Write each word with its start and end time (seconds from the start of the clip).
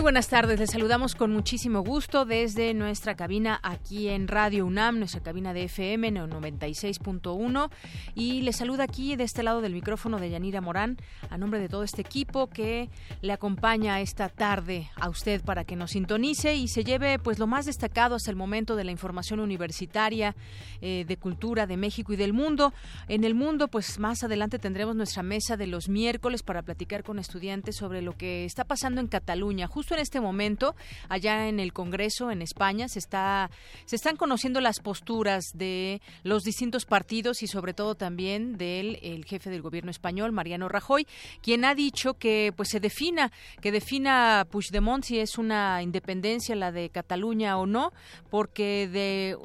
Muy 0.00 0.04
buenas 0.04 0.28
tardes, 0.28 0.58
les 0.58 0.70
saludamos 0.70 1.14
con 1.14 1.30
muchísimo 1.30 1.82
gusto 1.82 2.24
desde 2.24 2.72
nuestra 2.72 3.16
cabina 3.16 3.60
aquí 3.62 4.08
en 4.08 4.28
Radio 4.28 4.64
UNAM, 4.64 4.98
nuestra 4.98 5.20
cabina 5.20 5.52
de 5.52 5.64
FM 5.64 6.10
96.1 6.12 7.70
y 8.14 8.40
les 8.40 8.56
saluda 8.56 8.84
aquí 8.84 9.14
de 9.16 9.24
este 9.24 9.42
lado 9.42 9.60
del 9.60 9.74
micrófono 9.74 10.18
de 10.18 10.30
Yanira 10.30 10.62
Morán 10.62 10.96
a 11.28 11.36
nombre 11.36 11.60
de 11.60 11.68
todo 11.68 11.82
este 11.82 12.00
equipo 12.00 12.46
que 12.46 12.88
le 13.20 13.34
acompaña 13.34 14.00
esta 14.00 14.30
tarde 14.30 14.90
a 14.96 15.10
usted 15.10 15.42
para 15.44 15.64
que 15.64 15.76
nos 15.76 15.90
sintonice 15.90 16.54
y 16.54 16.68
se 16.68 16.82
lleve 16.82 17.18
pues 17.18 17.38
lo 17.38 17.46
más 17.46 17.66
destacado 17.66 18.14
hasta 18.14 18.30
el 18.30 18.38
momento 18.38 18.76
de 18.76 18.84
la 18.84 18.92
información 18.92 19.38
universitaria 19.38 20.34
eh, 20.80 21.04
de 21.06 21.16
cultura 21.18 21.66
de 21.66 21.76
México 21.76 22.14
y 22.14 22.16
del 22.16 22.32
mundo. 22.32 22.72
En 23.06 23.22
el 23.22 23.34
mundo 23.34 23.68
pues 23.68 23.98
más 23.98 24.24
adelante 24.24 24.58
tendremos 24.58 24.96
nuestra 24.96 25.22
mesa 25.22 25.58
de 25.58 25.66
los 25.66 25.90
miércoles 25.90 26.42
para 26.42 26.62
platicar 26.62 27.04
con 27.04 27.18
estudiantes 27.18 27.76
sobre 27.76 28.00
lo 28.00 28.16
que 28.16 28.46
está 28.46 28.64
pasando 28.64 29.02
en 29.02 29.06
Cataluña. 29.06 29.66
Justo 29.66 29.89
en 29.94 30.00
este 30.00 30.20
momento, 30.20 30.74
allá 31.08 31.48
en 31.48 31.60
el 31.60 31.72
Congreso, 31.72 32.30
en 32.30 32.42
España, 32.42 32.88
se, 32.88 32.98
está, 32.98 33.50
se 33.84 33.96
están 33.96 34.16
conociendo 34.16 34.60
las 34.60 34.80
posturas 34.80 35.44
de 35.54 36.00
los 36.22 36.42
distintos 36.42 36.84
partidos 36.84 37.42
y 37.42 37.46
sobre 37.46 37.74
todo 37.74 37.94
también 37.94 38.56
del 38.56 38.98
el 39.02 39.24
jefe 39.24 39.50
del 39.50 39.62
gobierno 39.62 39.90
español, 39.90 40.32
Mariano 40.32 40.68
Rajoy, 40.68 41.06
quien 41.42 41.64
ha 41.64 41.74
dicho 41.74 42.14
que 42.14 42.52
pues 42.56 42.68
se 42.68 42.80
defina, 42.80 43.32
que 43.60 43.72
defina 43.72 44.46
Puigdemont 44.50 45.04
si 45.04 45.18
es 45.18 45.38
una 45.38 45.82
independencia 45.82 46.54
la 46.54 46.72
de 46.72 46.90
Cataluña 46.90 47.58
o 47.58 47.66
no, 47.66 47.92
porque 48.30 48.88
de 48.88 49.36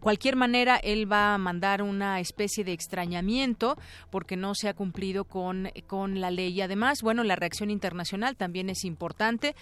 cualquier 0.00 0.36
manera 0.36 0.76
él 0.76 1.10
va 1.10 1.34
a 1.34 1.38
mandar 1.38 1.82
una 1.82 2.20
especie 2.20 2.64
de 2.64 2.72
extrañamiento 2.72 3.76
porque 4.10 4.36
no 4.36 4.54
se 4.54 4.68
ha 4.68 4.74
cumplido 4.74 5.24
con, 5.24 5.70
con 5.86 6.20
la 6.20 6.30
ley. 6.30 6.52
Y 6.52 6.60
además, 6.60 7.02
bueno, 7.02 7.24
la 7.24 7.36
reacción 7.36 7.70
internacional 7.70 8.36
también 8.36 8.70
es 8.70 8.84
importante. 8.84 9.54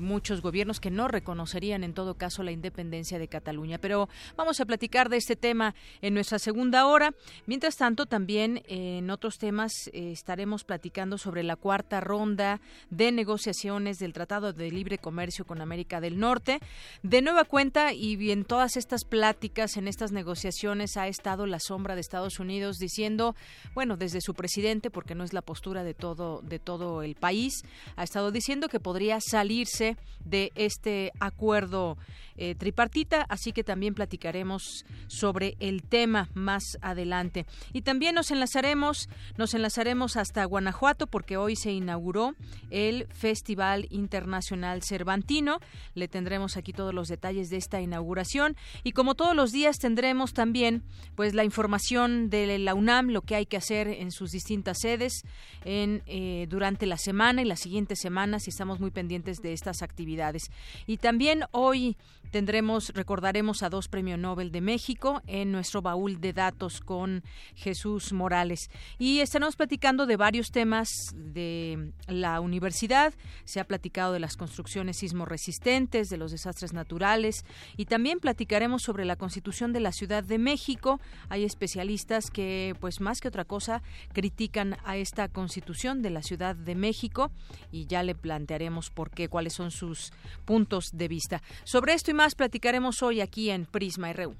Muchos 0.00 0.40
gobiernos 0.40 0.80
que 0.80 0.90
no 0.90 1.08
reconocerían 1.08 1.84
en 1.84 1.94
todo 1.94 2.14
caso 2.14 2.42
la 2.42 2.52
independencia 2.52 3.18
de 3.18 3.28
Cataluña. 3.28 3.78
Pero 3.78 4.08
vamos 4.36 4.60
a 4.60 4.66
platicar 4.66 5.08
de 5.08 5.16
este 5.16 5.36
tema 5.36 5.74
en 6.00 6.14
nuestra 6.14 6.38
segunda 6.38 6.86
hora. 6.86 7.14
Mientras 7.46 7.76
tanto, 7.76 8.06
también 8.06 8.62
en 8.66 9.10
otros 9.10 9.38
temas 9.38 9.72
eh, 9.92 10.12
estaremos 10.12 10.64
platicando 10.64 11.18
sobre 11.18 11.42
la 11.42 11.56
cuarta 11.56 12.00
ronda 12.00 12.60
de 12.90 13.12
negociaciones 13.12 13.98
del 13.98 14.12
Tratado 14.12 14.52
de 14.52 14.70
Libre 14.70 14.98
Comercio 14.98 15.44
con 15.44 15.60
América 15.60 16.00
del 16.00 16.18
Norte. 16.18 16.60
De 17.02 17.22
nueva 17.22 17.44
cuenta 17.44 17.92
y 17.92 18.30
en 18.30 18.44
todas 18.44 18.76
estas 18.76 19.04
pláticas, 19.04 19.76
en 19.76 19.88
estas 19.88 20.12
negociaciones, 20.12 20.96
ha 20.96 21.08
estado 21.08 21.46
la 21.46 21.60
sombra 21.60 21.94
de 21.94 22.00
Estados 22.00 22.38
Unidos 22.38 22.76
diciendo, 22.78 23.34
bueno, 23.74 23.96
desde 23.96 24.20
su 24.20 24.34
presidente, 24.34 24.90
porque 24.90 25.14
no 25.14 25.24
es 25.24 25.32
la 25.32 25.42
postura 25.42 25.84
de 25.84 25.94
todo, 25.94 26.40
de 26.42 26.58
todo 26.58 27.02
el 27.02 27.14
país, 27.14 27.62
ha 27.96 28.04
estado 28.04 28.30
diciendo 28.30 28.68
que 28.68 28.80
podría 28.80 29.18
salir 29.20 29.45
salirse 29.46 29.96
de 30.24 30.50
este 30.56 31.12
acuerdo 31.20 31.96
eh, 32.36 32.54
tripartita, 32.54 33.22
así 33.28 33.52
que 33.52 33.64
también 33.64 33.94
platicaremos 33.94 34.84
sobre 35.06 35.56
el 35.60 35.82
tema 35.82 36.28
más 36.34 36.78
adelante. 36.82 37.46
Y 37.72 37.82
también 37.82 38.14
nos 38.14 38.30
enlazaremos, 38.30 39.08
nos 39.36 39.54
enlazaremos 39.54 40.16
hasta 40.16 40.44
Guanajuato 40.44 41.06
porque 41.06 41.36
hoy 41.36 41.56
se 41.56 41.72
inauguró 41.72 42.34
el 42.70 43.06
Festival 43.08 43.86
Internacional 43.90 44.82
Cervantino. 44.82 45.60
Le 45.94 46.08
tendremos 46.08 46.56
aquí 46.56 46.72
todos 46.72 46.94
los 46.94 47.08
detalles 47.08 47.50
de 47.50 47.56
esta 47.56 47.80
inauguración 47.80 48.56
y 48.84 48.92
como 48.92 49.14
todos 49.14 49.34
los 49.34 49.52
días 49.52 49.78
tendremos 49.78 50.32
también 50.32 50.82
pues 51.14 51.34
la 51.34 51.44
información 51.44 52.30
de 52.30 52.58
la 52.58 52.74
UNAM, 52.74 53.08
lo 53.10 53.22
que 53.22 53.34
hay 53.34 53.46
que 53.46 53.56
hacer 53.56 53.88
en 53.88 54.10
sus 54.10 54.30
distintas 54.30 54.78
sedes 54.80 55.22
en 55.64 56.02
eh, 56.06 56.46
durante 56.48 56.86
la 56.86 56.98
semana 56.98 57.42
y 57.42 57.44
las 57.44 57.60
siguientes 57.60 57.98
semanas 58.00 58.48
estamos 58.48 58.80
muy 58.80 58.90
pendientes 58.90 59.38
de 59.42 59.52
estas 59.52 59.82
actividades. 59.82 60.50
Y 60.86 60.98
también 60.98 61.44
hoy 61.50 61.96
Tendremos, 62.30 62.90
recordaremos 62.94 63.62
a 63.62 63.70
dos 63.70 63.88
premios 63.88 64.18
Nobel 64.18 64.50
de 64.50 64.60
México 64.60 65.22
en 65.26 65.52
nuestro 65.52 65.82
baúl 65.82 66.20
de 66.20 66.32
datos 66.32 66.80
con 66.80 67.22
Jesús 67.54 68.12
Morales. 68.12 68.70
Y 68.98 69.20
estaremos 69.20 69.56
platicando 69.56 70.06
de 70.06 70.16
varios 70.16 70.50
temas 70.50 70.88
de 71.14 71.92
la 72.08 72.40
universidad. 72.40 73.14
Se 73.44 73.60
ha 73.60 73.64
platicado 73.64 74.12
de 74.12 74.20
las 74.20 74.36
construcciones 74.36 74.98
sismoresistentes, 74.98 76.08
de 76.08 76.16
los 76.16 76.32
desastres 76.32 76.72
naturales 76.72 77.44
y 77.76 77.86
también 77.86 78.18
platicaremos 78.18 78.82
sobre 78.82 79.04
la 79.04 79.16
constitución 79.16 79.72
de 79.72 79.80
la 79.80 79.92
Ciudad 79.92 80.24
de 80.24 80.38
México. 80.38 81.00
Hay 81.28 81.44
especialistas 81.44 82.30
que, 82.30 82.74
pues 82.80 83.00
más 83.00 83.20
que 83.20 83.28
otra 83.28 83.44
cosa, 83.44 83.82
critican 84.12 84.76
a 84.84 84.96
esta 84.96 85.28
constitución 85.28 86.02
de 86.02 86.10
la 86.10 86.22
Ciudad 86.22 86.56
de 86.56 86.74
México 86.74 87.30
y 87.70 87.86
ya 87.86 88.02
le 88.02 88.14
plantearemos 88.14 88.90
por 88.90 89.10
qué, 89.10 89.28
cuáles 89.28 89.54
son 89.54 89.70
sus 89.70 90.12
puntos 90.44 90.90
de 90.92 91.08
vista. 91.08 91.42
Sobre 91.64 91.94
esto 91.94 92.10
más 92.16 92.34
platicaremos 92.34 93.02
hoy 93.02 93.20
aquí 93.20 93.50
en 93.50 93.66
Prisma 93.66 94.12
RU. 94.12 94.34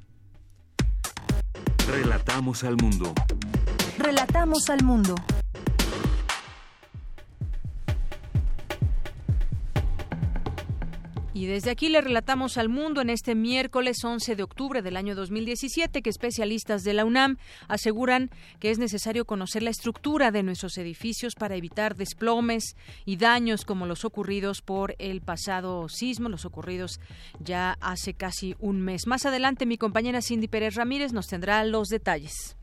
Relatamos 1.87 2.65
al 2.65 2.77
mundo. 2.77 3.15
Relatamos 3.99 4.69
al 4.71 4.83
mundo. 4.83 5.15
Y 11.37 11.45
desde 11.45 11.71
aquí 11.71 11.91
le 11.91 12.01
relatamos 12.01 12.57
al 12.57 12.71
mundo 12.71 13.03
en 13.03 13.11
este 13.11 13.35
miércoles 13.35 14.03
11 14.03 14.37
de 14.37 14.43
octubre 14.43 14.81
del 14.81 14.97
año 14.97 15.15
2017 15.15 16.01
que 16.01 16.09
especialistas 16.09 16.83
de 16.83 16.95
la 16.95 17.05
UNAM 17.05 17.37
aseguran 17.69 18.31
que 18.59 18.71
es 18.71 18.79
necesario 18.79 19.27
conocer 19.27 19.63
la 19.63 19.69
estructura 19.69 20.31
de 20.31 20.43
nuestros 20.43 20.79
edificios 20.79 21.35
para 21.35 21.55
evitar 21.55 21.95
desplomes 21.95 22.75
y 23.05 23.19
daños 23.19 23.67
como 23.67 23.85
los 23.85 24.07
ocurridos 24.07 24.63
por 24.63 24.97
el 24.99 25.21
pasado 25.21 25.91
sismo, 25.91 26.31
los 26.31 26.47
ocurridos 26.47 27.01
ya 27.39 27.77
hace 27.83 28.15
casi 28.15 28.57
un 28.59 28.81
mes. 28.81 29.07
Más 29.07 29.27
adelante 29.27 29.67
mi 29.67 29.77
compañera 29.77 30.23
Cindy 30.23 30.49
Pérez 30.49 30.75
Ramírez 30.75 31.13
nos 31.13 31.27
tendrá 31.27 31.63
los 31.65 31.89
detalles. 31.89 32.57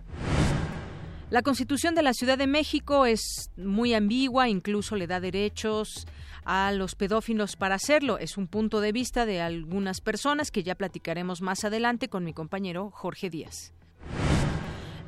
La 1.29 1.44
Constitución 1.44 1.94
de 1.94 2.01
la 2.01 2.13
Ciudad 2.13 2.39
de 2.39 2.47
México 2.47 3.06
es 3.06 3.51
muy 3.56 3.94
ambigua, 3.94 4.50
incluso 4.50 4.95
le 4.95 5.06
da 5.06 5.19
derechos 5.19 6.07
a 6.45 6.71
los 6.71 6.95
pedófilos 6.95 7.55
para 7.55 7.75
hacerlo. 7.75 8.17
Es 8.17 8.37
un 8.37 8.47
punto 8.47 8.81
de 8.81 8.91
vista 8.91 9.25
de 9.25 9.41
algunas 9.41 10.01
personas 10.01 10.51
que 10.51 10.63
ya 10.63 10.75
platicaremos 10.75 11.41
más 11.41 11.63
adelante 11.63 12.09
con 12.09 12.23
mi 12.23 12.33
compañero 12.33 12.91
Jorge 12.91 13.29
Díaz. 13.29 13.73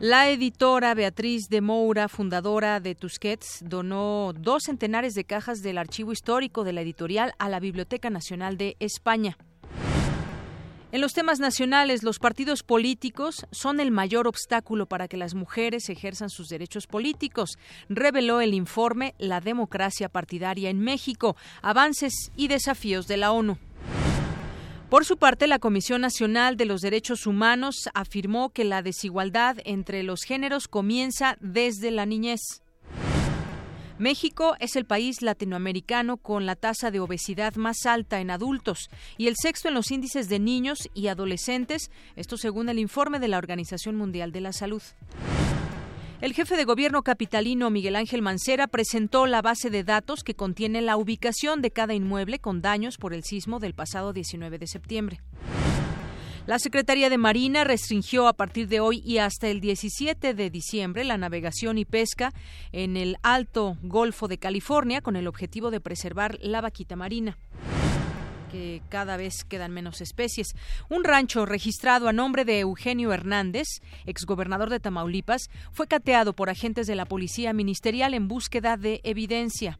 La 0.02 0.30
editora 0.30 0.94
Beatriz 0.94 1.48
de 1.50 1.62
Moura, 1.62 2.10
fundadora 2.10 2.82
de 2.82 2.96
Tusquets, 2.96 3.60
donó 3.64 4.34
dos 4.38 4.64
centenares 4.66 5.14
de 5.14 5.24
cajas 5.24 5.62
del 5.62 5.78
archivo 5.78 6.12
histórico 6.12 6.66
de 6.66 6.74
la 6.74 6.82
editorial 6.82 7.34
a 7.40 7.48
la 7.48 7.62
Biblioteca 7.62 8.10
Nacional 8.10 8.58
de 8.58 8.76
España. 8.82 9.38
En 10.96 11.02
los 11.02 11.12
temas 11.12 11.42
nacionales, 11.42 12.04
los 12.04 12.20
partidos 12.20 12.64
políticos 12.64 13.46
son 13.52 13.82
el 13.82 13.92
mayor 13.92 14.30
obstáculo 14.30 14.86
para 14.86 15.10
que 15.10 15.18
las 15.18 15.36
mujeres 15.36 15.90
ejerzan 15.90 16.30
sus 16.30 16.48
derechos 16.48 16.88
políticos, 16.88 17.58
reveló 17.90 18.40
el 18.40 18.54
informe 18.54 19.14
La 19.18 19.42
democracia 19.42 20.08
partidaria 20.08 20.70
en 20.70 20.80
México, 20.80 21.36
avances 21.62 22.32
y 22.38 22.48
desafíos 22.48 23.08
de 23.08 23.18
la 23.18 23.34
ONU. 23.34 23.58
Por 24.90 25.04
su 25.04 25.18
parte, 25.18 25.48
la 25.48 25.60
Comisión 25.60 26.00
Nacional 26.00 26.56
de 26.56 26.64
los 26.64 26.80
Derechos 26.80 27.28
Humanos 27.28 27.90
afirmó 27.94 28.52
que 28.52 28.64
la 28.64 28.82
desigualdad 28.82 29.58
entre 29.66 30.02
los 30.02 30.22
géneros 30.22 30.70
comienza 30.70 31.36
desde 31.42 31.92
la 31.92 32.06
niñez. 32.06 32.62
México 33.98 34.58
es 34.60 34.76
el 34.76 34.86
país 34.86 35.22
latinoamericano 35.22 36.18
con 36.18 36.46
la 36.46 36.58
tasa 36.58 36.92
de 36.92 37.00
obesidad 37.00 37.56
más 37.56 37.86
alta 37.86 38.20
en 38.20 38.30
adultos 38.30 38.90
y 39.18 39.28
el 39.28 39.36
sexto 39.42 39.70
en 39.70 39.74
los 39.74 39.90
índices 39.90 40.28
de 40.28 40.38
niños 40.40 40.90
y 40.94 41.08
adolescentes, 41.08 41.90
esto 42.18 42.36
según 42.36 42.68
el 42.68 42.78
informe 42.78 43.20
de 43.20 43.30
la 43.30 43.38
Organización 43.38 43.96
Mundial 43.96 44.34
de 44.34 44.42
la 44.42 44.52
Salud. 44.52 44.82
El 46.20 46.34
jefe 46.34 46.58
de 46.58 46.66
gobierno 46.66 47.04
capitalino 47.04 47.70
Miguel 47.70 47.96
Ángel 47.96 48.22
Mancera 48.22 48.68
presentó 48.68 49.28
la 49.28 49.42
base 49.42 49.70
de 49.70 49.86
datos 49.86 50.26
que 50.26 50.36
contiene 50.36 50.82
la 50.82 50.98
ubicación 50.98 51.62
de 51.62 51.72
cada 51.72 51.94
inmueble 51.94 52.40
con 52.40 52.62
daños 52.62 52.98
por 52.98 53.14
el 53.14 53.24
sismo 53.24 53.60
del 53.60 53.76
pasado 53.76 54.12
19 54.12 54.58
de 54.58 54.68
septiembre. 54.68 55.22
La 56.48 56.60
Secretaría 56.60 57.10
de 57.10 57.18
Marina 57.18 57.64
restringió 57.64 58.28
a 58.28 58.34
partir 58.34 58.68
de 58.68 58.80
hoy 58.80 59.02
y 59.04 59.18
hasta 59.18 59.48
el 59.48 59.62
17 59.62 60.36
de 60.36 60.50
diciembre 60.52 61.04
la 61.04 61.18
navegación 61.18 61.80
y 61.80 61.86
pesca 61.86 62.34
en 62.72 62.98
el 62.98 63.18
Alto 63.24 63.78
Golfo 63.82 64.28
de 64.28 64.38
California 64.38 65.02
con 65.02 65.16
el 65.16 65.26
objetivo 65.26 65.72
de 65.72 65.80
preservar 65.80 66.38
la 66.42 66.62
vaquita 66.62 66.96
marina 66.96 67.36
que 68.52 68.84
cada 68.90 69.18
vez 69.18 69.44
quedan 69.44 69.72
menos 69.72 70.02
especies. 70.02 70.56
Un 70.88 71.04
rancho 71.04 71.48
registrado 71.48 72.08
a 72.08 72.14
nombre 72.14 72.46
de 72.46 72.60
Eugenio 72.60 73.12
Hernández, 73.12 73.68
exgobernador 74.06 74.70
de 74.70 74.80
Tamaulipas, 74.80 75.50
fue 75.72 75.88
cateado 75.88 76.34
por 76.34 76.52
agentes 76.52 76.86
de 76.86 76.96
la 76.96 77.06
Policía 77.06 77.54
Ministerial 77.54 78.14
en 78.14 78.28
búsqueda 78.28 78.78
de 78.78 79.02
evidencia. 79.04 79.80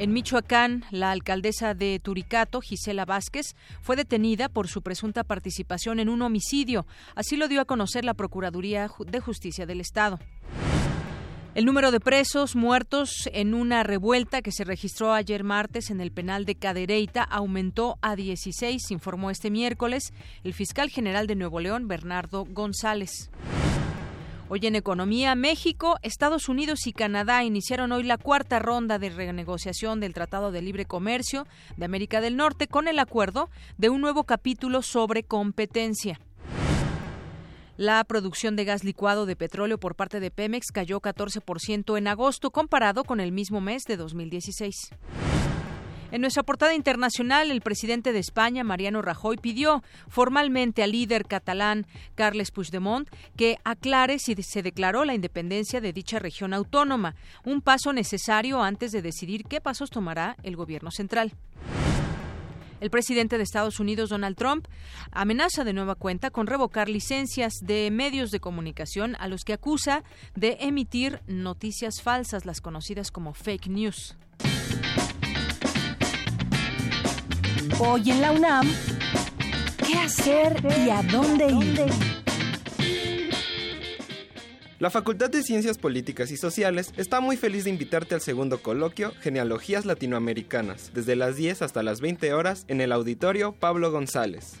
En 0.00 0.14
Michoacán, 0.14 0.86
la 0.90 1.10
alcaldesa 1.10 1.74
de 1.74 2.00
Turicato, 2.02 2.62
Gisela 2.62 3.04
Vázquez, 3.04 3.54
fue 3.82 3.96
detenida 3.96 4.48
por 4.48 4.66
su 4.66 4.80
presunta 4.80 5.24
participación 5.24 6.00
en 6.00 6.08
un 6.08 6.22
homicidio. 6.22 6.86
Así 7.14 7.36
lo 7.36 7.48
dio 7.48 7.60
a 7.60 7.66
conocer 7.66 8.06
la 8.06 8.14
Procuraduría 8.14 8.90
de 8.98 9.20
Justicia 9.20 9.66
del 9.66 9.82
Estado. 9.82 10.18
El 11.54 11.66
número 11.66 11.90
de 11.90 12.00
presos 12.00 12.56
muertos 12.56 13.28
en 13.34 13.52
una 13.52 13.82
revuelta 13.82 14.40
que 14.40 14.52
se 14.52 14.64
registró 14.64 15.12
ayer 15.12 15.44
martes 15.44 15.90
en 15.90 16.00
el 16.00 16.12
penal 16.12 16.46
de 16.46 16.54
Cadereyta 16.54 17.22
aumentó 17.22 17.98
a 18.00 18.16
16, 18.16 18.90
informó 18.92 19.30
este 19.30 19.50
miércoles 19.50 20.14
el 20.44 20.54
fiscal 20.54 20.88
general 20.88 21.26
de 21.26 21.34
Nuevo 21.34 21.60
León, 21.60 21.88
Bernardo 21.88 22.46
González. 22.46 23.28
Hoy 24.52 24.58
en 24.66 24.74
Economía, 24.74 25.36
México, 25.36 26.00
Estados 26.02 26.48
Unidos 26.48 26.88
y 26.88 26.92
Canadá 26.92 27.44
iniciaron 27.44 27.92
hoy 27.92 28.02
la 28.02 28.18
cuarta 28.18 28.58
ronda 28.58 28.98
de 28.98 29.08
renegociación 29.08 30.00
del 30.00 30.12
Tratado 30.12 30.50
de 30.50 30.60
Libre 30.60 30.86
Comercio 30.86 31.46
de 31.76 31.84
América 31.84 32.20
del 32.20 32.36
Norte 32.36 32.66
con 32.66 32.88
el 32.88 32.98
acuerdo 32.98 33.48
de 33.78 33.90
un 33.90 34.00
nuevo 34.00 34.24
capítulo 34.24 34.82
sobre 34.82 35.22
competencia. 35.22 36.20
La 37.76 38.02
producción 38.02 38.56
de 38.56 38.64
gas 38.64 38.82
licuado 38.82 39.24
de 39.24 39.36
petróleo 39.36 39.78
por 39.78 39.94
parte 39.94 40.18
de 40.18 40.32
Pemex 40.32 40.72
cayó 40.72 41.00
14% 41.00 41.96
en 41.96 42.08
agosto 42.08 42.50
comparado 42.50 43.04
con 43.04 43.20
el 43.20 43.30
mismo 43.30 43.60
mes 43.60 43.84
de 43.84 43.96
2016. 43.96 44.90
En 46.12 46.22
nuestra 46.22 46.42
portada 46.42 46.74
internacional, 46.74 47.52
el 47.52 47.60
presidente 47.60 48.12
de 48.12 48.18
España, 48.18 48.64
Mariano 48.64 49.00
Rajoy, 49.00 49.36
pidió 49.36 49.84
formalmente 50.08 50.82
al 50.82 50.90
líder 50.90 51.24
catalán, 51.24 51.86
Carles 52.16 52.50
Puigdemont, 52.50 53.08
que 53.36 53.58
aclare 53.62 54.18
si 54.18 54.34
se 54.42 54.62
declaró 54.62 55.04
la 55.04 55.14
independencia 55.14 55.80
de 55.80 55.92
dicha 55.92 56.18
región 56.18 56.52
autónoma, 56.52 57.14
un 57.44 57.60
paso 57.60 57.92
necesario 57.92 58.60
antes 58.60 58.90
de 58.90 59.02
decidir 59.02 59.44
qué 59.44 59.60
pasos 59.60 59.88
tomará 59.88 60.36
el 60.42 60.56
gobierno 60.56 60.90
central. 60.90 61.32
El 62.80 62.90
presidente 62.90 63.36
de 63.36 63.44
Estados 63.44 63.78
Unidos, 63.78 64.10
Donald 64.10 64.36
Trump, 64.36 64.66
amenaza 65.12 65.62
de 65.62 65.74
nueva 65.74 65.94
cuenta 65.94 66.30
con 66.30 66.48
revocar 66.48 66.88
licencias 66.88 67.52
de 67.62 67.88
medios 67.92 68.32
de 68.32 68.40
comunicación 68.40 69.14
a 69.20 69.28
los 69.28 69.44
que 69.44 69.52
acusa 69.52 70.02
de 70.34 70.56
emitir 70.60 71.20
noticias 71.28 72.02
falsas, 72.02 72.46
las 72.46 72.60
conocidas 72.60 73.12
como 73.12 73.32
fake 73.32 73.68
news. 73.68 74.16
Hoy 77.78 78.10
en 78.10 78.20
la 78.22 78.32
UNAM, 78.32 78.66
¿qué 79.86 79.94
hacer 79.94 80.56
y 80.84 80.88
a 80.88 81.02
dónde 81.02 81.46
ir? 81.46 81.86
La 84.78 84.88
Facultad 84.88 85.28
de 85.28 85.42
Ciencias 85.42 85.76
Políticas 85.76 86.30
y 86.30 86.38
Sociales 86.38 86.94
está 86.96 87.20
muy 87.20 87.36
feliz 87.36 87.64
de 87.64 87.70
invitarte 87.70 88.14
al 88.14 88.22
segundo 88.22 88.62
coloquio 88.62 89.12
Genealogías 89.20 89.84
Latinoamericanas, 89.84 90.92
desde 90.94 91.16
las 91.16 91.36
10 91.36 91.60
hasta 91.60 91.82
las 91.82 92.00
20 92.00 92.32
horas 92.32 92.64
en 92.68 92.80
el 92.80 92.92
auditorio 92.92 93.52
Pablo 93.52 93.92
González. 93.92 94.54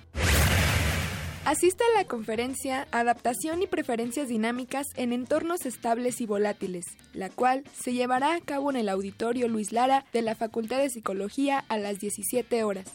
Asiste 1.46 1.82
a 1.82 1.98
la 1.98 2.06
conferencia 2.06 2.86
Adaptación 2.92 3.62
y 3.62 3.66
Preferencias 3.66 4.28
Dinámicas 4.28 4.86
en 4.96 5.14
Entornos 5.14 5.64
Estables 5.64 6.20
y 6.20 6.26
Volátiles, 6.26 6.84
la 7.14 7.30
cual 7.30 7.64
se 7.72 7.94
llevará 7.94 8.34
a 8.34 8.40
cabo 8.40 8.70
en 8.70 8.76
el 8.76 8.90
auditorio 8.90 9.48
Luis 9.48 9.72
Lara 9.72 10.04
de 10.12 10.20
la 10.20 10.34
Facultad 10.34 10.78
de 10.78 10.90
Psicología 10.90 11.64
a 11.68 11.78
las 11.78 11.98
17 11.98 12.62
horas. 12.62 12.92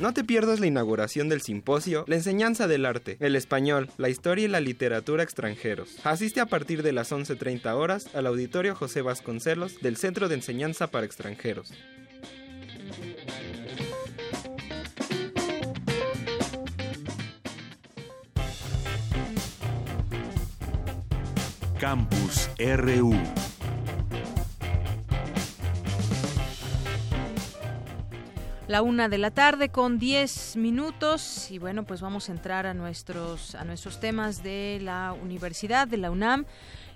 No 0.00 0.14
te 0.14 0.24
pierdas 0.24 0.60
la 0.60 0.66
inauguración 0.66 1.28
del 1.28 1.40
simposio 1.40 2.04
La 2.08 2.16
enseñanza 2.16 2.68
del 2.68 2.86
arte, 2.86 3.16
el 3.20 3.36
español, 3.36 3.90
la 3.96 4.08
historia 4.08 4.44
y 4.44 4.48
la 4.48 4.60
literatura 4.60 5.22
extranjeros. 5.24 5.98
Asiste 6.04 6.40
a 6.40 6.46
partir 6.46 6.82
de 6.82 6.92
las 6.92 7.10
11.30 7.10 7.74
horas 7.74 8.06
al 8.14 8.26
auditorio 8.26 8.74
José 8.74 9.02
Vasconcelos 9.02 9.80
del 9.80 9.96
Centro 9.96 10.28
de 10.28 10.36
Enseñanza 10.36 10.88
para 10.88 11.06
Extranjeros. 11.06 11.72
Campus 21.84 22.48
RU. 22.56 23.12
La 28.68 28.80
una 28.80 29.10
de 29.10 29.18
la 29.18 29.30
tarde 29.30 29.68
con 29.68 29.98
10 29.98 30.56
minutos 30.56 31.50
y 31.50 31.58
bueno, 31.58 31.84
pues 31.84 32.00
vamos 32.00 32.30
a 32.30 32.32
entrar 32.32 32.64
a 32.64 32.72
nuestros, 32.72 33.54
a 33.54 33.64
nuestros 33.64 34.00
temas 34.00 34.42
de 34.42 34.78
la 34.80 35.12
universidad, 35.12 35.86
de 35.86 35.98
la 35.98 36.10
UNAM. 36.10 36.46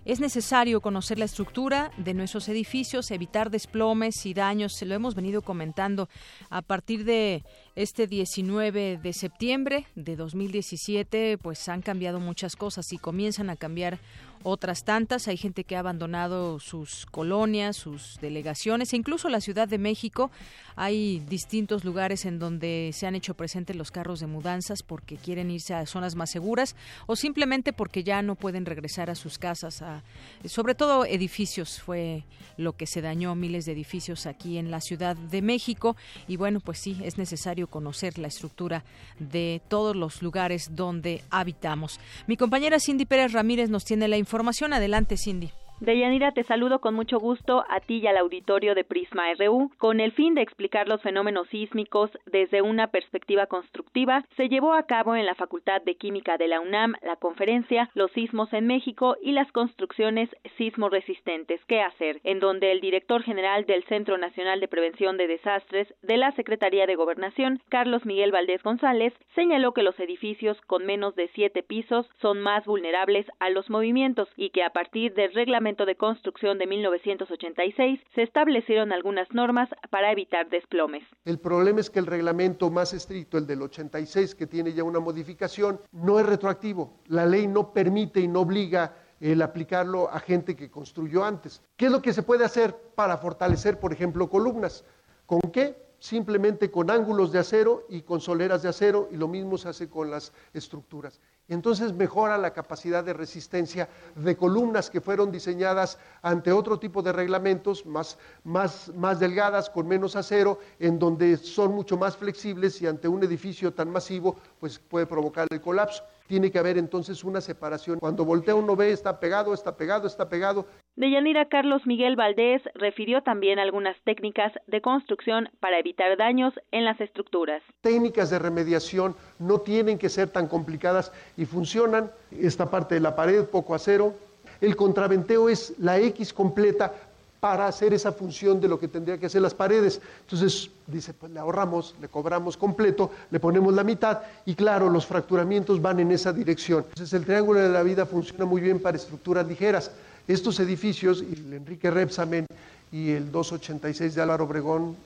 Es 0.06 0.20
necesario 0.20 0.80
conocer 0.80 1.18
la 1.18 1.26
estructura 1.26 1.90
de 1.98 2.14
nuestros 2.14 2.48
edificios, 2.48 3.10
evitar 3.10 3.50
desplomes 3.50 4.24
y 4.24 4.32
daños. 4.32 4.72
Se 4.72 4.86
lo 4.86 4.94
hemos 4.94 5.14
venido 5.14 5.42
comentando 5.42 6.08
a 6.48 6.62
partir 6.62 7.04
de 7.04 7.44
este 7.74 8.06
19 8.06 8.96
de 9.02 9.12
septiembre 9.12 9.86
de 9.96 10.16
2017, 10.16 11.36
pues 11.36 11.68
han 11.68 11.82
cambiado 11.82 12.20
muchas 12.20 12.56
cosas 12.56 12.90
y 12.94 12.96
comienzan 12.96 13.50
a 13.50 13.56
cambiar 13.56 13.98
otras 14.42 14.84
tantas. 14.84 15.28
Hay 15.28 15.36
gente 15.36 15.64
que 15.64 15.76
ha 15.76 15.80
abandonado 15.80 16.60
sus 16.60 17.06
colonias, 17.06 17.76
sus 17.76 18.18
delegaciones, 18.20 18.92
e 18.92 18.96
incluso 18.96 19.28
la 19.28 19.40
Ciudad 19.40 19.68
de 19.68 19.78
México. 19.78 20.30
Hay 20.76 21.20
distintos 21.28 21.84
lugares 21.84 22.24
en 22.24 22.38
donde 22.38 22.90
se 22.94 23.06
han 23.06 23.16
hecho 23.16 23.34
presentes 23.34 23.74
los 23.74 23.90
carros 23.90 24.20
de 24.20 24.28
mudanzas 24.28 24.84
porque 24.84 25.16
quieren 25.16 25.50
irse 25.50 25.74
a 25.74 25.84
zonas 25.86 26.14
más 26.14 26.30
seguras 26.30 26.76
o 27.06 27.16
simplemente 27.16 27.72
porque 27.72 28.04
ya 28.04 28.22
no 28.22 28.36
pueden 28.36 28.64
regresar 28.64 29.10
a 29.10 29.16
sus 29.16 29.38
casas. 29.38 29.82
A, 29.82 30.04
sobre 30.44 30.76
todo 30.76 31.04
edificios 31.04 31.80
fue 31.80 32.22
lo 32.56 32.74
que 32.76 32.86
se 32.86 33.02
dañó, 33.02 33.34
miles 33.34 33.64
de 33.64 33.72
edificios 33.72 34.26
aquí 34.26 34.56
en 34.56 34.70
la 34.70 34.80
Ciudad 34.80 35.16
de 35.16 35.42
México. 35.42 35.96
Y 36.28 36.36
bueno, 36.36 36.60
pues 36.60 36.78
sí, 36.78 36.96
es 37.02 37.18
necesario 37.18 37.66
conocer 37.66 38.18
la 38.18 38.28
estructura 38.28 38.84
de 39.18 39.60
todos 39.66 39.96
los 39.96 40.22
lugares 40.22 40.76
donde 40.76 41.24
habitamos. 41.30 41.98
Mi 42.28 42.36
compañera 42.36 42.78
Cindy 42.78 43.04
Pérez 43.04 43.32
Ramírez 43.32 43.68
nos 43.68 43.84
tiene 43.84 44.06
la 44.06 44.16
información 44.16 44.27
información. 44.28 44.74
Adelante, 44.74 45.16
Cindy. 45.16 45.50
Deyanira, 45.80 46.32
te 46.32 46.42
saludo 46.42 46.80
con 46.80 46.94
mucho 46.94 47.20
gusto 47.20 47.64
a 47.68 47.78
ti 47.78 47.98
y 47.98 48.08
al 48.08 48.16
auditorio 48.16 48.74
de 48.74 48.82
Prisma 48.82 49.32
RU. 49.34 49.70
Con 49.78 50.00
el 50.00 50.10
fin 50.10 50.34
de 50.34 50.42
explicar 50.42 50.88
los 50.88 51.00
fenómenos 51.02 51.46
sísmicos 51.50 52.10
desde 52.26 52.62
una 52.62 52.88
perspectiva 52.88 53.46
constructiva, 53.46 54.24
se 54.36 54.48
llevó 54.48 54.72
a 54.72 54.86
cabo 54.86 55.14
en 55.14 55.24
la 55.24 55.36
Facultad 55.36 55.80
de 55.82 55.94
Química 55.94 56.36
de 56.36 56.48
la 56.48 56.60
UNAM 56.60 56.94
la 57.02 57.14
conferencia 57.14 57.90
Los 57.94 58.10
sismos 58.10 58.52
en 58.52 58.66
México 58.66 59.16
y 59.22 59.30
las 59.30 59.52
construcciones 59.52 60.28
sismo 60.56 60.88
resistentes, 60.88 61.64
¿qué 61.66 61.80
hacer?, 61.80 62.20
en 62.24 62.40
donde 62.40 62.72
el 62.72 62.80
director 62.80 63.22
general 63.22 63.64
del 63.64 63.84
Centro 63.84 64.18
Nacional 64.18 64.58
de 64.58 64.66
Prevención 64.66 65.16
de 65.16 65.28
Desastres 65.28 65.94
de 66.02 66.16
la 66.16 66.32
Secretaría 66.32 66.86
de 66.86 66.96
Gobernación, 66.96 67.62
Carlos 67.68 68.04
Miguel 68.04 68.32
Valdés 68.32 68.64
González, 68.64 69.14
señaló 69.36 69.74
que 69.74 69.84
los 69.84 69.98
edificios 70.00 70.60
con 70.62 70.84
menos 70.84 71.14
de 71.14 71.28
siete 71.28 71.62
pisos 71.62 72.10
son 72.20 72.40
más 72.40 72.66
vulnerables 72.66 73.26
a 73.38 73.48
los 73.48 73.70
movimientos 73.70 74.28
y 74.36 74.50
que 74.50 74.64
a 74.64 74.70
partir 74.70 75.14
de 75.14 75.28
reglamentos 75.28 75.67
de 75.76 75.96
Construcción 75.96 76.56
de 76.56 76.66
1986 76.66 78.00
se 78.14 78.22
establecieron 78.22 78.90
algunas 78.90 79.30
normas 79.32 79.68
para 79.90 80.10
evitar 80.10 80.48
desplomes. 80.48 81.02
El 81.26 81.38
problema 81.38 81.80
es 81.80 81.90
que 81.90 81.98
el 81.98 82.06
reglamento 82.06 82.70
más 82.70 82.94
estricto, 82.94 83.36
el 83.36 83.46
del 83.46 83.60
86, 83.60 84.34
que 84.34 84.46
tiene 84.46 84.72
ya 84.72 84.82
una 84.82 84.98
modificación, 84.98 85.78
no 85.92 86.18
es 86.18 86.26
retroactivo. 86.26 87.00
La 87.06 87.26
ley 87.26 87.46
no 87.46 87.72
permite 87.72 88.20
y 88.20 88.28
no 88.28 88.40
obliga 88.40 88.94
el 89.20 89.42
aplicarlo 89.42 90.08
a 90.08 90.20
gente 90.20 90.56
que 90.56 90.70
construyó 90.70 91.22
antes. 91.22 91.62
¿Qué 91.76 91.86
es 91.86 91.92
lo 91.92 92.00
que 92.00 92.14
se 92.14 92.22
puede 92.22 92.44
hacer 92.44 92.74
para 92.94 93.18
fortalecer, 93.18 93.78
por 93.78 93.92
ejemplo, 93.92 94.30
columnas? 94.30 94.86
¿Con 95.26 95.40
qué? 95.52 95.87
Simplemente 95.98 96.70
con 96.70 96.90
ángulos 96.90 97.32
de 97.32 97.40
acero 97.40 97.86
y 97.88 98.02
con 98.02 98.20
soleras 98.20 98.62
de 98.62 98.68
acero 98.68 99.08
y 99.10 99.16
lo 99.16 99.28
mismo 99.28 99.58
se 99.58 99.68
hace 99.68 99.88
con 99.88 100.10
las 100.10 100.32
estructuras. 100.52 101.20
Y 101.48 101.54
entonces 101.54 101.94
mejora 101.94 102.36
la 102.36 102.52
capacidad 102.52 103.02
de 103.02 103.14
resistencia 103.14 103.88
de 104.14 104.36
columnas 104.36 104.90
que 104.90 105.00
fueron 105.00 105.32
diseñadas 105.32 105.98
ante 106.20 106.52
otro 106.52 106.78
tipo 106.78 107.02
de 107.02 107.12
reglamentos 107.12 107.86
más, 107.86 108.18
más, 108.44 108.92
más 108.94 109.18
delgadas, 109.18 109.70
con 109.70 109.88
menos 109.88 110.14
acero, 110.14 110.58
en 110.78 110.98
donde 110.98 111.38
son 111.38 111.72
mucho 111.72 111.96
más 111.96 112.16
flexibles 112.16 112.80
y 112.82 112.86
ante 112.86 113.08
un 113.08 113.24
edificio 113.24 113.72
tan 113.72 113.90
masivo, 113.90 114.36
pues 114.60 114.78
puede 114.78 115.06
provocar 115.06 115.46
el 115.50 115.60
colapso 115.60 116.04
tiene 116.28 116.52
que 116.52 116.58
haber 116.58 116.78
entonces 116.78 117.24
una 117.24 117.40
separación. 117.40 117.98
Cuando 117.98 118.24
voltea 118.24 118.54
uno 118.54 118.76
ve, 118.76 118.92
está 118.92 119.18
pegado, 119.18 119.52
está 119.52 119.76
pegado, 119.76 120.06
está 120.06 120.28
pegado. 120.28 120.66
Deyanira 120.94 121.48
Carlos 121.48 121.86
Miguel 121.86 122.16
Valdés 122.16 122.62
refirió 122.74 123.22
también 123.22 123.58
algunas 123.58 123.96
técnicas 124.04 124.52
de 124.66 124.80
construcción 124.80 125.48
para 125.58 125.78
evitar 125.78 126.16
daños 126.16 126.52
en 126.70 126.84
las 126.84 127.00
estructuras. 127.00 127.62
Técnicas 127.80 128.30
de 128.30 128.38
remediación 128.38 129.16
no 129.38 129.60
tienen 129.60 129.98
que 129.98 130.08
ser 130.08 130.28
tan 130.28 130.46
complicadas 130.46 131.12
y 131.36 131.46
funcionan. 131.46 132.10
Esta 132.30 132.70
parte 132.70 132.94
de 132.94 133.00
la 133.00 133.16
pared, 133.16 133.44
poco 133.46 133.74
acero. 133.74 134.14
El 134.60 134.76
contraventeo 134.76 135.48
es 135.48 135.78
la 135.78 135.98
X 135.98 136.32
completa 136.32 136.92
para 137.40 137.66
hacer 137.66 137.94
esa 137.94 138.12
función 138.12 138.60
de 138.60 138.68
lo 138.68 138.78
que 138.78 138.88
tendría 138.88 139.18
que 139.18 139.26
hacer 139.26 139.42
las 139.42 139.54
paredes. 139.54 140.00
Entonces, 140.22 140.70
dice, 140.86 141.14
pues 141.14 141.30
le 141.32 141.38
ahorramos, 141.38 141.94
le 142.00 142.08
cobramos 142.08 142.56
completo, 142.56 143.10
le 143.30 143.38
ponemos 143.38 143.72
la 143.74 143.84
mitad 143.84 144.20
y 144.44 144.54
claro, 144.54 144.90
los 144.90 145.06
fracturamientos 145.06 145.80
van 145.80 146.00
en 146.00 146.10
esa 146.10 146.32
dirección. 146.32 146.84
Entonces, 146.88 147.12
el 147.12 147.24
triángulo 147.24 147.60
de 147.60 147.68
la 147.68 147.82
vida 147.82 148.06
funciona 148.06 148.44
muy 148.44 148.60
bien 148.60 148.80
para 148.80 148.96
estructuras 148.96 149.46
ligeras. 149.46 149.90
Estos 150.26 150.60
edificios, 150.60 151.20
el 151.20 151.52
Enrique 151.52 151.90
Repsamen 151.90 152.46
y 152.90 153.10
el 153.10 153.30
286 153.30 154.14
de 154.14 154.22
Álvaro 154.22 154.44
Obregón, 154.44 154.96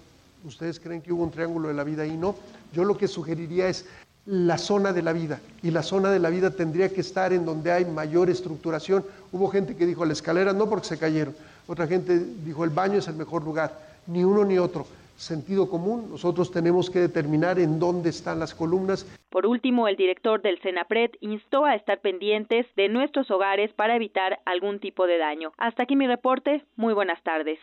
¿ustedes 0.45 0.81
creen 0.81 1.03
que 1.03 1.13
hubo 1.13 1.23
un 1.23 1.31
triángulo 1.31 1.69
de 1.69 1.75
la 1.75 1.85
vida 1.85 2.03
ahí? 2.03 2.17
No. 2.17 2.35
Yo 2.73 2.85
lo 2.85 2.97
que 2.97 3.07
sugeriría 3.07 3.69
es 3.69 3.85
la 4.27 4.57
zona 4.57 4.93
de 4.93 5.03
la 5.03 5.13
vida 5.13 5.41
y 5.63 5.71
la 5.71 5.83
zona 5.83 6.11
de 6.11 6.21
la 6.21 6.31
vida 6.31 6.51
tendría 6.51 6.89
que 6.89 7.01
estar 7.01 7.33
en 7.33 7.45
donde 7.45 7.73
hay 7.73 7.85
mayor 7.85 8.31
estructuración. 8.31 9.05
Hubo 9.33 9.49
gente 9.49 9.77
que 9.77 9.85
dijo 9.85 10.05
la 10.05 10.13
escalera 10.13 10.53
no 10.53 10.69
porque 10.69 10.89
se 10.89 10.99
cayeron, 10.99 11.35
otra 11.73 11.87
gente 11.87 12.19
dijo 12.45 12.65
el 12.65 12.71
baño 12.71 12.99
es 12.99 13.09
el 13.09 13.15
mejor 13.15 13.43
lugar, 13.43 13.73
ni 14.07 14.23
uno 14.25 14.45
ni 14.45 14.59
otro. 14.59 14.87
Sentido 15.17 15.71
común, 15.71 16.11
nosotros 16.11 16.51
tenemos 16.51 16.91
que 16.91 16.99
determinar 16.99 17.59
en 17.59 17.79
dónde 17.79 18.11
están 18.11 18.39
las 18.39 18.55
columnas. 18.55 19.07
Por 19.31 19.47
último, 19.47 19.89
el 19.89 19.97
director 19.97 20.43
del 20.43 20.59
CENAPRED 20.61 21.13
instó 21.21 21.65
a 21.65 21.75
estar 21.75 22.01
pendientes 22.01 22.67
de 22.77 22.89
nuestros 22.89 23.31
hogares 23.31 23.73
para 23.73 23.97
evitar 23.97 24.41
algún 24.45 24.81
tipo 24.81 25.07
de 25.07 25.19
daño. 25.19 25.53
Hasta 25.57 25.85
aquí 25.85 25.97
mi 25.97 26.07
reporte. 26.07 26.65
Muy 26.77 26.93
buenas 26.93 27.23
tardes. 27.23 27.59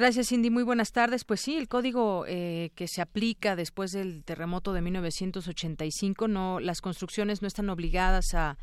Gracias, 0.00 0.28
Cindy. 0.28 0.48
Muy 0.48 0.62
buenas 0.62 0.92
tardes. 0.92 1.24
Pues 1.24 1.42
sí, 1.42 1.58
el 1.58 1.68
código 1.68 2.24
eh, 2.26 2.70
que 2.74 2.88
se 2.88 3.02
aplica 3.02 3.54
después 3.54 3.92
del 3.92 4.24
terremoto 4.24 4.72
de 4.72 4.80
1985, 4.80 6.26
no, 6.26 6.58
las 6.58 6.80
construcciones 6.80 7.42
no 7.42 7.48
están 7.48 7.68
obligadas 7.68 8.32
a, 8.32 8.56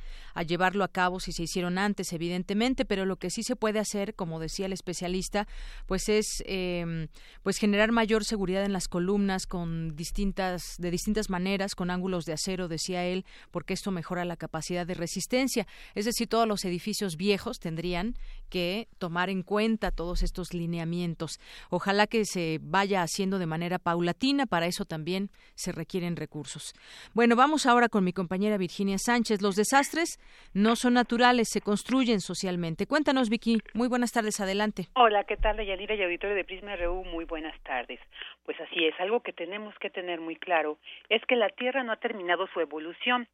llevarlo 0.48 0.84
a 0.84 0.88
cabo 0.88 1.20
si 1.20 1.34
se 1.34 1.44
hicieron 1.44 1.78
antes, 1.78 2.12
evidentemente, 2.12 2.86
pero 2.86 3.06
lo 3.06 3.18
que 3.18 3.30
sí 3.30 3.44
se 3.44 3.56
puede 3.56 3.78
hacer, 3.78 4.16
como 4.16 4.40
decía 4.40 4.66
el 4.66 4.74
especialista, 4.74 5.48
pues 5.86 6.10
es 6.10 6.42
em, 6.48 7.08
pues 7.44 7.60
generar 7.60 7.92
mayor 7.92 8.26
seguridad 8.26 8.66
en 8.66 8.74
las 8.74 8.88
columnas 8.88 9.46
con 9.46 9.96
distintas, 9.96 10.64
de 10.80 10.90
distintas 10.90 11.30
maneras, 11.30 11.76
con 11.76 11.92
ángulos 11.92 12.26
de 12.26 12.34
acero, 12.34 12.68
decía 12.68 13.06
él, 13.06 13.26
porque 13.52 13.76
esto 13.76 13.92
mejora 13.92 14.26
la 14.26 14.38
capacidad 14.38 14.88
de 14.88 14.96
resistencia. 14.96 15.68
Es 15.94 16.06
decir, 16.06 16.28
todos 16.28 16.48
los 16.48 16.66
edificios 16.66 17.16
viejos 17.16 17.60
tendrían 17.60 18.16
que 18.50 18.88
tomar 19.00 19.30
en 19.30 19.44
cuenta 19.44 19.92
todos 19.92 20.24
estos 20.24 20.54
lineamientos. 20.54 21.40
Ojalá 21.70 22.08
que 22.08 22.26
se 22.26 22.60
vaya 22.62 23.02
haciendo 23.02 23.40
de 23.40 23.46
manera 23.46 23.80
paulatina, 23.80 24.46
para 24.46 24.66
eso 24.66 24.86
también 24.86 25.30
se 25.56 25.72
requieren 25.72 26.16
recursos. 26.16 26.74
Bueno, 27.14 27.36
vamos 27.36 27.66
ahora 27.66 27.90
con 27.90 28.04
mi 28.04 28.14
compañera 28.14 28.58
Virginia 28.58 28.98
Sánchez. 28.98 29.42
Los 29.42 29.56
desastres 29.56 30.20
no 30.54 30.76
son 30.76 30.94
naturales, 30.94 31.50
se 31.50 31.62
construyen 31.62 32.22
socialmente. 32.22 32.88
Cuéntanos, 32.88 33.30
Vicky. 33.30 33.60
Muy 33.74 33.88
buenas 33.88 34.12
tardes, 34.12 34.40
adelante. 34.40 34.88
Hola, 34.96 35.24
¿qué 35.24 35.38
tal, 35.38 35.58
Yanira 35.58 35.96
y 35.96 36.04
auditorio 36.04 36.36
de 36.36 36.44
Prisma 36.44 36.76
RU? 36.76 37.04
Muy 37.06 37.26
buenas 37.26 37.60
tardes. 37.64 38.00
Pues 38.46 38.60
así 38.62 38.86
es, 38.86 38.98
algo 39.00 39.22
que 39.22 39.34
tenemos 39.34 39.74
que 39.80 39.90
tener 39.90 40.22
muy 40.22 40.36
claro 40.36 40.78
es 41.10 41.22
que 41.26 41.36
la 41.36 41.50
Tierra 41.50 41.84
no 41.84 41.92
ha 41.92 41.98
terminado 41.98 42.48
su 42.54 42.60
evolución 42.60 43.28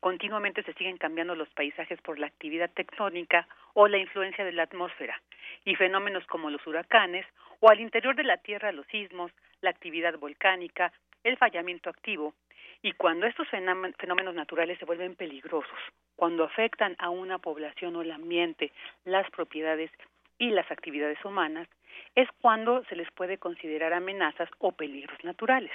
continuamente 0.00 0.62
se 0.62 0.72
siguen 0.74 0.96
cambiando 0.96 1.34
los 1.34 1.48
paisajes 1.50 2.00
por 2.00 2.18
la 2.18 2.26
actividad 2.26 2.70
tectónica 2.70 3.46
o 3.74 3.86
la 3.86 3.98
influencia 3.98 4.44
de 4.44 4.52
la 4.52 4.64
atmósfera, 4.64 5.20
y 5.64 5.76
fenómenos 5.76 6.26
como 6.26 6.50
los 6.50 6.66
huracanes 6.66 7.26
o 7.60 7.70
al 7.70 7.80
interior 7.80 8.16
de 8.16 8.24
la 8.24 8.38
Tierra 8.38 8.72
los 8.72 8.86
sismos, 8.86 9.30
la 9.60 9.70
actividad 9.70 10.18
volcánica, 10.18 10.92
el 11.22 11.36
fallamiento 11.36 11.90
activo, 11.90 12.34
y 12.82 12.92
cuando 12.92 13.26
estos 13.26 13.46
fenómenos 13.48 14.34
naturales 14.34 14.78
se 14.78 14.86
vuelven 14.86 15.14
peligrosos, 15.14 15.78
cuando 16.16 16.44
afectan 16.44 16.96
a 16.98 17.10
una 17.10 17.38
población 17.38 17.94
o 17.96 18.02
el 18.02 18.10
ambiente, 18.10 18.72
las 19.04 19.30
propiedades 19.30 19.90
y 20.38 20.50
las 20.50 20.70
actividades 20.70 21.22
humanas, 21.24 21.68
es 22.14 22.28
cuando 22.40 22.82
se 22.84 22.96
les 22.96 23.10
puede 23.10 23.36
considerar 23.36 23.92
amenazas 23.92 24.48
o 24.58 24.72
peligros 24.72 25.22
naturales. 25.24 25.72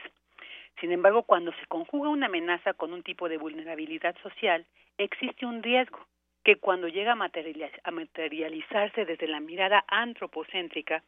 Sin 0.80 0.92
embargo, 0.92 1.24
cuando 1.24 1.52
se 1.54 1.66
conjuga 1.68 2.10
una 2.10 2.26
amenaza 2.28 2.74
con 2.74 2.94
un 2.94 3.04
tipo 3.04 3.30
de 3.30 3.38
vulnerabilidad 3.38 4.16
social, 4.22 4.66
existe 4.98 5.46
un 5.46 5.64
riesgo 5.64 6.06
que 6.44 6.58
cuando 6.58 6.88
llega 6.88 7.14
a 7.14 7.92
materializarse 7.92 9.06
desde 9.06 9.28
la 9.28 9.40
mirada 9.40 9.84
antropocéntrica, 9.88 11.04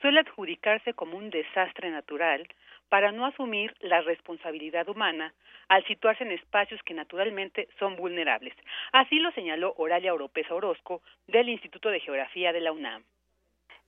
suele 0.00 0.20
adjudicarse 0.20 0.94
como 0.94 1.16
un 1.16 1.30
desastre 1.30 1.90
natural 1.90 2.46
para 2.88 3.12
no 3.12 3.26
asumir 3.26 3.74
la 3.80 4.00
responsabilidad 4.02 4.88
humana 4.88 5.34
al 5.68 5.84
situarse 5.86 6.24
en 6.24 6.32
espacios 6.32 6.80
que 6.84 6.94
naturalmente 6.94 7.68
son 7.78 7.96
vulnerables. 7.96 8.54
Así 8.92 9.18
lo 9.18 9.32
señaló 9.32 9.74
Oralia 9.76 10.14
Oropesa 10.14 10.54
Orozco 10.54 11.02
del 11.26 11.48
Instituto 11.48 11.90
de 11.90 12.00
Geografía 12.00 12.52
de 12.52 12.60
la 12.60 12.72
UNAM. 12.72 13.04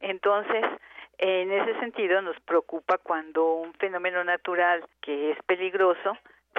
Entonces, 0.00 0.64
en 1.20 1.52
ese 1.52 1.78
sentido, 1.80 2.22
nos 2.22 2.38
preocupa 2.40 2.96
cuando 2.98 3.54
un 3.54 3.74
fenómeno 3.74 4.24
natural 4.24 4.82
que 5.02 5.32
es 5.32 5.42
peligroso 5.44 6.16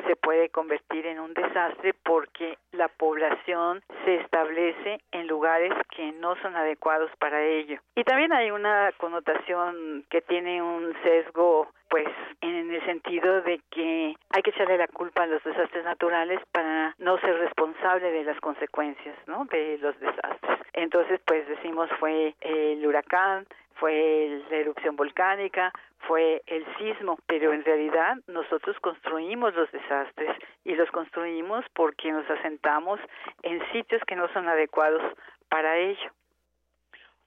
se 0.07 0.15
puede 0.15 0.49
convertir 0.49 1.05
en 1.05 1.19
un 1.19 1.33
desastre 1.33 1.93
porque 2.03 2.57
la 2.71 2.87
población 2.87 3.81
se 4.05 4.15
establece 4.15 5.01
en 5.11 5.27
lugares 5.27 5.73
que 5.95 6.11
no 6.13 6.35
son 6.41 6.55
adecuados 6.55 7.11
para 7.19 7.43
ello. 7.43 7.79
Y 7.95 8.03
también 8.03 8.31
hay 8.33 8.51
una 8.51 8.91
connotación 8.97 10.05
que 10.09 10.21
tiene 10.21 10.61
un 10.61 10.93
sesgo 11.03 11.67
pues 11.91 12.07
en 12.39 12.73
el 12.73 12.85
sentido 12.85 13.41
de 13.41 13.59
que 13.69 14.15
hay 14.29 14.41
que 14.41 14.49
echarle 14.49 14.77
la 14.77 14.87
culpa 14.87 15.23
a 15.23 15.27
los 15.27 15.43
desastres 15.43 15.83
naturales 15.83 16.39
para 16.53 16.95
no 16.99 17.19
ser 17.19 17.37
responsable 17.37 18.09
de 18.11 18.23
las 18.23 18.39
consecuencias, 18.39 19.15
¿no? 19.27 19.43
De 19.45 19.77
los 19.77 19.99
desastres. 19.99 20.59
Entonces, 20.71 21.19
pues 21.25 21.45
decimos 21.49 21.89
fue 21.99 22.33
el 22.39 22.87
huracán, 22.87 23.45
fue 23.75 24.41
la 24.49 24.55
erupción 24.55 24.95
volcánica, 24.95 25.73
fue 26.07 26.41
el 26.47 26.65
sismo, 26.77 27.19
pero 27.27 27.51
en 27.51 27.65
realidad 27.65 28.15
nosotros 28.27 28.79
construimos 28.79 29.53
los 29.53 29.69
desastres 29.73 30.31
y 30.63 30.75
los 30.75 30.89
construimos 30.91 31.65
porque 31.73 32.09
nos 32.13 32.27
asentamos 32.29 33.01
en 33.43 33.59
sitios 33.73 34.01
que 34.07 34.15
no 34.15 34.29
son 34.29 34.47
adecuados 34.47 35.03
para 35.49 35.77
ello. 35.77 36.09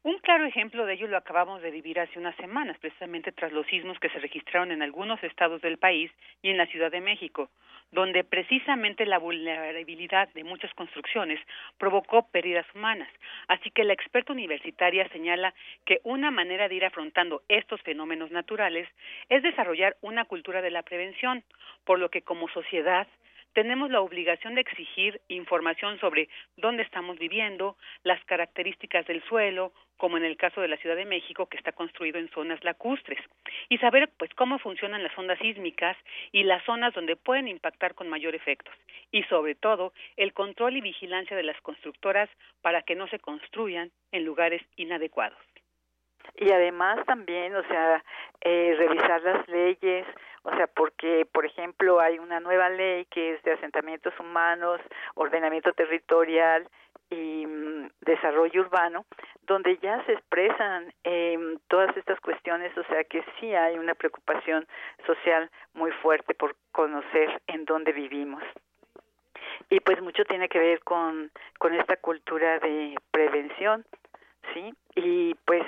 Un 0.05 0.19
claro 0.19 0.45
ejemplo 0.45 0.85
de 0.85 0.93
ello 0.93 1.09
lo 1.09 1.17
acabamos 1.17 1.63
de 1.63 1.71
vivir 1.71 1.99
hace 1.99 2.19
unas 2.19 2.37
semanas, 2.37 2.77
precisamente 2.79 3.33
tras 3.33 3.53
los 3.53 3.67
sismos 3.69 3.99
que 3.99 4.11
se 4.11 4.19
registraron 4.19 4.71
en 4.71 4.83
algunos 4.83 5.23
estados 5.25 5.63
del 5.63 5.79
país 5.79 6.13
y 6.43 6.51
en 6.51 6.59
la 6.59 6.67
Ciudad 6.67 6.91
de 6.91 7.01
México, 7.01 7.49
donde 7.91 8.23
precisamente 8.23 9.07
la 9.07 9.17
vulnerabilidad 9.17 10.29
de 10.35 10.45
muchas 10.45 10.75
construcciones 10.75 11.41
provocó 11.79 12.29
pérdidas 12.29 12.67
humanas. 12.75 13.09
Así 13.49 13.71
que 13.71 13.83
la 13.83 13.95
experta 13.95 14.35
universitaria 14.35 15.09
señala 15.09 15.55
que 15.87 16.01
una 16.05 16.31
manera 16.31 16.69
de 16.69 16.75
ir 16.75 16.85
afrontando 16.85 17.41
estos 17.49 17.81
fenómenos 17.81 18.31
naturales 18.31 18.87
es 19.31 19.43
desarrollar 19.43 19.97
una 20.03 20.27
cultura 20.27 20.61
de 20.61 20.71
la 20.71 20.83
prevención, 20.83 21.43
por 21.87 21.99
lo 21.99 22.11
que 22.11 22.21
como 22.21 22.49
sociedad 22.49 23.07
tenemos 23.55 23.91
la 23.91 24.01
obligación 24.01 24.55
de 24.55 24.61
exigir 24.61 25.21
información 25.29 25.99
sobre 26.01 26.29
dónde 26.57 26.83
estamos 26.83 27.19
viviendo, 27.19 27.77
las 28.03 28.23
características 28.25 29.07
del 29.07 29.23
suelo, 29.25 29.73
como 29.97 30.17
en 30.17 30.25
el 30.25 30.37
caso 30.37 30.61
de 30.61 30.69
la 30.69 30.77
Ciudad 30.77 30.97
de 30.97 31.05
México, 31.05 31.47
que 31.47 31.57
está 31.57 31.73
construido 31.73 32.19
en 32.19 32.29
zonas 32.31 32.63
lacustres, 32.65 33.21
y 33.69 33.79
saber 33.79 34.11
pues 34.19 34.33
cómo 34.35 34.59
funcionan 34.59 35.03
las 35.03 35.17
ondas 35.17 35.39
sísmicas 35.39 35.97
y 36.33 36.43
las 36.43 36.65
zonas 36.65 36.93
donde 36.95 37.17
pueden 37.17 37.49
impactar 37.49 37.95
con 37.95 38.09
mayor 38.09 38.35
efecto, 38.35 38.71
y 39.13 39.23
sobre 39.25 39.55
todo 39.55 39.93
el 40.17 40.33
control 40.33 40.77
y 40.77 40.81
vigilancia 40.81 41.37
de 41.37 41.45
las 41.45 41.61
constructoras 41.61 42.29
para 42.61 42.83
que 42.83 42.97
no 42.97 43.07
se 43.09 43.21
construyan 43.21 43.93
en 44.11 44.25
lugares 44.25 44.63
inadecuados. 44.77 45.39
Y 46.37 46.51
además 46.51 47.05
también, 47.07 47.55
o 47.55 47.63
sea, 47.65 48.03
eh, 48.41 48.75
revisar 48.79 49.23
las 49.23 49.47
leyes, 49.49 50.07
o 50.43 50.51
sea, 50.57 50.67
porque, 50.67 51.27
por 51.33 51.47
ejemplo, 51.47 52.01
hay 52.01 52.19
una 52.19 52.41
nueva 52.41 52.69
ley 52.69 53.07
que 53.07 53.35
es 53.35 53.43
de 53.45 53.53
asentamientos 53.53 54.13
humanos, 54.21 54.81
ordenamiento 55.15 55.73
territorial 55.73 56.69
y 57.11 57.47
mm, 57.47 57.91
desarrollo 58.01 58.61
urbano, 58.61 59.07
donde 59.47 59.79
ya 59.79 60.05
se 60.05 60.13
expresan 60.13 60.93
eh, 61.05 61.39
todas 61.69 61.97
estas 61.97 62.21
cuestiones, 62.21 62.77
o 62.77 62.85
sea 62.85 63.05
que 63.05 63.25
sí 63.39 63.55
hay 63.55 63.79
una 63.79 63.95
preocupación 63.95 64.67
social 65.07 65.51
muy 65.73 65.93
fuerte 65.93 66.35
por 66.35 66.57
conocer 66.73 67.41
en 67.47 67.65
dónde 67.65 67.93
vivimos. 67.93 68.43
Y 69.71 69.81
pues 69.81 70.01
mucho 70.03 70.25
tiene 70.25 70.49
que 70.49 70.59
ver 70.59 70.81
con, 70.81 71.31
con 71.59 71.75
esta 71.75 71.97
cultura 71.97 72.59
de 72.59 72.97
prevención, 73.11 73.85
¿sí? 74.53 74.75
Y 74.95 75.35
pues 75.47 75.65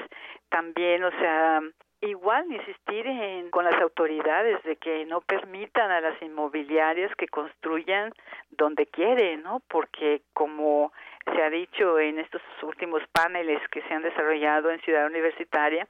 también, 0.49 1.05
o 1.05 1.11
sea, 1.11 1.61
igual 2.01 2.51
insistir 2.51 3.07
en, 3.07 3.51
con 3.51 3.65
las 3.65 3.81
autoridades 3.81 4.63
de 4.65 4.77
que 4.77 5.05
no 5.07 5.21
permitan 5.21 5.91
a 5.91 6.01
las 6.01 6.21
inmobiliarias 6.23 7.15
que 7.17 7.29
construyan 7.29 8.13
donde 8.51 8.87
quieren, 8.87 9.43
¿no? 9.43 9.61
Porque 9.69 10.23
como 10.33 10.93
se 11.25 11.43
ha 11.43 11.51
dicho 11.51 11.99
en 11.99 12.19
estos 12.19 12.43
últimos 12.63 13.03
paneles 13.13 13.61
que 13.71 13.83
se 13.83 13.95
han 13.95 14.03
desarrollado 14.03 14.71
en 14.71 14.81
Ciudad 14.81 15.07
Universitaria, 15.07 15.89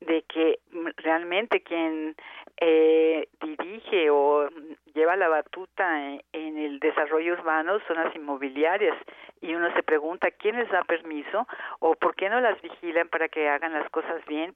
de 0.00 0.22
que 0.22 0.58
realmente 0.96 1.62
quien 1.62 2.14
eh, 2.60 3.28
dirige 3.40 4.10
o 4.10 4.48
lleva 4.94 5.16
la 5.16 5.28
batuta 5.28 6.14
en, 6.32 6.58
el 6.58 6.78
desarrollo 6.78 7.32
urbano 7.32 7.80
son 7.86 7.96
las 7.96 8.14
inmobiliarias. 8.14 8.96
Y 9.40 9.54
uno 9.54 9.72
se 9.74 9.82
pregunta 9.82 10.30
quién 10.30 10.56
les 10.56 10.68
da 10.70 10.84
permiso 10.84 11.46
o 11.78 11.94
por 11.94 12.14
qué 12.14 12.28
no 12.28 12.40
las 12.40 12.60
vigilan 12.60 13.08
para 13.08 13.28
que 13.28 13.48
hagan 13.48 13.72
las 13.72 13.88
cosas 13.90 14.24
bien 14.26 14.54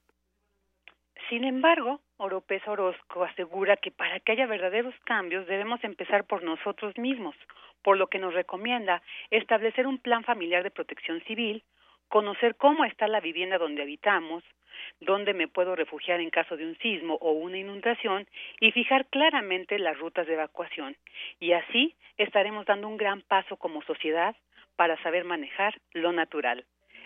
sin 1.28 1.44
embargo, 1.44 2.00
Oropesa 2.18 2.70
Orozco 2.70 3.25
asegura 3.25 3.76
que 3.76 3.90
para 3.90 4.20
que 4.20 4.32
haya 4.32 4.46
verdaderos 4.46 4.94
cambios 5.04 5.46
debemos 5.46 5.82
empezar 5.82 6.25
por 6.25 6.42
nosotros 6.42 6.96
mismos, 6.99 7.34
por 7.82 7.96
lo 7.96 8.08
que 8.08 8.18
nos 8.18 8.34
recomienda 8.34 9.02
establecer 9.30 9.87
un 9.87 9.99
plan 9.99 10.25
familiar 10.25 10.62
de 10.62 10.70
protección 10.70 11.20
civil, 11.23 11.62
conocer 12.08 12.56
cómo 12.56 12.84
está 12.84 13.08
la 13.08 13.20
vivienda 13.20 13.58
donde 13.58 13.82
habitamos, 13.82 14.44
dónde 15.00 15.35
me 15.35 15.49
puedo 15.49 15.76
refugiar 15.76 16.21
en 16.21 16.31
caso 16.31 16.57
de 16.57 16.66
un 16.66 16.76
sismo 16.78 17.14
o 17.21 17.33
una 17.33 17.59
inundación 17.59 18.26
y 18.61 18.73
fijar 18.73 19.07
claramente 19.07 19.78
las 19.78 19.99
rutas 19.99 20.26
de 20.26 20.35
evacuación. 20.35 20.97
Y 21.40 21.52
así 21.52 21.95
estaremos 22.16 22.66
dando 22.66 22.88
un 22.88 22.97
gran 22.97 23.23
paso 23.23 23.57
como 23.57 23.83
sociedad 23.83 24.37
para 24.76 25.00
saber 25.02 25.25
manejar 25.25 25.81
lo 25.93 26.12
natural. 26.12 26.64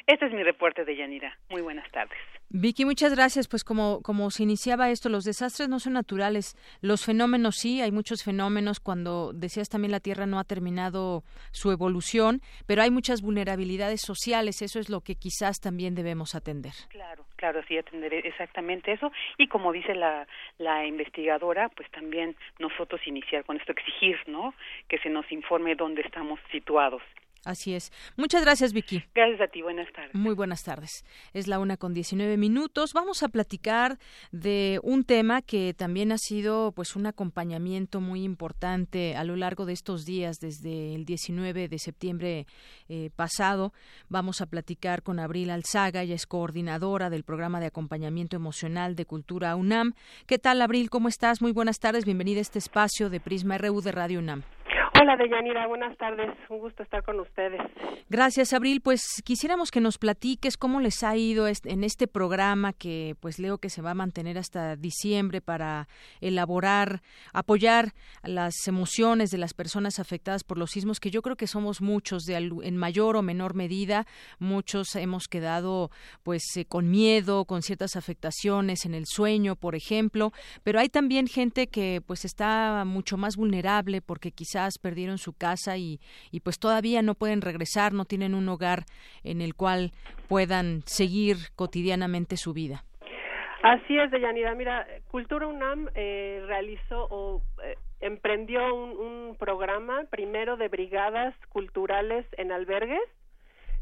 Este 0.08 0.24
es 0.24 0.32
mi 0.32 0.42
reporte 0.42 0.86
de 0.86 0.96
Yanira. 0.96 1.36
Muy 1.50 1.60
buenas 1.60 1.86
tardes. 1.90 2.16
Vicky, 2.48 2.86
muchas 2.86 3.14
gracias. 3.14 3.46
Pues 3.46 3.62
como, 3.62 4.00
como 4.00 4.30
se 4.30 4.42
iniciaba 4.42 4.88
esto, 4.88 5.10
los 5.10 5.24
desastres 5.24 5.68
no 5.68 5.80
son 5.80 5.92
naturales. 5.92 6.56
Los 6.80 7.04
fenómenos 7.04 7.56
sí, 7.56 7.82
hay 7.82 7.92
muchos 7.92 8.24
fenómenos. 8.24 8.80
Cuando 8.80 9.34
decías 9.34 9.68
también 9.68 9.92
la 9.92 10.00
Tierra 10.00 10.24
no 10.24 10.38
ha 10.38 10.44
terminado 10.44 11.24
su 11.50 11.72
evolución, 11.72 12.40
pero 12.66 12.80
hay 12.80 12.90
muchas 12.90 13.20
vulnerabilidades 13.20 14.00
sociales. 14.00 14.62
Eso 14.62 14.78
es 14.78 14.88
lo 14.88 15.02
que 15.02 15.14
quizás 15.14 15.60
también 15.60 15.94
debemos 15.94 16.34
atender. 16.34 16.72
Claro, 16.88 17.26
claro, 17.36 17.60
sí, 17.68 17.76
atender 17.76 18.14
exactamente 18.14 18.92
eso. 18.92 19.12
Y 19.36 19.48
como 19.48 19.72
dice 19.72 19.94
la, 19.94 20.26
la 20.56 20.86
investigadora, 20.86 21.68
pues 21.68 21.90
también 21.90 22.34
nosotros 22.58 23.06
iniciar 23.06 23.44
con 23.44 23.58
esto, 23.58 23.72
exigir, 23.72 24.16
¿no? 24.26 24.54
Que 24.88 24.96
se 25.00 25.10
nos 25.10 25.30
informe 25.30 25.74
dónde 25.74 26.00
estamos 26.00 26.40
situados 26.50 27.02
Así 27.48 27.74
es. 27.74 27.90
Muchas 28.18 28.42
gracias, 28.42 28.74
Vicky. 28.74 29.02
Gracias 29.14 29.40
a 29.40 29.46
ti. 29.50 29.62
Buenas 29.62 29.90
tardes. 29.90 30.14
Muy 30.14 30.34
buenas 30.34 30.64
tardes. 30.64 31.06
Es 31.32 31.46
la 31.46 31.58
una 31.58 31.78
con 31.78 31.94
19 31.94 32.36
minutos. 32.36 32.92
Vamos 32.92 33.22
a 33.22 33.28
platicar 33.28 33.98
de 34.32 34.80
un 34.82 35.02
tema 35.04 35.40
que 35.40 35.72
también 35.72 36.12
ha 36.12 36.18
sido, 36.18 36.72
pues, 36.72 36.94
un 36.94 37.06
acompañamiento 37.06 38.02
muy 38.02 38.22
importante 38.22 39.16
a 39.16 39.24
lo 39.24 39.34
largo 39.34 39.64
de 39.64 39.72
estos 39.72 40.04
días, 40.04 40.40
desde 40.40 40.94
el 40.94 41.06
19 41.06 41.68
de 41.68 41.78
septiembre 41.78 42.46
eh, 42.90 43.08
pasado. 43.16 43.72
Vamos 44.10 44.42
a 44.42 44.46
platicar 44.46 45.02
con 45.02 45.18
Abril 45.18 45.48
Alzaga, 45.48 46.02
ella 46.02 46.16
es 46.16 46.26
coordinadora 46.26 47.08
del 47.08 47.24
programa 47.24 47.60
de 47.60 47.66
acompañamiento 47.66 48.36
emocional 48.36 48.94
de 48.94 49.06
Cultura 49.06 49.56
UNAM. 49.56 49.94
¿Qué 50.26 50.38
tal, 50.38 50.60
Abril? 50.60 50.90
¿Cómo 50.90 51.08
estás? 51.08 51.40
Muy 51.40 51.52
buenas 51.52 51.78
tardes. 51.78 52.04
Bienvenida 52.04 52.40
a 52.40 52.42
este 52.42 52.58
espacio 52.58 53.08
de 53.08 53.20
Prisma 53.20 53.56
RU 53.56 53.80
de 53.80 53.92
Radio 53.92 54.18
UNAM. 54.18 54.42
Hola, 55.00 55.16
Deyanira, 55.16 55.68
buenas 55.68 55.96
tardes. 55.96 56.28
Un 56.48 56.58
gusto 56.58 56.82
estar 56.82 57.04
con 57.04 57.20
ustedes. 57.20 57.60
Gracias, 58.08 58.52
Abril. 58.52 58.80
Pues 58.80 59.22
quisiéramos 59.24 59.70
que 59.70 59.80
nos 59.80 59.96
platiques 59.96 60.56
cómo 60.56 60.80
les 60.80 61.04
ha 61.04 61.16
ido 61.16 61.46
en 61.46 61.84
este 61.84 62.08
programa 62.08 62.72
que 62.72 63.14
pues 63.20 63.38
leo 63.38 63.58
que 63.58 63.70
se 63.70 63.80
va 63.80 63.92
a 63.92 63.94
mantener 63.94 64.38
hasta 64.38 64.74
diciembre 64.74 65.40
para 65.40 65.86
elaborar, 66.20 67.02
apoyar 67.32 67.92
las 68.24 68.54
emociones 68.66 69.30
de 69.30 69.38
las 69.38 69.54
personas 69.54 70.00
afectadas 70.00 70.42
por 70.42 70.58
los 70.58 70.70
sismos, 70.72 70.98
que 70.98 71.10
yo 71.10 71.22
creo 71.22 71.36
que 71.36 71.46
somos 71.46 71.80
muchos 71.80 72.24
de 72.24 72.34
en 72.36 72.76
mayor 72.76 73.14
o 73.16 73.22
menor 73.22 73.54
medida, 73.54 74.04
muchos 74.40 74.96
hemos 74.96 75.28
quedado 75.28 75.90
pues 76.24 76.42
eh, 76.56 76.64
con 76.64 76.90
miedo, 76.90 77.44
con 77.44 77.62
ciertas 77.62 77.94
afectaciones 77.94 78.84
en 78.84 78.94
el 78.94 79.06
sueño, 79.06 79.54
por 79.54 79.76
ejemplo, 79.76 80.32
pero 80.64 80.80
hay 80.80 80.88
también 80.88 81.28
gente 81.28 81.68
que 81.68 82.02
pues 82.04 82.24
está 82.24 82.84
mucho 82.84 83.16
más 83.16 83.36
vulnerable 83.36 84.00
porque 84.02 84.32
quizás 84.32 84.78
perdieron 84.88 85.18
su 85.18 85.36
casa 85.36 85.76
y, 85.76 86.00
y 86.30 86.40
pues 86.40 86.58
todavía 86.58 87.02
no 87.02 87.14
pueden 87.14 87.42
regresar, 87.42 87.92
no 87.92 88.06
tienen 88.06 88.34
un 88.34 88.48
hogar 88.48 88.84
en 89.22 89.42
el 89.42 89.54
cual 89.54 89.92
puedan 90.28 90.80
seguir 90.86 91.36
cotidianamente 91.56 92.38
su 92.38 92.54
vida. 92.54 92.84
Así 93.62 93.98
es, 93.98 94.10
Deyanira. 94.10 94.54
Mira, 94.54 94.86
Cultura 95.10 95.46
UNAM 95.46 95.90
eh, 95.94 96.42
realizó 96.46 97.06
o 97.10 97.42
eh, 97.62 97.74
emprendió 98.00 98.74
un, 98.74 98.96
un, 98.96 99.36
programa 99.36 100.04
primero 100.08 100.56
de 100.56 100.68
brigadas 100.68 101.34
culturales 101.50 102.24
en 102.38 102.50
albergues, 102.50 103.02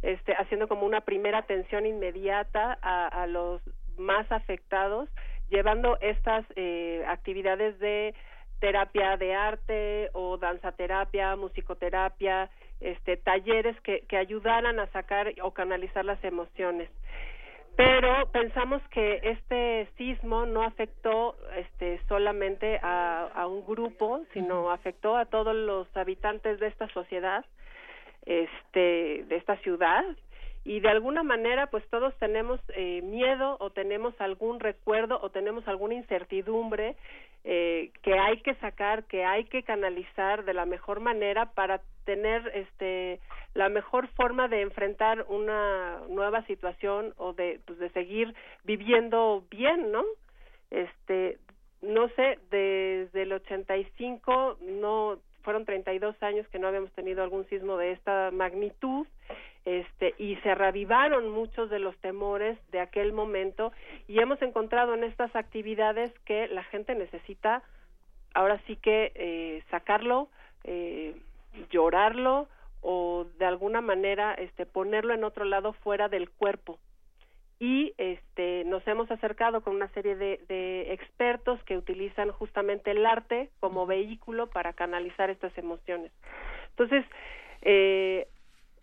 este, 0.02 0.34
haciendo 0.34 0.66
como 0.66 0.86
una 0.86 1.02
primera 1.02 1.38
atención 1.38 1.86
inmediata 1.86 2.76
a, 2.82 3.26
los 3.28 3.62
más 3.96 4.26
afectados, 4.32 5.08
llevando 5.50 5.98
estas 6.00 6.44
eh, 6.56 7.04
actividades 7.06 7.78
de 7.78 8.12
terapia 8.60 9.16
de 9.16 9.34
arte 9.34 10.10
o 10.12 10.36
danza 10.38 10.72
terapia, 10.72 11.36
musicoterapia, 11.36 12.50
este, 12.80 13.16
talleres 13.16 13.80
que, 13.80 14.00
que 14.08 14.16
ayudaran 14.16 14.78
a 14.80 14.86
sacar 14.88 15.32
o 15.42 15.52
canalizar 15.52 16.04
las 16.04 16.22
emociones. 16.24 16.90
Pero 17.76 18.26
pensamos 18.32 18.80
que 18.88 19.20
este 19.22 19.86
sismo 19.98 20.46
no 20.46 20.62
afectó 20.62 21.36
este, 21.56 22.00
solamente 22.08 22.80
a, 22.82 23.28
a 23.34 23.46
un 23.46 23.66
grupo, 23.66 24.22
sino 24.32 24.70
afectó 24.70 25.16
a 25.16 25.26
todos 25.26 25.54
los 25.54 25.86
habitantes 25.94 26.58
de 26.58 26.68
esta 26.68 26.88
sociedad, 26.88 27.44
este, 28.24 29.24
de 29.28 29.36
esta 29.36 29.56
ciudad, 29.58 30.04
y 30.66 30.80
de 30.80 30.88
alguna 30.88 31.22
manera 31.22 31.68
pues 31.68 31.86
todos 31.90 32.12
tenemos 32.18 32.58
eh, 32.74 33.00
miedo 33.02 33.56
o 33.60 33.70
tenemos 33.70 34.20
algún 34.20 34.58
recuerdo 34.58 35.20
o 35.22 35.30
tenemos 35.30 35.66
alguna 35.68 35.94
incertidumbre 35.94 36.96
eh, 37.48 37.92
que 38.02 38.18
hay 38.18 38.38
que 38.38 38.56
sacar 38.56 39.04
que 39.04 39.24
hay 39.24 39.44
que 39.44 39.62
canalizar 39.62 40.44
de 40.44 40.52
la 40.52 40.66
mejor 40.66 40.98
manera 40.98 41.52
para 41.52 41.80
tener 42.04 42.44
este 42.54 43.20
la 43.54 43.68
mejor 43.68 44.08
forma 44.08 44.48
de 44.48 44.62
enfrentar 44.62 45.24
una 45.28 46.00
nueva 46.08 46.44
situación 46.46 47.14
o 47.18 47.34
de 47.34 47.60
pues 47.64 47.78
de 47.78 47.88
seguir 47.90 48.34
viviendo 48.64 49.44
bien 49.48 49.92
no 49.92 50.04
este 50.72 51.38
no 51.82 52.08
sé 52.16 52.40
desde 52.50 53.22
el 53.22 53.32
85 53.32 54.58
no 54.62 55.20
fueron 55.42 55.64
32 55.64 56.20
años 56.24 56.48
que 56.48 56.58
no 56.58 56.66
habíamos 56.66 56.90
tenido 56.94 57.22
algún 57.22 57.48
sismo 57.48 57.76
de 57.76 57.92
esta 57.92 58.32
magnitud 58.32 59.06
este, 59.66 60.14
y 60.16 60.36
se 60.36 60.54
reavivaron 60.54 61.28
muchos 61.28 61.68
de 61.70 61.80
los 61.80 61.96
temores 61.98 62.56
de 62.70 62.78
aquel 62.78 63.12
momento 63.12 63.72
y 64.06 64.20
hemos 64.20 64.40
encontrado 64.40 64.94
en 64.94 65.02
estas 65.02 65.34
actividades 65.34 66.12
que 66.24 66.46
la 66.46 66.62
gente 66.62 66.94
necesita 66.94 67.64
ahora 68.32 68.60
sí 68.68 68.76
que 68.76 69.10
eh, 69.16 69.64
sacarlo, 69.70 70.28
eh, 70.62 71.16
llorarlo 71.70 72.46
o 72.80 73.26
de 73.38 73.44
alguna 73.44 73.80
manera 73.80 74.34
este, 74.34 74.66
ponerlo 74.66 75.14
en 75.14 75.24
otro 75.24 75.44
lado 75.44 75.72
fuera 75.72 76.08
del 76.08 76.30
cuerpo 76.30 76.78
y 77.58 77.92
este 77.98 78.62
nos 78.66 78.86
hemos 78.86 79.10
acercado 79.10 79.62
con 79.62 79.74
una 79.74 79.88
serie 79.88 80.14
de, 80.14 80.40
de, 80.46 80.92
expertos 80.92 81.60
que 81.64 81.76
utilizan 81.76 82.30
justamente 82.30 82.92
el 82.92 83.04
arte 83.04 83.50
como 83.58 83.84
vehículo 83.84 84.46
para 84.46 84.74
canalizar 84.74 85.30
estas 85.30 85.56
emociones. 85.58 86.12
Entonces, 86.70 87.04
eh, 87.62 88.28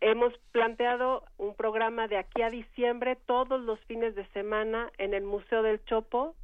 hemos 0.04 0.38
planteado 0.52 1.24
un 1.38 1.56
programa 1.56 2.10
de 2.10 2.18
aquí 2.18 2.42
a 2.42 2.50
diciembre 2.50 3.16
todos 3.16 3.62
los 3.62 3.80
fines 3.86 4.16
de 4.16 4.26
semana 4.28 4.92
en 4.98 5.14
el 5.14 5.24
Museo 5.24 5.64
del 5.64 5.84
Chopo, 5.86 6.36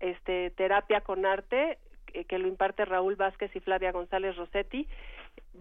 este 0.00 0.50
terapia 0.50 1.02
con 1.02 1.26
arte 1.26 1.78
que 2.28 2.38
lo 2.38 2.48
imparte 2.48 2.84
Raúl 2.84 3.16
Vázquez 3.16 3.54
y 3.54 3.60
Flavia 3.60 3.92
González 3.92 4.36
Rossetti. 4.36 4.88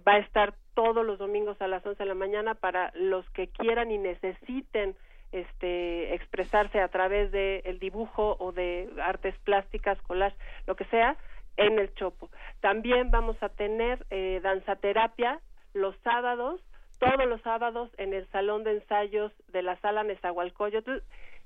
Va 0.08 0.14
a 0.14 0.20
estar 0.20 0.54
todos 0.74 1.06
los 1.06 1.20
domingos 1.20 1.62
a 1.62 1.68
las 1.68 1.86
11 1.86 2.02
de 2.02 2.08
la 2.08 2.16
mañana 2.16 2.54
para 2.54 2.92
los 2.96 3.28
que 3.32 3.48
quieran 3.48 3.92
y 3.92 3.98
necesiten 3.98 4.96
este 5.32 6.14
expresarse 6.14 6.80
a 6.80 6.90
través 6.90 7.32
de 7.32 7.64
el 7.66 7.80
dibujo 7.80 8.38
o 8.40 8.52
de 8.52 8.90
artes 9.02 9.36
plásticas, 9.40 10.00
collage, 10.04 10.38
lo 10.68 10.76
que 10.76 10.86
sea, 10.86 11.18
en 11.58 11.80
el 11.80 11.94
Chopo. 11.96 12.30
También 12.62 13.12
vamos 13.12 13.36
a 13.42 13.50
tener 13.50 14.06
eh, 14.12 14.40
danzaterapia 14.44 15.42
los 15.74 15.96
sábados 16.04 16.62
todos 17.00 17.28
los 17.28 17.42
sábados 17.42 17.90
en 17.98 18.14
el 18.14 18.28
salón 18.30 18.64
de 18.64 18.72
ensayos 18.72 19.32
de 19.50 19.62
la 19.62 19.78
sala 19.78 20.04
Nezahualcóyotl 20.04 21.00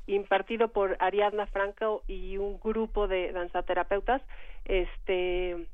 impartido 0.08 0.70
por 0.70 0.96
Ariadna 1.00 1.48
Franco 1.48 2.04
y 2.08 2.38
un 2.38 2.60
grupo 2.60 3.08
de 3.08 3.32
danzaterapeutas 3.34 4.22
este 4.66 5.68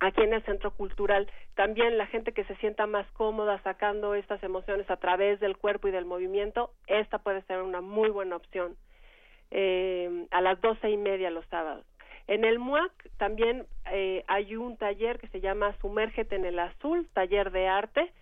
aquí 0.00 0.22
en 0.22 0.32
el 0.32 0.44
centro 0.44 0.70
cultural. 0.70 1.28
También 1.54 1.98
la 1.98 2.06
gente 2.06 2.32
que 2.32 2.44
se 2.44 2.54
sienta 2.56 2.86
más 2.86 3.10
cómoda 3.12 3.60
sacando 3.62 4.14
estas 4.14 4.42
emociones 4.44 4.88
a 4.90 4.96
través 4.96 5.40
del 5.40 5.56
cuerpo 5.56 5.88
y 5.88 5.90
del 5.90 6.04
movimiento 6.04 6.70
esta 6.86 7.18
puede 7.18 7.42
ser 7.42 7.62
una 7.62 7.80
muy 7.80 8.10
buena 8.10 8.36
opción 8.36 8.76
eh, 9.50 10.26
a 10.30 10.40
las 10.40 10.60
doce 10.60 10.90
y 10.90 10.96
media 10.96 11.30
los 11.30 11.46
sábados. 11.46 11.84
En 12.28 12.44
el 12.44 12.58
MUAC 12.58 12.92
también 13.16 13.66
eh, 13.90 14.22
hay 14.28 14.54
un 14.54 14.76
taller 14.76 15.18
que 15.18 15.28
se 15.28 15.40
llama 15.40 15.74
Sumérgete 15.80 16.36
en 16.36 16.44
el 16.44 16.58
Azul, 16.58 17.08
taller 17.14 17.50
de 17.50 17.66
arte, 17.66 18.12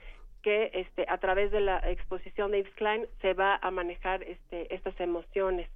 que 0.47 0.71
este, 0.75 1.05
a 1.09 1.19
través 1.19 1.51
de 1.51 1.59
la 1.59 1.79
exposición 1.91 2.53
de 2.53 2.59
Yves 2.59 2.75
Klein 2.75 3.07
se 3.21 3.35
va 3.35 3.59
a 3.61 3.73
manejar 3.73 4.23
este, 4.23 4.73
estas 4.73 4.95
emociones. 5.01 5.69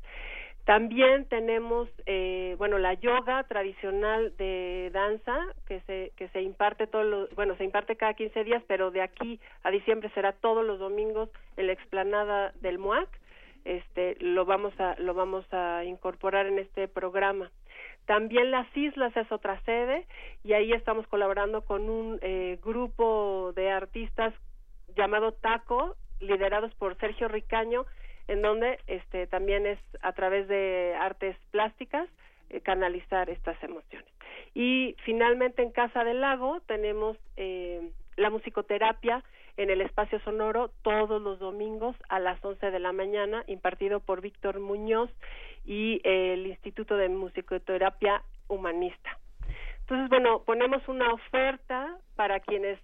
También 0.65 1.25
tenemos, 1.25 1.89
eh, 2.07 2.55
bueno, 2.57 2.79
la 2.79 2.95
yoga 2.95 3.43
tradicional 3.49 4.33
de 4.37 4.91
danza 4.93 5.37
que 5.67 5.81
se 5.81 6.13
que 6.17 6.29
se 6.29 6.43
imparte 6.43 6.87
todos 6.87 7.05
los, 7.05 7.35
bueno, 7.35 7.57
se 7.57 7.65
imparte 7.65 7.97
cada 7.97 8.15
15 8.15 8.45
días, 8.45 8.63
pero 8.69 8.93
de 8.93 9.03
aquí 9.03 9.41
a 9.65 9.73
diciembre 9.73 10.09
será 10.15 10.35
todos 10.35 10.65
los 10.65 10.79
domingos 10.79 11.31
en 11.57 11.67
la 11.67 11.73
explanada 11.73 12.53
del 12.61 12.79
MUAC. 12.79 13.09
Este, 13.65 14.19
lo 14.21 14.45
vamos 14.45 14.73
a 14.79 14.95
lo 15.01 15.15
vamos 15.15 15.53
a 15.53 15.83
incorporar 15.85 16.47
en 16.47 16.61
este 16.61 16.87
programa. 16.87 17.51
También 18.07 18.53
las 18.53 18.69
islas 18.77 19.17
es 19.17 19.33
otra 19.33 19.61
sede 19.63 20.07
y 20.45 20.53
ahí 20.53 20.73
estamos 20.73 21.09
colaborando 21.09 21.63
con 21.65 21.91
un 21.91 22.21
eh, 22.23 22.61
grupo 22.63 23.53
de 23.57 23.73
artistas 23.73 24.33
llamado 24.95 25.33
Taco, 25.33 25.97
liderados 26.21 26.75
por 26.75 26.97
Sergio 26.99 27.29
Ricaño, 27.29 27.87
en 28.29 28.43
donde 28.43 28.79
este 28.87 29.27
también 29.27 29.67
es 29.67 29.79
a 30.03 30.13
través 30.13 30.47
de 30.49 30.95
artes 31.01 31.37
plásticas 31.51 32.09
eh, 32.51 32.61
canalizar 32.61 33.31
estas 33.31 33.61
emociones. 33.63 34.09
Y 34.55 34.97
finalmente 35.05 35.63
en 35.63 35.71
Casa 35.71 36.05
del 36.05 36.21
Lago 36.21 36.61
tenemos 36.67 37.17
eh, 37.37 37.91
la 38.17 38.31
musicoterapia 38.31 39.25
en 39.57 39.71
el 39.71 39.81
espacio 39.81 40.21
sonoro 40.21 40.71
todos 40.83 41.21
los 41.21 41.39
domingos 41.39 41.97
a 42.09 42.19
las 42.19 42.43
11 42.45 42.71
de 42.71 42.79
la 42.79 42.93
mañana, 42.93 43.45
impartido 43.47 44.01
por 44.01 44.21
Víctor 44.21 44.59
Muñoz 44.59 45.11
y 45.65 46.01
el 46.05 46.47
Instituto 46.47 46.97
de 46.97 47.09
Musicoterapia 47.09 48.23
Humanista. 48.49 49.19
Entonces, 49.81 50.09
bueno, 50.09 50.43
ponemos 50.45 50.87
una 50.89 51.13
oferta 51.13 51.99
para 52.17 52.41
quienes 52.41 52.79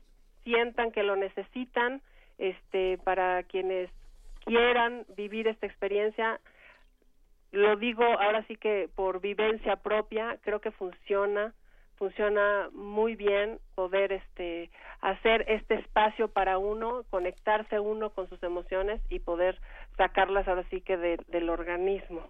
sientan 0.46 0.92
que 0.92 1.02
lo 1.02 1.16
necesitan, 1.16 2.00
este, 2.38 2.98
para 2.98 3.42
quienes 3.42 3.90
quieran 4.44 5.04
vivir 5.16 5.48
esta 5.48 5.66
experiencia. 5.66 6.40
Lo 7.50 7.74
digo 7.74 8.04
ahora 8.04 8.44
sí 8.46 8.54
que 8.56 8.88
por 8.94 9.20
vivencia 9.20 9.74
propia, 9.74 10.38
creo 10.42 10.60
que 10.60 10.70
funciona, 10.70 11.52
funciona 11.96 12.68
muy 12.72 13.16
bien 13.16 13.58
poder 13.74 14.12
este 14.12 14.70
hacer 15.00 15.44
este 15.48 15.74
espacio 15.74 16.28
para 16.28 16.58
uno, 16.58 17.02
conectarse 17.10 17.80
uno 17.80 18.10
con 18.10 18.28
sus 18.28 18.40
emociones 18.44 19.00
y 19.08 19.18
poder 19.18 19.60
sacarlas 19.96 20.46
ahora 20.46 20.64
sí 20.70 20.80
que 20.80 20.96
del 20.96 21.50
organismo. 21.50 22.22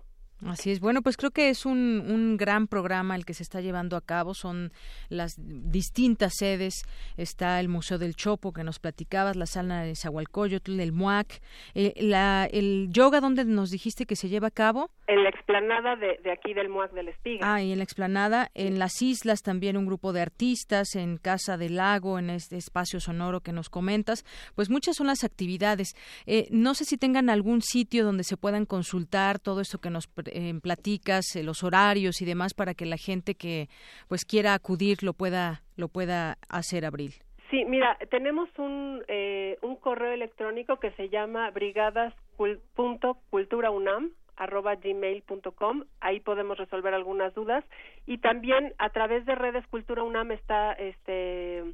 Así 0.44 0.70
es. 0.70 0.80
Bueno, 0.80 1.00
pues 1.00 1.16
creo 1.16 1.30
que 1.30 1.48
es 1.48 1.64
un, 1.64 2.04
un, 2.08 2.36
gran 2.36 2.66
programa 2.66 3.16
el 3.16 3.24
que 3.24 3.32
se 3.32 3.42
está 3.42 3.62
llevando 3.62 3.96
a 3.96 4.02
cabo. 4.02 4.34
Son 4.34 4.70
las 5.08 5.34
distintas 5.38 6.34
sedes. 6.36 6.82
Está 7.16 7.58
el 7.58 7.68
Museo 7.68 7.96
del 7.96 8.14
Chopo, 8.14 8.52
que 8.52 8.62
nos 8.62 8.78
platicabas, 8.78 9.36
la 9.36 9.46
sala 9.46 9.82
de 9.82 9.96
Zahualcoyotl, 9.96 10.78
el 10.78 10.92
MUAC, 10.92 11.40
eh, 11.74 11.94
la, 11.96 12.46
el 12.52 12.88
yoga, 12.90 13.20
donde 13.20 13.46
nos 13.46 13.70
dijiste 13.70 14.04
que 14.04 14.14
se 14.14 14.28
lleva 14.28 14.48
a 14.48 14.50
cabo. 14.50 14.90
En 15.06 15.22
la 15.22 15.30
explanada 15.30 15.96
de, 15.96 16.20
de 16.22 16.32
aquí 16.32 16.52
del 16.52 16.68
MUAC 16.68 16.92
del 16.92 17.08
Espiga. 17.08 17.54
Ah, 17.54 17.62
y 17.62 17.72
en 17.72 17.78
la 17.78 17.84
explanada. 17.84 18.50
En 18.54 18.78
las 18.78 19.00
islas 19.00 19.40
también 19.42 19.78
un 19.78 19.86
grupo 19.86 20.12
de 20.12 20.20
artistas, 20.20 20.96
en 20.96 21.16
Casa 21.16 21.56
del 21.56 21.76
Lago, 21.76 22.18
en 22.18 22.28
este 22.28 22.58
espacio 22.58 23.00
sonoro 23.00 23.40
que 23.40 23.52
nos 23.52 23.70
comentas. 23.70 24.24
Pues 24.54 24.68
muchas 24.68 24.96
son 24.96 25.06
las 25.06 25.24
actividades. 25.24 25.94
Eh, 26.26 26.46
no 26.50 26.74
sé 26.74 26.84
si 26.84 26.98
tengan 26.98 27.30
algún 27.30 27.62
sitio 27.62 28.04
donde 28.04 28.24
se 28.24 28.36
puedan 28.36 28.66
consultar 28.66 29.38
todo 29.38 29.62
esto 29.62 29.78
que 29.78 29.88
nos 29.88 30.06
en 30.32 30.60
platicas, 30.60 31.34
eh, 31.36 31.42
los 31.42 31.64
horarios 31.64 32.22
y 32.22 32.24
demás 32.24 32.54
para 32.54 32.74
que 32.74 32.86
la 32.86 32.96
gente 32.96 33.34
que 33.34 33.68
pues 34.08 34.24
quiera 34.24 34.54
acudir 34.54 35.02
lo 35.02 35.12
pueda 35.12 35.62
lo 35.76 35.88
pueda 35.88 36.38
hacer, 36.48 36.84
Abril. 36.84 37.14
Sí, 37.50 37.64
mira, 37.64 37.98
tenemos 38.10 38.48
un, 38.58 39.02
eh, 39.08 39.58
un 39.62 39.76
correo 39.76 40.12
electrónico 40.12 40.78
que 40.80 40.90
se 40.92 41.08
llama 41.08 41.50
brigadas.culturaunam 41.50 44.10
arroba 44.36 44.76
gmail.com 44.76 45.84
ahí 46.00 46.20
podemos 46.20 46.58
resolver 46.58 46.92
algunas 46.92 47.34
dudas 47.34 47.64
y 48.06 48.18
también 48.18 48.74
a 48.78 48.90
través 48.90 49.24
de 49.24 49.34
redes 49.34 49.66
Cultura 49.68 50.02
UNAM 50.02 50.32
está 50.32 50.72
este 50.72 51.64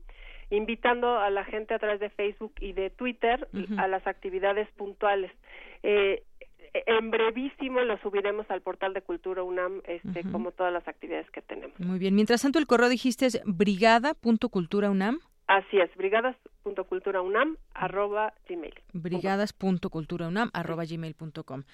invitando 0.50 1.18
a 1.18 1.30
la 1.30 1.44
gente 1.44 1.74
a 1.74 1.78
través 1.78 1.98
de 1.98 2.10
Facebook 2.10 2.52
y 2.60 2.72
de 2.72 2.90
Twitter 2.90 3.48
a 3.78 3.88
las 3.88 4.06
actividades 4.06 4.68
puntuales. 4.72 5.32
Eh, 5.82 6.24
en 6.86 7.10
brevísimo 7.10 7.80
lo 7.80 7.98
subiremos 7.98 8.50
al 8.50 8.60
portal 8.62 8.94
de 8.94 9.02
Cultura 9.02 9.42
UNAM, 9.42 9.82
este, 9.84 10.24
como 10.30 10.52
todas 10.52 10.72
las 10.72 10.86
actividades 10.88 11.30
que 11.30 11.42
tenemos. 11.42 11.78
Muy 11.80 11.98
bien. 11.98 12.14
Mientras 12.14 12.42
tanto, 12.42 12.58
el 12.58 12.66
correo 12.66 12.88
dijiste 12.88 13.26
es 13.26 13.40
brigada.culturaunam. 13.44 15.20
Así 15.52 15.76
es, 15.76 15.94
brigadas.culturaunam 15.98 17.58
arroba 17.74 18.32
gmail. 18.48 18.72
Brigadas.culturaunam 18.94 20.48
arroba 20.54 20.86
gmail.com. 20.86 21.64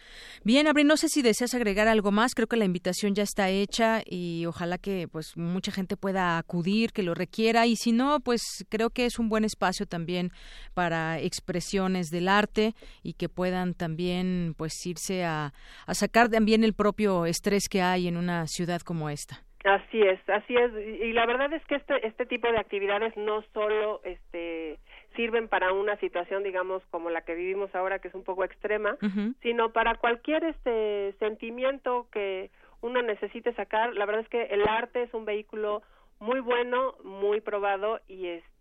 Bien, 0.43 0.67
Abril, 0.67 0.89
no 0.89 0.97
sé 0.97 1.09
si 1.09 1.23
deseas 1.23 1.55
agregar 1.55 1.87
algo 1.87 2.11
más. 2.11 2.35
Creo 2.35 2.49
que 2.49 2.57
la 2.57 2.65
invitación 2.65 3.15
ya 3.15 3.23
está 3.23 3.51
hecha 3.51 4.03
y 4.05 4.47
ojalá 4.47 4.79
que 4.79 5.07
pues 5.07 5.37
mucha 5.37 5.71
gente 5.71 5.97
pueda 5.97 6.39
acudir, 6.39 6.91
que 6.93 7.05
lo 7.05 7.15
requiera. 7.15 7.67
Y 7.67 7.77
si 7.77 7.93
no, 7.93 8.19
pues 8.19 8.43
creo 8.69 8.91
que 8.91 9.07
es 9.07 9.21
un 9.21 9.29
buen 9.29 9.45
espacio 9.45 9.87
también 9.87 10.33
para 10.75 11.21
expresiones 11.21 12.09
del 12.09 12.27
arte 12.27 12.75
y 13.05 13.13
que 13.13 13.29
puedan 13.29 13.75
también 13.75 14.55
pues 14.57 14.75
irse 14.87 15.25
a, 15.25 15.53
a 15.87 15.95
sacar 15.95 16.31
también 16.31 16.65
el 16.65 16.75
propio 16.75 17.27
estrés 17.27 17.69
que 17.69 17.81
hay 17.81 18.09
en 18.09 18.17
una 18.17 18.49
ciudad 18.49 18.81
como 18.81 19.09
esta. 19.09 19.45
Así 19.65 20.01
es, 20.01 20.21
así 20.29 20.57
es. 20.57 20.73
Y 21.03 21.13
la 21.13 21.27
verdad 21.27 21.53
es 21.53 21.65
que 21.67 21.75
este, 21.77 22.07
este 22.07 22.27
tipo 22.27 22.51
de 22.51 22.59
actividades 22.59 23.17
no 23.17 23.43
solo 23.53 24.01
este, 24.05 24.79
sirven 25.17 25.49
para 25.49 25.73
una 25.73 25.97
situación, 25.97 26.45
digamos, 26.45 26.83
como 26.91 27.11
la 27.11 27.23
que 27.23 27.35
vivimos 27.35 27.75
ahora, 27.75 27.99
que 27.99 28.09
es 28.09 28.15
un 28.15 28.23
poco 28.23 28.45
extrema, 28.45 28.97
sino 29.43 29.73
para 29.73 29.97
cualquier 29.97 30.45
este 30.45 31.15
sentimiento 31.19 32.07
que 32.13 32.51
uno 32.81 33.03
necesite 33.03 33.53
sacar. 33.55 33.95
La 33.95 34.07
verdad 34.07 34.23
es 34.23 34.29
que 34.29 34.43
el 34.45 34.67
arte 34.69 35.03
es 35.03 35.13
un 35.13 35.25
vehículo 35.25 35.83
muy 36.21 36.41
bueno, 36.41 36.95
muy 37.03 37.41
probado 37.41 38.01
y 38.07 38.27
este 38.27 38.58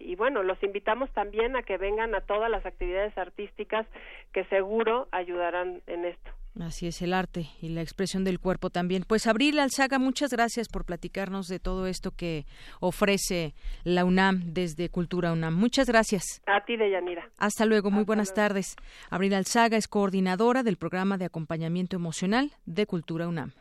y 0.00 0.14
bueno, 0.16 0.42
los 0.42 0.62
invitamos 0.62 1.10
también 1.12 1.56
a 1.56 1.62
que 1.62 1.76
vengan 1.76 2.14
a 2.14 2.20
todas 2.20 2.50
las 2.50 2.64
actividades 2.66 3.16
artísticas 3.18 3.86
que 4.32 4.44
seguro 4.44 5.08
ayudarán 5.10 5.82
en 5.86 6.04
esto. 6.04 6.30
Así 6.60 6.86
es 6.86 7.02
el 7.02 7.12
arte 7.12 7.48
y 7.60 7.70
la 7.70 7.82
expresión 7.82 8.22
del 8.22 8.38
cuerpo 8.38 8.70
también. 8.70 9.04
Pues 9.08 9.26
Abril 9.26 9.58
Alzaga, 9.58 9.98
muchas 9.98 10.30
gracias 10.30 10.68
por 10.68 10.84
platicarnos 10.84 11.48
de 11.48 11.58
todo 11.58 11.88
esto 11.88 12.12
que 12.12 12.46
ofrece 12.78 13.54
la 13.82 14.04
UNAM 14.04 14.52
desde 14.52 14.88
Cultura 14.88 15.32
UNAM. 15.32 15.54
Muchas 15.56 15.88
gracias. 15.88 16.22
A 16.46 16.64
ti, 16.64 16.76
Deyanira. 16.76 17.28
Hasta 17.38 17.66
luego, 17.66 17.90
muy 17.90 18.04
buenas 18.04 18.34
tardes. 18.34 18.76
Abril 19.10 19.34
Alzaga 19.34 19.76
es 19.76 19.88
coordinadora 19.88 20.62
del 20.62 20.76
programa 20.76 21.18
de 21.18 21.24
acompañamiento 21.24 21.96
emocional 21.96 22.52
de 22.66 22.86
Cultura 22.86 23.26
UNAM. 23.26 23.52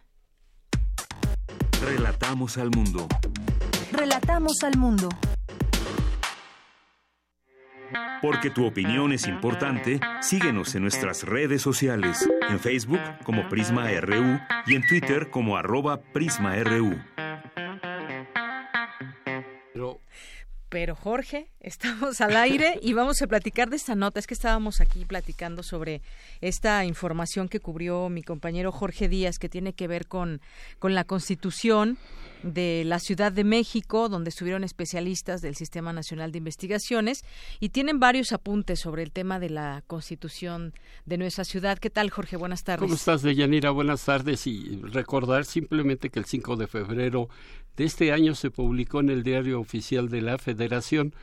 Relatamos 1.83 2.59
al 2.59 2.69
mundo. 2.69 3.07
Relatamos 3.91 4.63
al 4.63 4.77
mundo. 4.77 5.09
Porque 8.21 8.49
tu 8.49 8.65
opinión 8.65 9.11
es 9.11 9.27
importante, 9.27 9.99
síguenos 10.21 10.75
en 10.75 10.83
nuestras 10.83 11.23
redes 11.23 11.61
sociales, 11.61 12.29
en 12.49 12.59
Facebook 12.59 13.01
como 13.23 13.49
Prisma 13.49 13.89
RU 13.99 14.39
y 14.65 14.75
en 14.75 14.87
Twitter 14.87 15.29
como 15.29 15.57
arroba 15.57 16.01
PrismaRU. 16.01 16.95
Pero 20.73 20.95
Jorge, 20.95 21.51
estamos 21.59 22.19
al 22.19 22.35
aire 22.35 22.79
y 22.81 22.93
vamos 22.93 23.21
a 23.21 23.27
platicar 23.27 23.69
de 23.69 23.75
esta 23.75 23.93
nota. 23.93 24.19
Es 24.19 24.25
que 24.25 24.33
estábamos 24.33 24.81
aquí 24.81 25.05
platicando 25.05 25.61
sobre 25.61 26.01
esta 26.41 26.83
información 26.83 27.47
que 27.47 27.59
cubrió 27.59 28.09
mi 28.09 28.23
compañero 28.23 28.71
Jorge 28.71 29.07
Díaz, 29.07 29.37
que 29.37 29.49
tiene 29.49 29.73
que 29.73 29.87
ver 29.87 30.07
con, 30.07 30.41
con 30.79 30.95
la 30.95 31.03
Constitución 31.03 31.99
de 32.43 32.83
la 32.85 32.99
Ciudad 32.99 33.31
de 33.31 33.43
México, 33.43 34.09
donde 34.09 34.29
estuvieron 34.29 34.63
especialistas 34.63 35.41
del 35.41 35.55
Sistema 35.55 35.93
Nacional 35.93 36.31
de 36.31 36.37
Investigaciones 36.37 37.23
y 37.59 37.69
tienen 37.69 37.99
varios 37.99 38.33
apuntes 38.33 38.79
sobre 38.79 39.03
el 39.03 39.11
tema 39.11 39.39
de 39.39 39.49
la 39.49 39.83
Constitución 39.87 40.73
de 41.05 41.17
nuestra 41.17 41.45
ciudad. 41.45 41.79
¿Qué 41.79 41.89
tal, 41.89 42.09
Jorge? 42.09 42.37
Buenas 42.37 42.63
tardes. 42.63 42.81
¿Cómo 42.81 42.95
estás, 42.95 43.21
Deyanira? 43.21 43.71
Buenas 43.71 44.05
tardes 44.05 44.45
y 44.45 44.79
recordar 44.83 45.45
simplemente 45.45 46.09
que 46.09 46.19
el 46.19 46.25
5 46.25 46.57
de 46.57 46.67
febrero 46.67 47.29
de 47.77 47.85
este 47.85 48.11
año 48.11 48.35
se 48.35 48.51
publicó 48.51 48.99
en 48.99 49.09
el 49.09 49.23
Diario 49.23 49.59
Oficial 49.59 50.09
de 50.09 50.21
la 50.21 50.37
Federación 50.37 51.15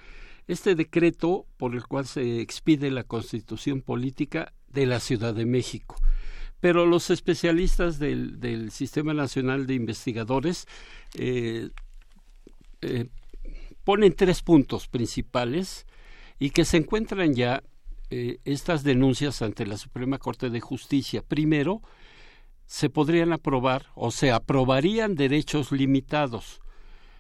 este 0.49 0.75
decreto 0.75 1.47
por 1.59 1.75
el 1.75 1.87
cual 1.87 2.07
se 2.07 2.41
expide 2.41 2.91
la 2.91 3.05
constitución 3.05 3.83
política 3.83 4.53
de 4.69 4.87
la 4.87 4.99
Ciudad 4.99 5.35
de 5.35 5.47
México. 5.47 5.97
Pero 6.61 6.87
los 6.87 7.11
especialistas 7.11 7.99
del, 7.99 8.71
Sistema 8.71 9.15
Nacional 9.15 9.67
de 9.67 9.75
Investigadores 9.75 10.67
eh, 11.15 11.71
eh, 12.83 13.07
ponen 13.85 14.15
tres 14.15 14.43
puntos 14.43 14.87
principales 14.87 15.87
y 16.39 16.51
que 16.51 16.65
se 16.65 16.77
encuentran 16.77 17.35
ya 17.35 17.63
eh, 18.11 18.39
estas 18.45 18.83
denuncias 18.83 19.41
ante 19.41 19.67
la 19.67 19.79
Suprema 19.79 20.19
Corte 20.19 20.51
de 20.51 20.61
Justicia. 20.61 21.23
Primero, 21.23 21.81
se 22.67 22.91
podrían 22.91 23.33
aprobar 23.33 23.87
o 23.95 24.11
se 24.11 24.31
aprobarían 24.31 25.15
derechos 25.15 25.73
limitados. 25.73 26.61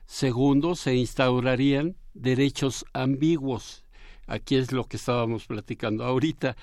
Segundo, 0.06 0.74
se 0.74 0.94
instaurarían 0.94 1.96
derechos 2.14 2.84
ambiguos. 2.92 3.84
Aquí 4.26 4.56
es 4.56 4.72
lo 4.72 4.84
que 4.84 4.96
estábamos 4.96 5.46
platicando 5.46 6.04
ahorita. 6.04 6.56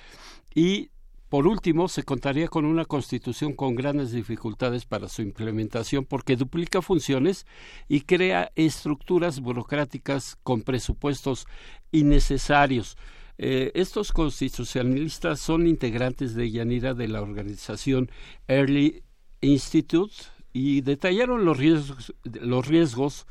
Y 0.54 0.90
por 1.28 1.46
último, 1.46 1.88
se 1.88 2.04
contaría 2.04 2.48
con 2.48 2.64
una 2.64 2.86
constitución 2.86 3.52
con 3.52 3.74
grandes 3.74 4.12
dificultades 4.12 4.86
para 4.86 5.08
su 5.08 5.20
implementación 5.20 6.06
porque 6.06 6.36
duplica 6.36 6.80
funciones 6.80 7.46
y 7.86 8.02
crea 8.02 8.50
estructuras 8.54 9.40
burocráticas 9.40 10.38
con 10.42 10.62
presupuestos 10.62 11.46
innecesarios. 11.92 12.96
Eh, 13.36 13.72
estos 13.74 14.12
constitucionalistas 14.12 15.38
son 15.38 15.66
integrantes 15.66 16.34
de 16.34 16.50
Yanira 16.50 16.94
de 16.94 17.08
la 17.08 17.20
organización 17.20 18.10
Early 18.48 19.02
Institute 19.42 20.14
y 20.52 20.80
detallaron 20.80 21.44
los 21.44 21.58
riesgos, 21.58 22.14
los 22.24 22.66
riesgos 22.66 23.26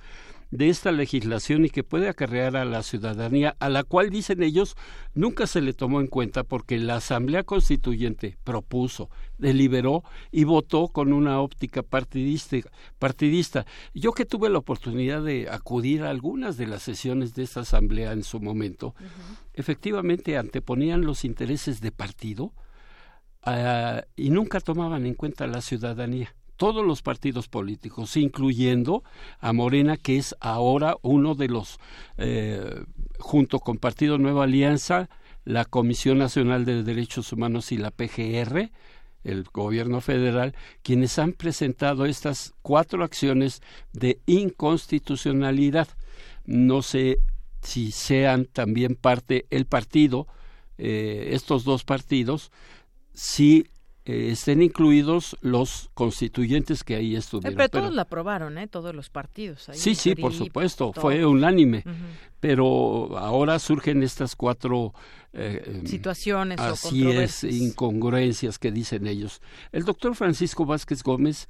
de 0.52 0.70
esta 0.70 0.92
legislación 0.92 1.66
y 1.66 1.70
que 1.70 1.84
puede 1.84 2.10
acarrear 2.10 2.56
a 2.56 2.66
la 2.66 2.84
ciudadanía, 2.84 3.56
a 3.60 3.70
la 3.70 3.84
cual 3.84 4.10
dicen 4.10 4.42
ellos 4.44 4.76
nunca 5.14 5.48
se 5.48 5.62
le 5.62 5.74
tomó 5.74 6.00
en 6.00 6.08
cuenta 6.08 6.44
porque 6.44 6.78
la 6.78 6.98
Asamblea 6.98 7.44
Constituyente 7.44 8.38
propuso, 8.44 9.10
deliberó 9.38 10.04
y 10.32 10.46
votó 10.46 10.88
con 10.88 11.14
una 11.14 11.42
óptica 11.42 11.84
partidista. 11.84 12.58
partidista. 12.98 13.66
Yo 13.94 14.14
que 14.14 14.26
tuve 14.26 14.50
la 14.50 14.60
oportunidad 14.60 15.24
de 15.24 15.50
acudir 15.50 16.04
a 16.04 16.10
algunas 16.10 16.58
de 16.58 16.68
las 16.68 16.84
sesiones 16.84 17.36
de 17.36 17.44
esta 17.44 17.62
Asamblea 17.62 18.14
en 18.14 18.24
su 18.24 18.40
momento, 18.40 18.96
efectivamente 19.54 20.38
anteponían 20.38 21.02
los 21.02 21.26
intereses 21.26 21.82
de 21.82 21.92
partido 21.92 22.54
ah, 23.44 24.04
y 24.16 24.30
nunca 24.30 24.60
tomaban 24.60 25.06
en 25.06 25.14
cuenta 25.14 25.48
la 25.48 25.62
ciudadanía 25.62 26.34
todos 26.58 26.86
los 26.86 27.02
partidos 27.02 27.48
políticos, 27.48 28.18
incluyendo 28.18 29.04
a 29.40 29.54
Morena, 29.54 29.96
que 29.96 30.18
es 30.18 30.36
ahora 30.40 30.98
uno 31.04 31.36
de 31.36 31.48
los, 31.48 31.80
eh, 32.18 32.84
junto 33.20 33.60
con 33.60 33.78
Partido 33.78 34.18
Nueva 34.18 34.44
Alianza, 34.44 35.10
la 35.46 35.64
Comisión 35.64 36.18
Nacional 36.18 36.66
de 36.66 36.84
Derechos 36.84 37.32
Humanos 37.32 37.72
y 37.72 37.78
la 37.78 37.92
PGR, 37.92 38.72
el 39.24 39.44
gobierno 39.44 40.02
federal, 40.02 40.56
quienes 40.84 41.20
han 41.20 41.34
presentado 41.34 42.06
estas 42.06 42.54
cuatro 42.62 43.04
acciones 43.04 43.62
de 43.94 44.20
inconstitucionalidad. 44.26 45.88
No 46.46 46.82
sé 46.82 47.20
si 47.62 47.92
sean 47.92 48.46
también 48.46 48.96
parte 48.96 49.46
el 49.50 49.66
partido, 49.66 50.28
eh, 50.78 51.30
estos 51.32 51.64
dos 51.64 51.84
partidos, 51.84 52.52
si 53.14 53.68
eh, 54.08 54.32
estén 54.32 54.62
incluidos 54.62 55.36
los 55.42 55.90
constituyentes 55.94 56.86
que 56.86 56.96
ahí 56.96 57.18
estuvieron. 57.18 57.58
pero 57.58 57.68
todos 57.68 57.94
la 57.94 58.04
aprobaron, 58.04 58.58
¿eh? 58.58 58.68
Todos 58.68 58.96
los 58.96 59.10
partidos. 59.10 59.68
sí, 59.74 59.96
sí, 59.96 60.16
por 60.16 60.34
supuesto, 60.34 60.94
fue 60.94 61.26
unánime. 61.26 61.84
Pero 62.40 63.18
ahora 63.18 63.60
surgen 63.60 64.04
estas 64.04 64.36
cuatro 64.36 64.94
eh, 65.34 65.82
situaciones 65.86 66.60
así 66.60 67.10
es, 67.10 67.44
incongruencias 67.44 68.60
que 68.60 68.72
dicen 68.72 69.08
ellos. 69.08 69.42
El 69.74 69.84
doctor 69.84 70.16
Francisco 70.16 70.66
Vázquez 70.66 71.04
Gómez 71.04 71.50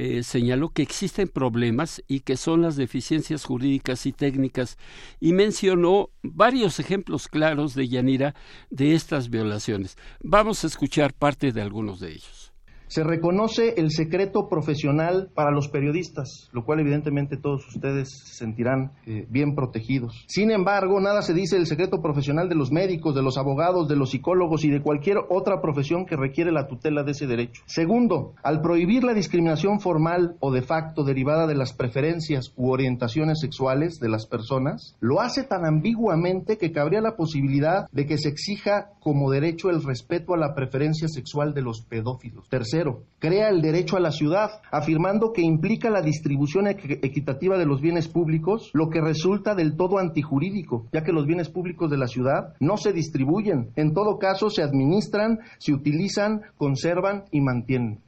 eh, 0.00 0.22
señaló 0.22 0.68
que 0.68 0.82
existen 0.82 1.26
problemas 1.26 2.04
y 2.06 2.20
que 2.20 2.36
son 2.36 2.62
las 2.62 2.76
deficiencias 2.76 3.44
jurídicas 3.44 4.06
y 4.06 4.12
técnicas 4.12 4.78
y 5.18 5.32
mencionó 5.32 6.10
varios 6.22 6.78
ejemplos 6.78 7.26
claros 7.26 7.74
de 7.74 7.88
Yanira 7.88 8.36
de 8.70 8.94
estas 8.94 9.28
violaciones. 9.28 9.96
Vamos 10.22 10.62
a 10.62 10.68
escuchar 10.68 11.14
parte 11.14 11.50
de 11.50 11.62
algunos 11.62 11.98
de 11.98 12.12
ellos. 12.12 12.47
Se 12.88 13.04
reconoce 13.04 13.74
el 13.76 13.90
secreto 13.90 14.48
profesional 14.48 15.30
para 15.34 15.50
los 15.50 15.68
periodistas, 15.68 16.48
lo 16.52 16.64
cual 16.64 16.80
evidentemente 16.80 17.36
todos 17.36 17.66
ustedes 17.68 18.08
se 18.24 18.34
sentirán 18.34 18.92
eh, 19.06 19.26
bien 19.28 19.54
protegidos. 19.54 20.24
Sin 20.26 20.50
embargo, 20.50 20.98
nada 21.00 21.20
se 21.22 21.34
dice 21.34 21.56
del 21.56 21.66
secreto 21.66 22.00
profesional 22.00 22.48
de 22.48 22.54
los 22.54 22.72
médicos, 22.72 23.14
de 23.14 23.22
los 23.22 23.36
abogados, 23.36 23.88
de 23.88 23.96
los 23.96 24.10
psicólogos 24.10 24.64
y 24.64 24.70
de 24.70 24.80
cualquier 24.80 25.18
otra 25.28 25.60
profesión 25.60 26.06
que 26.06 26.16
requiere 26.16 26.50
la 26.50 26.66
tutela 26.66 27.02
de 27.02 27.12
ese 27.12 27.26
derecho. 27.26 27.62
Segundo, 27.66 28.34
al 28.42 28.62
prohibir 28.62 29.04
la 29.04 29.12
discriminación 29.12 29.80
formal 29.80 30.36
o 30.40 30.50
de 30.50 30.62
facto 30.62 31.04
derivada 31.04 31.46
de 31.46 31.56
las 31.56 31.74
preferencias 31.74 32.52
u 32.56 32.70
orientaciones 32.70 33.40
sexuales 33.40 33.98
de 34.00 34.08
las 34.08 34.26
personas, 34.26 34.96
lo 35.00 35.20
hace 35.20 35.42
tan 35.42 35.66
ambiguamente 35.66 36.56
que 36.56 36.72
cabría 36.72 37.00
la 37.00 37.16
posibilidad 37.16 37.86
de 37.92 38.06
que 38.06 38.16
se 38.16 38.30
exija 38.30 38.92
como 39.00 39.30
derecho 39.30 39.70
el 39.70 39.82
respeto 39.82 40.34
a 40.34 40.38
la 40.38 40.54
preferencia 40.54 41.08
sexual 41.08 41.54
de 41.54 41.62
los 41.62 41.82
pedófilos. 41.82 42.48
Tercero, 42.48 42.77
crea 43.18 43.48
el 43.48 43.62
derecho 43.62 43.96
a 43.96 44.00
la 44.00 44.10
ciudad, 44.10 44.60
afirmando 44.70 45.32
que 45.32 45.42
implica 45.42 45.90
la 45.90 46.02
distribución 46.02 46.66
equitativa 46.68 47.58
de 47.58 47.66
los 47.66 47.80
bienes 47.80 48.08
públicos, 48.08 48.70
lo 48.74 48.88
que 48.90 49.00
resulta 49.00 49.54
del 49.54 49.76
todo 49.76 49.98
antijurídico, 49.98 50.88
ya 50.92 51.02
que 51.02 51.12
los 51.12 51.26
bienes 51.26 51.48
públicos 51.48 51.90
de 51.90 51.98
la 51.98 52.06
ciudad 52.06 52.54
no 52.60 52.76
se 52.76 52.92
distribuyen, 52.92 53.70
en 53.76 53.94
todo 53.94 54.18
caso 54.18 54.50
se 54.50 54.62
administran, 54.62 55.38
se 55.58 55.72
utilizan, 55.72 56.42
conservan 56.56 57.24
y 57.30 57.40
mantienen. 57.40 58.02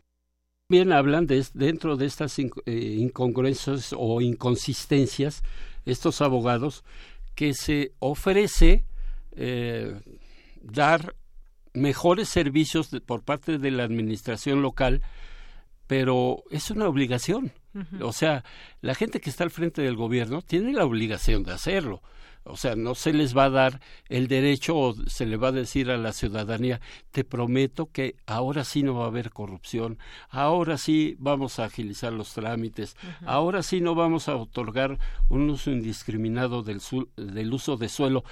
Bien, 0.69 0.93
hablan 0.93 1.27
de, 1.27 1.45
dentro 1.55 1.97
de 1.97 2.07
estas 2.07 2.39
eh, 2.39 2.45
incongruencias 2.67 3.93
o 3.97 4.21
inconsistencias, 4.21 5.43
estos 5.85 6.21
abogados, 6.21 6.85
que 7.35 7.55
se 7.55 7.93
ofrece 7.99 8.85
eh, 9.33 9.95
dar 10.63 11.15
mejores 11.75 12.29
servicios 12.29 12.91
por 13.07 13.23
parte 13.23 13.59
de 13.59 13.71
la 13.71 13.85
administración 13.85 14.63
local, 14.63 15.03
pero 15.87 16.45
es 16.51 16.71
una 16.71 16.89
obligación. 16.89 17.53
O 18.01 18.13
sea, 18.13 18.45
la 18.81 18.95
gente 18.95 19.21
que 19.21 19.31
está 19.31 19.45
al 19.45 19.51
frente 19.51 19.83
del 19.83 19.97
gobierno 19.97 20.43
tiene 20.43 20.73
la 20.73 20.85
obligación 20.85 21.43
de 21.45 21.53
hacerlo. 21.53 22.03
O 22.45 22.57
sea, 22.57 22.75
no 22.75 22.95
se 22.95 23.13
les 23.13 23.37
va 23.37 23.45
a 23.45 23.51
dar 23.51 23.81
el 24.09 24.27
derecho 24.27 24.77
o 24.77 24.95
se 24.95 25.27
le 25.27 25.37
va 25.37 25.49
a 25.49 25.53
decir 25.53 25.91
a 25.91 25.99
la 25.99 26.13
ciudadanía, 26.13 26.81
te 27.11 27.23
prometo 27.23 27.91
que 27.93 28.17
ahora 28.27 28.65
sí 28.65 28.83
no 28.83 28.95
va 28.95 29.05
a 29.05 29.09
haber 29.09 29.31
corrupción, 29.31 29.99
ahora 30.31 30.79
sí 30.79 31.17
vamos 31.19 31.59
a 31.59 31.65
agilizar 31.65 32.15
los 32.15 32.33
trámites, 32.33 32.97
ahora 33.27 33.63
sí 33.63 33.83
no 33.83 33.95
vamos 33.95 34.29
a 34.29 34.37
otorgar 34.37 34.99
un 35.29 35.51
uso 35.51 35.71
indiscriminado 35.71 36.63
del, 36.63 36.81
del 37.17 37.53
uso 37.53 37.77
de 37.77 37.91
suelo 37.91 38.25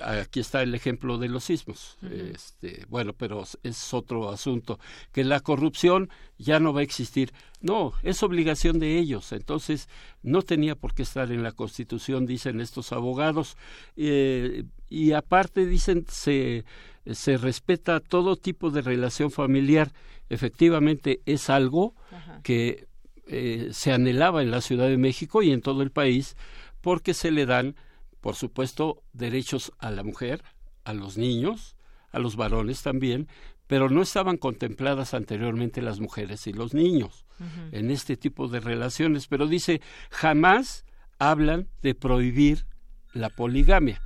aquí 0.00 0.40
está 0.40 0.62
el 0.62 0.74
ejemplo 0.74 1.18
de 1.18 1.28
los 1.28 1.44
sismos. 1.44 1.98
este, 2.10 2.84
bueno, 2.88 3.12
pero 3.12 3.44
es 3.62 3.94
otro 3.94 4.30
asunto. 4.30 4.78
Que 5.12 5.24
la 5.24 5.40
corrupción 5.40 6.10
ya 6.38 6.60
no 6.60 6.72
va 6.72 6.80
a 6.80 6.84
existir. 6.84 7.32
No, 7.60 7.92
es 8.02 8.22
obligación 8.22 8.78
de 8.78 8.98
ellos. 8.98 9.32
Entonces, 9.32 9.88
no 10.22 10.42
tenía 10.42 10.74
por 10.74 10.94
qué 10.94 11.02
estar 11.02 11.30
en 11.30 11.42
la 11.42 11.52
Constitución, 11.52 12.26
dicen 12.26 12.60
estos 12.60 12.92
abogados. 12.92 13.56
Eh, 13.96 14.64
y 14.88 15.12
aparte, 15.12 15.66
dicen, 15.66 16.06
se, 16.08 16.64
se 17.10 17.36
respeta 17.36 18.00
todo 18.00 18.36
tipo 18.36 18.70
de 18.70 18.82
relación 18.82 19.30
familiar. 19.30 19.92
Efectivamente, 20.28 21.20
es 21.26 21.50
algo 21.50 21.94
que 22.42 22.86
eh, 23.26 23.68
se 23.72 23.92
anhelaba 23.92 24.42
en 24.42 24.50
la 24.50 24.60
Ciudad 24.60 24.88
de 24.88 24.98
México 24.98 25.42
y 25.42 25.52
en 25.52 25.62
todo 25.62 25.82
el 25.82 25.90
país 25.90 26.36
porque 26.82 27.14
se 27.14 27.30
le 27.30 27.46
dan 27.46 27.76
por 28.22 28.36
supuesto, 28.36 29.02
derechos 29.12 29.72
a 29.78 29.90
la 29.90 30.04
mujer, 30.04 30.42
a 30.84 30.94
los 30.94 31.18
niños, 31.18 31.76
a 32.12 32.20
los 32.20 32.36
varones 32.36 32.82
también, 32.82 33.28
pero 33.66 33.90
no 33.90 34.00
estaban 34.00 34.36
contempladas 34.36 35.12
anteriormente 35.12 35.82
las 35.82 35.98
mujeres 35.98 36.46
y 36.46 36.52
los 36.52 36.72
niños 36.72 37.26
en 37.72 37.90
este 37.90 38.16
tipo 38.16 38.46
de 38.46 38.60
relaciones. 38.60 39.26
Pero 39.26 39.48
dice, 39.48 39.80
jamás 40.10 40.84
hablan 41.18 41.68
de 41.82 41.96
prohibir 41.96 42.66
la 43.12 43.28
poligamia. 43.28 44.00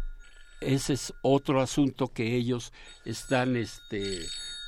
Ese 0.62 0.94
es 0.94 1.12
otro 1.22 1.60
asunto 1.60 2.08
que 2.08 2.36
ellos 2.36 2.72
están 3.04 3.56
este, 3.56 4.20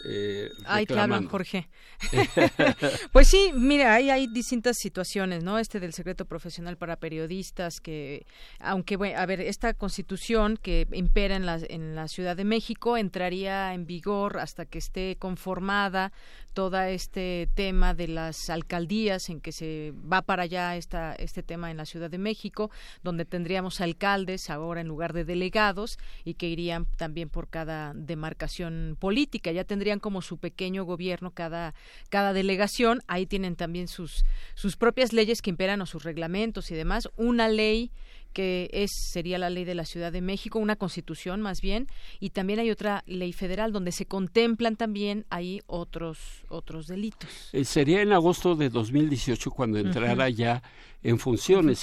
eh, 0.05 0.51
Ay, 0.65 0.87
claro, 0.87 1.21
Jorge. 1.29 1.69
pues 3.13 3.29
sí, 3.29 3.51
mira, 3.55 3.95
ahí 3.95 4.11
hay 4.11 4.27
distintas 4.29 4.77
situaciones, 4.79 5.43
¿no? 5.43 5.59
Este 5.59 5.81
del 5.81 5.93
secreto 5.93 6.25
profesional 6.25 6.77
para 6.77 6.97
periodistas, 6.97 7.81
que, 7.81 8.27
aunque, 8.61 8.97
bueno, 8.97 9.19
a 9.19 9.27
ver, 9.27 9.41
esta 9.41 9.75
constitución 9.75 10.57
que 10.57 10.87
impera 10.93 11.37
en 11.37 11.47
la, 11.47 11.59
en 11.69 11.95
la 11.95 12.09
Ciudad 12.09 12.37
de 12.37 12.45
México 12.45 12.97
entraría 12.97 13.75
en 13.75 13.87
vigor 13.87 14.39
hasta 14.39 14.65
que 14.67 14.79
esté 14.79 15.17
conformada 15.19 16.13
todo 16.59 16.81
este 16.81 17.49
tema 17.55 17.95
de 17.95 18.09
las 18.09 18.51
alcaldías 18.51 19.29
en 19.29 19.41
que 19.41 19.53
se 19.53 19.93
va 20.13 20.23
para 20.23 20.43
allá 20.43 20.77
esta, 20.77 21.15
este 21.15 21.45
tema 21.45 21.71
en 21.71 21.77
la 21.77 21.87
Ciudad 21.87 22.11
de 22.11 22.19
México, 22.19 22.73
donde 23.05 23.25
tendríamos 23.25 23.81
alcaldes 23.81 24.51
ahora 24.51 24.81
en 24.81 24.89
lugar 24.89 25.13
de 25.13 25.25
delegados 25.25 25.99
y 26.25 26.35
que 26.35 26.49
irían 26.49 26.87
también 26.97 27.29
por 27.29 27.49
cada 27.49 27.93
demarcación 27.95 28.97
política. 28.99 29.53
Ya 29.53 29.63
tendrían 29.89 30.01
como 30.01 30.21
su 30.21 30.37
pequeño 30.37 30.85
gobierno 30.85 31.31
cada, 31.31 31.75
cada 32.11 32.35
delegación. 32.35 33.01
Ahí 33.07 33.25
tienen 33.25 33.57
también 33.57 33.89
sus, 33.89 34.27
sus 34.55 34.77
propias 34.77 35.15
leyes 35.15 35.41
que 35.41 35.49
imperan 35.49 35.81
o 35.81 35.87
sus 35.87 36.05
reglamentos 36.05 36.71
y 36.71 36.75
demás. 36.75 37.09
Una 37.17 37.49
ley 37.49 37.91
que 38.35 38.69
es 38.71 38.91
sería 39.11 39.39
la 39.39 39.49
ley 39.49 39.65
de 39.65 39.75
la 39.75 39.87
Ciudad 39.87 40.13
de 40.13 40.21
México, 40.21 40.59
una 40.59 40.77
constitución 40.77 41.41
más 41.41 41.63
bien, 41.63 41.87
y 42.21 42.31
también 42.31 42.59
hay 42.59 42.71
otra 42.71 43.03
ley 43.07 43.33
federal 43.33 43.73
donde 43.73 43.91
se 43.91 44.05
contemplan 44.05 44.77
también 44.77 45.25
ahí 45.31 45.63
otros 45.67 46.19
otros 46.51 46.87
delitos. 46.87 47.31
Eh, 47.55 47.65
sería 47.65 48.03
en 48.03 48.13
agosto 48.13 48.55
de 48.55 48.69
2018 48.69 49.51
cuando 49.51 49.79
entrara 49.79 50.29
ya 50.29 50.63
en 51.03 51.19
funciones, 51.19 51.83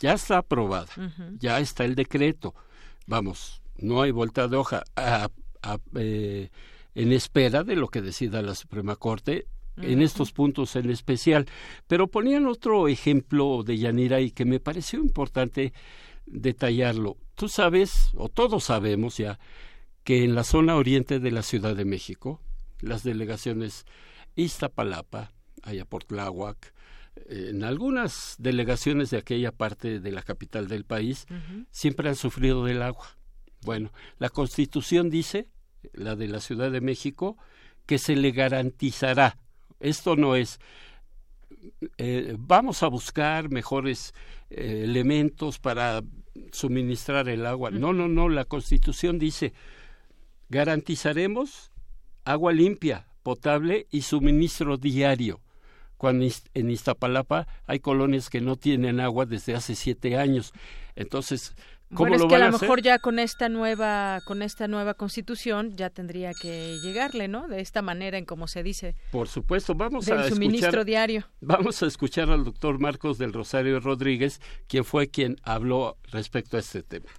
ya 0.00 0.14
está 0.14 0.38
aprobada, 0.38 0.88
ya 1.38 1.60
está 1.60 1.84
el 1.84 1.94
decreto. 1.94 2.54
Vamos, 3.06 3.60
no 3.76 4.00
hay 4.00 4.10
vuelta 4.10 4.48
de 4.48 4.56
hoja. 4.56 4.82
Eh, 5.94 6.48
en 6.94 7.12
espera 7.12 7.64
de 7.64 7.76
lo 7.76 7.88
que 7.88 8.02
decida 8.02 8.42
la 8.42 8.54
Suprema 8.54 8.96
Corte 8.96 9.46
en 9.76 10.02
estos 10.02 10.32
puntos 10.32 10.76
en 10.76 10.90
especial. 10.90 11.46
Pero 11.86 12.08
ponían 12.08 12.46
otro 12.46 12.88
ejemplo 12.88 13.62
de 13.62 13.78
Yanira 13.78 14.20
y 14.20 14.30
que 14.30 14.44
me 14.44 14.60
pareció 14.60 15.00
importante 15.00 15.72
detallarlo. 16.26 17.16
Tú 17.34 17.48
sabes, 17.48 18.10
o 18.14 18.28
todos 18.28 18.64
sabemos 18.64 19.16
ya, 19.16 19.38
que 20.04 20.24
en 20.24 20.34
la 20.34 20.44
zona 20.44 20.76
oriente 20.76 21.20
de 21.20 21.30
la 21.30 21.42
Ciudad 21.42 21.74
de 21.74 21.84
México, 21.84 22.40
las 22.80 23.02
delegaciones 23.02 23.86
Iztapalapa, 24.34 25.32
Ayaportláhuac, 25.62 26.74
en 27.28 27.62
algunas 27.62 28.36
delegaciones 28.38 29.10
de 29.10 29.18
aquella 29.18 29.52
parte 29.52 30.00
de 30.00 30.12
la 30.12 30.22
capital 30.22 30.66
del 30.68 30.84
país, 30.84 31.26
siempre 31.70 32.08
han 32.08 32.16
sufrido 32.16 32.64
del 32.64 32.82
agua. 32.82 33.06
Bueno, 33.62 33.92
la 34.18 34.28
Constitución 34.28 35.10
dice, 35.10 35.46
la 35.92 36.16
de 36.16 36.28
la 36.28 36.40
Ciudad 36.40 36.70
de 36.70 36.80
México, 36.80 37.36
que 37.86 37.98
se 37.98 38.16
le 38.16 38.30
garantizará 38.32 39.36
esto 39.82 40.16
no 40.16 40.36
es 40.36 40.60
eh, 41.98 42.36
vamos 42.38 42.82
a 42.82 42.86
buscar 42.86 43.50
mejores 43.50 44.14
eh, 44.50 44.82
elementos 44.84 45.58
para 45.58 46.02
suministrar 46.50 47.28
el 47.28 47.44
agua. 47.44 47.70
No, 47.70 47.92
no, 47.92 48.08
no, 48.08 48.28
la 48.28 48.44
Constitución 48.44 49.18
dice 49.18 49.52
garantizaremos 50.48 51.72
agua 52.24 52.52
limpia, 52.52 53.06
potable 53.22 53.86
y 53.90 54.02
suministro 54.02 54.76
diario. 54.76 55.40
Cuando 55.96 56.26
en 56.54 56.70
Iztapalapa 56.70 57.46
hay 57.66 57.80
colonias 57.80 58.28
que 58.28 58.40
no 58.40 58.56
tienen 58.56 58.98
agua 58.98 59.26
desde 59.26 59.54
hace 59.54 59.74
siete 59.74 60.16
años. 60.16 60.52
Entonces, 60.96 61.54
bueno, 61.92 62.16
es 62.16 62.24
que 62.24 62.34
a 62.34 62.50
lo 62.50 62.58
mejor 62.58 62.82
ya 62.82 62.98
con 62.98 63.18
esta 63.18 63.48
nueva 63.48 64.20
con 64.24 64.42
esta 64.42 64.68
nueva 64.68 64.94
constitución 64.94 65.76
ya 65.76 65.90
tendría 65.90 66.32
que 66.40 66.78
llegarle, 66.82 67.28
¿no? 67.28 67.48
De 67.48 67.60
esta 67.60 67.82
manera 67.82 68.18
en 68.18 68.24
como 68.24 68.46
se 68.46 68.62
dice. 68.62 68.94
Por 69.10 69.28
supuesto, 69.28 69.74
vamos 69.74 70.06
del 70.06 70.18
a 70.18 70.28
suministro 70.28 70.84
diario. 70.84 71.24
Vamos 71.40 71.82
a 71.82 71.86
escuchar 71.86 72.30
al 72.30 72.44
doctor 72.44 72.80
Marcos 72.80 73.18
del 73.18 73.32
Rosario 73.32 73.80
Rodríguez, 73.80 74.40
quien 74.66 74.84
fue 74.84 75.08
quien 75.08 75.36
habló 75.42 75.96
respecto 76.10 76.56
a 76.56 76.60
este 76.60 76.82
tema 76.82 77.10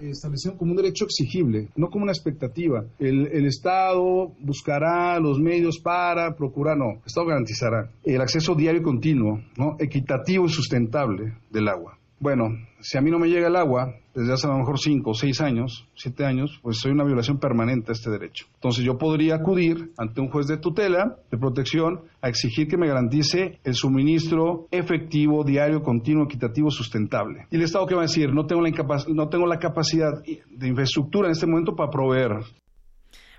establecido 0.00 0.56
como 0.56 0.72
un 0.72 0.76
derecho 0.76 1.04
exigible, 1.04 1.68
no 1.76 1.88
como 1.88 2.04
una 2.04 2.12
expectativa. 2.12 2.84
El, 2.98 3.28
el, 3.28 3.46
Estado 3.46 4.32
buscará 4.40 5.18
los 5.20 5.38
medios 5.38 5.78
para 5.78 6.34
procurar, 6.34 6.76
no, 6.76 6.92
el 6.92 7.06
Estado 7.06 7.26
garantizará 7.26 7.90
el 8.02 8.20
acceso 8.20 8.54
diario 8.54 8.80
y 8.80 8.84
continuo, 8.84 9.40
¿no? 9.56 9.76
equitativo 9.78 10.46
y 10.46 10.48
sustentable 10.48 11.34
del 11.50 11.68
agua. 11.68 11.98
Bueno, 12.22 12.50
si 12.78 12.96
a 12.96 13.00
mí 13.00 13.10
no 13.10 13.18
me 13.18 13.26
llega 13.26 13.48
el 13.48 13.56
agua 13.56 13.96
desde 14.14 14.32
hace 14.32 14.46
a 14.46 14.50
lo 14.50 14.58
mejor 14.58 14.78
cinco 14.78 15.10
o 15.10 15.14
seis 15.14 15.40
años, 15.40 15.88
siete 15.96 16.24
años, 16.24 16.60
pues 16.62 16.78
soy 16.78 16.92
una 16.92 17.02
violación 17.02 17.40
permanente 17.40 17.90
a 17.90 17.94
este 17.94 18.10
derecho. 18.10 18.46
Entonces 18.54 18.84
yo 18.84 18.96
podría 18.96 19.34
acudir 19.34 19.90
ante 19.98 20.20
un 20.20 20.28
juez 20.28 20.46
de 20.46 20.58
tutela, 20.58 21.16
de 21.32 21.36
protección, 21.36 22.02
a 22.20 22.28
exigir 22.28 22.68
que 22.68 22.76
me 22.76 22.86
garantice 22.86 23.58
el 23.64 23.74
suministro 23.74 24.68
efectivo, 24.70 25.42
diario, 25.42 25.82
continuo, 25.82 26.26
equitativo, 26.26 26.70
sustentable. 26.70 27.48
¿Y 27.50 27.56
el 27.56 27.62
Estado 27.62 27.86
qué 27.86 27.96
va 27.96 28.02
a 28.02 28.06
decir? 28.06 28.32
No 28.32 28.46
tengo 28.46 28.62
la, 28.62 28.70
no 29.08 29.28
tengo 29.28 29.46
la 29.48 29.58
capacidad 29.58 30.22
de 30.22 30.68
infraestructura 30.68 31.26
en 31.26 31.32
este 31.32 31.48
momento 31.48 31.74
para 31.74 31.90
proveer. 31.90 32.30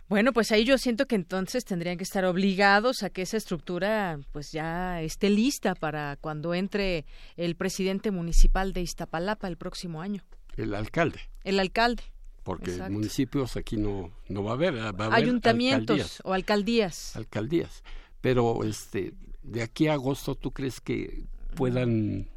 Bueno, 0.09 0.33
pues 0.33 0.51
ahí 0.51 0.65
yo 0.65 0.77
siento 0.77 1.07
que 1.07 1.15
entonces 1.15 1.65
tendrían 1.65 1.97
que 1.97 2.03
estar 2.03 2.25
obligados 2.25 3.03
a 3.03 3.09
que 3.09 3.21
esa 3.21 3.37
estructura 3.37 4.19
pues 4.31 4.51
ya 4.51 5.01
esté 5.01 5.29
lista 5.29 5.75
para 5.75 6.17
cuando 6.17 6.53
entre 6.53 7.05
el 7.37 7.55
presidente 7.55 8.11
municipal 8.11 8.73
de 8.73 8.81
Iztapalapa 8.81 9.47
el 9.47 9.57
próximo 9.57 10.01
año. 10.01 10.23
El 10.57 10.75
alcalde. 10.75 11.19
El 11.43 11.59
alcalde. 11.59 12.03
Porque 12.43 12.71
municipios 12.89 13.55
aquí 13.55 13.77
no, 13.77 14.11
no 14.27 14.43
va 14.43 14.51
a 14.51 14.53
haber. 14.55 14.75
Va 14.75 15.05
a 15.05 15.15
Ayuntamientos 15.15 16.21
o 16.25 16.33
alcaldías. 16.33 17.15
Alcaldías. 17.15 17.83
Pero 18.19 18.63
este, 18.65 19.13
de 19.41 19.61
aquí 19.63 19.87
a 19.87 19.93
agosto, 19.93 20.35
¿tú 20.35 20.51
crees 20.51 20.81
que 20.81 21.25
puedan 21.55 22.27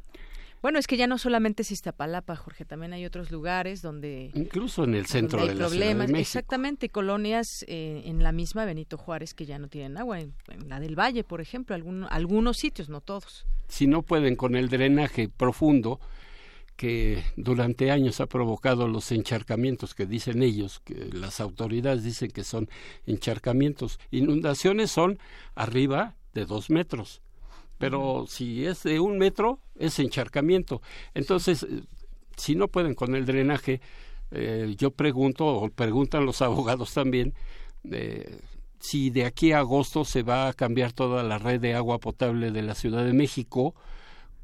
bueno, 0.67 0.79
es 0.79 0.87
que 0.87 0.97
ya 0.97 1.07
no 1.07 1.17
solamente 1.17 1.61
es 1.61 1.71
Iztapalapa, 1.71 2.35
Jorge, 2.35 2.65
también 2.65 2.91
hay 2.91 3.05
otros 3.05 3.31
lugares 3.31 3.81
donde... 3.81 4.31
Incluso 4.33 4.83
en 4.83 4.95
el 4.95 5.05
centro 5.05 5.39
de 5.47 5.55
la 5.55 5.69
Ciudad 5.69 5.87
de 5.87 5.95
México. 5.95 6.19
Exactamente, 6.19 6.89
colonias 6.89 7.63
eh, 7.69 8.01
en 8.03 8.21
la 8.21 8.33
misma 8.33 8.65
Benito 8.65 8.97
Juárez 8.97 9.33
que 9.33 9.45
ya 9.45 9.59
no 9.59 9.69
tienen 9.69 9.97
agua, 9.97 10.19
en, 10.19 10.33
la 10.67 10.81
del 10.81 10.99
Valle, 10.99 11.23
por 11.23 11.39
ejemplo, 11.39 11.73
algunos 12.09 12.57
sitios, 12.57 12.89
no 12.89 12.99
todos. 12.99 13.45
Si 13.69 13.87
no 13.87 14.01
pueden 14.01 14.35
con 14.35 14.57
el 14.57 14.67
drenaje 14.67 15.29
profundo, 15.29 16.01
que 16.75 17.23
durante 17.37 17.89
años 17.89 18.19
ha 18.19 18.25
provocado 18.25 18.89
los 18.89 19.13
encharcamientos 19.13 19.95
que 19.95 20.05
dicen 20.05 20.43
ellos, 20.43 20.81
que 20.81 20.95
las 21.13 21.39
autoridades 21.39 22.03
dicen 22.03 22.29
que 22.29 22.43
son 22.43 22.69
encharcamientos. 23.05 24.01
Inundaciones 24.11 24.91
son 24.91 25.17
arriba 25.55 26.17
de 26.33 26.45
dos 26.45 26.69
metros 26.69 27.21
pero 27.77 28.25
si 28.27 28.65
es 28.65 28.83
de 28.83 28.99
un 28.99 29.17
metro 29.17 29.59
es 29.77 29.99
encharcamiento. 29.99 30.81
Entonces, 31.13 31.63
eh, 31.63 31.83
si 32.35 32.55
no 32.55 32.67
pueden 32.67 32.95
con 32.95 33.15
el 33.15 33.25
drenaje, 33.25 33.81
eh, 34.31 34.75
yo 34.77 34.91
pregunto, 34.91 35.45
o 35.45 35.69
preguntan 35.69 36.25
los 36.25 36.41
abogados 36.41 36.93
también, 36.93 37.33
eh, 37.91 38.39
si 38.79 39.09
de 39.09 39.25
aquí 39.25 39.51
a 39.51 39.59
agosto 39.59 40.05
se 40.05 40.23
va 40.23 40.49
a 40.49 40.53
cambiar 40.53 40.93
toda 40.93 41.23
la 41.23 41.37
red 41.37 41.59
de 41.59 41.73
agua 41.73 41.99
potable 41.99 42.51
de 42.51 42.61
la 42.61 42.75
Ciudad 42.75 43.03
de 43.03 43.13
México, 43.13 43.75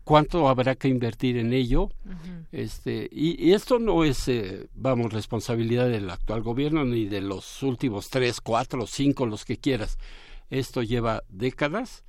cuánto 0.03 0.49
habrá 0.49 0.75
que 0.75 0.87
invertir 0.87 1.37
en 1.37 1.53
ello. 1.53 1.89
este, 2.51 3.09
y, 3.11 3.47
y, 3.47 3.53
esto 3.53 3.79
no 3.79 4.03
es, 4.03 4.29
vamos, 4.73 5.13
responsabilidad 5.13 5.87
del 5.87 6.09
actual 6.09 6.41
gobierno 6.41 6.83
ni 6.83 7.05
de 7.05 7.21
los 7.21 7.61
últimos 7.63 8.09
tres, 8.09 8.41
cuatro, 8.41 8.87
cinco, 8.87 9.25
los 9.27 9.45
que 9.45 9.57
quieras. 9.57 9.97
Esto 10.49 10.81
lleva 10.81 11.23
décadas 11.29 12.03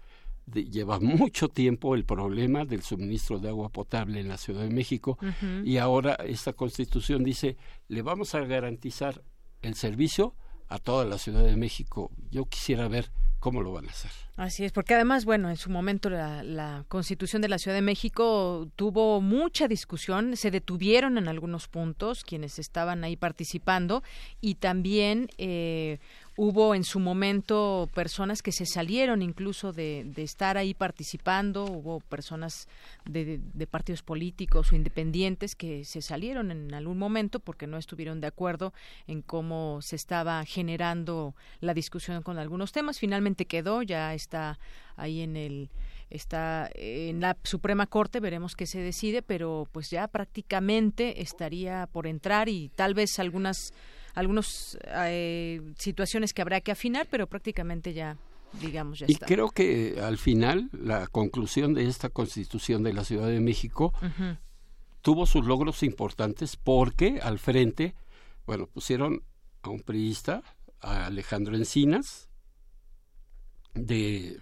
lleva 0.53 1.01
mucho 1.01 1.49
tiempo 1.49 1.95
el 1.95 2.05
problema 2.05 2.65
del 2.65 2.83
suministro 2.83 3.39
de 3.39 3.49
agua 3.49 3.71
potable 3.71 4.21
en 4.21 4.29
la 4.29 4.37
Ciudad 4.37 4.63
de 4.63 4.71
México 4.71 5.19
y 5.65 5.79
ahora 5.79 6.15
esta 6.27 6.53
constitución 6.53 7.25
dice 7.25 7.57
le 7.89 8.03
vamos 8.03 8.35
a 8.35 8.41
garantizar 8.41 9.23
el 9.63 9.75
servicio 9.75 10.35
a 10.69 10.79
toda 10.79 11.05
la 11.05 11.19
Ciudad 11.19 11.45
de 11.45 11.57
México. 11.57 12.11
Yo 12.31 12.47
quisiera 12.47 12.89
ver 12.89 13.11
cómo 13.45 13.61
lo 13.61 13.73
van 13.73 13.87
a 13.87 13.91
hacer. 13.91 14.11
Así 14.37 14.65
es, 14.65 14.73
porque 14.73 14.95
además, 14.95 15.27
bueno, 15.27 15.51
en 15.51 15.59
su 15.59 15.69
momento 15.69 16.09
la, 16.09 16.43
la, 16.43 16.87
Constitución 16.89 17.43
de 17.43 17.49
la 17.49 17.59
Ciudad 17.59 17.77
de 17.77 17.83
México 17.83 18.71
tuvo 18.75 19.21
mucha 19.21 19.69
discusión, 19.69 20.37
se 20.39 20.51
detuvieron 20.51 21.19
en 21.19 21.29
algunos 21.29 21.69
puntos 21.69 22.25
quienes 22.25 22.59
estaban 22.59 23.05
ahí 23.05 23.17
participando 23.17 24.03
y 24.41 24.55
también 24.55 25.29
eh, 25.37 25.99
Hubo 26.37 26.75
en 26.75 26.83
su 26.83 26.99
momento 26.99 27.89
personas 27.95 28.43
que 28.43 28.51
se 28.51 28.67
salieron 28.67 29.23
incluso 29.23 29.73
de, 29.73 30.05
estar 30.17 30.59
ahí 30.59 30.75
participando, 30.75 31.65
hubo 31.65 32.01
personas 32.01 32.67
de, 33.05 33.41
partidos 33.71 34.03
políticos 34.03 34.73
o 34.73 34.75
independientes 34.75 35.55
que 35.55 35.85
se 35.85 36.03
salieron 36.03 36.51
en 36.51 36.75
algún 36.75 36.99
momento 36.99 37.39
porque 37.39 37.69
no 37.69 37.79
estuvieron 37.79 38.21
de 38.21 38.27
acuerdo 38.27 38.73
en 39.07 39.23
cómo 39.23 39.81
se 39.81 39.95
estaba 39.95 40.45
generando 40.45 41.37
la 41.61 41.73
discusión 41.73 42.21
con 42.25 42.39
algunos 42.39 42.73
temas. 42.73 42.99
Finalmente 42.99 43.45
quedó, 43.45 43.83
ya 43.83 44.13
está 44.13 44.59
ahí 44.97 45.21
en 45.21 45.37
el 45.37 45.71
está 46.11 46.71
en 46.75 47.21
la 47.21 47.37
Suprema 47.45 47.87
Corte, 47.87 48.21
veremos 48.21 48.57
qué 48.57 48.67
se 48.67 48.81
decide, 48.81 49.23
pero 49.23 49.69
pues 49.71 49.91
ya 49.91 50.09
prácticamente 50.09 51.23
estaría 51.23 51.89
por 51.93 52.07
entrar 52.07 52.49
y 52.49 52.71
tal 52.75 52.95
vez 52.95 53.19
algunas 53.19 53.73
algunas 54.15 54.79
eh, 54.85 55.61
situaciones 55.79 56.33
que 56.33 56.43
habrá 56.43 56.61
que 56.61 56.73
afinar, 56.73 57.07
pero 57.11 57.27
prácticamente 57.27 57.93
ya 57.93 58.17
digamos 58.61 59.01
ya 59.01 59.07
y 59.09 59.17
creo 59.17 59.51
que 59.51 59.97
al 60.01 60.17
final 60.17 60.71
la 60.73 61.09
conclusión 61.09 61.75
de 61.75 61.89
esta 61.89 62.09
constitución 62.09 62.85
de 62.85 62.93
la 62.93 63.05
Ciudad 63.05 63.27
de 63.27 63.41
México 63.41 63.93
tuvo 65.03 65.27
sus 65.27 65.45
logros 65.45 65.83
importantes 65.83 66.57
porque 66.57 67.21
al 67.23 67.39
frente, 67.39 67.95
bueno, 68.47 68.67
pusieron 68.67 69.23
a 69.63 69.71
un 69.71 69.81
priista, 69.81 70.43
a 70.81 71.07
Alejandro 71.07 71.57
Encinas, 71.57 72.29
de 73.75 74.39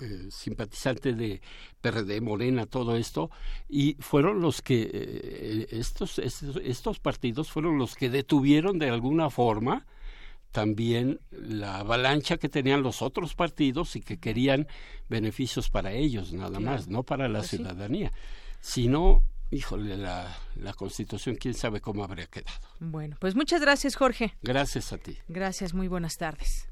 eh, 0.00 0.28
simpatizante 0.30 1.14
de 1.14 1.40
PRD, 1.80 2.20
Morena, 2.20 2.66
todo 2.66 2.96
esto, 2.96 3.30
y 3.68 3.94
fueron 4.00 4.40
los 4.40 4.62
que, 4.62 4.90
eh, 4.92 5.66
estos, 5.70 6.18
estos, 6.18 6.56
estos, 6.62 6.98
partidos 6.98 7.50
fueron 7.50 7.78
los 7.78 7.94
que 7.96 8.10
detuvieron 8.10 8.78
de 8.78 8.90
alguna 8.90 9.30
forma 9.30 9.86
también 10.50 11.20
la 11.30 11.78
avalancha 11.78 12.36
que 12.36 12.48
tenían 12.48 12.82
los 12.82 13.00
otros 13.00 13.34
partidos 13.34 13.96
y 13.96 14.02
que 14.02 14.18
querían 14.18 14.68
beneficios 15.08 15.70
para 15.70 15.92
ellos, 15.92 16.32
nada 16.32 16.60
más, 16.60 16.88
no 16.88 17.02
para 17.02 17.28
la 17.28 17.38
pues 17.40 17.50
ciudadanía. 17.50 18.12
sino 18.60 19.22
híjole, 19.52 19.96
la, 19.98 20.34
la 20.56 20.72
constitución, 20.72 21.36
quién 21.36 21.54
sabe 21.54 21.80
cómo 21.80 22.02
habría 22.04 22.26
quedado. 22.26 22.58
Bueno, 22.80 23.16
pues 23.20 23.34
muchas 23.34 23.60
gracias, 23.60 23.96
Jorge. 23.96 24.34
Gracias 24.42 24.92
a 24.92 24.98
ti. 24.98 25.18
Gracias, 25.28 25.74
muy 25.74 25.88
buenas 25.88 26.16
tardes. 26.16 26.71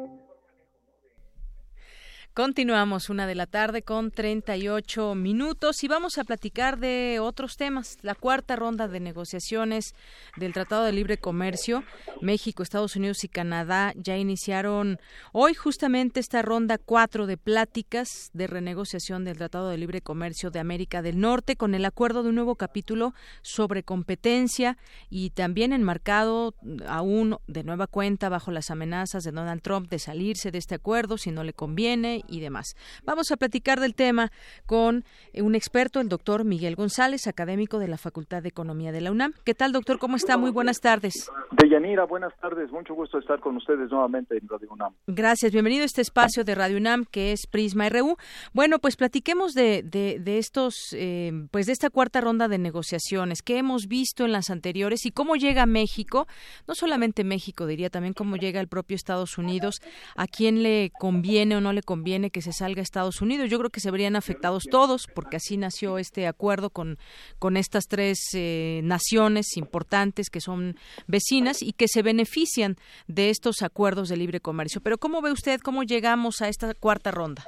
Continuamos 2.33 3.09
una 3.09 3.27
de 3.27 3.35
la 3.35 3.45
tarde 3.45 3.81
con 3.81 4.09
38 4.09 5.15
minutos 5.15 5.83
y 5.83 5.89
vamos 5.89 6.17
a 6.17 6.23
platicar 6.23 6.79
de 6.79 7.19
otros 7.19 7.57
temas. 7.57 7.97
La 8.03 8.15
cuarta 8.15 8.55
ronda 8.55 8.87
de 8.87 9.01
negociaciones 9.01 9.95
del 10.37 10.53
Tratado 10.53 10.85
de 10.85 10.93
Libre 10.93 11.17
Comercio. 11.17 11.83
México, 12.21 12.63
Estados 12.63 12.95
Unidos 12.95 13.25
y 13.25 13.27
Canadá 13.27 13.91
ya 13.97 14.15
iniciaron 14.15 14.97
hoy 15.33 15.55
justamente 15.55 16.21
esta 16.21 16.41
ronda 16.41 16.77
cuatro 16.77 17.27
de 17.27 17.35
pláticas 17.35 18.29
de 18.31 18.47
renegociación 18.47 19.25
del 19.25 19.35
Tratado 19.35 19.67
de 19.67 19.77
Libre 19.77 19.99
Comercio 19.99 20.51
de 20.51 20.59
América 20.59 21.01
del 21.01 21.19
Norte 21.19 21.57
con 21.57 21.75
el 21.75 21.83
acuerdo 21.83 22.23
de 22.23 22.29
un 22.29 22.35
nuevo 22.35 22.55
capítulo 22.55 23.13
sobre 23.41 23.83
competencia 23.83 24.77
y 25.09 25.31
también 25.31 25.73
enmarcado 25.73 26.55
aún 26.87 27.39
de 27.47 27.65
nueva 27.65 27.87
cuenta 27.87 28.29
bajo 28.29 28.51
las 28.51 28.71
amenazas 28.71 29.25
de 29.25 29.31
Donald 29.33 29.61
Trump 29.61 29.89
de 29.89 29.99
salirse 29.99 30.49
de 30.49 30.59
este 30.59 30.75
acuerdo 30.75 31.17
si 31.17 31.31
no 31.31 31.43
le 31.43 31.51
conviene 31.51 32.20
y 32.27 32.39
demás. 32.39 32.75
Vamos 33.03 33.31
a 33.31 33.37
platicar 33.37 33.79
del 33.79 33.95
tema 33.95 34.31
con 34.65 35.03
eh, 35.33 35.41
un 35.41 35.55
experto, 35.55 35.99
el 35.99 36.09
doctor 36.09 36.45
Miguel 36.45 36.75
González, 36.75 37.27
académico 37.27 37.79
de 37.79 37.87
la 37.87 37.97
Facultad 37.97 38.41
de 38.43 38.49
Economía 38.49 38.91
de 38.91 39.01
la 39.01 39.11
UNAM. 39.11 39.33
¿Qué 39.45 39.53
tal, 39.53 39.71
doctor? 39.71 39.99
¿Cómo 39.99 40.15
está? 40.15 40.37
Muy 40.37 40.51
buenas 40.51 40.79
tardes. 40.79 41.29
Deyanira, 41.51 42.05
buenas 42.05 42.33
tardes. 42.39 42.71
Mucho 42.71 42.93
gusto 42.93 43.17
estar 43.17 43.39
con 43.39 43.57
ustedes 43.57 43.89
nuevamente 43.89 44.37
en 44.37 44.47
Radio 44.47 44.69
UNAM. 44.71 44.93
Gracias. 45.07 45.51
Bienvenido 45.51 45.83
a 45.83 45.85
este 45.85 46.01
espacio 46.01 46.43
de 46.43 46.55
Radio 46.55 46.77
UNAM 46.77 47.05
que 47.05 47.31
es 47.31 47.47
Prisma 47.47 47.89
RU. 47.89 48.17
Bueno, 48.53 48.79
pues 48.79 48.95
platiquemos 48.95 49.53
de, 49.53 49.83
de, 49.83 50.37
estos, 50.37 50.93
eh, 50.93 51.31
pues 51.51 51.65
de 51.65 51.73
esta 51.73 51.89
cuarta 51.89 52.21
ronda 52.21 52.47
de 52.47 52.57
negociaciones 52.57 53.41
que 53.41 53.57
hemos 53.57 53.87
visto 53.87 54.25
en 54.25 54.31
las 54.31 54.49
anteriores 54.49 55.05
y 55.05 55.11
cómo 55.11 55.35
llega 55.35 55.65
México, 55.65 56.27
no 56.67 56.75
solamente 56.75 57.23
México, 57.23 57.65
diría 57.65 57.89
también 57.89 58.13
cómo 58.13 58.35
llega 58.35 58.59
el 58.59 58.67
propio 58.67 58.95
Estados 58.95 59.37
Unidos, 59.37 59.81
a 60.15 60.27
quién 60.27 60.63
le 60.63 60.91
conviene 60.99 61.55
o 61.55 61.61
no 61.61 61.73
le 61.73 61.81
conviene 61.81 62.10
viene 62.11 62.29
que 62.29 62.41
se 62.41 62.51
salga 62.51 62.81
a 62.81 62.83
Estados 62.83 63.21
Unidos. 63.21 63.49
Yo 63.49 63.57
creo 63.57 63.69
que 63.69 63.79
se 63.79 63.89
verían 63.89 64.17
afectados 64.17 64.63
todos, 64.69 65.07
porque 65.07 65.37
así 65.37 65.55
nació 65.55 65.97
este 65.97 66.27
acuerdo 66.27 66.69
con, 66.69 66.97
con 67.39 67.55
estas 67.55 67.85
tres 67.87 68.19
eh, 68.33 68.81
naciones 68.83 69.55
importantes 69.55 70.29
que 70.29 70.41
son 70.41 70.75
vecinas 71.07 71.61
y 71.61 71.71
que 71.71 71.87
se 71.87 72.01
benefician 72.01 72.75
de 73.07 73.29
estos 73.29 73.61
acuerdos 73.61 74.09
de 74.09 74.17
libre 74.17 74.41
comercio. 74.41 74.81
Pero 74.83 74.97
¿cómo 74.97 75.21
ve 75.21 75.31
usted 75.31 75.61
cómo 75.61 75.83
llegamos 75.83 76.41
a 76.41 76.49
esta 76.49 76.73
cuarta 76.73 77.11
ronda? 77.11 77.43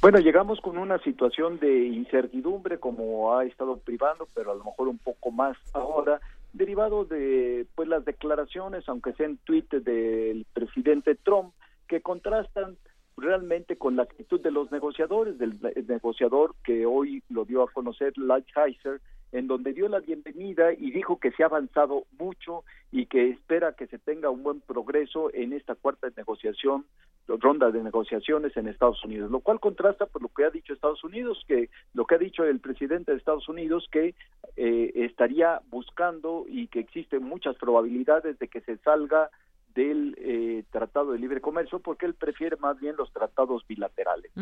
Bueno, 0.00 0.20
llegamos 0.20 0.60
con 0.60 0.78
una 0.78 1.00
situación 1.00 1.58
de 1.58 1.86
incertidumbre 1.88 2.78
como 2.78 3.36
ha 3.36 3.44
estado 3.44 3.76
privando, 3.78 4.28
pero 4.36 4.52
a 4.52 4.54
lo 4.54 4.62
mejor 4.62 4.86
un 4.86 4.98
poco 4.98 5.32
más 5.32 5.56
ahora, 5.72 6.20
derivado 6.52 7.04
de 7.06 7.66
pues 7.74 7.88
las 7.88 8.04
declaraciones, 8.04 8.88
aunque 8.88 9.14
sean 9.14 9.36
tweets 9.42 9.82
del 9.84 10.46
presidente 10.54 11.16
Trump, 11.16 11.52
que 11.88 12.00
contrastan 12.00 12.76
realmente 13.20 13.76
con 13.76 13.96
la 13.96 14.02
actitud 14.02 14.40
de 14.40 14.50
los 14.50 14.70
negociadores, 14.72 15.38
del 15.38 15.58
negociador 15.86 16.54
que 16.64 16.86
hoy 16.86 17.22
lo 17.28 17.44
dio 17.44 17.62
a 17.62 17.70
conocer, 17.70 18.16
Lighthizer, 18.16 19.00
en 19.32 19.46
donde 19.46 19.72
dio 19.72 19.88
la 19.88 20.00
bienvenida 20.00 20.72
y 20.72 20.90
dijo 20.90 21.18
que 21.20 21.30
se 21.32 21.42
ha 21.42 21.46
avanzado 21.46 22.04
mucho 22.18 22.64
y 22.90 23.06
que 23.06 23.30
espera 23.30 23.74
que 23.74 23.86
se 23.86 23.98
tenga 23.98 24.30
un 24.30 24.42
buen 24.42 24.60
progreso 24.60 25.32
en 25.32 25.52
esta 25.52 25.74
cuarta 25.76 26.08
negociación, 26.16 26.84
ronda 27.28 27.70
de 27.70 27.82
negociaciones 27.82 28.56
en 28.56 28.66
Estados 28.66 29.04
Unidos, 29.04 29.30
lo 29.30 29.38
cual 29.38 29.60
contrasta 29.60 30.06
por 30.06 30.22
lo 30.22 30.28
que 30.28 30.44
ha 30.44 30.50
dicho 30.50 30.72
Estados 30.72 31.04
Unidos, 31.04 31.44
que 31.46 31.70
lo 31.94 32.04
que 32.04 32.16
ha 32.16 32.18
dicho 32.18 32.44
el 32.44 32.58
presidente 32.58 33.12
de 33.12 33.18
Estados 33.18 33.48
Unidos, 33.48 33.86
que 33.92 34.16
eh, 34.56 34.92
estaría 34.96 35.60
buscando 35.70 36.46
y 36.48 36.66
que 36.66 36.80
existen 36.80 37.22
muchas 37.22 37.56
probabilidades 37.56 38.36
de 38.40 38.48
que 38.48 38.60
se 38.62 38.78
salga 38.78 39.30
del 39.74 40.16
eh, 40.18 40.64
Tratado 40.70 41.12
de 41.12 41.18
Libre 41.18 41.40
Comercio 41.40 41.80
porque 41.80 42.06
él 42.06 42.14
prefiere 42.14 42.56
más 42.56 42.78
bien 42.80 42.96
los 42.96 43.12
tratados 43.12 43.66
bilaterales. 43.66 44.32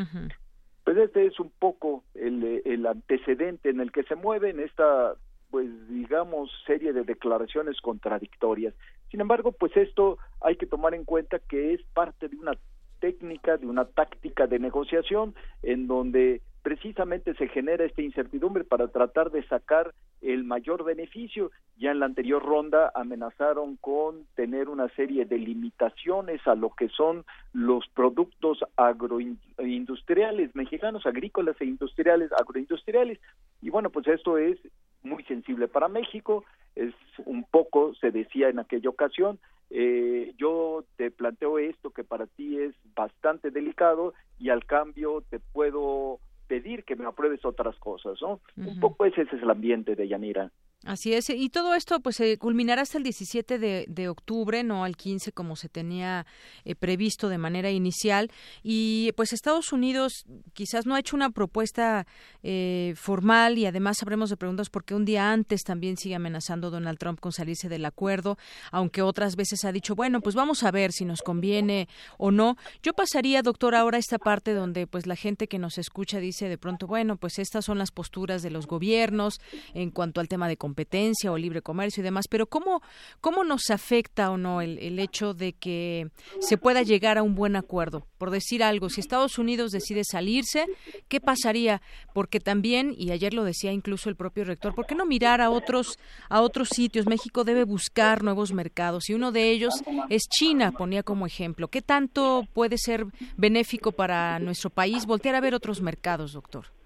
Pues 0.84 0.96
este 0.96 1.26
es 1.26 1.38
un 1.38 1.50
poco 1.58 2.04
el, 2.14 2.62
el 2.64 2.86
antecedente 2.86 3.68
en 3.70 3.80
el 3.80 3.92
que 3.92 4.04
se 4.04 4.14
mueve 4.14 4.50
en 4.50 4.60
esta 4.60 5.14
pues 5.50 5.66
digamos 5.88 6.50
serie 6.66 6.92
de 6.92 7.04
declaraciones 7.04 7.80
contradictorias. 7.80 8.74
Sin 9.10 9.20
embargo, 9.20 9.52
pues 9.52 9.76
esto 9.76 10.18
hay 10.40 10.56
que 10.56 10.66
tomar 10.66 10.94
en 10.94 11.04
cuenta 11.04 11.38
que 11.38 11.74
es 11.74 11.82
parte 11.94 12.28
de 12.28 12.36
una 12.36 12.52
técnica, 13.00 13.56
de 13.56 13.66
una 13.66 13.84
táctica 13.84 14.46
de 14.46 14.58
negociación 14.58 15.34
en 15.62 15.86
donde 15.86 16.42
precisamente 16.62 17.34
se 17.34 17.48
genera 17.48 17.84
esta 17.84 18.02
incertidumbre 18.02 18.64
para 18.64 18.88
tratar 18.88 19.30
de 19.30 19.42
sacar 19.46 19.94
el 20.20 20.44
mayor 20.44 20.84
beneficio. 20.84 21.50
Ya 21.78 21.92
en 21.92 22.00
la 22.00 22.06
anterior 22.06 22.44
ronda 22.44 22.90
amenazaron 22.94 23.76
con 23.76 24.26
tener 24.34 24.68
una 24.68 24.88
serie 24.90 25.24
de 25.24 25.38
limitaciones 25.38 26.46
a 26.46 26.54
lo 26.54 26.70
que 26.70 26.88
son 26.88 27.24
los 27.52 27.88
productos 27.94 28.58
agroindustriales 28.76 30.54
mexicanos, 30.54 31.06
agrícolas 31.06 31.56
e 31.60 31.64
industriales, 31.64 32.30
agroindustriales. 32.32 33.18
Y 33.62 33.70
bueno, 33.70 33.90
pues 33.90 34.06
esto 34.08 34.36
es 34.36 34.58
muy 35.02 35.24
sensible 35.24 35.68
para 35.68 35.88
México, 35.88 36.44
es 36.74 36.94
un 37.24 37.44
poco, 37.44 37.94
se 37.94 38.10
decía 38.10 38.48
en 38.48 38.58
aquella 38.58 38.90
ocasión, 38.90 39.38
eh, 39.70 40.32
yo 40.38 40.84
te 40.96 41.10
planteo 41.10 41.58
esto 41.58 41.90
que 41.90 42.04
para 42.04 42.26
ti 42.26 42.58
es 42.58 42.74
bastante 42.94 43.50
delicado 43.50 44.14
y 44.38 44.50
al 44.50 44.64
cambio 44.64 45.22
te 45.28 45.40
puedo 45.40 46.20
pedir 46.46 46.84
que 46.84 46.96
me 46.96 47.04
apruebes 47.04 47.44
otras 47.44 47.76
cosas, 47.76 48.18
¿no? 48.22 48.40
Un 48.56 48.80
poco 48.80 49.04
ese, 49.04 49.22
ese 49.22 49.36
es 49.36 49.42
el 49.42 49.50
ambiente 49.50 49.94
de 49.94 50.08
Yanira. 50.08 50.50
Así 50.84 51.12
es, 51.12 51.28
y 51.28 51.48
todo 51.48 51.74
esto 51.74 51.98
pues 51.98 52.14
se 52.16 52.38
culminará 52.38 52.82
hasta 52.82 52.98
el 52.98 53.04
17 53.04 53.58
de, 53.58 53.86
de, 53.88 54.08
octubre, 54.08 54.62
no 54.62 54.84
al 54.84 54.96
15 54.96 55.32
como 55.32 55.56
se 55.56 55.68
tenía 55.68 56.24
eh, 56.64 56.76
previsto 56.76 57.28
de 57.28 57.36
manera 57.36 57.72
inicial. 57.72 58.30
Y 58.62 59.10
pues 59.16 59.32
Estados 59.32 59.72
Unidos 59.72 60.24
quizás 60.52 60.86
no 60.86 60.94
ha 60.94 61.00
hecho 61.00 61.16
una 61.16 61.30
propuesta 61.30 62.06
eh, 62.44 62.94
formal 62.96 63.58
y 63.58 63.66
además 63.66 63.96
sabremos 63.98 64.30
de 64.30 64.36
preguntas 64.36 64.70
porque 64.70 64.94
un 64.94 65.04
día 65.04 65.32
antes 65.32 65.62
también 65.64 65.96
sigue 65.96 66.14
amenazando 66.14 66.70
Donald 66.70 66.98
Trump 66.98 67.18
con 67.18 67.32
salirse 67.32 67.68
del 67.68 67.84
acuerdo, 67.84 68.38
aunque 68.70 69.02
otras 69.02 69.34
veces 69.34 69.64
ha 69.64 69.72
dicho, 69.72 69.96
bueno, 69.96 70.20
pues 70.20 70.36
vamos 70.36 70.62
a 70.62 70.70
ver 70.70 70.92
si 70.92 71.04
nos 71.04 71.22
conviene 71.22 71.88
o 72.18 72.30
no. 72.30 72.56
Yo 72.84 72.92
pasaría, 72.92 73.42
doctor, 73.42 73.74
ahora 73.74 73.96
a 73.96 74.00
esta 74.00 74.18
parte 74.18 74.54
donde 74.54 74.86
pues 74.86 75.08
la 75.08 75.16
gente 75.16 75.48
que 75.48 75.58
nos 75.58 75.76
escucha 75.76 76.20
dice 76.20 76.48
de 76.48 76.56
pronto, 76.56 76.86
bueno, 76.86 77.16
pues 77.16 77.40
estas 77.40 77.64
son 77.64 77.78
las 77.78 77.90
posturas 77.90 78.42
de 78.42 78.50
los 78.50 78.68
gobiernos 78.68 79.40
en 79.74 79.90
cuanto 79.90 80.20
al 80.20 80.28
tema 80.28 80.46
de 80.46 80.56
competencia 80.68 81.32
o 81.32 81.38
libre 81.38 81.62
comercio 81.62 82.02
y 82.02 82.04
demás, 82.04 82.26
pero 82.28 82.46
¿cómo, 82.46 82.82
cómo 83.22 83.42
nos 83.42 83.70
afecta 83.70 84.30
o 84.30 84.36
no 84.36 84.60
el, 84.60 84.78
el 84.78 84.98
hecho 84.98 85.32
de 85.32 85.54
que 85.54 86.10
se 86.40 86.58
pueda 86.58 86.82
llegar 86.82 87.16
a 87.16 87.22
un 87.22 87.34
buen 87.34 87.56
acuerdo? 87.56 88.06
Por 88.18 88.30
decir 88.30 88.62
algo, 88.62 88.90
si 88.90 89.00
Estados 89.00 89.38
Unidos 89.38 89.70
decide 89.70 90.02
salirse, 90.04 90.66
¿qué 91.08 91.20
pasaría? 91.20 91.80
Porque 92.12 92.38
también, 92.38 92.94
y 92.98 93.12
ayer 93.12 93.32
lo 93.32 93.44
decía 93.44 93.72
incluso 93.72 94.10
el 94.10 94.16
propio 94.16 94.44
rector, 94.44 94.74
¿por 94.74 94.86
qué 94.86 94.94
no 94.94 95.06
mirar 95.06 95.40
a 95.40 95.48
otros, 95.48 95.98
a 96.28 96.42
otros 96.42 96.68
sitios? 96.68 97.06
México 97.06 97.44
debe 97.44 97.64
buscar 97.64 98.22
nuevos 98.22 98.52
mercados 98.52 99.08
y 99.08 99.14
uno 99.14 99.32
de 99.32 99.50
ellos 99.50 99.72
es 100.10 100.24
China, 100.28 100.72
ponía 100.72 101.02
como 101.02 101.26
ejemplo. 101.26 101.68
¿Qué 101.68 101.80
tanto 101.80 102.46
puede 102.52 102.76
ser 102.76 103.06
benéfico 103.38 103.92
para 103.92 104.38
nuestro 104.38 104.68
país 104.68 105.06
voltear 105.06 105.34
a 105.34 105.40
ver 105.40 105.54
otros 105.54 105.80
mercados, 105.80 106.32
doctor? 106.32 106.77